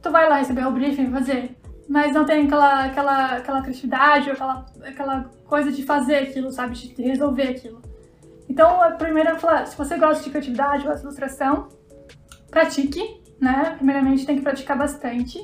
Tu 0.02 0.12
vai 0.12 0.30
lá 0.30 0.38
receber 0.38 0.66
o 0.66 0.72
briefing 0.72 1.08
e 1.08 1.12
fazer. 1.12 1.58
Mas 1.88 2.14
não 2.14 2.24
tem 2.24 2.46
aquela, 2.46 2.86
aquela, 2.86 3.26
aquela 3.38 3.62
criatividade 3.62 4.30
ou 4.30 4.34
aquela, 4.34 4.66
aquela 4.86 5.24
coisa 5.46 5.72
de 5.72 5.84
fazer 5.84 6.18
aquilo, 6.18 6.52
sabe? 6.52 6.76
De 6.76 7.02
resolver 7.02 7.50
aquilo. 7.50 7.82
Então, 8.48 8.82
a 8.82 8.92
primeira, 8.92 9.32
eu 9.32 9.38
falar, 9.38 9.66
se 9.66 9.78
você 9.78 9.98
gosta 9.98 10.24
de 10.24 10.30
criatividade, 10.30 10.84
gosta 10.84 11.00
de 11.00 11.06
ilustração, 11.06 11.70
pratique, 12.50 13.22
né? 13.40 13.76
Primeiramente 13.78 14.26
tem 14.26 14.38
que 14.38 14.42
praticar 14.42 14.78
bastante. 14.78 15.40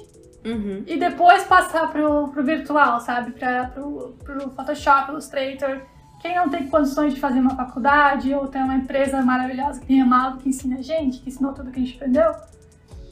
Uhum. 0.45 0.84
E 0.86 0.97
depois 0.97 1.43
passar 1.43 1.91
pro, 1.91 2.28
pro 2.30 2.43
virtual, 2.43 2.99
sabe? 2.99 3.32
Pra, 3.32 3.66
pro, 3.66 4.16
pro 4.24 4.51
Photoshop, 4.51 5.12
Illustrator. 5.12 5.82
Quem 6.22 6.36
não 6.36 6.49
tem 6.49 6.68
condições 6.68 7.14
de 7.14 7.20
fazer 7.20 7.39
uma 7.39 7.56
faculdade 7.56 8.34
ou 8.34 8.47
tem 8.47 8.62
uma 8.62 8.76
empresa 8.76 9.22
maravilhosa 9.22 9.80
que 9.80 9.91
nem 9.91 10.01
a 10.01 10.06
Malo 10.06 10.38
que 10.38 10.49
ensina 10.49 10.78
a 10.78 10.82
gente, 10.82 11.20
que 11.20 11.30
ensinou 11.30 11.53
tudo 11.53 11.72
que 11.72 11.80
a 11.80 11.84
gente 11.84 11.95
aprendeu, 11.95 12.32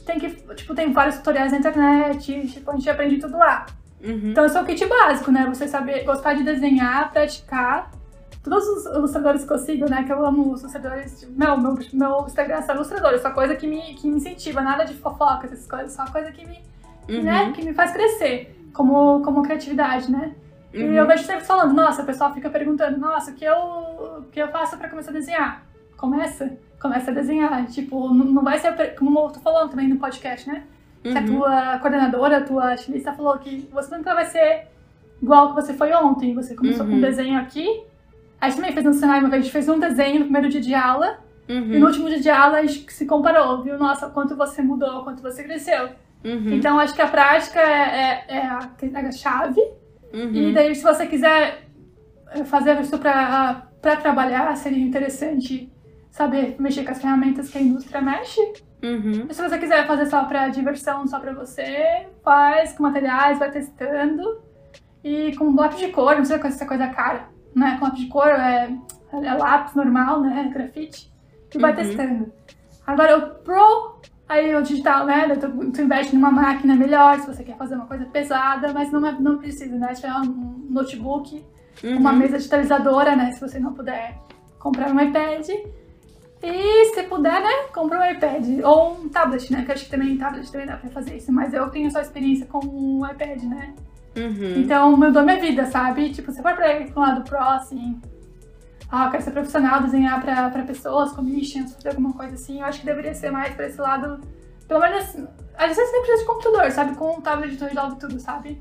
tem 0.04 0.18
que, 0.18 0.30
tipo, 0.54 0.74
tem 0.74 0.92
vários 0.92 1.16
tutoriais 1.16 1.52
na 1.52 1.58
internet, 1.58 2.46
tipo, 2.48 2.70
a 2.70 2.74
gente 2.74 2.88
aprende 2.90 3.18
tudo 3.18 3.36
lá. 3.36 3.66
Uhum. 4.02 4.30
Então 4.30 4.44
esse 4.44 4.56
é 4.56 4.60
o 4.60 4.64
kit 4.64 4.84
básico, 4.86 5.30
né? 5.30 5.46
Você 5.48 5.66
saber 5.66 6.04
gostar 6.04 6.34
de 6.34 6.42
desenhar, 6.42 7.10
praticar. 7.12 7.90
Todos 8.42 8.66
os 8.68 8.84
ilustradores 8.96 9.44
que 9.44 9.52
eu 9.52 9.58
sigo, 9.58 9.88
né? 9.88 10.02
Que 10.04 10.12
eu 10.12 10.24
amo 10.24 10.52
os 10.52 10.60
ilustradores. 10.60 11.20
tipo, 11.20 11.32
Meu, 11.32 11.56
meu, 11.56 11.78
meu 11.94 12.24
Instagram 12.26 12.56
é 12.56 12.62
só 12.62 12.74
ilustradores, 12.74 13.22
só 13.22 13.30
coisa 13.30 13.56
que 13.56 13.66
me, 13.66 13.80
que 13.94 14.06
me 14.06 14.16
incentiva, 14.16 14.60
nada 14.60 14.84
de 14.84 14.92
fofoca, 14.94 15.46
essas 15.46 15.66
coisas, 15.66 15.92
só 15.92 16.04
coisa 16.06 16.30
que 16.30 16.46
me, 16.46 16.62
Uhum. 17.08 17.22
né, 17.22 17.52
que 17.52 17.62
me 17.64 17.72
faz 17.74 17.90
crescer 17.92 18.54
como, 18.72 19.22
como 19.22 19.42
criatividade, 19.42 20.10
né? 20.10 20.34
E 20.72 20.82
Uhum. 20.82 20.92
eu 20.92 21.06
vejo 21.06 21.24
sempre 21.24 21.44
falando, 21.44 21.72
nossa, 21.72 22.02
o 22.02 22.04
pessoal 22.06 22.34
fica 22.34 22.50
perguntando, 22.50 22.98
nossa, 22.98 23.30
o 23.30 23.34
que 23.34 23.44
eu, 23.44 23.56
o 23.56 24.22
que 24.30 24.40
eu 24.40 24.48
faço 24.48 24.76
pra 24.76 24.88
começar 24.88 25.10
a 25.10 25.14
desenhar? 25.14 25.62
Começa, 25.96 26.50
começa 26.84 27.10
a 27.10 27.14
desenhar. 27.14 27.64
Tipo, 27.66 28.12
não, 28.12 28.26
não 28.26 28.42
vai 28.44 28.58
ser, 28.58 28.72
como 28.94 29.18
eu 29.20 29.28
tô 29.30 29.40
falando 29.40 29.70
também 29.70 29.88
no 29.88 29.96
podcast, 29.96 30.46
né? 30.48 30.64
Que 31.02 31.16
a 31.16 31.20
Uhum. 31.20 31.26
tua 31.26 31.78
coordenadora, 31.78 32.36
a 32.38 32.40
tua 32.42 32.74
estilista 32.74 33.12
falou 33.12 33.38
que 33.38 33.68
você 33.72 33.96
nunca 33.96 34.14
vai 34.14 34.26
ser 34.26 34.68
igual 35.22 35.48
que 35.48 35.54
você 35.60 35.72
foi 35.74 35.92
ontem. 35.94 36.34
Você 36.34 36.54
começou 36.54 36.84
com 36.84 36.92
Uhum. 36.92 36.98
um 36.98 37.00
desenho 37.00 37.38
aqui, 37.38 37.66
a 38.40 38.48
gente 38.48 38.56
também 38.56 38.72
fez 38.72 38.84
no 38.84 38.92
cenário 38.92 39.22
uma 39.22 39.30
vez, 39.30 39.40
a 39.40 39.44
gente 39.44 39.52
fez 39.52 39.68
um 39.68 39.78
desenho 39.78 40.18
no 40.20 40.24
primeiro 40.24 40.48
dia 40.50 40.60
de 40.60 40.74
aula, 40.74 41.18
e 41.48 41.58
no 41.60 41.76
Uhum. 41.78 41.84
último 41.86 42.08
dia 42.08 42.20
de 42.20 42.30
aula 42.30 42.58
a 42.58 42.62
gente 42.66 42.90
se 42.92 43.06
comparou, 43.06 43.62
viu? 43.62 43.78
Nossa, 43.78 44.08
quanto 44.10 44.34
você 44.36 44.60
mudou, 44.62 45.02
quanto 45.04 45.22
você 45.22 45.42
cresceu. 45.42 45.90
Uhum. 46.24 46.52
Então 46.54 46.78
acho 46.78 46.94
que 46.94 47.02
a 47.02 47.08
prática 47.08 47.60
é, 47.60 48.24
é- 48.28 48.36
é 48.36 48.46
a, 48.46 48.70
é 48.82 49.06
a 49.06 49.12
chave. 49.12 49.60
Uhum. 50.12 50.32
E 50.32 50.52
daí, 50.54 50.74
se 50.74 50.82
você 50.82 51.06
quiser 51.06 51.64
eh, 52.32 52.44
fazer 52.44 52.80
isso 52.80 52.98
pra 52.98 53.66
trabalhar, 54.02 54.56
seria 54.56 54.82
interessante 54.82 55.70
saber 56.18 56.54
mexer 56.60 56.84
com 56.84 56.92
as 56.92 57.00
ferramentas 57.02 57.50
que 57.50 57.58
a 57.58 57.60
indústria 57.60 58.00
mexe. 58.00 58.40
Uhum. 58.84 59.26
Se 59.30 59.42
você 59.42 59.58
quiser 59.58 59.84
fazer 59.84 60.06
só 60.06 60.24
pra 60.26 60.48
diversão, 60.48 61.04
só 61.08 61.18
pra 61.18 61.32
você, 61.32 62.06
faz 62.22 62.72
com 62.74 62.84
materiais, 62.84 63.36
vai 63.40 63.50
testando. 63.50 64.22
E 65.02 65.34
com 65.36 65.52
bloco 65.52 65.74
de 65.74 65.88
cor, 65.88 66.10
não 66.12 66.18
precisa 66.18 66.38
com 66.38 66.46
essa 66.46 66.64
coisa 66.66 66.86
cara. 66.86 67.26
Né? 67.54 67.76
Com 67.78 67.86
lápis 67.86 68.00
de 68.00 68.06
cor 68.08 68.28
é, 68.28 68.70
é 69.12 69.34
lápis 69.34 69.74
normal, 69.74 70.20
né? 70.20 70.48
Grafite. 70.54 71.12
E 71.52 71.58
vai 71.58 71.72
Uhum. 71.72 71.76
testando. 71.76 72.32
Agora 72.86 73.18
o 73.18 73.30
Pro, 73.42 73.96
aí 74.28 74.54
o 74.54 74.62
digital, 74.62 75.06
né? 75.06 75.28
Tu, 75.34 75.70
tu 75.72 75.82
investe 75.82 76.14
numa 76.14 76.30
máquina 76.30 76.76
melhor, 76.76 77.18
se 77.18 77.26
você 77.26 77.42
quer 77.42 77.56
fazer 77.56 77.74
uma 77.74 77.86
coisa 77.86 78.04
pesada, 78.06 78.72
mas 78.72 78.92
não, 78.92 79.04
é- 79.04 79.18
não 79.18 79.38
precisa, 79.38 79.74
né? 79.76 79.92
Se 79.94 80.02
tiver 80.02 80.14
um 80.14 80.66
notebook, 80.70 81.44
uma 81.82 82.12
Uhum. 82.12 82.18
mesa 82.18 82.36
digitalizadora, 82.36 83.16
né? 83.16 83.32
Se 83.32 83.40
você 83.40 83.58
não 83.58 83.72
puder 83.72 84.16
comprar 84.60 84.92
um 84.92 85.00
iPad. 85.00 85.48
E 86.46 86.94
se 86.94 87.02
puder, 87.04 87.40
né? 87.40 87.50
Compra 87.72 87.98
um 88.00 88.10
iPad. 88.12 88.46
Ou 88.64 88.92
um 89.00 89.08
tablet, 89.08 89.50
né? 89.52 89.64
Que 89.64 89.72
acho 89.72 89.84
que 89.86 89.90
também 89.90 90.16
tablet 90.18 90.50
também 90.52 90.66
dá 90.66 90.76
pra 90.76 90.90
fazer 90.90 91.16
isso. 91.16 91.32
Mas 91.32 91.54
eu 91.54 91.68
tenho 91.70 91.90
só 91.90 92.00
experiência 92.00 92.46
com 92.46 92.58
um 92.64 93.06
iPad, 93.06 93.42
né? 93.44 93.74
Uhum. 94.16 94.54
Então 94.60 94.96
mudou 94.96 95.22
minha 95.22 95.40
vida, 95.40 95.64
sabe? 95.66 96.10
Tipo, 96.12 96.30
você 96.30 96.42
vai 96.42 96.54
pra, 96.54 96.66
pra 96.86 97.02
um 97.02 97.04
lado 97.06 97.24
pro, 97.24 97.38
assim. 97.38 98.00
Ah, 98.92 99.06
eu 99.06 99.10
quero 99.10 99.22
ser 99.24 99.30
profissional, 99.32 99.80
desenhar 99.82 100.20
pra, 100.20 100.50
pra 100.50 100.62
pessoas, 100.62 101.10
commissions, 101.12 101.74
fazer 101.74 101.88
alguma 101.88 102.12
coisa 102.12 102.34
assim. 102.34 102.60
Eu 102.60 102.66
acho 102.66 102.80
que 102.80 102.86
deveria 102.86 103.14
ser 103.14 103.30
mais 103.30 103.54
pra 103.54 103.66
esse 103.66 103.80
lado. 103.80 104.20
Pelo 104.68 104.80
menos. 104.80 105.16
Às 105.56 105.68
vezes 105.76 105.92
nem 105.92 106.02
precisa 106.02 106.18
de 106.22 106.26
computador, 106.26 106.70
sabe? 106.70 106.94
Com 106.96 107.16
um 107.16 107.20
tablet 107.20 107.56
tu 107.56 107.64
resolve 107.64 107.96
tudo, 107.96 108.20
sabe? 108.20 108.60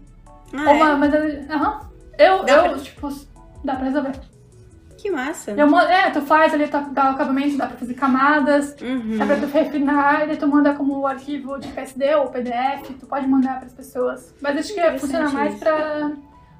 Ah, 0.54 0.62
Ou 0.62 0.70
é? 0.70 0.74
uma, 0.74 0.96
mas 0.96 1.14
aham. 1.50 1.80
Eu, 2.18 2.44
Dá 2.46 2.54
eu, 2.54 2.64
pra- 2.70 2.80
tipo, 2.80 3.10
dá 3.64 3.76
pra 3.76 3.86
resolver. 3.86 4.12
Que 5.04 5.12
massa. 5.12 5.52
Eu, 5.52 5.78
é, 5.80 6.10
tu 6.12 6.22
faz 6.22 6.54
ali, 6.54 6.66
tu 6.66 6.80
dá 6.92 7.10
o 7.10 7.14
acabamento, 7.16 7.58
dá 7.58 7.68
pra 7.68 7.76
fazer 7.76 7.94
camadas, 7.94 8.74
Uhum. 8.82 9.18
dá 9.18 9.26
pra 9.26 9.36
tu 9.36 9.48
refinar, 9.48 10.32
e 10.32 10.38
tu 10.38 10.48
manda 10.48 10.74
como 10.74 11.06
arquivo 11.06 11.60
de 11.60 11.68
PSD 11.68 12.16
ou 12.16 12.28
PDF, 12.28 12.88
tu 13.02 13.06
pode 13.06 13.28
mandar 13.28 13.60
pras 13.60 13.74
pessoas. 13.74 14.34
Mas 14.42 14.58
acho 14.58 14.74
que 14.74 15.00
funciona 15.00 15.30
mais 15.30 15.56
isso. 15.56 15.60
pra, 15.62 16.12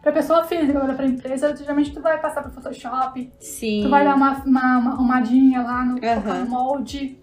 pra 0.02 0.12
pessoa 0.12 0.44
física, 0.44 0.78
agora 0.78 0.94
pra 0.94 1.06
empresa, 1.06 1.56
geralmente 1.56 1.94
tu 1.94 2.02
vai 2.02 2.20
passar 2.20 2.42
pro 2.42 2.52
Photoshop, 2.52 3.32
Sim. 3.40 3.84
tu 3.84 3.90
vai 3.90 4.04
dar 4.04 4.14
uma, 4.16 4.34
uma, 4.46 4.78
uma 4.78 4.92
arrumadinha 4.92 5.62
lá 5.62 5.86
no, 5.86 6.02
colocar 6.02 6.34
no 6.40 6.50
molde. 6.50 7.18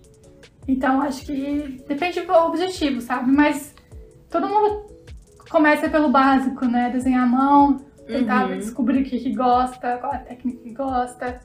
Então 0.66 1.02
acho 1.02 1.26
que 1.26 1.84
depende 1.86 2.22
do 2.22 2.32
objetivo, 2.32 3.02
sabe? 3.02 3.30
Mas 3.30 3.74
todo 4.30 4.48
mundo 4.48 4.86
começa 5.50 5.86
pelo 5.90 6.08
básico, 6.08 6.64
né? 6.64 6.88
Desenhar 6.88 7.24
a 7.24 7.26
mão, 7.26 7.76
tentar 8.10 8.48
Uhum. 8.50 8.58
descobrir 8.58 9.02
o 9.02 9.04
que, 9.04 9.18
que 9.18 9.34
gosta, 9.34 9.96
qual 9.98 10.12
a 10.12 10.18
técnica 10.18 10.62
que 10.62 10.72
gosta, 10.74 11.40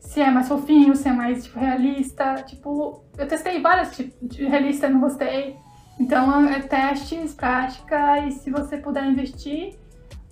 se 0.00 0.20
é 0.20 0.30
mais 0.30 0.48
fofinho, 0.48 0.94
se 0.96 1.08
é 1.08 1.12
mais 1.12 1.44
tipo, 1.44 1.58
realista. 1.58 2.34
Tipo, 2.46 3.04
eu 3.16 3.26
testei 3.28 3.60
vários 3.60 3.94
tipos 3.96 4.14
de 4.28 4.44
realista 4.46 4.86
e 4.86 4.90
não 4.90 5.00
gostei. 5.00 5.56
Então 5.98 6.46
é 6.48 6.60
testes, 6.60 7.34
prática 7.34 8.18
e 8.26 8.32
se 8.32 8.50
você 8.50 8.76
puder 8.78 9.04
investir 9.04 9.78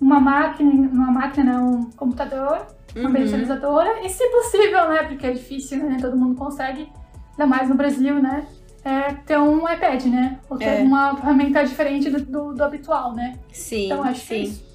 numa 0.00 0.18
máquina, 0.18 0.70
numa 0.72 1.10
máquina, 1.10 1.60
um 1.62 1.90
computador, 1.90 2.66
uma 2.96 3.08
Uhum. 3.10 3.14
digitalizadora 3.16 4.00
e 4.04 4.08
se 4.08 4.26
possível, 4.30 4.88
né? 4.88 5.02
Porque 5.04 5.26
é 5.26 5.32
difícil, 5.32 5.78
né? 5.88 5.98
Todo 6.00 6.16
mundo 6.16 6.34
consegue, 6.36 6.90
ainda 7.32 7.46
mais 7.46 7.68
no 7.68 7.74
Brasil, 7.74 8.20
né? 8.22 8.46
É 8.84 9.12
ter 9.12 9.38
um 9.38 9.68
iPad, 9.70 10.04
né? 10.06 10.38
Ou 10.48 10.56
ter 10.56 10.64
É. 10.64 10.82
uma 10.82 11.14
ferramenta 11.16 11.62
diferente 11.64 12.08
do, 12.08 12.20
do, 12.24 12.54
do 12.54 12.64
habitual, 12.64 13.12
né? 13.12 13.34
Sim, 13.52 13.86
Então 13.86 14.02
acho 14.02 14.26
que 14.26 14.34
é 14.34 14.38
sim. 14.38 14.42
isso. 14.44 14.67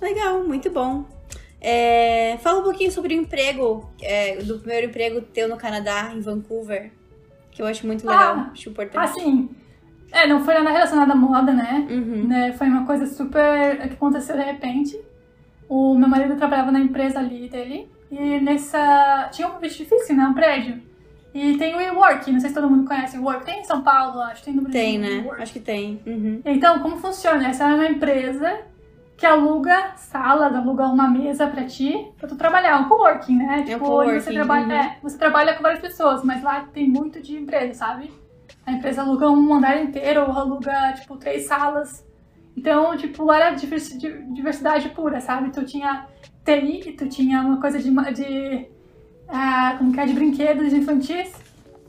Legal, 0.00 0.42
muito 0.44 0.70
bom. 0.70 1.04
É, 1.60 2.36
fala 2.38 2.60
um 2.60 2.62
pouquinho 2.62 2.92
sobre 2.92 3.14
o 3.14 3.18
emprego, 3.18 3.90
é, 4.00 4.36
do 4.36 4.58
primeiro 4.58 4.86
emprego 4.86 5.20
teu 5.20 5.48
no 5.48 5.56
Canadá, 5.56 6.12
em 6.14 6.20
Vancouver, 6.20 6.92
que 7.50 7.62
eu 7.62 7.66
acho 7.66 7.86
muito 7.86 8.06
legal, 8.06 8.34
Ah, 8.36 8.50
acho 8.52 8.68
importante. 8.68 9.04
Assim, 9.04 9.48
é, 10.12 10.26
não 10.26 10.44
foi 10.44 10.54
nada 10.54 10.70
relacionado 10.70 11.10
à 11.10 11.14
moda, 11.14 11.52
né? 11.52 11.86
Uhum. 11.90 12.28
né? 12.28 12.52
Foi 12.52 12.68
uma 12.68 12.86
coisa 12.86 13.06
super 13.06 13.78
que 13.78 13.94
aconteceu 13.94 14.36
de 14.36 14.42
repente. 14.42 15.00
O 15.68 15.94
meu 15.94 16.08
marido 16.08 16.36
trabalhava 16.36 16.70
na 16.70 16.78
empresa 16.78 17.18
ali 17.18 17.48
dele 17.48 17.90
e 18.10 18.40
nessa 18.40 19.28
tinha 19.32 19.48
um 19.48 19.58
bicho 19.58 19.78
difícil, 19.78 20.14
né? 20.14 20.24
Um 20.24 20.34
prédio. 20.34 20.80
E 21.34 21.58
tem 21.58 21.74
o 21.74 21.78
WeWork, 21.78 22.30
não 22.30 22.40
sei 22.40 22.48
se 22.48 22.54
todo 22.54 22.70
mundo 22.70 22.86
conhece 22.86 23.18
o 23.18 23.20
WeWork. 23.20 23.44
Tem 23.44 23.60
em 23.60 23.64
São 23.64 23.82
Paulo, 23.82 24.20
acho, 24.20 24.44
tem 24.44 24.54
no 24.54 24.62
Brasil. 24.62 24.80
Tem, 24.80 24.98
né? 24.98 25.28
Acho 25.38 25.52
que 25.52 25.60
tem. 25.60 26.00
Uhum. 26.06 26.40
Então, 26.44 26.78
como 26.78 26.96
funciona? 26.98 27.48
Essa 27.48 27.64
é 27.64 27.74
uma 27.74 27.88
empresa 27.88 28.60
que 29.16 29.24
aluga 29.24 29.92
salas, 29.96 30.54
aluga 30.54 30.86
uma 30.86 31.08
mesa 31.08 31.46
pra 31.46 31.64
ti, 31.64 32.06
pra 32.18 32.28
tu 32.28 32.36
trabalhar, 32.36 32.78
um 32.80 32.88
coworking, 32.88 33.36
né? 33.38 33.62
Tipo, 33.62 33.84
onde 33.86 34.20
você 34.20 34.30
coworking, 34.30 34.34
trabalha, 34.34 34.66
uhum. 34.66 34.72
é, 34.72 34.98
você 35.02 35.18
trabalha 35.18 35.54
com 35.54 35.62
várias 35.62 35.80
pessoas, 35.80 36.22
mas 36.22 36.42
lá 36.42 36.66
tem 36.72 36.88
muito 36.88 37.20
de 37.20 37.36
empresa, 37.36 37.74
sabe? 37.74 38.12
A 38.66 38.72
empresa 38.72 39.02
aluga 39.02 39.30
um 39.30 39.54
andar 39.54 39.82
inteiro, 39.82 40.22
ou 40.22 40.32
aluga, 40.32 40.92
tipo, 40.92 41.16
três 41.16 41.46
salas. 41.46 42.04
Então, 42.56 42.96
tipo, 42.96 43.32
era 43.32 43.50
diversi- 43.50 43.96
di- 43.98 44.22
diversidade 44.34 44.88
pura, 44.90 45.20
sabe? 45.20 45.50
Tu 45.50 45.64
tinha 45.64 46.06
TI, 46.44 46.92
tu 46.92 47.08
tinha 47.08 47.40
uma 47.40 47.60
coisa 47.60 47.78
de, 47.78 47.90
de 48.12 48.66
ah, 49.28 49.76
como 49.78 49.92
que 49.92 50.00
é, 50.00 50.06
de 50.06 50.12
brinquedos 50.12 50.72
infantis, 50.72 51.32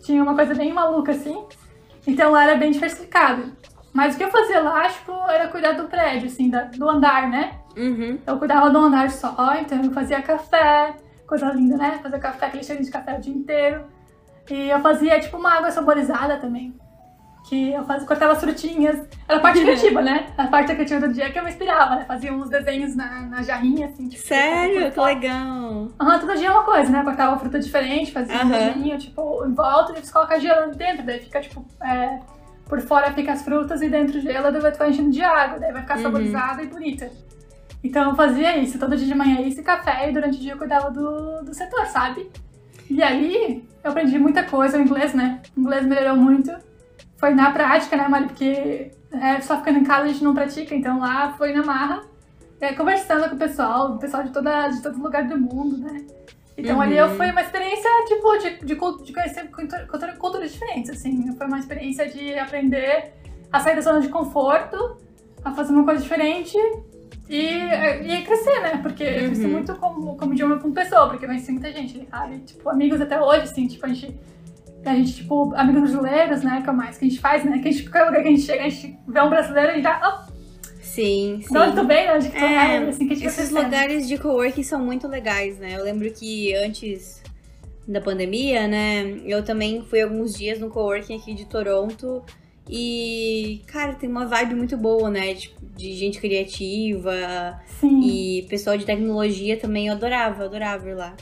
tinha 0.01 0.21
uma 0.23 0.35
coisa 0.35 0.53
bem 0.55 0.71
maluca, 0.73 1.11
assim. 1.11 1.43
Então, 2.05 2.31
lá 2.31 2.43
era 2.43 2.55
bem 2.55 2.71
diversificado. 2.71 3.51
Mas 3.97 4.13
o 4.13 4.17
que 4.19 4.23
eu 4.25 4.29
fazia 4.29 4.59
lá, 4.59 4.87
tipo, 4.89 5.11
era 5.27 5.47
cuidar 5.47 5.71
do 5.71 5.85
prédio, 5.87 6.27
assim, 6.27 6.51
da- 6.51 6.65
do 6.65 6.87
andar, 6.87 7.27
né? 7.27 7.53
Uhum. 7.75 8.19
Eu 8.27 8.37
cuidava 8.37 8.69
do 8.69 8.77
andar 8.77 9.09
só, 9.09 9.55
então 9.59 9.83
eu 9.83 9.91
fazia 9.91 10.21
café, 10.21 10.93
coisa 11.25 11.47
linda, 11.51 11.77
né? 11.77 11.99
Fazia 12.03 12.19
café, 12.19 12.45
aquele 12.45 12.63
cheirinho 12.63 12.85
de 12.85 12.91
café 12.91 13.17
o 13.17 13.19
dia 13.19 13.33
inteiro. 13.33 13.85
E 14.51 14.69
eu 14.69 14.79
fazia, 14.81 15.19
tipo, 15.19 15.37
uma 15.37 15.51
água 15.51 15.71
saborizada 15.71 16.37
também. 16.37 16.75
Que 17.49 17.71
eu 17.73 17.83
fazia, 17.85 18.05
cortava 18.07 18.33
as 18.33 18.39
frutinhas. 18.39 18.97
Era 19.27 19.39
a 19.39 19.41
parte 19.41 19.61
criativa, 19.65 19.99
né? 20.03 20.27
A 20.37 20.45
parte 20.45 20.75
criativa 20.75 21.07
do 21.07 21.11
dia 21.13 21.31
que 21.31 21.39
eu 21.39 21.43
me 21.43 21.49
inspirava, 21.49 21.95
né? 21.95 22.05
Fazia 22.05 22.31
uns 22.31 22.49
desenhos 22.51 22.95
na, 22.95 23.21
na 23.21 23.41
jarrinha, 23.41 23.87
assim, 23.87 24.07
tipo... 24.07 24.21
Sério? 24.27 24.91
Que 24.91 24.99
legal. 24.99 25.87
Aham, 25.99 26.19
todo 26.19 26.35
dia 26.35 26.49
é 26.49 26.51
uma 26.51 26.63
coisa, 26.63 26.91
né? 26.91 27.03
Cortava 27.03 27.31
uma 27.31 27.39
fruta 27.39 27.57
diferente, 27.59 28.11
fazia 28.11 28.35
um 28.35 28.41
Aham. 28.41 28.49
desenho, 28.73 28.97
tipo, 28.99 29.43
em 29.43 29.55
volta, 29.55 29.97
e 29.97 30.05
você 30.05 30.13
coloca 30.13 30.39
gelo 30.39 30.75
dentro, 30.75 31.03
daí 31.03 31.19
fica, 31.19 31.41
tipo, 31.41 31.65
é, 31.83 32.19
por 32.67 32.81
fora 32.81 33.11
fica 33.13 33.31
as 33.33 33.41
frutas 33.41 33.81
e 33.81 33.89
dentro 33.89 34.19
gelo, 34.19 34.51
daí 34.51 34.61
vai 34.61 34.71
ficar 34.71 34.89
enchendo 34.89 35.09
de 35.11 35.21
água, 35.21 35.59
daí 35.59 35.71
vai 35.71 35.81
ficar 35.81 35.97
Uhum. 35.97 36.03
saborizada 36.03 36.63
e 36.63 36.67
bonita. 36.67 37.09
Então 37.83 38.09
eu 38.09 38.15
fazia 38.15 38.57
isso, 38.57 38.77
todo 38.79 38.95
dia 38.97 39.07
de 39.07 39.15
manhã 39.15 39.41
isso 39.41 39.61
e 39.61 39.63
café, 39.63 40.09
e 40.09 40.13
durante 40.13 40.37
o 40.37 40.41
dia 40.41 40.53
eu 40.53 40.57
cuidava 40.57 40.89
do, 40.91 41.43
do 41.43 41.53
setor, 41.53 41.85
sabe? 41.85 42.29
E 42.89 43.01
aí 43.03 43.63
eu 43.83 43.91
aprendi 43.91 44.17
muita 44.19 44.43
coisa, 44.43 44.77
o 44.77 44.81
inglês, 44.81 45.13
né? 45.13 45.41
O 45.55 45.61
inglês 45.61 45.85
melhorou 45.85 46.17
muito. 46.17 46.51
Foi 47.17 47.33
na 47.33 47.51
prática, 47.51 47.95
né, 47.95 48.07
Mari? 48.07 48.25
Porque 48.25 48.91
é, 49.11 49.39
só 49.41 49.57
ficando 49.57 49.79
em 49.79 49.83
casa 49.83 50.03
a 50.03 50.07
gente 50.07 50.23
não 50.23 50.33
pratica, 50.33 50.75
então 50.75 50.99
lá 50.99 51.33
foi 51.37 51.53
na 51.53 51.63
marra, 51.63 52.01
é, 52.59 52.73
conversando 52.73 53.29
com 53.29 53.35
o 53.35 53.39
pessoal, 53.39 53.91
o 53.93 53.97
pessoal 53.99 54.23
de, 54.23 54.31
toda, 54.31 54.67
de 54.69 54.81
todo 54.81 55.01
lugar 55.01 55.23
do 55.25 55.37
mundo, 55.39 55.77
né? 55.77 56.05
Então 56.57 56.75
Uhum. 56.77 56.81
ali 56.81 56.97
eu, 56.97 57.09
foi 57.15 57.29
uma 57.31 57.41
experiência, 57.41 57.89
tipo, 58.07 58.37
de, 58.37 58.49
de, 58.65 58.75
de 59.05 59.13
conhecer 59.13 59.47
cultura, 59.51 59.85
cultura- 59.85 60.13
culturas 60.17 60.51
diferentes, 60.51 60.89
assim. 60.89 61.31
Foi 61.37 61.45
uma 61.47 61.59
experiência 61.59 62.07
de 62.09 62.37
aprender 62.37 63.13
a 63.51 63.59
sair 63.59 63.75
da 63.75 63.81
zona 63.81 64.01
de 64.01 64.09
conforto, 64.09 64.97
a 65.45 65.51
fazer 65.53 65.71
uma 65.71 65.83
coisa 65.85 66.01
diferente 66.01 66.57
e, 67.29 67.41
e 67.47 68.21
crescer, 68.23 68.59
né? 68.61 68.79
Porque 68.81 69.03
eu 69.03 69.25
cresci 69.27 69.45
Uhum. 69.45 69.51
muito 69.51 69.75
como, 69.75 70.17
como 70.17 70.33
idioma 70.33 70.57
com 70.59 70.71
pessoa, 70.71 71.07
porque 71.09 71.25
eu 71.25 71.29
conheci 71.29 71.51
muita 71.51 71.71
gente, 71.71 72.07
sabe? 72.09 72.39
Tipo, 72.39 72.69
amigos 72.69 72.99
até 73.01 73.21
hoje, 73.21 73.43
assim, 73.43 73.67
tipo, 73.67 73.85
a 73.85 73.89
gente... 73.89 74.19
A 74.85 74.93
gente, 74.95 75.15
tipo, 75.15 75.53
amigos 75.55 75.81
brasileiros, 75.91 76.43
né? 76.43 76.61
Que 76.63 76.69
é 76.69 76.71
o 76.71 76.75
mais 76.75 76.97
que 76.97 77.05
a 77.05 77.09
gente 77.09 77.19
faz, 77.19 77.43
né? 77.43 77.59
Que 77.59 77.67
a 77.67 77.71
gente, 77.71 77.89
qualquer 77.89 78.05
lugar 78.05 78.21
que 78.21 78.27
a 78.29 78.31
gente 78.31 78.43
chega, 78.43 78.63
a 78.63 78.69
gente 78.69 78.97
vê 79.07 79.21
um 79.21 79.29
brasileiro 79.29 79.77
e 79.77 79.81
já... 79.81 79.99
Oh, 80.01 80.36
Sim, 80.97 81.43
sim. 81.43 81.53
de 81.53 81.59
onde 81.59 81.75
tu 81.75 81.85
vem, 81.85 82.07
né? 82.07 82.15
Onde 82.15 82.29
que 82.29 82.37
tu 82.39 82.43
É, 82.43 82.77
assim, 82.89 83.07
que 83.07 83.23
Esses 83.23 83.51
lugares 83.51 84.07
de 84.07 84.17
coworking 84.17 84.63
são 84.63 84.79
muito 84.83 85.07
legais, 85.07 85.59
né? 85.59 85.75
Eu 85.77 85.83
lembro 85.83 86.09
que 86.11 86.55
antes 86.55 87.21
da 87.87 88.01
pandemia, 88.01 88.67
né, 88.67 89.21
eu 89.23 89.43
também 89.45 89.83
fui 89.83 90.01
alguns 90.01 90.33
dias 90.35 90.59
no 90.59 90.71
coworking 90.71 91.15
aqui 91.15 91.35
de 91.35 91.45
Toronto 91.45 92.23
e, 92.67 93.61
cara, 93.67 93.93
tem 93.93 94.09
uma 94.09 94.25
vibe 94.25 94.55
muito 94.55 94.75
boa, 94.75 95.07
né? 95.11 95.35
De, 95.35 95.53
de 95.75 95.93
gente 95.93 96.19
criativa 96.19 97.61
Sim. 97.79 98.01
e 98.01 98.47
pessoal 98.49 98.75
de 98.75 98.83
tecnologia 98.83 99.55
também 99.55 99.89
eu 99.89 99.93
adorava, 99.93 100.45
adorava 100.45 100.89
ir 100.89 100.95
lá. 100.95 101.15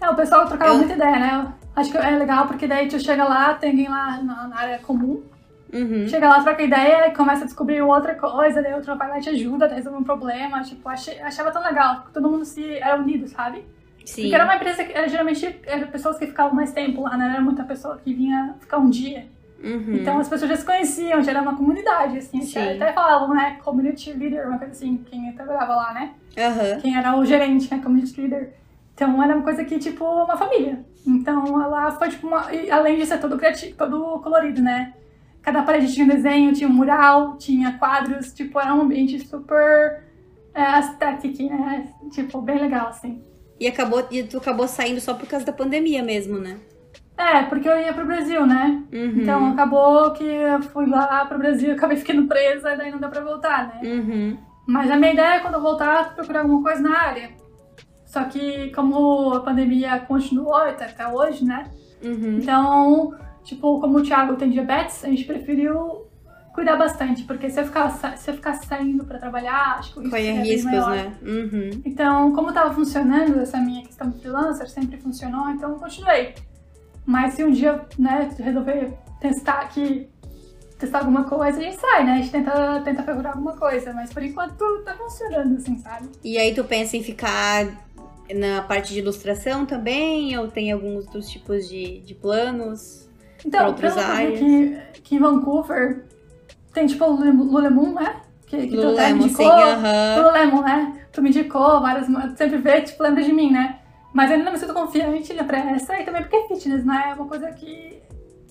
É, 0.00 0.08
o 0.08 0.14
pessoal 0.14 0.46
trocava 0.46 0.74
Eu- 0.74 0.78
muita 0.78 0.94
ideia, 0.94 1.18
né? 1.18 1.54
Acho 1.74 1.90
que 1.90 1.98
é 1.98 2.10
legal 2.10 2.46
porque 2.46 2.68
daí 2.68 2.86
tu 2.86 3.00
chega 3.00 3.24
lá, 3.24 3.52
tem 3.54 3.70
alguém 3.70 3.88
lá 3.88 4.22
na 4.22 4.56
área 4.56 4.78
comum, 4.78 5.24
Uhum. 5.72 6.08
chega 6.08 6.28
lá, 6.28 6.42
troca 6.42 6.62
ideia 6.62 7.08
e 7.08 7.14
começa 7.14 7.42
a 7.42 7.46
descobrir 7.46 7.80
outra 7.80 8.14
coisa, 8.14 8.60
daí 8.60 8.74
outro 8.74 8.96
vai 8.96 9.08
lá 9.08 9.18
e 9.18 9.22
te 9.22 9.30
ajuda 9.30 9.66
a 9.66 9.68
resolver 9.68 9.98
um 9.98 10.04
problema. 10.04 10.62
Tipo, 10.62 10.88
achei, 10.88 11.20
achava 11.20 11.50
tão 11.50 11.62
legal, 11.62 12.06
todo 12.12 12.28
mundo 12.28 12.44
se 12.44 12.74
era 12.74 12.96
unido, 12.96 13.28
sabe? 13.28 13.64
Sim. 14.04 14.22
Porque 14.22 14.34
era 14.34 14.44
uma 14.44 14.56
empresa 14.56 14.84
que 14.84 14.92
era, 14.92 15.08
geralmente 15.08 15.60
eram 15.64 15.88
pessoas 15.88 16.18
que 16.18 16.26
ficavam 16.26 16.54
mais 16.54 16.72
tempo 16.72 17.02
lá, 17.02 17.16
né? 17.16 17.26
Não 17.26 17.32
era 17.32 17.40
muita 17.40 17.62
pessoa 17.64 17.98
que 18.02 18.12
vinha 18.12 18.56
ficar 18.58 18.78
um 18.78 18.90
dia. 18.90 19.26
Uhum. 19.62 19.94
Então 19.94 20.18
as 20.18 20.28
pessoas 20.28 20.50
já 20.50 20.56
se 20.56 20.64
conheciam, 20.64 21.22
já 21.22 21.32
era 21.32 21.42
uma 21.42 21.54
comunidade, 21.54 22.18
assim. 22.18 22.42
Sim. 22.42 22.76
Até 22.76 22.92
falavam, 22.92 23.34
né? 23.34 23.58
Community 23.62 24.12
leader, 24.12 24.48
uma 24.48 24.58
coisa 24.58 24.72
assim, 24.72 25.04
quem 25.08 25.32
trabalhava 25.32 25.74
lá, 25.76 25.92
né? 25.92 26.14
Aham. 26.38 26.80
quem 26.80 26.96
era 26.96 27.16
o 27.16 27.24
gerente, 27.24 27.72
né, 27.72 27.80
community 27.82 28.20
leader. 28.20 28.52
Então 28.94 29.22
era 29.22 29.34
uma 29.34 29.42
coisa 29.42 29.64
que, 29.64 29.78
tipo, 29.78 30.04
uma 30.04 30.36
família. 30.36 30.84
Então 31.06 31.56
lá 31.56 31.90
foi, 31.90 32.08
tipo, 32.08 32.26
uma... 32.26 32.46
além 32.70 32.98
de 32.98 33.06
ser 33.06 33.18
todo 33.18 33.36
criativo, 33.36 33.76
todo 33.76 34.20
colorido, 34.20 34.62
né? 34.62 34.92
Cada 35.42 35.62
parede 35.62 35.92
tinha 35.92 36.04
um 36.04 36.08
desenho, 36.08 36.52
tinha 36.52 36.68
um 36.68 36.72
mural, 36.72 37.36
tinha 37.38 37.78
quadros, 37.78 38.32
tipo, 38.32 38.60
era 38.60 38.74
um 38.74 38.82
ambiente 38.82 39.18
super 39.26 40.04
é, 40.54 40.62
aesthetic, 40.62 41.38
né? 41.48 41.88
Tipo, 42.10 42.40
bem 42.42 42.58
legal, 42.58 42.88
assim. 42.88 43.22
E 43.58 43.66
acabou, 43.66 44.06
e 44.10 44.22
tu 44.22 44.38
acabou 44.38 44.66
saindo 44.66 45.00
só 45.00 45.14
por 45.14 45.28
causa 45.28 45.44
da 45.44 45.52
pandemia 45.52 46.02
mesmo, 46.02 46.38
né? 46.38 46.58
É, 47.16 47.42
porque 47.42 47.68
eu 47.68 47.78
ia 47.78 47.92
pro 47.92 48.06
Brasil, 48.06 48.46
né? 48.46 48.82
Uhum. 48.90 49.20
Então 49.20 49.52
acabou 49.52 50.10
que 50.12 50.24
eu 50.24 50.62
fui 50.62 50.86
lá 50.86 51.26
pro 51.26 51.38
Brasil, 51.38 51.74
acabei 51.74 51.98
ficando 51.98 52.26
presa, 52.26 52.74
daí 52.74 52.90
não 52.90 52.98
deu 52.98 53.10
pra 53.10 53.20
voltar, 53.20 53.68
né? 53.68 53.80
Uhum. 53.84 54.38
Mas 54.66 54.90
a 54.90 54.96
minha 54.96 55.12
ideia 55.12 55.34
é 55.34 55.40
quando 55.40 55.54
eu 55.54 55.60
voltar 55.60 56.14
procurar 56.14 56.40
alguma 56.40 56.62
coisa 56.62 56.80
na 56.80 56.98
área. 56.98 57.30
Só 58.06 58.24
que 58.24 58.70
como 58.70 59.34
a 59.34 59.40
pandemia 59.40 60.00
continuou 60.00 60.56
até, 60.56 60.86
até 60.86 61.06
hoje, 61.06 61.44
né? 61.44 61.70
Uhum. 62.02 62.38
Então, 62.38 63.14
tipo, 63.44 63.80
como 63.80 63.98
o 63.98 64.02
Thiago 64.02 64.36
tem 64.36 64.50
diabetes, 64.50 65.04
a 65.04 65.08
gente 65.08 65.24
preferiu 65.24 66.06
cuidar 66.52 66.76
bastante, 66.76 67.22
porque 67.24 67.48
se 67.48 67.60
eu 67.60 67.64
ficar, 67.64 67.90
se 68.16 68.30
eu 68.30 68.34
ficar 68.34 68.54
saindo 68.54 69.04
pra 69.04 69.18
trabalhar, 69.18 69.76
acho 69.78 69.94
que 69.94 70.00
isso 70.00 70.10
Corre 70.10 70.22
seria 70.22 70.42
bem 70.42 70.50
riscos, 70.50 70.72
maior. 70.72 70.90
né? 70.90 71.12
Uhum. 71.22 71.70
Então, 71.84 72.32
como 72.34 72.52
tava 72.52 72.74
funcionando 72.74 73.40
essa 73.40 73.58
minha 73.58 73.82
questão 73.82 74.10
de 74.10 74.18
freelancer, 74.18 74.68
sempre 74.68 74.98
funcionou, 74.98 75.48
então 75.50 75.78
continuei. 75.78 76.34
Mas 77.06 77.34
se 77.34 77.44
um 77.44 77.50
dia, 77.50 77.80
né, 77.98 78.30
resolver 78.38 78.92
testar 79.20 79.60
aqui, 79.60 80.08
testar 80.78 81.00
alguma 81.00 81.24
coisa, 81.24 81.58
a 81.58 81.62
gente 81.62 81.76
sai, 81.80 82.04
né? 82.04 82.12
A 82.12 82.16
gente 82.16 82.30
tenta, 82.30 82.80
tenta 82.84 83.02
procurar 83.02 83.30
alguma 83.30 83.56
coisa, 83.56 83.92
mas 83.92 84.12
por 84.12 84.22
enquanto 84.22 84.82
tá 84.84 84.94
funcionando, 84.94 85.56
assim, 85.56 85.78
sabe? 85.78 86.08
E 86.24 86.38
aí 86.38 86.54
tu 86.54 86.64
pensa 86.64 86.96
em 86.96 87.02
ficar 87.02 87.66
na 88.34 88.62
parte 88.62 88.92
de 88.92 89.00
ilustração 89.00 89.66
também? 89.66 90.36
Ou 90.38 90.48
tem 90.48 90.72
alguns 90.72 91.04
outros 91.06 91.28
tipos 91.28 91.68
de, 91.68 92.00
de 92.00 92.14
planos? 92.14 93.09
Então, 93.44 93.74
pelo 93.74 93.94
que 93.94 95.00
que, 95.02 95.18
Vancouver 95.18 96.04
tem 96.72 96.86
tipo 96.86 97.04
o 97.04 97.12
Lule- 97.12 97.30
Lulemon, 97.32 97.92
né? 97.94 98.16
Que, 98.46 98.66
que 98.66 98.76
tu 98.76 98.88
até 98.88 99.12
me 99.12 99.24
indicou. 99.24 99.44
sim, 99.46 99.62
aham. 99.62 100.16
Lululemon, 100.18 100.62
né? 100.62 101.00
Tu 101.12 101.22
me 101.22 101.28
indicou 101.30 101.80
várias, 101.80 102.06
sempre 102.36 102.58
vê, 102.58 102.80
tipo, 102.82 103.02
lembra 103.02 103.22
de 103.22 103.32
mim, 103.32 103.50
né? 103.52 103.78
Mas 104.12 104.30
ainda 104.30 104.44
não 104.44 104.52
me 104.52 104.58
sinto 104.58 104.74
confiante 104.74 105.32
né, 105.34 105.44
pra 105.44 105.58
essa 105.58 105.98
e 106.00 106.04
também 106.04 106.22
porque 106.22 106.36
é 106.36 106.48
fitness, 106.48 106.84
né? 106.84 107.10
É 107.10 107.14
uma 107.14 107.26
coisa 107.26 107.48
que 107.52 108.00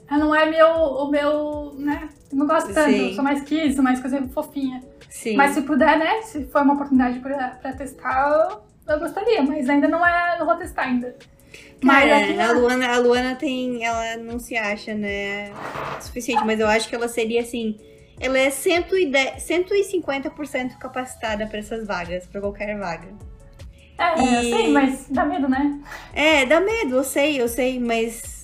não 0.09 0.33
é 0.33 0.49
meu, 0.49 0.67
o 0.67 1.09
meu, 1.09 1.73
né? 1.77 2.09
Não 2.31 2.47
gosto 2.47 2.73
tanto, 2.73 2.89
Sim. 2.91 3.13
sou 3.13 3.23
mais 3.23 3.41
kids, 3.43 3.75
sou 3.75 3.83
mais 3.83 3.99
coisa 3.99 4.21
fofinha. 4.29 4.81
Sim. 5.09 5.35
Mas 5.35 5.51
se 5.51 5.61
puder, 5.61 5.97
né? 5.97 6.21
Se 6.21 6.45
for 6.45 6.61
uma 6.61 6.73
oportunidade 6.75 7.19
pra, 7.19 7.49
pra 7.61 7.73
testar, 7.73 8.29
eu, 8.87 8.93
eu 8.93 8.99
gostaria, 8.99 9.41
mas 9.43 9.69
ainda 9.69 9.87
não 9.87 10.05
é, 10.05 10.37
não 10.39 10.45
vou 10.45 10.55
testar 10.55 10.83
ainda. 10.83 11.15
Mas 11.81 12.09
Cara, 12.09 12.17
aqui 12.17 12.33
na- 12.33 12.49
a 12.49 12.51
Luana, 12.51 12.87
a 12.93 12.97
Luana 12.99 13.35
tem. 13.35 13.83
Ela 13.85 14.17
não 14.17 14.37
se 14.39 14.55
acha, 14.57 14.93
né? 14.93 15.51
Suficiente, 16.01 16.43
mas 16.45 16.59
eu 16.59 16.67
acho 16.67 16.89
que 16.89 16.95
ela 16.95 17.07
seria 17.07 17.41
assim. 17.41 17.77
Ela 18.19 18.37
é 18.37 18.49
110, 18.49 19.41
150% 19.43 20.77
capacitada 20.77 21.47
pra 21.47 21.59
essas 21.59 21.87
vagas, 21.87 22.25
pra 22.27 22.41
qualquer 22.41 22.77
vaga. 22.77 23.07
É, 23.97 24.21
E- 24.21 24.33
eu 24.35 24.43
sei, 24.43 24.71
mas 24.73 25.07
dá 25.09 25.25
medo, 25.25 25.47
né? 25.47 25.79
É, 26.13 26.45
dá 26.45 26.59
medo, 26.59 26.95
eu 26.97 27.03
sei, 27.03 27.41
eu 27.41 27.47
sei, 27.47 27.79
mas. 27.79 28.38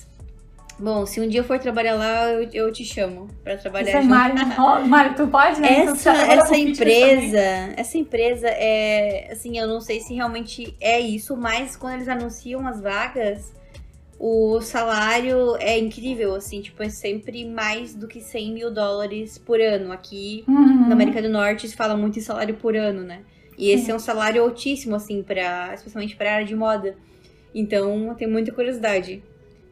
Bom, 0.78 1.06
se 1.06 1.20
um 1.20 1.26
dia 1.28 1.40
eu 1.40 1.44
for 1.44 1.58
trabalhar 1.58 1.94
lá, 1.94 2.30
eu, 2.32 2.48
eu 2.52 2.72
te 2.72 2.84
chamo 2.84 3.28
pra 3.42 3.56
trabalhar 3.56 3.88
Isso 3.88 3.96
aí, 3.96 4.02
junto. 4.02 4.14
Mário. 4.14 4.34
Ó, 4.60 4.80
Mário, 4.84 5.14
tu 5.16 5.26
pode, 5.26 5.58
né? 5.60 5.84
Essa, 5.84 6.10
essa 6.12 6.56
empresa, 6.56 7.38
essa 7.76 7.96
empresa 7.96 8.46
é, 8.48 9.28
assim, 9.32 9.58
eu 9.58 9.66
não 9.66 9.80
sei 9.80 10.00
se 10.00 10.12
realmente 10.12 10.76
é 10.80 11.00
isso, 11.00 11.34
mas 11.34 11.76
quando 11.76 11.94
eles 11.94 12.08
anunciam 12.08 12.66
as 12.66 12.80
vagas, 12.82 13.54
o 14.18 14.60
salário 14.60 15.56
é 15.60 15.78
incrível, 15.78 16.34
assim, 16.34 16.60
tipo, 16.60 16.82
é 16.82 16.90
sempre 16.90 17.44
mais 17.46 17.94
do 17.94 18.06
que 18.06 18.20
100 18.20 18.52
mil 18.52 18.70
dólares 18.70 19.38
por 19.38 19.58
ano. 19.60 19.92
Aqui 19.92 20.44
Uhum. 20.46 20.88
na 20.88 20.92
América 20.92 21.22
do 21.22 21.28
Norte 21.30 21.66
se 21.68 21.74
fala 21.74 21.96
muito 21.96 22.18
em 22.18 22.22
salário 22.22 22.54
por 22.54 22.76
ano, 22.76 23.02
né? 23.02 23.20
E 23.58 23.70
esse 23.70 23.86
Sim. 23.86 23.92
é 23.92 23.94
um 23.94 23.98
salário 23.98 24.42
altíssimo, 24.42 24.94
assim, 24.94 25.22
para 25.22 25.72
especialmente 25.72 26.14
para 26.16 26.34
área 26.34 26.46
de 26.46 26.54
moda. 26.54 26.96
Então, 27.54 28.08
eu 28.08 28.14
tenho 28.14 28.30
muita 28.30 28.52
curiosidade. 28.52 29.22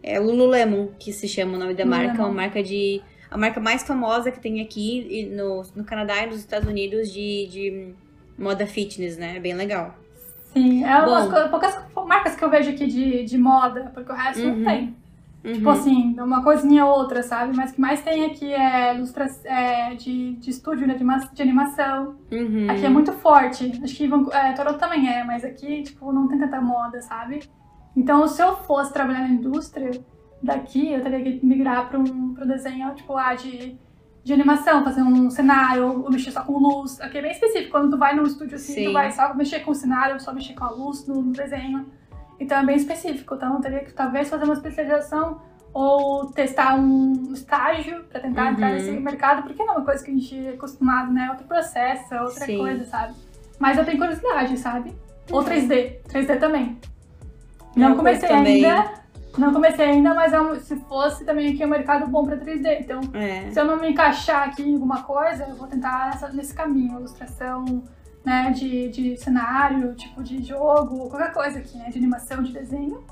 É 0.06 0.18
Lululemon, 0.18 0.88
que 0.98 1.12
se 1.12 1.26
chama 1.26 1.56
o 1.56 1.58
nome 1.58 1.74
da 1.74 1.84
marca, 1.86 2.08
Lululemon. 2.08 2.28
uma 2.28 2.34
marca 2.42 2.62
de 2.62 3.00
a 3.30 3.38
marca 3.38 3.58
mais 3.58 3.82
famosa 3.82 4.30
que 4.30 4.38
tem 4.38 4.60
aqui 4.60 5.28
no, 5.34 5.62
no 5.74 5.82
Canadá 5.84 6.22
e 6.22 6.26
nos 6.26 6.38
Estados 6.38 6.68
Unidos 6.68 7.10
de, 7.12 7.48
de 7.48 7.94
moda 8.38 8.66
fitness, 8.66 9.16
né? 9.16 9.36
É 9.36 9.40
bem 9.40 9.54
legal. 9.54 9.94
Sim, 10.52 10.84
é 10.84 11.04
Bom. 11.04 11.30
co- 11.30 11.48
poucas 11.48 11.76
marcas 12.06 12.36
que 12.36 12.44
eu 12.44 12.50
vejo 12.50 12.70
aqui 12.70 12.86
de, 12.86 13.24
de 13.24 13.36
moda, 13.38 13.90
porque 13.92 14.12
o 14.12 14.14
resto 14.14 14.42
Uhum. 14.42 14.56
não 14.58 14.64
tem. 14.64 14.94
Tipo 15.42 15.68
assim, 15.68 16.18
uma 16.18 16.42
coisinha 16.42 16.86
ou 16.86 16.96
outra, 17.00 17.22
sabe? 17.22 17.54
Mas 17.54 17.70
o 17.70 17.74
que 17.74 17.80
mais 17.80 18.00
tem 18.00 18.24
aqui 18.24 18.50
é 18.50 18.94
ilustra 18.94 19.26
é, 19.44 19.94
de, 19.94 20.36
de 20.36 20.48
estúdio, 20.50 20.86
né? 20.86 20.94
de, 20.94 21.04
de 21.34 21.42
animação. 21.42 22.14
Uhum. 22.32 22.66
Aqui 22.70 22.86
é 22.86 22.88
muito 22.88 23.12
forte. 23.12 23.70
Acho 23.82 23.94
que 23.94 24.08
é, 24.32 24.52
Toronto 24.52 24.78
também 24.78 25.06
é, 25.06 25.22
mas 25.22 25.44
aqui, 25.44 25.82
tipo, 25.82 26.10
não 26.12 26.28
tem 26.28 26.38
tanta 26.38 26.60
moda, 26.62 27.02
sabe? 27.02 27.40
Então, 27.96 28.26
se 28.26 28.42
eu 28.42 28.56
fosse 28.56 28.92
trabalhar 28.92 29.20
na 29.20 29.28
indústria 29.28 29.90
daqui, 30.42 30.92
eu 30.92 31.00
teria 31.02 31.22
que 31.22 31.44
migrar 31.46 31.88
para 31.88 31.98
um, 31.98 32.02
um 32.02 32.46
desenho, 32.46 32.92
tipo, 32.94 33.16
ah, 33.16 33.34
de, 33.34 33.76
de 34.22 34.32
animação, 34.32 34.82
fazer 34.84 35.02
um 35.02 35.30
cenário, 35.30 36.02
ou 36.02 36.10
mexer 36.10 36.30
só 36.32 36.42
com 36.42 36.58
luz. 36.58 37.00
Aqui 37.00 37.18
é 37.18 37.22
bem 37.22 37.30
específico. 37.32 37.70
Quando 37.70 37.90
tu 37.90 37.98
vai 37.98 38.14
num 38.14 38.24
estúdio 38.24 38.56
assim, 38.56 38.74
Sim. 38.74 38.84
tu 38.86 38.92
vai 38.92 39.10
só 39.12 39.32
mexer 39.34 39.60
com 39.60 39.70
o 39.70 39.74
cenário, 39.74 40.20
só 40.20 40.32
mexer 40.32 40.54
com 40.54 40.64
a 40.64 40.70
luz 40.70 41.06
no, 41.06 41.22
desenho. 41.32 41.86
Então, 42.40 42.58
é 42.58 42.64
bem 42.64 42.76
específico. 42.76 43.34
Então, 43.36 43.54
eu 43.54 43.60
teria 43.60 43.80
que 43.84 43.92
talvez 43.92 44.28
fazer 44.28 44.44
uma 44.44 44.54
especialização 44.54 45.40
ou 45.72 46.26
testar 46.26 46.76
um 46.76 47.32
estágio 47.32 48.04
para 48.04 48.20
tentar 48.20 48.52
entrar 48.52 48.68
Uhum. 48.68 48.74
nesse 48.74 48.90
mercado, 48.92 49.42
porque 49.42 49.62
não 49.64 49.74
é 49.74 49.76
uma 49.78 49.84
coisa 49.84 50.04
que 50.04 50.10
a 50.10 50.14
gente 50.14 50.46
é 50.46 50.50
acostumado, 50.50 51.12
né? 51.12 51.30
Outro 51.30 51.46
processo, 51.46 52.14
outra 52.14 52.44
Sim. 52.46 52.58
coisa, 52.58 52.84
sabe? 52.84 53.14
Mas 53.58 53.76
eu 53.78 53.84
tenho 53.84 53.98
curiosidade, 53.98 54.56
sabe? 54.58 54.94
Ou 55.30 55.38
Uhum. 55.40 55.44
3D. 55.44 56.00
3D 56.08 56.36
também. 56.38 56.78
Não 57.76 57.88
curto 57.88 57.98
comecei 57.98 58.28
ainda. 58.30 59.04
Não 59.36 59.52
comecei 59.52 59.84
ainda, 59.86 60.14
mas 60.14 60.32
é 60.32 60.54
se 60.60 60.76
fosse 60.82 61.24
também 61.24 61.52
aqui 61.52 61.62
é 61.62 61.66
um 61.66 61.70
mercado 61.70 62.06
bom 62.06 62.24
pra 62.24 62.36
3D. 62.36 62.78
Então, 62.80 63.00
É. 63.14 63.50
se 63.50 63.58
eu 63.58 63.64
não 63.64 63.80
me 63.80 63.90
encaixar 63.90 64.48
aqui 64.48 64.62
em 64.62 64.74
alguma 64.74 65.02
coisa, 65.02 65.44
eu 65.48 65.56
vou 65.56 65.66
tentar 65.66 66.06
nessa- 66.10 66.28
nesse 66.28 66.54
caminho. 66.54 66.98
Ilustração, 67.00 67.82
né, 68.24 68.52
de, 68.52 68.88
de 68.90 69.16
cenário, 69.16 69.92
tipo 69.96 70.22
de 70.22 70.40
jogo, 70.42 71.08
qualquer 71.10 71.32
coisa 71.32 71.58
aqui, 71.58 71.76
né? 71.78 71.90
De 71.90 71.98
animação, 71.98 72.42
de 72.44 72.52
desenho. 72.52 73.02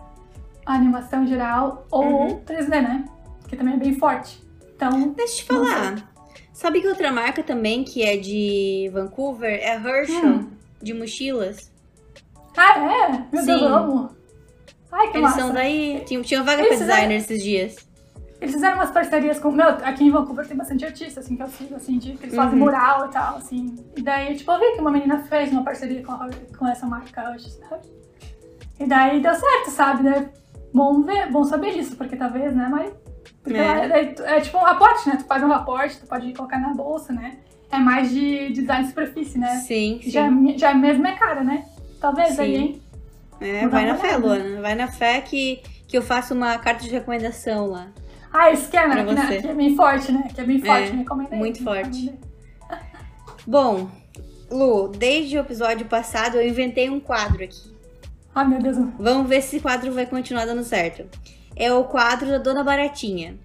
Animação 0.64 1.24
em 1.24 1.26
geral. 1.26 1.86
Ou 1.90 2.05
Uhum. 2.05 2.40
3D, 2.47 2.80
né? 2.80 3.05
Que 3.48 3.56
também 3.56 3.74
é 3.74 3.76
bem 3.76 3.94
forte. 3.94 4.40
Então, 4.76 4.90
Deixa 5.16 5.32
eu 5.32 5.36
te 5.39 5.44
falar. 5.44 6.12
Sabe 6.52 6.80
que 6.80 6.86
outra 6.89 7.10
marca 7.10 7.43
também 7.43 7.82
que 7.82 8.02
é 8.05 8.16
de 8.16 8.89
Vancouver 8.93 9.59
é 9.60 9.72
a 9.76 9.80
Herschel, 9.80 10.24
Hum. 10.24 10.51
de 10.80 10.94
mochilas? 10.94 11.72
ah, 12.56 12.78
é? 12.78 13.09
Meu 13.32 13.44
Deus, 13.44 13.44
Sim. 13.44 13.66
eu 13.66 13.74
amo. 13.74 14.10
Ai, 14.93 15.09
que 15.10 15.16
Eles 15.16 15.23
massa. 15.31 15.40
são 15.40 15.52
daí. 15.52 16.02
Tinha, 16.06 16.20
tinha 16.23 16.43
vaga 16.43 16.60
Eles 16.62 16.69
pra 16.69 16.78
fizeram- 16.78 16.94
designer 17.01 17.16
esses 17.16 17.43
dias. 17.43 17.77
Eles 18.40 18.55
fizeram 18.55 18.74
umas 18.77 18.90
parcerias 18.90 19.39
com. 19.39 19.51
Meu, 19.52 19.69
aqui 19.69 20.05
em 20.05 20.10
Vancouver 20.10 20.47
tem 20.47 20.56
bastante 20.56 20.85
artista, 20.85 21.20
assim, 21.20 21.36
que 21.36 21.43
eu 21.43 21.48
sigo, 21.48 21.77
assim, 21.77 21.97
de, 21.98 22.12
que 22.14 22.24
eles 22.27 22.35
fazem 22.35 22.55
Uhum. 22.55 22.64
mural 22.64 23.06
e 23.06 23.10
tal, 23.10 23.36
assim. 23.36 23.77
E 23.97 24.02
daí, 24.02 24.35
tipo, 24.36 24.51
eu 24.51 24.59
vi 24.59 24.73
que 24.74 24.81
uma 24.81 24.90
menina 24.90 25.20
fez 25.20 25.51
uma 25.52 25.62
parceria 25.62 26.02
com, 26.05 26.12
a, 26.12 26.28
com 26.59 26.66
essa 26.69 26.85
marca 26.86 27.31
hoje, 27.31 27.48
sabe? 27.51 27.86
E 28.81 28.86
daí 28.86 29.20
deu 29.20 29.35
certo, 29.35 29.70
sabe? 29.70 30.02
Né? 30.02 30.28
Bom 30.74 31.02
ver, 31.02 31.31
bom 31.31 31.44
saber 31.44 31.73
disso, 31.74 31.94
porque 31.97 32.16
talvez, 32.16 32.55
né, 32.55 32.66
mas. 32.70 32.93
Porque 33.44 33.59
É. 33.59 34.14
é 34.36 34.40
tipo 34.40 34.59
um 34.59 34.62
raporte, 34.62 35.09
né? 35.09 35.16
Tu 35.16 35.24
faz 35.24 35.43
um 35.43 35.48
raporte, 35.48 35.98
tu 36.01 36.06
pode 36.06 36.32
colocar 36.35 36.59
na 36.59 36.74
bolsa, 36.74 37.12
né? 37.12 37.39
É 37.70 37.78
mais 37.78 38.10
de 38.10 38.52
design 38.52 38.82
de 38.82 38.89
superfície, 38.90 39.39
né? 39.39 39.56
Sim, 39.66 40.01
sim. 40.02 40.10
Já, 40.10 40.28
já 40.56 40.74
mesmo 40.74 41.06
é 41.06 41.12
cara, 41.12 41.43
né? 41.44 41.64
Talvez 42.01 42.35
Sim. 42.35 42.43
aí, 42.43 42.56
hein? 42.56 42.82
É, 43.43 43.66
vai 43.69 43.85
na 43.86 43.97
fé. 43.97 44.16
Luana. 44.16 44.60
Vai 44.60 44.74
na 44.74 44.89
fé 44.89 45.20
que, 45.20 45.62
que 45.86 45.97
eu 45.97 46.02
faço 46.02 46.35
uma 46.35 46.56
carta 46.59 46.85
de 46.85 46.90
recomendação 46.90 47.66
lá. 47.66 47.89
Ah, 48.32 48.51
esse 48.51 48.69
que 48.69 48.77
é, 48.77 48.89
né? 48.89 49.05
Que, 49.05 49.12
né? 49.12 49.40
que 49.40 49.47
é 49.48 49.55
bem 49.55 49.77
forte, 49.77 50.10
né? 50.12 50.28
Que 50.35 50.40
é 50.40 50.44
bem 50.44 50.60
forte, 50.60 50.90
É, 50.90 50.94
recomendei. 50.97 51.39
muito 51.39 51.62
forte. 51.62 52.05
recomendei. 52.06 52.32
Bom, 53.47 53.90
Lu, 54.51 54.89
desde 54.89 55.36
o 55.36 55.40
episódio 55.40 55.86
passado 55.86 56.36
eu 56.36 56.47
inventei 56.47 56.89
um 56.89 57.01
quadro 57.01 57.43
aqui. 57.44 57.73
Ai, 58.35 58.47
meu 58.48 58.60
Deus. 58.60 58.77
Vamos 58.98 59.28
ver 59.28 59.43
se 59.43 59.56
esse 59.56 59.60
quadro 59.60 59.93
vai 59.93 60.06
continuar 60.06 60.47
dando 60.47 60.62
certo. 60.64 61.05
É 61.55 61.73
o 61.73 61.85
quadro 61.85 62.28
da 62.28 62.39
Dona 62.39 62.64
Baratinha. 62.64 63.36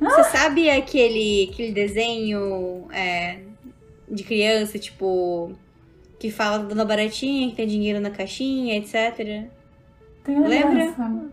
Ah! 0.00 0.10
Você 0.10 0.24
sabe 0.36 0.68
aquele, 0.68 1.48
aquele 1.52 1.72
desenho 1.72 2.88
é, 2.92 3.38
de 4.10 4.24
criança, 4.24 4.78
tipo, 4.78 5.52
que 6.22 6.30
fala 6.30 6.60
da 6.60 6.64
Dona 6.66 6.84
Baratinha, 6.84 7.50
que 7.50 7.56
tem 7.56 7.66
dinheiro 7.66 7.98
na 7.98 8.08
caixinha, 8.08 8.76
etc. 8.76 9.48
Tenho 10.22 10.46
Lembra? 10.46 10.68
lembrança. 10.68 11.32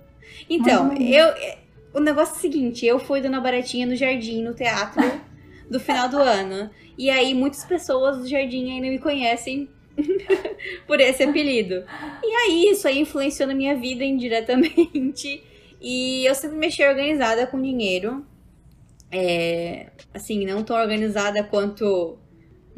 Então, 0.49 0.85
menos. 0.87 1.15
eu. 1.15 1.25
é, 1.27 1.59
O 1.93 1.99
negócio 1.99 2.33
é 2.33 2.37
o 2.37 2.41
seguinte, 2.41 2.85
eu 2.87 2.97
fui 2.97 3.21
Dona 3.21 3.39
Baratinha 3.39 3.85
no 3.85 3.95
jardim, 3.95 4.41
no 4.41 4.55
teatro, 4.55 5.03
do 5.69 5.79
final 5.79 6.09
do 6.09 6.17
ano. 6.17 6.71
E 6.97 7.07
aí 7.11 7.35
muitas 7.35 7.63
pessoas 7.63 8.17
do 8.17 8.27
jardim 8.27 8.71
ainda 8.71 8.87
me 8.87 8.97
conhecem 8.97 9.69
por 10.87 10.99
esse 10.99 11.21
apelido. 11.21 11.83
E 12.23 12.35
aí 12.35 12.71
isso 12.71 12.87
aí 12.87 12.97
influenciou 12.99 13.47
na 13.47 13.53
minha 13.53 13.75
vida 13.75 14.03
indiretamente. 14.03 15.43
E 15.81 16.25
eu 16.25 16.35
sempre 16.35 16.57
mexi 16.57 16.83
organizada 16.83 17.47
com 17.47 17.61
dinheiro. 17.61 18.25
É, 19.09 19.85
assim, 20.13 20.45
não 20.45 20.61
tão 20.61 20.75
organizada 20.75 21.41
quanto 21.41 22.18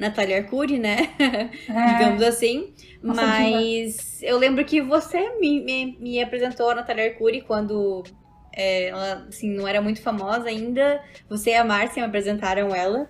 Natália 0.02 0.38
Arcuri, 0.38 0.80
né? 0.80 1.14
É, 1.70 1.94
digamos 1.94 2.24
assim. 2.24 2.74
Nossa, 3.04 3.22
Mas 3.22 4.22
eu 4.24 4.38
lembro 4.38 4.66
que 4.66 4.82
você 4.82 5.38
me, 5.40 5.62
me, 5.64 5.98
me 6.00 6.22
apresentou 6.22 6.72
a 6.72 6.76
Natália 6.76 7.12
Arcuri 7.12 7.42
quando 7.42 8.04
é, 8.52 8.88
ela 8.88 9.26
assim, 9.30 9.54
não 9.56 9.68
era 9.68 9.80
muito 9.80 10.02
famosa 10.02 10.50
ainda. 10.50 11.02
Você 11.30 11.52
e 11.52 11.56
a 11.56 11.64
Márcia 11.64 12.02
me 12.02 12.10
apresentaram 12.10 12.74
ela. 12.76 13.02
Acho 13.02 13.08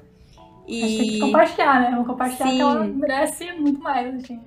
que 0.65 0.97
tem 0.97 1.09
que 1.09 1.15
E 1.17 1.19
compartilhar, 1.19 1.81
né? 1.81 1.95
Vou 1.95 2.05
compartilhar 2.05 2.49
Sim. 2.49 2.55
que 2.55 2.61
ela 2.61 2.83
merece 2.83 3.51
muito 3.53 3.79
mais, 3.79 4.27
gente. 4.27 4.39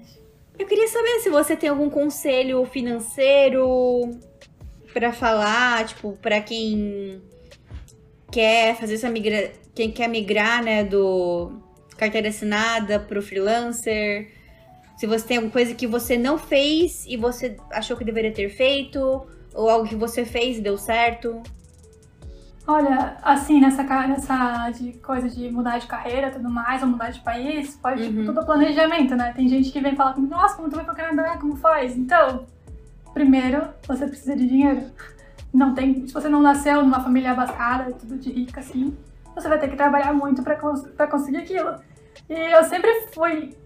eu 0.59 0.66
queria 0.66 0.89
saber 0.89 1.21
se 1.21 1.31
você 1.31 1.57
tem 1.57 1.71
algum 1.71 1.89
conselho 1.89 2.65
financeiro 2.66 4.11
pra 4.93 5.12
falar, 5.12 5.87
tipo, 5.87 6.12
pra 6.21 6.41
quem 6.43 7.23
quer 8.31 8.77
fazer 8.77 8.95
essa 8.95 9.09
migra... 9.11 9.51
quem 9.75 9.91
quer 9.91 10.09
migrar, 10.09 10.62
né, 10.62 10.85
do 10.85 11.64
carteira 11.97 12.29
assinada 12.29 12.99
pro 12.99 13.23
freelancer. 13.23 14.31
Se 14.97 15.07
você 15.07 15.27
tem 15.27 15.37
alguma 15.39 15.53
coisa 15.53 15.75
que 15.75 15.87
você 15.87 16.16
não 16.16 16.39
fez 16.39 17.05
e 17.07 17.16
você 17.16 17.57
achou 17.73 17.97
que 17.97 18.05
deveria 18.05 18.33
ter 18.33 18.49
feito, 18.49 19.27
ou 19.55 19.69
algo 19.69 19.89
que 19.89 19.97
você 19.97 20.25
fez 20.25 20.59
e 20.59 20.61
deu 20.61 20.77
certo. 20.79 21.43
Olha, 22.66 23.16
assim, 23.23 23.61
nessa, 23.61 23.83
nessa 23.83 24.71
de 24.71 24.95
coisa 24.95 25.29
de 25.29 25.51
mudar 25.51 25.79
de 25.79 25.87
carreira 25.87 26.29
e 26.29 26.31
tudo 26.31 26.49
mais, 26.49 26.81
ou 26.83 26.89
mudar 26.89 27.11
de 27.11 27.21
país, 27.21 27.77
pode, 27.77 28.05
tipo, 28.05 28.21
Uhum. 28.21 28.25
tudo 28.27 28.45
planejamento, 28.47 29.15
né? 29.15 29.35
Tem 29.37 29.47
gente 29.49 29.71
que 29.71 29.81
vem 29.81 29.95
falar 29.95 30.15
comigo, 30.15 30.35
nossa, 30.35 30.57
como 30.57 30.71
tu 30.71 30.77
vai 30.77 30.85
pro 30.85 30.95
Canadá, 30.97 31.37
como 31.37 31.57
faz? 31.57 31.95
Então, 31.95 32.47
primeiro, 33.12 33.62
você 33.87 34.07
precisa 34.07 34.35
de 34.35 34.47
dinheiro. 34.49 34.83
Não 35.53 35.75
tem, 35.75 36.07
se 36.07 36.12
você 36.15 36.29
não 36.29 36.41
nasceu 36.41 36.83
numa 36.83 37.01
família 37.01 37.33
abastada, 37.33 37.93
tudo 37.93 38.16
de 38.16 38.33
rica, 38.33 38.61
assim, 38.61 38.97
você 39.35 39.48
vai 39.48 39.59
ter 39.59 39.69
que 39.69 39.77
trabalhar 39.77 40.12
muito 40.12 40.43
pra, 40.43 40.56
cons 40.56 40.86
conseguir 41.11 41.39
aquilo. 41.39 41.74
E 42.28 42.35
eu 42.35 42.65
sempre 42.65 43.09
fui 43.12 43.56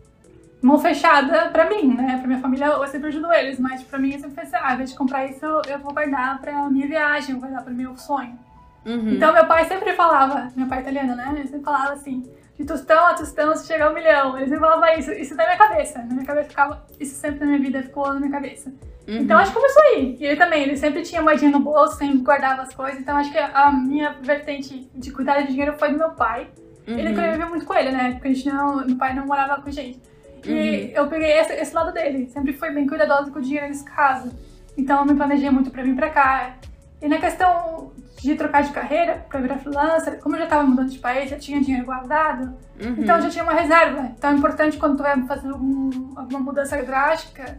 mão 0.61 0.79
fechada 0.79 1.51
pra 1.51 1.69
mim, 1.69 1.95
né? 1.95 2.17
Pra 2.19 2.27
minha 2.27 2.41
família, 2.41 2.67
eu 2.67 2.87
sempre 2.87 3.09
ajudo 3.09 3.33
eles, 3.33 3.59
mas 3.59 3.83
pra 3.83 3.99
mim 3.99 4.13
eu 4.13 4.19
sempre 4.19 4.43
pensei, 4.43 4.59
ah, 4.59 4.69
ao 4.69 4.75
invés 4.75 4.91
de 4.91 4.97
comprar 4.97 5.27
isso, 5.27 5.45
eu 5.45 5.79
vou 5.79 5.93
guardar 5.93 6.41
pra 6.41 6.69
minha 6.69 6.87
viagem, 6.87 7.35
vou 7.35 7.43
guardar 7.43 7.63
pro 7.63 7.75
meu 7.75 7.97
sonho. 7.97 8.39
Uhum. 8.85 9.11
Então 9.11 9.33
meu 9.33 9.47
pai 9.47 9.67
sempre 9.67 9.93
falava, 9.93 10.51
meu 10.57 10.67
pai 10.67 10.79
é 10.79 10.81
italiano, 10.83 11.15
né? 11.15 11.33
Ele 11.37 11.47
sempre 11.47 11.65
falava 11.65 11.93
assim, 11.93 12.25
de 12.59 12.65
tostão 12.65 13.07
a 13.07 13.15
tostão 13.15 13.55
se 13.55 13.67
chegar 13.67 13.91
um 13.91 13.95
milhão. 13.95 14.37
Ele 14.37 14.47
sempre 14.47 14.61
falava 14.61 14.95
isso, 14.95 15.13
isso 15.13 15.35
na 15.37 15.45
minha 15.45 15.57
cabeça. 15.57 15.99
Na 16.01 16.15
minha 16.15 16.27
cabeça 16.27 16.49
ficava, 16.49 16.87
isso 16.99 17.15
sempre 17.15 17.41
na 17.41 17.47
minha 17.47 17.59
vida 17.59 17.83
ficou 17.83 18.13
na 18.13 18.19
minha 18.19 18.33
cabeça. 18.33 18.73
Uhum. 19.09 19.17
Então 19.17 19.39
acho 19.39 19.51
que 19.53 19.57
começou 19.59 19.83
aí. 19.85 20.17
E 20.21 20.25
ele 20.27 20.37
também, 20.37 20.63
ele 20.65 20.77
sempre 20.77 21.03
tinha 21.03 21.23
moedinha 21.23 21.51
no 21.51 21.61
bolso, 21.61 21.97
sempre 21.97 22.19
guardava 22.19 22.63
as 22.63 22.75
coisas. 22.75 23.01
Então 23.01 23.17
acho 23.17 23.33
que 23.33 23.39
a 23.39 23.71
minha 23.73 24.13
vertente 24.21 24.91
de 24.95 25.11
cuidar 25.11 25.41
de 25.41 25.49
dinheiro 25.49 25.75
foi 25.79 25.91
do 25.91 25.99
meu 25.99 26.11
pai. 26.11 26.49
Ele 26.87 27.09
Uhum. 27.11 27.15
conviveu 27.17 27.49
muito 27.49 27.65
com 27.67 27.75
ele, 27.75 27.91
né? 27.91 28.13
Porque 28.13 28.29
a 28.29 28.35
gente 28.35 28.49
não, 28.51 28.85
meu 28.87 28.97
pai 28.97 29.15
não 29.15 29.27
morava 29.27 29.61
com 29.63 29.69
a 29.69 29.73
gente. 29.73 30.01
E 30.45 30.51
Uhum. 30.51 30.91
eu 30.95 31.07
peguei 31.09 31.33
esse, 31.39 31.53
esse 31.55 31.75
lado 31.75 31.93
dele. 31.93 32.29
Sempre 32.29 32.53
foi 32.53 32.71
bem 32.71 32.87
cuidadoso 32.87 33.31
com 33.33 33.39
o 33.39 33.43
dinheiro 33.43 33.67
nesse 33.67 33.85
caso. 33.85 34.31
Então 34.77 35.01
eu 35.01 35.07
me 35.07 35.15
planejei 35.15 35.51
muito 35.51 35.71
pra 35.71 35.83
vir 35.83 35.97
pra 35.97 36.11
cá. 36.11 36.55
E 37.01 37.09
na 37.09 37.19
questão 37.19 37.93
de 38.21 38.35
trocar 38.35 38.63
de 38.63 38.73
carreira 38.73 39.25
pra 39.29 39.41
virar 39.41 39.59
freelancer, 39.59 40.19
como 40.21 40.35
eu 40.35 40.41
já 40.41 40.47
tava 40.47 40.65
mudando 40.65 40.89
de 40.91 40.99
país, 40.99 41.31
já 41.31 41.39
tinha 41.39 41.61
dinheiro 41.61 41.87
guardado, 41.87 42.55
Uhum. 42.83 42.95
então 42.99 43.17
eu 43.17 43.23
já 43.23 43.31
tinha 43.31 43.45
uma 43.45 43.53
reserva. 43.53 44.11
Então 44.17 44.31
é 44.31 44.35
importante 44.35 44.77
quando 44.77 44.97
tu 44.97 45.03
vai 45.03 45.21
fazer 45.27 45.49
algum, 45.51 45.91
alguma 46.17 46.41
mudança 46.41 46.77
drástica, 46.83 47.59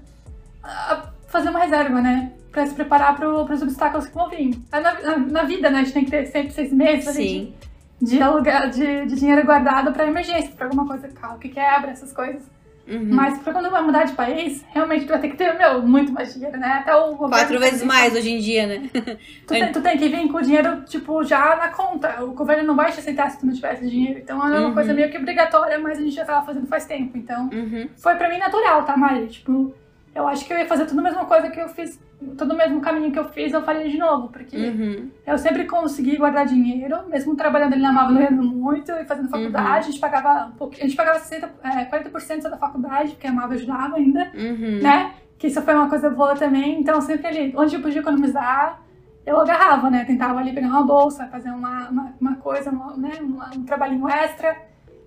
ah, 0.64 1.04
fazer 1.30 1.50
uma 1.50 1.60
reserva, 1.60 2.02
né? 2.02 2.32
Pra 2.52 2.66
se 2.66 2.74
preparar 2.74 3.16
pro, 3.16 3.46
pros 3.46 3.62
obstáculos 3.62 4.08
que 4.08 4.14
vão 4.16 4.30
vir. 4.30 4.60
Na, 4.72 4.82
na, 4.82 5.18
na 5.18 5.44
vida, 5.44 5.70
né? 5.70 5.80
A 5.80 5.84
gente 5.84 5.94
tem 5.94 6.06
que 6.06 6.12
ter 6.12 6.26
sempre 6.28 6.52
seis 6.52 6.74
meses 6.74 7.08
ali 7.08 7.54
de- 8.02 8.16
de, 8.16 8.22
aluguel, 8.22 8.70
de, 8.70 9.06
de 9.06 9.16
dinheiro 9.16 9.46
guardado 9.46 9.92
pra 9.92 10.08
emergência, 10.08 10.52
pra 10.56 10.66
alguma 10.68 10.88
coisa, 10.88 11.08
carro 11.10 11.38
que 11.38 11.50
quebra, 11.50 11.92
essas 11.92 12.12
coisas. 12.14 12.42
Uhum. 12.88 13.06
Mas 13.12 13.38
pra 13.40 13.54
quando 13.54 13.70
vai 13.70 13.84
mudar 13.84 14.06
de 14.06 14.14
país, 14.14 14.66
realmente 14.74 15.06
tu 15.06 15.10
vai 15.10 15.20
ter 15.20 15.30
que 15.30 15.38
ter, 15.38 15.54
meu, 15.56 15.84
muito 15.84 16.12
mais 16.12 16.34
dinheiro, 16.34 16.58
né? 16.58 16.80
Até 16.82 16.96
o 16.96 17.16
Quatro 17.16 17.60
vezes 17.60 17.84
mais 17.84 18.16
hoje 18.16 18.32
em 18.32 18.40
dia, 18.40 18.66
né? 18.66 18.90
Tu 19.46 19.54
tem, 19.54 19.72
tu 19.72 19.80
tem 19.82 19.96
que 19.98 20.10
vir 20.10 20.28
com 20.28 20.38
o 20.40 20.42
dinheiro, 20.42 20.82
tipo, 20.86 21.24
já 21.24 21.56
na 21.56 21.68
conta. 21.68 22.24
O 22.24 22.32
governo 22.34 22.64
não 22.64 22.76
vai 22.76 22.92
te 22.92 23.00
aceitar 23.00 23.30
se 23.30 23.38
tu 23.40 23.46
não 23.46 23.54
tivesse 23.54 23.88
dinheiro. 23.88 24.18
Então 24.20 24.38
é 24.44 24.58
uma 24.60 24.70
Uhum. 24.70 24.74
coisa 24.74 24.92
meio 24.92 25.12
que 25.12 25.18
obrigatória, 25.20 25.78
mas 25.78 26.00
a 26.00 26.02
gente 26.02 26.16
já 26.16 26.26
tava 26.26 26.44
fazendo 26.44 26.66
faz 26.66 26.86
tempo. 26.86 27.16
Então 27.16 27.48
Uhum. 27.54 27.88
foi 27.96 28.16
pra 28.16 28.28
mim 28.28 28.40
natural, 28.40 28.84
tá, 28.86 28.98
Mari? 28.98 29.28
Tipo, 29.28 29.72
eu 30.16 30.28
acho 30.28 30.46
que 30.46 30.54
eu 30.54 30.58
ia 30.58 30.68
fazer 30.68 30.86
tudo 30.86 31.00
a 31.00 31.04
mesma 31.04 31.26
coisa 31.26 31.50
que 31.50 31.60
eu 31.60 31.70
fiz, 31.70 32.00
todo 32.38 32.52
o 32.54 32.58
mesmo 32.58 32.82
caminho 32.82 33.12
que 33.12 33.20
eu 33.20 33.26
fiz, 33.30 33.54
eu 33.54 33.62
faria 33.64 33.88
de 33.88 33.98
novo, 33.98 34.28
porque 34.30 34.58
Uhum. 34.58 35.10
eu 35.26 35.38
sempre 35.38 35.66
consegui 35.66 36.18
guardar 36.18 36.46
dinheiro, 36.46 37.08
mesmo 37.08 37.36
trabalhando 37.36 37.74
ali 37.74 37.82
na 37.82 37.92
Marvel, 37.94 38.18
ganhando 38.18 38.44
muito 38.44 38.92
e 38.92 39.06
fazendo 39.06 39.30
faculdade, 39.30 39.78
a 39.88 39.92
gente 39.92 40.00
pagava 40.00 40.48
um 40.48 40.52
pouquinho, 40.52 40.84
a 40.84 40.88
gente 40.88 40.98
pagava 40.98 41.20
60, 41.20 41.50
é, 41.64 41.86
40% 41.86 42.42
só 42.42 42.50
da 42.50 42.58
faculdade, 42.58 43.12
porque 43.12 43.28
a 43.28 43.32
Marvel 43.32 43.58
ajudava 43.58 43.96
ainda, 43.98 44.32
Uhum. 44.36 44.80
né? 44.82 45.14
Que 45.38 45.48
isso 45.48 45.62
foi 45.62 45.74
uma 45.74 45.88
coisa 45.88 46.10
boa 46.10 46.36
também, 46.36 46.80
então 46.82 47.00
sempre 47.00 47.28
ali, 47.28 47.54
onde 47.56 47.76
eu 47.76 47.82
podia 47.82 48.02
economizar, 48.02 48.82
eu 49.26 49.40
agarrava, 49.40 49.90
né? 49.90 50.04
Tentava 50.04 50.40
ali 50.40 50.52
pegar 50.52 50.68
uma 50.68 50.84
bolsa, 50.84 51.28
fazer 51.28 51.50
uma, 51.52 51.88
uma, 51.90 52.14
uma 52.20 52.36
coisa, 52.38 52.72
uma, 52.72 52.98
né? 52.98 53.12
Uma- 53.22 53.50
um 53.56 53.64
trabalhinho 53.64 54.10
extra. 54.10 54.58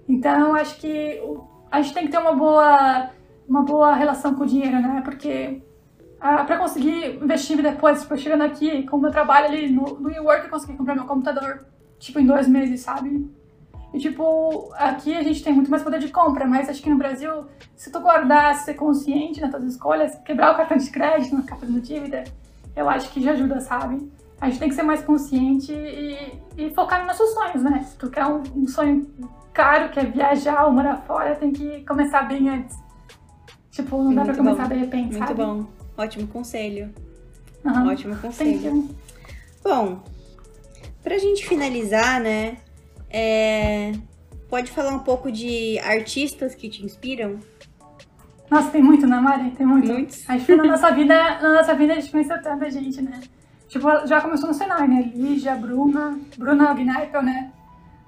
Então, 0.08 0.54
acho 0.54 0.78
que 0.78 1.20
a 1.70 1.82
gente 1.82 1.92
tem 1.94 2.04
que 2.06 2.12
ter 2.12 2.18
uma 2.18 2.32
boa, 2.32 3.10
uma 3.52 3.62
boa 3.62 3.94
relação 3.94 4.34
com 4.34 4.44
o 4.44 4.46
dinheiro, 4.46 4.80
né? 4.80 5.02
Porque 5.04 5.62
ah, 6.18 6.42
para 6.44 6.56
conseguir 6.56 7.22
investir 7.22 7.60
depois, 7.60 8.00
tipo, 8.00 8.16
chegando 8.16 8.42
aqui 8.42 8.84
com 8.84 8.96
o 8.96 9.00
meu 9.00 9.10
trabalho 9.10 9.48
ali 9.48 9.70
no, 9.70 9.82
no 10.00 10.08
WeWork, 10.08 10.44
eu 10.44 10.50
consegui 10.50 10.74
comprar 10.74 10.94
meu 10.94 11.04
computador, 11.04 11.66
tipo, 11.98 12.18
em 12.18 12.24
dois 12.24 12.48
meses, 12.48 12.80
sabe? 12.80 13.30
E, 13.92 13.98
tipo, 13.98 14.72
aqui 14.74 15.14
a 15.14 15.22
gente 15.22 15.44
tem 15.44 15.52
muito 15.52 15.70
mais 15.70 15.82
poder 15.82 15.98
de 15.98 16.08
compra, 16.08 16.46
mas 16.46 16.70
acho 16.70 16.82
que 16.82 16.88
no 16.88 16.96
Brasil, 16.96 17.44
se 17.76 17.92
tu 17.92 18.00
guardar, 18.00 18.54
ser 18.54 18.72
consciente 18.72 19.38
nas 19.38 19.50
tuas 19.50 19.64
escolhas, 19.64 20.18
quebrar 20.24 20.52
o 20.52 20.56
cartão 20.56 20.78
de 20.78 20.90
crédito, 20.90 21.34
não 21.34 21.42
ficar 21.42 21.56
fazendo 21.56 21.80
dívida, 21.80 22.24
eu 22.74 22.88
acho 22.88 23.10
que 23.10 23.20
já 23.20 23.32
ajuda, 23.32 23.60
sabe? 23.60 24.10
A 24.40 24.48
gente 24.48 24.60
tem 24.60 24.70
que 24.70 24.74
ser 24.74 24.82
mais 24.82 25.04
consciente 25.04 25.72
e, 25.74 26.40
e 26.56 26.74
focar 26.74 27.00
nos 27.00 27.18
nossos 27.18 27.34
sonhos, 27.34 27.62
né? 27.62 27.82
Se 27.82 27.98
tu 27.98 28.08
quer 28.08 28.24
um, 28.24 28.42
um 28.56 28.66
sonho 28.66 29.06
caro, 29.52 29.90
que 29.90 30.00
é 30.00 30.04
viajar 30.04 30.64
ou 30.64 30.72
morar 30.72 30.96
fora, 30.96 31.34
tem 31.34 31.52
que 31.52 31.84
começar 31.84 32.22
bem 32.22 32.48
antes. 32.48 32.82
Tipo, 33.72 34.02
não 34.02 34.14
dá 34.14 34.22
pra 34.22 34.34
Muito 34.34 34.36
começar 34.38 34.68
bom. 34.68 34.74
de 34.74 34.80
repente, 34.80 35.12
Muito 35.16 35.18
sabe? 35.26 35.34
bom. 35.34 35.66
Ótimo 35.96 36.28
conselho. 36.28 36.94
Aham. 37.66 37.88
Ótimo 37.90 38.16
conselho. 38.16 38.88
Bom, 39.64 40.02
pra 41.02 41.18
gente 41.18 41.46
finalizar, 41.46 42.20
né? 42.20 42.58
é, 43.10 43.92
Pode 44.48 44.70
falar 44.70 44.92
um 44.94 44.98
pouco 44.98 45.32
de 45.32 45.78
artistas 45.78 46.54
que 46.54 46.68
te 46.68 46.84
inspiram? 46.84 47.38
Nossa, 48.50 48.68
tem 48.70 48.82
muito, 48.82 49.06
né, 49.06 49.18
Mari? 49.18 49.50
Tem 49.52 49.64
muito. 49.66 49.90
Muitos. 49.90 50.28
Acho 50.28 50.44
que 50.44 50.54
na 50.54 50.64
nossa 50.64 50.90
vida, 50.90 51.14
na 51.40 51.54
nossa 51.54 51.74
vida 51.74 51.94
a 51.94 51.96
gente 51.96 52.10
conheceu 52.12 52.40
tanta 52.42 52.70
gente, 52.70 53.00
né? 53.00 53.18
Tipo, 53.68 54.06
já 54.06 54.20
começou 54.20 54.48
no 54.48 54.54
cenário, 54.54 54.86
né? 54.88 55.10
Lígia, 55.14 55.54
Bruna, 55.54 56.18
Bruna 56.36 56.74
Gneipel, 56.74 57.22
né? 57.22 57.50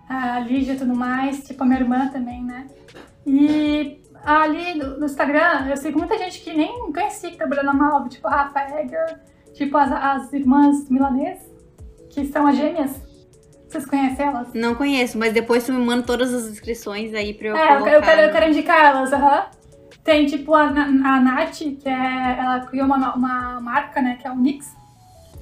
A 0.06 0.40
Lígia 0.40 0.74
e 0.74 0.76
tudo 0.76 0.94
mais, 0.94 1.42
tipo 1.44 1.62
a 1.62 1.66
minha 1.66 1.80
irmã 1.80 2.08
também, 2.08 2.44
né? 2.44 2.66
E 3.26 4.02
ali 4.24 4.74
no, 4.74 5.04
Instagram, 5.04 5.66
eu 5.68 5.76
sigo 5.76 5.98
muita 5.98 6.16
gente 6.18 6.40
que 6.40 6.52
nem 6.56 6.90
conhecia 6.92 7.30
que 7.30 7.36
trabalhou 7.36 7.64
na 7.64 7.72
Malve, 7.74 8.08
tipo 8.10 8.26
a 8.28 8.30
Rafa 8.30 8.60
Egger, 8.80 9.20
tipo 9.52 9.76
as, 9.76 9.90
as 9.92 10.32
irmãs 10.32 10.88
milanês, 10.88 11.38
que 12.10 12.26
são 12.26 12.46
as 12.46 12.56
gêmeas. 12.56 12.90
Vocês 13.68 13.86
conhecem 13.86 14.26
elas? 14.26 14.48
Não 14.54 14.74
conheço, 14.76 15.18
mas 15.18 15.32
depois 15.32 15.64
tu 15.66 15.72
me 15.72 15.84
manda 15.84 16.04
todas 16.06 16.32
as 16.32 16.44
inscrições 16.46 17.12
aí 17.12 17.34
pra 17.34 17.48
eu 17.48 17.56
É, 17.56 17.64
eu, 17.64 17.68
colocar. 17.78 17.90
eu 17.92 18.02
quero, 18.02 18.20
eu 18.22 18.30
quero 18.32 18.48
indicar 18.50 18.84
elas, 18.84 19.12
aham. 19.12 19.46
Tem 20.04 20.26
tipo 20.26 20.54
a, 20.54 20.64
a 20.64 21.20
Nath, 21.20 21.58
que 21.58 21.88
é. 21.88 22.36
Ela 22.38 22.60
criou 22.66 22.86
uma, 22.86 23.14
uma 23.16 23.60
marca, 23.60 24.00
né? 24.02 24.16
Que 24.20 24.28
é 24.28 24.30
o 24.30 24.36
Nix. 24.36 24.70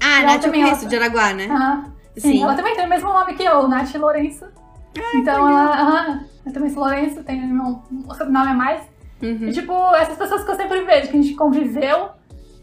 Ah, 0.01 0.23
Ela 0.23 0.33
Nath 0.35 0.45
eu 0.45 0.51
conheço, 0.51 0.81
ela- 0.83 0.89
de 0.89 0.97
Araguá, 0.97 1.33
né? 1.35 1.47
Aham. 1.51 1.85
Sim, 2.17 2.21
Sim. 2.33 2.43
ela 2.43 2.55
também 2.55 2.75
tem 2.77 2.87
o 2.87 2.89
mesmo 2.89 3.13
nome 3.13 3.35
que 3.35 3.43
eu, 3.43 3.67
Nath 3.69 3.95
Lourenço. 3.97 4.47
então 5.15 5.49
ela. 5.49 5.71
aham, 5.73 6.25
eu 6.47 6.53
também 6.53 6.71
sou 6.71 6.83
Lourenço, 6.83 7.23
tem 7.25 7.47
meu, 7.47 7.83
o 8.07 8.15
sobrenome 8.15 8.51
a 8.51 8.55
mais. 8.55 8.81
Uhum. 9.23 9.49
E 9.49 9.53
tipo, 9.53 9.73
essas 9.95 10.17
pessoas 10.17 10.45
que 10.45 10.51
eu 10.51 10.57
sempre 10.57 10.83
vejo, 10.83 11.11
que 11.11 11.17
a 11.17 11.23
gente 11.23 11.35
conviveu. 11.35 12.11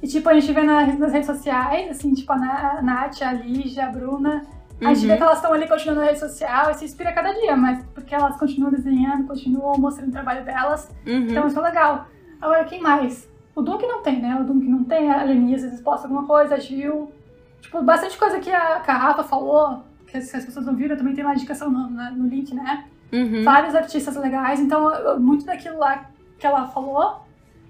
E 0.02 0.08
tipo, 0.08 0.28
a 0.30 0.34
gente 0.34 0.52
vê 0.54 0.62
na- 0.64 0.86
nas 0.86 1.12
redes 1.12 1.28
sociais, 1.28 1.90
assim, 1.92 2.14
tipo 2.14 2.32
a 2.34 2.38
Na- 2.38 2.72
a 2.80 2.82
Nath, 2.82 3.22
a 3.22 3.34
Lígia, 3.34 3.86
a 3.86 3.90
Bruna. 3.90 4.46
A 4.82 4.94
gente 4.94 5.02
Uhum. 5.04 5.08
vê 5.12 5.18
que 5.18 5.24
elas 5.24 5.36
estão 5.38 5.52
ali 5.52 5.68
continuando 5.68 6.00
na 6.02 6.08
rede 6.08 6.20
social 6.20 6.72
e 6.72 6.74
se 6.76 6.86
inspira 6.86 7.12
cada 7.12 7.34
dia, 7.34 7.56
mas 7.58 7.84
porque 7.94 8.16
elas 8.16 8.38
continuam 8.38 8.72
desenhando, 8.72 9.28
continuam 9.28 9.78
mostrando 9.78 10.08
o 10.10 10.12
trabalho 10.14 10.46
delas. 10.46 10.90
Uhum. 11.06 11.28
Então 11.30 11.48
isso 11.48 11.60
é 11.60 11.62
legal. 11.62 12.06
Agora, 12.42 12.64
quem 12.64 12.82
mais? 12.82 13.28
O 13.54 13.62
Dunk 13.62 13.86
não 13.86 14.02
tem, 14.02 14.22
né? 14.22 14.38
O 14.40 14.44
Dunk 14.46 14.66
não 14.70 14.86
tem, 14.86 15.12
a 15.12 15.22
Leni 15.24 15.54
às 15.56 15.64
vezes 15.64 15.82
posta 15.82 16.08
alguma 16.08 16.26
coisa, 16.26 16.56
a 16.56 16.60
Gil. 16.60 17.12
Tipo, 17.60 17.82
bastante 17.84 18.18
coisa 18.18 18.40
que 18.40 18.50
a, 18.50 18.80
que 18.80 18.90
a 18.90 18.98
Rafa 18.98 19.24
falou, 19.24 19.84
que 20.08 20.16
as, 20.18 20.32
pessoas 20.32 20.66
não 20.66 20.76
viram, 20.76 20.96
também 20.96 21.14
tem 21.14 21.26
lá 21.26 21.32
a 21.32 21.34
indicação 21.36 21.70
no, 21.70 21.90
no 21.90 22.28
link, 22.28 22.56
né? 22.56 22.86
Uhum. 23.11 23.44
Vários 23.44 23.73
artistas 23.76 24.15
legais, 24.15 24.60
então 24.60 25.19
muito 25.19 25.45
daquilo 25.45 25.80
lá 25.80 26.06
que 26.38 26.45
ela 26.45 26.68
falou. 26.68 27.23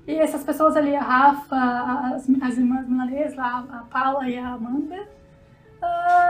E 0.07 0.15
essas 0.15 0.43
pessoas 0.43 0.75
ali, 0.75 0.95
a 0.95 1.01
Rafa, 1.01 1.55
as, 2.15 2.27
as 2.41 2.57
irmãs 2.57 2.87
Milanês, 2.87 3.35
lá, 3.35 3.63
a 3.71 3.77
Paula 3.91 4.27
e 4.27 4.37
a 4.37 4.53
Amanda. 4.53 5.07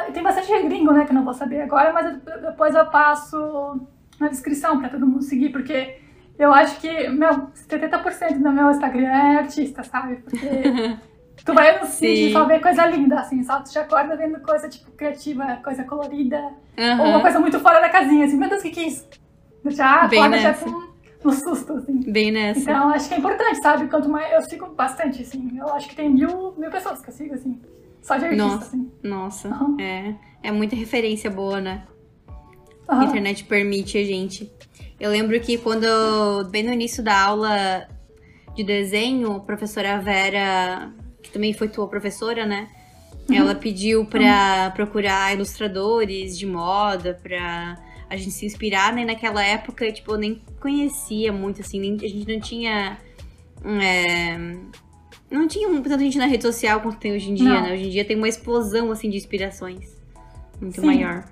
E 0.08 0.12
tem 0.12 0.22
bastante 0.22 0.48
gringo, 0.68 0.92
né, 0.92 1.06
que 1.06 1.12
eu 1.12 1.16
não 1.16 1.24
vou 1.24 1.34
saber 1.34 1.62
agora, 1.62 1.92
mas 1.94 2.06
eu- 2.06 2.42
depois 2.42 2.76
eu 2.76 2.86
passo 2.88 3.80
na 4.20 4.28
descrição 4.28 4.80
pra 4.80 4.90
todo 4.90 5.08
mundo 5.08 5.24
seguir, 5.24 5.50
porque 5.50 5.98
eu 6.38 6.54
acho 6.54 6.80
que, 6.80 7.08
meu, 7.10 7.48
70% 7.54 8.40
do 8.40 8.52
meu 8.52 8.70
Instagram 8.70 9.08
é 9.08 9.38
artista, 9.38 9.82
sabe? 9.84 10.18
Porque 10.18 10.38
tu 11.46 11.54
vai 11.54 11.80
no 11.80 11.86
Sim. 11.86 12.08
e 12.08 12.34
só 12.34 12.46
vê 12.46 12.60
coisa 12.60 12.86
linda, 12.86 13.20
assim, 13.20 13.44
só 13.44 13.60
tu 13.62 13.72
te 13.72 13.80
acorda 13.80 14.16
vendo 14.16 14.40
coisa, 14.42 14.68
tipo, 14.70 14.92
criativa, 14.92 15.58
coisa 15.64 15.84
colorida, 15.84 16.54
Aham. 16.78 17.02
ou 17.02 17.10
uma 17.10 17.22
coisa 17.22 17.40
muito 17.40 17.60
fora 17.60 17.80
da 17.80 17.90
casinha, 17.90 18.26
assim, 18.26 18.38
meu 18.38 18.50
Deus, 18.50 18.62
o 18.62 18.64
que 18.64 18.72
que 18.72 18.80
é 18.82 18.88
isso? 18.88 19.08
Já 19.66 20.08
Bem 20.08 20.20
acorda 20.20 20.38
já 20.40 20.50
nessa. 20.50 20.66
com 20.66 21.28
um 21.30 21.32
susto, 21.34 21.74
assim. 21.74 22.00
Bem 22.12 22.32
nessa. 22.32 22.60
Então, 22.62 22.90
acho 22.90 23.10
que 23.10 23.14
é 23.16 23.18
importante, 23.18 23.62
sabe? 23.62 23.88
Quanto 23.90 24.08
mais. 24.08 24.32
Eu 24.32 24.42
sigo 24.44 24.68
bastante, 24.68 25.22
assim. 25.22 25.58
Eu 25.58 25.68
acho 25.74 25.90
que 25.90 25.96
tem 25.98 26.10
mil, 26.10 26.54
mil 26.58 26.70
pessoas 26.72 27.02
que 27.02 27.10
eu 27.10 27.14
sigo, 27.14 27.34
assim. 27.36 27.60
Só 28.02 28.16
de 28.16 28.24
artista, 28.26 28.46
Nossa. 28.48 28.66
assim. 28.68 28.92
Nossa, 29.04 29.48
Aham. 29.50 29.76
é. 29.80 30.16
É 30.42 30.52
muita 30.52 30.78
referência 30.78 31.30
boa, 31.30 31.60
né? 31.60 31.84
A 32.88 32.96
Aham. 32.96 33.04
internet 33.04 33.44
permite 33.44 33.98
a 33.98 34.04
gente. 34.06 34.50
Eu 34.98 35.12
lembro 35.12 35.38
que 35.42 35.58
quando, 35.58 35.86
bem 36.50 36.64
no 36.64 36.72
início 36.72 37.04
da 37.04 37.22
aula 37.22 37.86
de 38.56 38.64
desenho, 38.64 39.34
a 39.34 39.40
professora 39.42 40.00
Vera, 40.00 40.90
que 41.30 41.34
também 41.34 41.54
foi 41.54 41.68
tua 41.70 41.88
professora, 41.88 42.46
né? 42.46 42.68
Uhum. 43.30 43.36
Ela 43.36 43.54
pediu 43.56 44.06
pra 44.06 44.72
procurar 44.72 45.34
ilustradores 45.34 46.38
de 46.38 46.46
moda, 46.48 47.20
pra 47.22 47.78
a 48.10 48.18
gente 48.18 48.32
se 48.32 48.46
inspirar, 48.46 48.92
né? 48.92 49.06
Naquela 49.06 49.44
época, 49.44 49.92
tipo, 49.92 50.14
eu 50.14 50.18
nem 50.18 50.42
conhecia 50.60 51.32
muito, 51.32 51.62
assim, 51.62 51.80
nem- 51.80 51.96
a 51.96 52.08
gente 52.08 52.28
não 52.34 52.40
tinha. 52.42 52.98
é, 53.64 54.38
não 55.30 55.48
tinha 55.48 55.68
tanta 55.82 56.00
gente 56.00 56.18
na 56.18 56.26
rede 56.26 56.44
social 56.44 56.80
quanto 56.82 56.98
tem 56.98 57.14
hoje 57.14 57.30
em 57.30 57.36
dia, 57.36 57.48
Não. 57.50 57.62
né? 57.62 57.74
Hoje 57.74 57.86
em 57.86 57.90
dia 57.90 58.04
tem 58.06 58.16
uma 58.18 58.28
explosão, 58.28 58.92
assim, 58.92 59.10
de 59.10 59.18
inspirações. 59.18 59.96
Muito 60.60 60.80
Sim. 60.82 60.88
maior. 60.88 61.24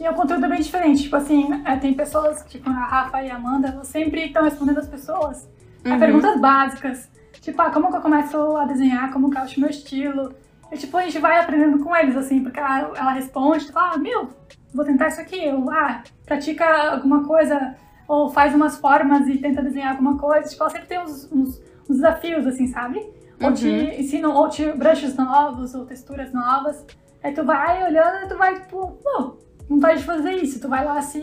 E 0.00 0.08
o 0.08 0.14
conteúdo 0.14 0.44
é 0.44 0.48
bem 0.48 0.60
diferente. 0.60 1.02
Tipo 1.04 1.16
assim, 1.16 1.48
é, 1.64 1.76
tem 1.76 1.92
pessoas, 1.94 2.44
tipo 2.48 2.68
a 2.68 2.72
Rafa 2.72 3.22
e 3.22 3.30
a 3.30 3.36
Amanda, 3.36 3.68
elas 3.68 3.86
sempre 3.88 4.24
estão 4.26 4.42
respondendo 4.44 4.78
as 4.78 4.88
pessoas 4.88 5.48
a 5.84 5.90
Uhum. 5.90 5.98
perguntas 5.98 6.40
básicas. 6.40 7.08
Tipo, 7.50 7.62
ah, 7.62 7.70
como 7.70 7.90
que 7.90 7.96
eu 7.96 8.00
começo 8.02 8.56
a 8.56 8.64
desenhar, 8.66 9.12
como 9.12 9.30
que 9.30 9.38
eu 9.38 9.42
acho 9.42 9.58
meu 9.60 9.70
estilo. 9.70 10.34
E 10.70 10.76
tipo, 10.76 10.96
a 10.96 11.02
gente 11.02 11.18
vai 11.18 11.40
aprendendo 11.40 11.82
com 11.82 11.96
eles, 11.96 12.14
assim, 12.16 12.42
porque 12.42 12.60
ela, 12.60 12.92
ela 12.94 13.12
responde, 13.12 13.64
tipo, 13.66 13.78
ah, 13.78 13.96
meu, 13.96 14.28
vou 14.74 14.84
tentar 14.84 15.08
isso 15.08 15.20
aqui. 15.20 15.48
Ou, 15.48 15.70
ah, 15.70 16.02
pratica 16.26 16.64
alguma 16.92 17.24
coisa, 17.26 17.74
ou 18.06 18.28
faz 18.30 18.54
umas 18.54 18.76
formas 18.78 19.26
e 19.28 19.38
tenta 19.38 19.62
desenhar 19.62 19.92
alguma 19.92 20.18
coisa. 20.18 20.48
Tipo, 20.48 20.64
ela 20.64 20.70
sempre 20.70 20.88
tem 20.88 20.98
uns, 21.00 21.32
uns, 21.32 21.60
uns 21.88 21.96
desafios, 21.96 22.46
assim, 22.46 22.66
sabe? 22.66 22.98
Ou 23.40 23.52
te 23.52 23.66
Uhum. 23.68 24.00
ensinam, 24.00 24.34
ou 24.34 24.48
te 24.48 24.70
brushes 24.72 25.16
novos, 25.16 25.74
ou 25.74 25.86
texturas 25.86 26.32
novas. 26.32 26.84
Aí 27.22 27.32
tu 27.32 27.44
vai 27.44 27.82
olhando 27.88 28.26
e 28.26 28.28
tu 28.28 28.36
vai, 28.36 28.60
tipo, 28.60 28.98
pô, 29.02 29.38
vontade 29.68 30.00
de 30.00 30.04
fazer 30.04 30.32
isso. 30.32 30.60
Tu 30.60 30.68
vai 30.68 30.84
lá 30.84 31.00
se, 31.00 31.22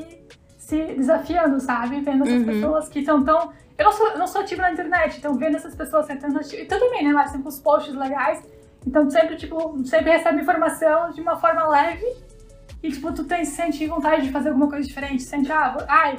se 0.65 0.83
desafiando, 0.95 1.59
sabe? 1.59 1.99
Vendo 2.01 2.23
essas 2.23 2.39
Uhum. 2.39 2.45
pessoas 2.45 2.89
que 2.89 2.99
estão 2.99 3.23
tão. 3.23 3.51
Eu 3.77 3.85
não 3.85 3.91
sou, 3.91 4.07
eu 4.07 4.17
não 4.17 4.25
sou 4.25 4.41
ativa 4.41 4.63
na 4.63 4.71
internet, 4.71 5.17
então 5.19 5.35
vendo 5.35 5.55
essas 5.57 5.75
pessoas 5.75 6.07
tentando. 6.07 6.39
E 6.41 6.65
tu 6.65 6.79
também, 6.79 7.03
né? 7.05 7.13
Mas 7.13 7.29
sempre 7.31 7.47
os 7.49 7.59
posts 7.59 7.93
legais. 7.93 8.41
Então 8.87 9.07
sempre, 9.09 9.35
tipo, 9.35 9.57
sempre 9.85 10.11
recebe 10.11 10.41
informação 10.41 11.11
de 11.11 11.21
uma 11.21 11.37
forma 11.37 11.67
leve. 11.67 12.05
E, 12.81 12.91
tipo, 12.91 13.11
tu 13.13 13.23
tem, 13.25 13.45
sente 13.45 13.85
vontade 13.87 14.23
de 14.23 14.31
fazer 14.31 14.49
alguma 14.49 14.67
coisa 14.69 14.87
diferente. 14.87 15.21
Sente, 15.23 15.51
ah, 15.51 15.75
ai, 15.87 16.17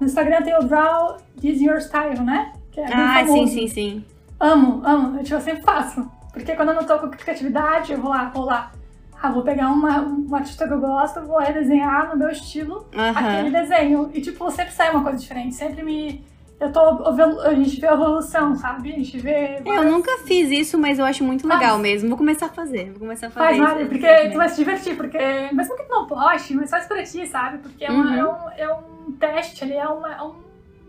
no 0.00 0.06
Instagram 0.06 0.42
tem 0.42 0.54
o 0.56 0.62
Draw 0.62 1.18
This 1.40 1.60
Your 1.60 1.78
Style, 1.80 2.20
né? 2.20 2.52
Que 2.70 2.80
é 2.80 2.86
bem 2.86 2.94
Ah, 2.94 3.20
sim, 3.20 3.26
famoso. 3.28 3.52
sim, 3.52 3.66
sim. 3.68 4.04
Amo, 4.40 4.82
amo. 4.86 5.18
Eu, 5.18 5.22
tipo, 5.22 5.36
eu 5.36 5.40
sempre 5.40 5.62
faço. 5.62 6.10
Porque 6.32 6.54
quando 6.56 6.70
eu 6.70 6.74
não 6.76 6.84
tô 6.84 6.98
com 6.98 7.10
criatividade, 7.10 7.92
eu 7.92 8.00
vou 8.00 8.10
lá, 8.10 8.30
vou 8.34 8.44
lá. 8.46 8.72
Ah, 9.22 9.30
vou 9.30 9.42
pegar 9.44 9.68
uma, 9.68 10.00
uma 10.00 10.38
artista 10.38 10.66
que 10.66 10.72
eu 10.74 10.80
gosto, 10.80 11.20
vou 11.22 11.38
redesenhar 11.38 12.10
no 12.10 12.16
meu 12.18 12.28
estilo 12.30 12.86
aquele 12.92 13.50
desenho. 13.50 14.10
E, 14.12 14.20
tipo, 14.20 14.50
sempre 14.50 14.72
sai 14.72 14.90
uma 14.90 15.02
coisa 15.04 15.16
diferente. 15.18 15.54
Sempre 15.54 15.82
me. 15.84 16.24
Eu 16.58 16.72
tô. 16.72 16.80
A 16.80 17.54
gente 17.54 17.80
vê 17.80 17.86
a 17.88 17.92
evolução, 17.94 18.54
sabe? 18.56 18.92
A 18.92 18.96
gente 18.96 19.18
vê. 19.18 19.62
Eu 19.64 19.84
nunca 19.84 20.10
fiz 20.26 20.50
isso, 20.50 20.76
mas 20.78 20.98
eu 20.98 21.04
acho 21.04 21.22
muito 21.22 21.46
legal 21.46 21.70
Faz. 21.72 21.82
mesmo. 21.82 22.08
Vou 22.08 22.18
começar 22.18 22.46
a 22.46 22.48
fazer. 22.50 22.90
Vou 22.90 23.00
começar 23.00 23.28
a 23.28 23.30
fazer 23.30 23.46
Faz. 23.46 23.58
Mari, 23.58 23.84
porque 23.86 24.28
tu 24.30 24.36
vai 24.36 24.48
se 24.48 24.56
divertir, 24.56 24.96
porque 24.96 25.18
mesmo 25.52 25.76
que 25.76 25.84
tu 25.84 25.90
não 25.90 26.06
poste, 26.06 26.54
mas 26.54 26.68
faz 26.70 26.86
pra 26.86 27.02
ti, 27.04 27.24
sabe? 27.26 27.58
Porque 27.58 27.84
é, 27.84 27.90
uma- 27.90 28.04
Uhum. 28.04 28.16
é 28.16 28.24
um, 28.24 28.70
é 28.70 28.74
um 28.74 29.12
teste 29.12 29.64
ali, 29.64 29.74
é, 29.74 29.86
uma- 29.88 30.14
é 30.14 30.22
um 30.22 30.34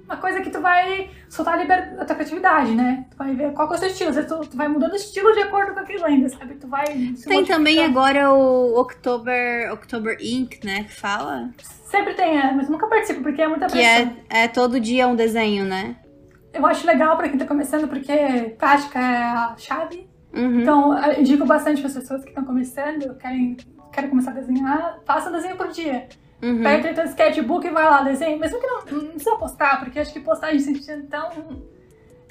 uma 0.05 0.17
coisa 0.17 0.41
que 0.41 0.49
tu 0.49 0.59
vai 0.59 1.09
soltar 1.29 1.55
a, 1.55 1.57
liber... 1.57 1.95
a 1.99 2.05
tua 2.05 2.15
criatividade, 2.15 2.75
né? 2.75 3.05
Tu 3.09 3.17
vai 3.17 3.33
ver 3.33 3.53
qual 3.53 3.67
que 3.67 3.73
é 3.73 3.77
o 3.77 3.79
seu 3.79 3.87
estilo. 3.89 4.09
Às 4.09 4.15
vezes 4.15 4.31
tu, 4.31 4.39
tu 4.41 4.57
vai 4.57 4.67
mudando 4.67 4.93
o 4.93 4.95
estilo 4.95 5.31
de 5.33 5.41
acordo 5.41 5.73
com 5.73 5.79
aquilo 5.79 6.05
ainda, 6.05 6.29
sabe? 6.29 6.55
Tu 6.55 6.67
vai. 6.67 6.85
Tem 7.25 7.45
também 7.45 7.83
agora 7.83 8.31
o 8.31 8.79
October, 8.79 9.71
October 9.71 10.17
Ink, 10.19 10.59
né? 10.65 10.83
Que 10.83 10.93
fala. 10.93 11.49
Sempre 11.85 12.13
tem, 12.13 12.37
é, 12.37 12.51
mas 12.53 12.69
nunca 12.69 12.87
participo 12.87 13.21
porque 13.21 13.41
é 13.41 13.47
muita 13.47 13.67
Que 13.67 13.73
pressão. 13.73 14.17
é, 14.29 14.43
é 14.43 14.47
todo 14.47 14.79
dia 14.79 15.07
um 15.07 15.15
desenho, 15.15 15.65
né? 15.65 15.95
Eu 16.53 16.65
acho 16.65 16.85
legal 16.85 17.17
pra 17.17 17.29
quem 17.29 17.37
tá 17.37 17.45
começando 17.45 17.87
porque 17.87 18.55
prática 18.57 18.99
é 18.99 19.23
a 19.23 19.55
chave. 19.57 20.07
Uhum. 20.33 20.61
Então, 20.61 20.97
eu 21.13 21.23
digo 21.23 21.45
bastante 21.45 21.81
para 21.81 21.87
as 21.87 21.93
pessoas 21.95 22.23
que 22.23 22.29
estão 22.29 22.43
começando, 22.43 23.15
querem, 23.17 23.55
querem 23.91 24.09
começar 24.09 24.31
a 24.31 24.33
desenhar, 24.35 24.99
faça 25.05 25.29
um 25.29 25.33
desenho 25.33 25.55
por 25.55 25.67
dia. 25.69 26.07
Uhum. 26.43 26.61
Pega 26.61 26.91
o 26.91 26.93
teu 26.93 27.05
sketchbook 27.05 27.65
e 27.65 27.69
vai 27.69 27.85
lá, 27.85 28.01
desenha. 28.01 28.37
Mesmo 28.37 28.59
que 28.59 28.67
não, 28.67 28.79
não 28.79 29.07
precisa 29.11 29.35
postar, 29.37 29.79
porque 29.79 29.97
acho 29.97 30.11
que 30.11 30.19
postagem 30.19 30.59
sentindo 30.59 31.07
tão. 31.07 31.63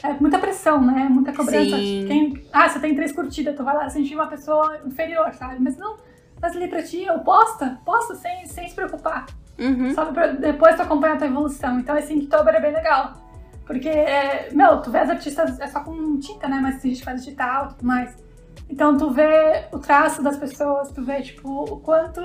É 0.02 0.12
muita 0.20 0.38
pressão, 0.38 0.84
né? 0.84 1.08
Muita 1.08 1.32
cobrança. 1.32 1.76
Quem, 1.76 2.44
ah, 2.52 2.68
você 2.68 2.78
tem 2.78 2.94
três 2.94 3.12
curtidas, 3.12 3.56
tu 3.56 3.64
vai 3.64 3.74
lá 3.74 3.88
sentir 3.88 4.14
uma 4.14 4.26
pessoa 4.26 4.80
inferior, 4.84 5.32
sabe? 5.32 5.56
Mas 5.60 5.78
não, 5.78 5.96
faz 6.38 6.54
ali 6.54 6.68
pra 6.68 6.82
ti, 6.82 7.06
ou 7.08 7.20
posta, 7.20 7.80
posta 7.86 8.14
sem, 8.16 8.44
sem 8.46 8.68
se 8.68 8.74
preocupar. 8.74 9.24
Uhum. 9.58 9.94
Sabe, 9.94 10.12
pra 10.12 10.26
depois 10.26 10.76
tu 10.76 10.82
acompanhar 10.82 11.14
a 11.14 11.18
tua 11.18 11.28
evolução. 11.28 11.78
Então, 11.78 11.96
esse 11.96 12.12
Inktober 12.12 12.54
é 12.54 12.60
bem 12.60 12.72
legal. 12.72 13.14
Porque, 13.64 13.88
é, 13.88 14.50
meu, 14.52 14.82
tu 14.82 14.90
vê 14.90 14.98
as 14.98 15.08
artistas, 15.08 15.58
é 15.58 15.68
só 15.68 15.80
com 15.80 16.18
tinta, 16.18 16.48
né? 16.48 16.58
Mas 16.60 16.84
a 16.84 16.88
gente 16.88 17.02
faz 17.02 17.24
digital 17.24 17.66
e 17.66 17.68
tudo 17.68 17.86
mais. 17.86 18.14
Então, 18.68 18.98
tu 18.98 19.10
vê 19.10 19.66
o 19.72 19.78
traço 19.78 20.22
das 20.22 20.36
pessoas, 20.36 20.90
tu 20.90 21.02
vê, 21.02 21.22
tipo, 21.22 21.48
o 21.48 21.80
quanto 21.80 22.20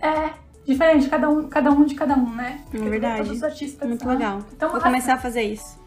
é 0.00 0.45
diferente 0.66 1.08
cada 1.08 1.28
um, 1.30 1.48
cada 1.48 1.70
um 1.70 1.84
de 1.84 1.94
cada 1.94 2.14
um, 2.14 2.34
né? 2.34 2.60
Vê 2.70 2.78
verdade. 2.90 3.18
Todos 3.22 3.36
os 3.38 3.42
artistas 3.42 3.88
Muito 3.88 4.02
são- 4.02 4.12
legal. 4.12 4.38
Então, 4.54 4.70
Vou 4.70 4.80
começar 4.80 5.14
a 5.14 5.18
fazer 5.18 5.42
isso. 5.42 5.78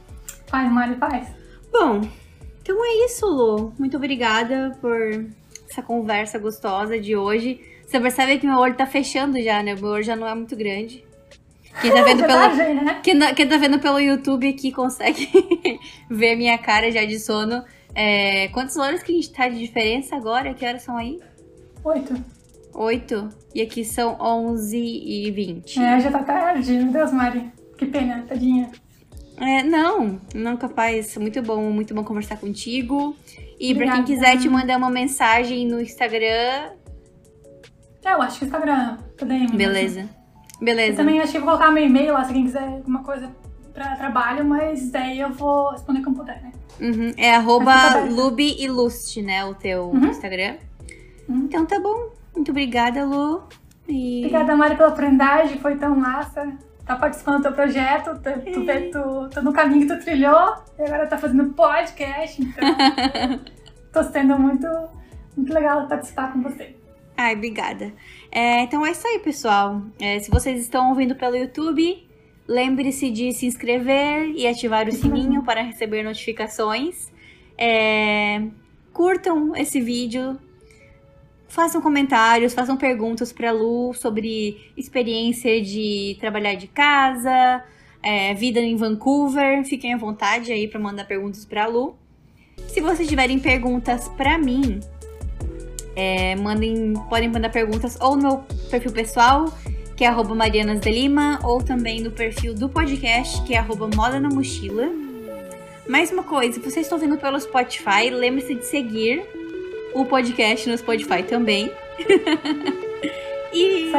Faz, 0.48 0.72
Mari, 0.72 0.96
faz. 0.96 1.28
Bom, 1.72 2.02
então 2.62 2.84
é 2.86 3.06
isso, 3.06 3.26
Lu. 3.28 3.74
Muito 3.78 3.98
obrigada 3.98 4.78
por 4.82 4.98
essa 5.70 5.82
conversa 5.82 6.40
gostosa 6.40 7.00
de 7.00 7.16
hoje. 7.16 7.60
Você 7.86 8.00
percebe 8.00 8.38
que 8.40 8.48
meu 8.48 8.58
olho 8.58 8.76
tá 8.76 8.86
fechando 8.86 9.42
já, 9.42 9.62
né? 9.62 9.76
Meu 9.76 9.86
olho 9.92 10.04
já 10.04 10.16
não 10.16 10.28
é 10.28 10.34
muito 10.36 10.56
grande. 10.56 11.04
Quem 11.82 11.92
tá 11.92 12.02
vendo 12.04 12.24
pelo, 12.26 12.40
Verdade, 12.56 12.74
né? 12.86 13.00
quem, 13.04 13.14
na- 13.14 13.34
quem 13.34 13.48
tá 13.48 13.58
vendo 13.58 13.80
pelo 13.80 14.00
YouTube 14.00 14.48
aqui 14.50 14.72
consegue 14.72 15.28
ver 16.10 16.36
minha 16.36 16.58
cara 16.58 16.92
já 16.92 17.04
de 17.06 17.20
sono. 17.20 17.64
É, 17.96 18.48
quantas 18.50 18.78
horas 18.78 19.02
que 19.04 19.12
a 19.12 19.16
gente 19.16 19.32
tá 19.32 19.48
de 19.50 19.60
diferença 19.60 20.16
agora? 20.16 20.54
Que 20.54 20.66
horas 20.66 20.82
são 20.84 20.96
aí? 20.98 21.20
Oito. 21.84 22.14
Oito. 22.74 23.30
E 23.54 23.62
aqui 23.62 23.84
são 23.84 24.18
11 24.20 24.78
e 24.78 25.32
20. 25.32 25.80
É, 25.82 26.00
já 26.00 26.12
tá 26.12 26.24
tarde. 26.24 26.72
Meu 26.74 26.92
Deus, 26.92 27.12
Mari. 27.12 27.52
Que 27.78 27.86
pena, 27.86 28.24
tadinha. 28.28 28.70
É, 29.38 29.64
não, 29.64 30.20
não 30.36 30.58
capaz. 30.58 31.16
Muito 31.18 31.42
bom, 31.42 31.72
muito 31.72 31.94
bom 31.94 32.04
conversar 32.04 32.38
contigo. 32.38 33.16
E 33.60 33.74
pra 33.74 33.92
quem 33.94 34.04
quiser 34.04 34.38
te 34.38 34.48
mandar 34.50 34.78
uma 34.78 34.90
mensagem 34.90 35.66
no 35.68 35.82
Instagram, 35.82 36.72
É, 38.04 38.14
eu 38.14 38.22
acho 38.22 38.40
que 38.40 38.46
o 38.46 38.48
Instagram, 38.48 38.98
também. 39.18 39.48
beleza. 39.50 40.02
Eu 40.02 40.66
Beleza. 40.66 40.98
também 40.98 41.20
acho 41.22 41.32
que 41.32 41.40
vou 41.40 41.48
colocar 41.48 41.72
meu 41.72 41.86
e-mail 41.86 42.14
lá 42.14 42.22
se 42.24 42.28
alguém 42.30 42.44
quiser 42.46 42.64
alguma 42.64 43.02
coisa 43.04 43.30
pra 43.74 43.96
trabalho, 43.96 44.44
mas 44.44 44.90
daí 44.92 45.20
eu 45.20 45.32
vou 45.32 45.70
responder 45.72 46.02
como 46.04 46.18
puder, 46.18 46.42
né? 46.42 46.52
Uhum, 46.82 47.14
É 47.18 47.34
arroba. 47.36 48.00
Lubi 48.10 48.56
e 48.62 48.68
Lust, 48.68 49.18
né? 49.22 49.46
O 49.46 49.54
teu 49.56 49.86
Uhum. 49.90 50.08
Instagram. 50.10 50.56
Uhum. 51.30 51.46
Então 51.46 51.66
tá 51.66 51.80
bom. 51.80 52.10
Muito 52.36 52.52
obrigada, 52.52 53.06
Lu. 53.06 53.44
E... 53.88 54.20
Obrigada, 54.20 54.56
Mari, 54.56 54.76
pela 54.76 54.90
aprendizagem, 54.90 55.60
foi 55.60 55.78
tão 55.78 55.96
massa. 55.96 56.54
Tá 56.86 56.96
participando 56.96 57.38
do 57.38 57.44
teu 57.44 57.54
projeto, 57.54 58.20
tu, 58.20 58.52
tu, 58.52 58.66
vê, 58.66 58.90
tu, 58.90 59.30
tu 59.30 59.42
no 59.44 59.54
caminho 59.54 59.88
que 59.88 59.94
tu 59.94 60.04
trilhou, 60.04 60.56
e 60.78 60.82
agora 60.82 61.06
tá 61.06 61.20
fazendo 61.20 61.54
podcast, 61.54 62.42
então 62.42 62.68
tô 63.94 64.04
sendo 64.06 64.40
muito, 64.40 64.68
muito 65.38 65.54
legal 65.54 65.88
participar 65.88 66.34
com 66.34 66.42
você. 66.42 66.76
Ai, 67.16 67.36
obrigada. 67.36 67.94
É, 68.32 68.62
então 68.62 68.86
é 68.86 68.92
isso 68.92 69.06
aí, 69.06 69.20
pessoal. 69.20 69.82
É, 70.00 70.18
se 70.20 70.32
vocês 70.32 70.62
estão 70.62 70.90
ouvindo 70.90 71.16
pelo 71.16 71.36
YouTube, 71.36 72.08
lembre-se 72.48 73.12
de 73.12 73.34
se 73.34 73.46
inscrever 73.46 74.30
e 74.30 74.48
ativar 74.48 74.88
o 74.88 74.92
sininho 74.92 75.44
para 75.44 75.62
receber 75.62 76.02
notificações. 76.02 77.12
É, 77.58 78.42
curtam 78.94 79.56
esse 79.56 79.82
vídeo. 79.82 80.40
Façam 81.50 81.82
comentários, 81.82 82.54
façam 82.54 82.78
perguntas 82.78 83.34
para 83.34 83.52
Lu 83.52 83.92
sobre 83.96 84.72
experiência 84.78 85.60
de 85.60 86.16
trabalhar 86.20 86.54
de 86.54 86.68
casa, 86.68 87.64
é, 88.04 88.36
vida 88.36 88.60
em 88.60 88.76
Vancouver. 88.76 89.66
Fiquem 89.66 89.96
à 89.96 89.98
vontade 89.98 90.52
aí 90.52 90.68
para 90.68 90.80
mandar 90.80 91.06
perguntas 91.06 91.44
para 91.46 91.66
Lu. 91.66 91.98
Se 92.68 92.80
vocês 92.80 93.10
tiverem 93.10 93.40
perguntas 93.40 94.08
para 94.10 94.38
mim, 94.38 94.80
é, 95.96 96.36
mandem, 96.36 96.94
podem 97.10 97.28
mandar 97.28 97.50
perguntas 97.50 97.98
ou 98.00 98.16
no 98.16 98.22
meu 98.22 98.38
perfil 98.70 98.92
pessoal, 98.92 99.52
que 99.98 100.04
é 100.04 100.08
arroba 100.08 100.36
Marianas 100.36 100.80
de 100.80 100.92
Lima, 100.92 101.40
ou 101.44 101.64
também 101.64 102.00
no 102.00 102.12
perfil 102.12 102.54
do 102.54 102.70
podcast, 102.70 103.42
que 103.42 103.56
é 103.56 103.66
Moda 103.96 104.20
na 104.20 104.30
Mochila. 104.30 104.88
Mais 105.88 106.12
uma 106.12 106.22
coisa, 106.22 106.62
vocês 106.62 106.86
estão 106.86 107.00
vendo 107.00 107.18
pelo 107.18 107.40
Spotify, 107.40 108.12
lembre-se 108.12 108.54
de 108.54 108.66
seguir 108.68 109.39
o 109.94 110.06
podcast 110.06 110.70
no 110.70 110.78
Spotify 110.78 111.24
também. 111.24 111.72
e 113.54 113.92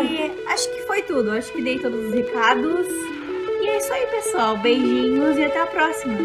acho 0.46 0.70
que 0.72 0.82
foi 0.82 1.02
tudo. 1.02 1.32
Acho 1.32 1.52
que 1.52 1.62
dei 1.62 1.78
todos 1.78 2.06
os 2.06 2.14
recados. 2.14 2.86
E 3.62 3.68
é 3.68 3.78
isso 3.78 3.92
aí, 3.92 4.06
pessoal. 4.06 4.56
Beijinhos 4.56 5.36
e 5.36 5.44
até 5.44 5.60
a 5.60 5.66
próxima. 5.66 6.18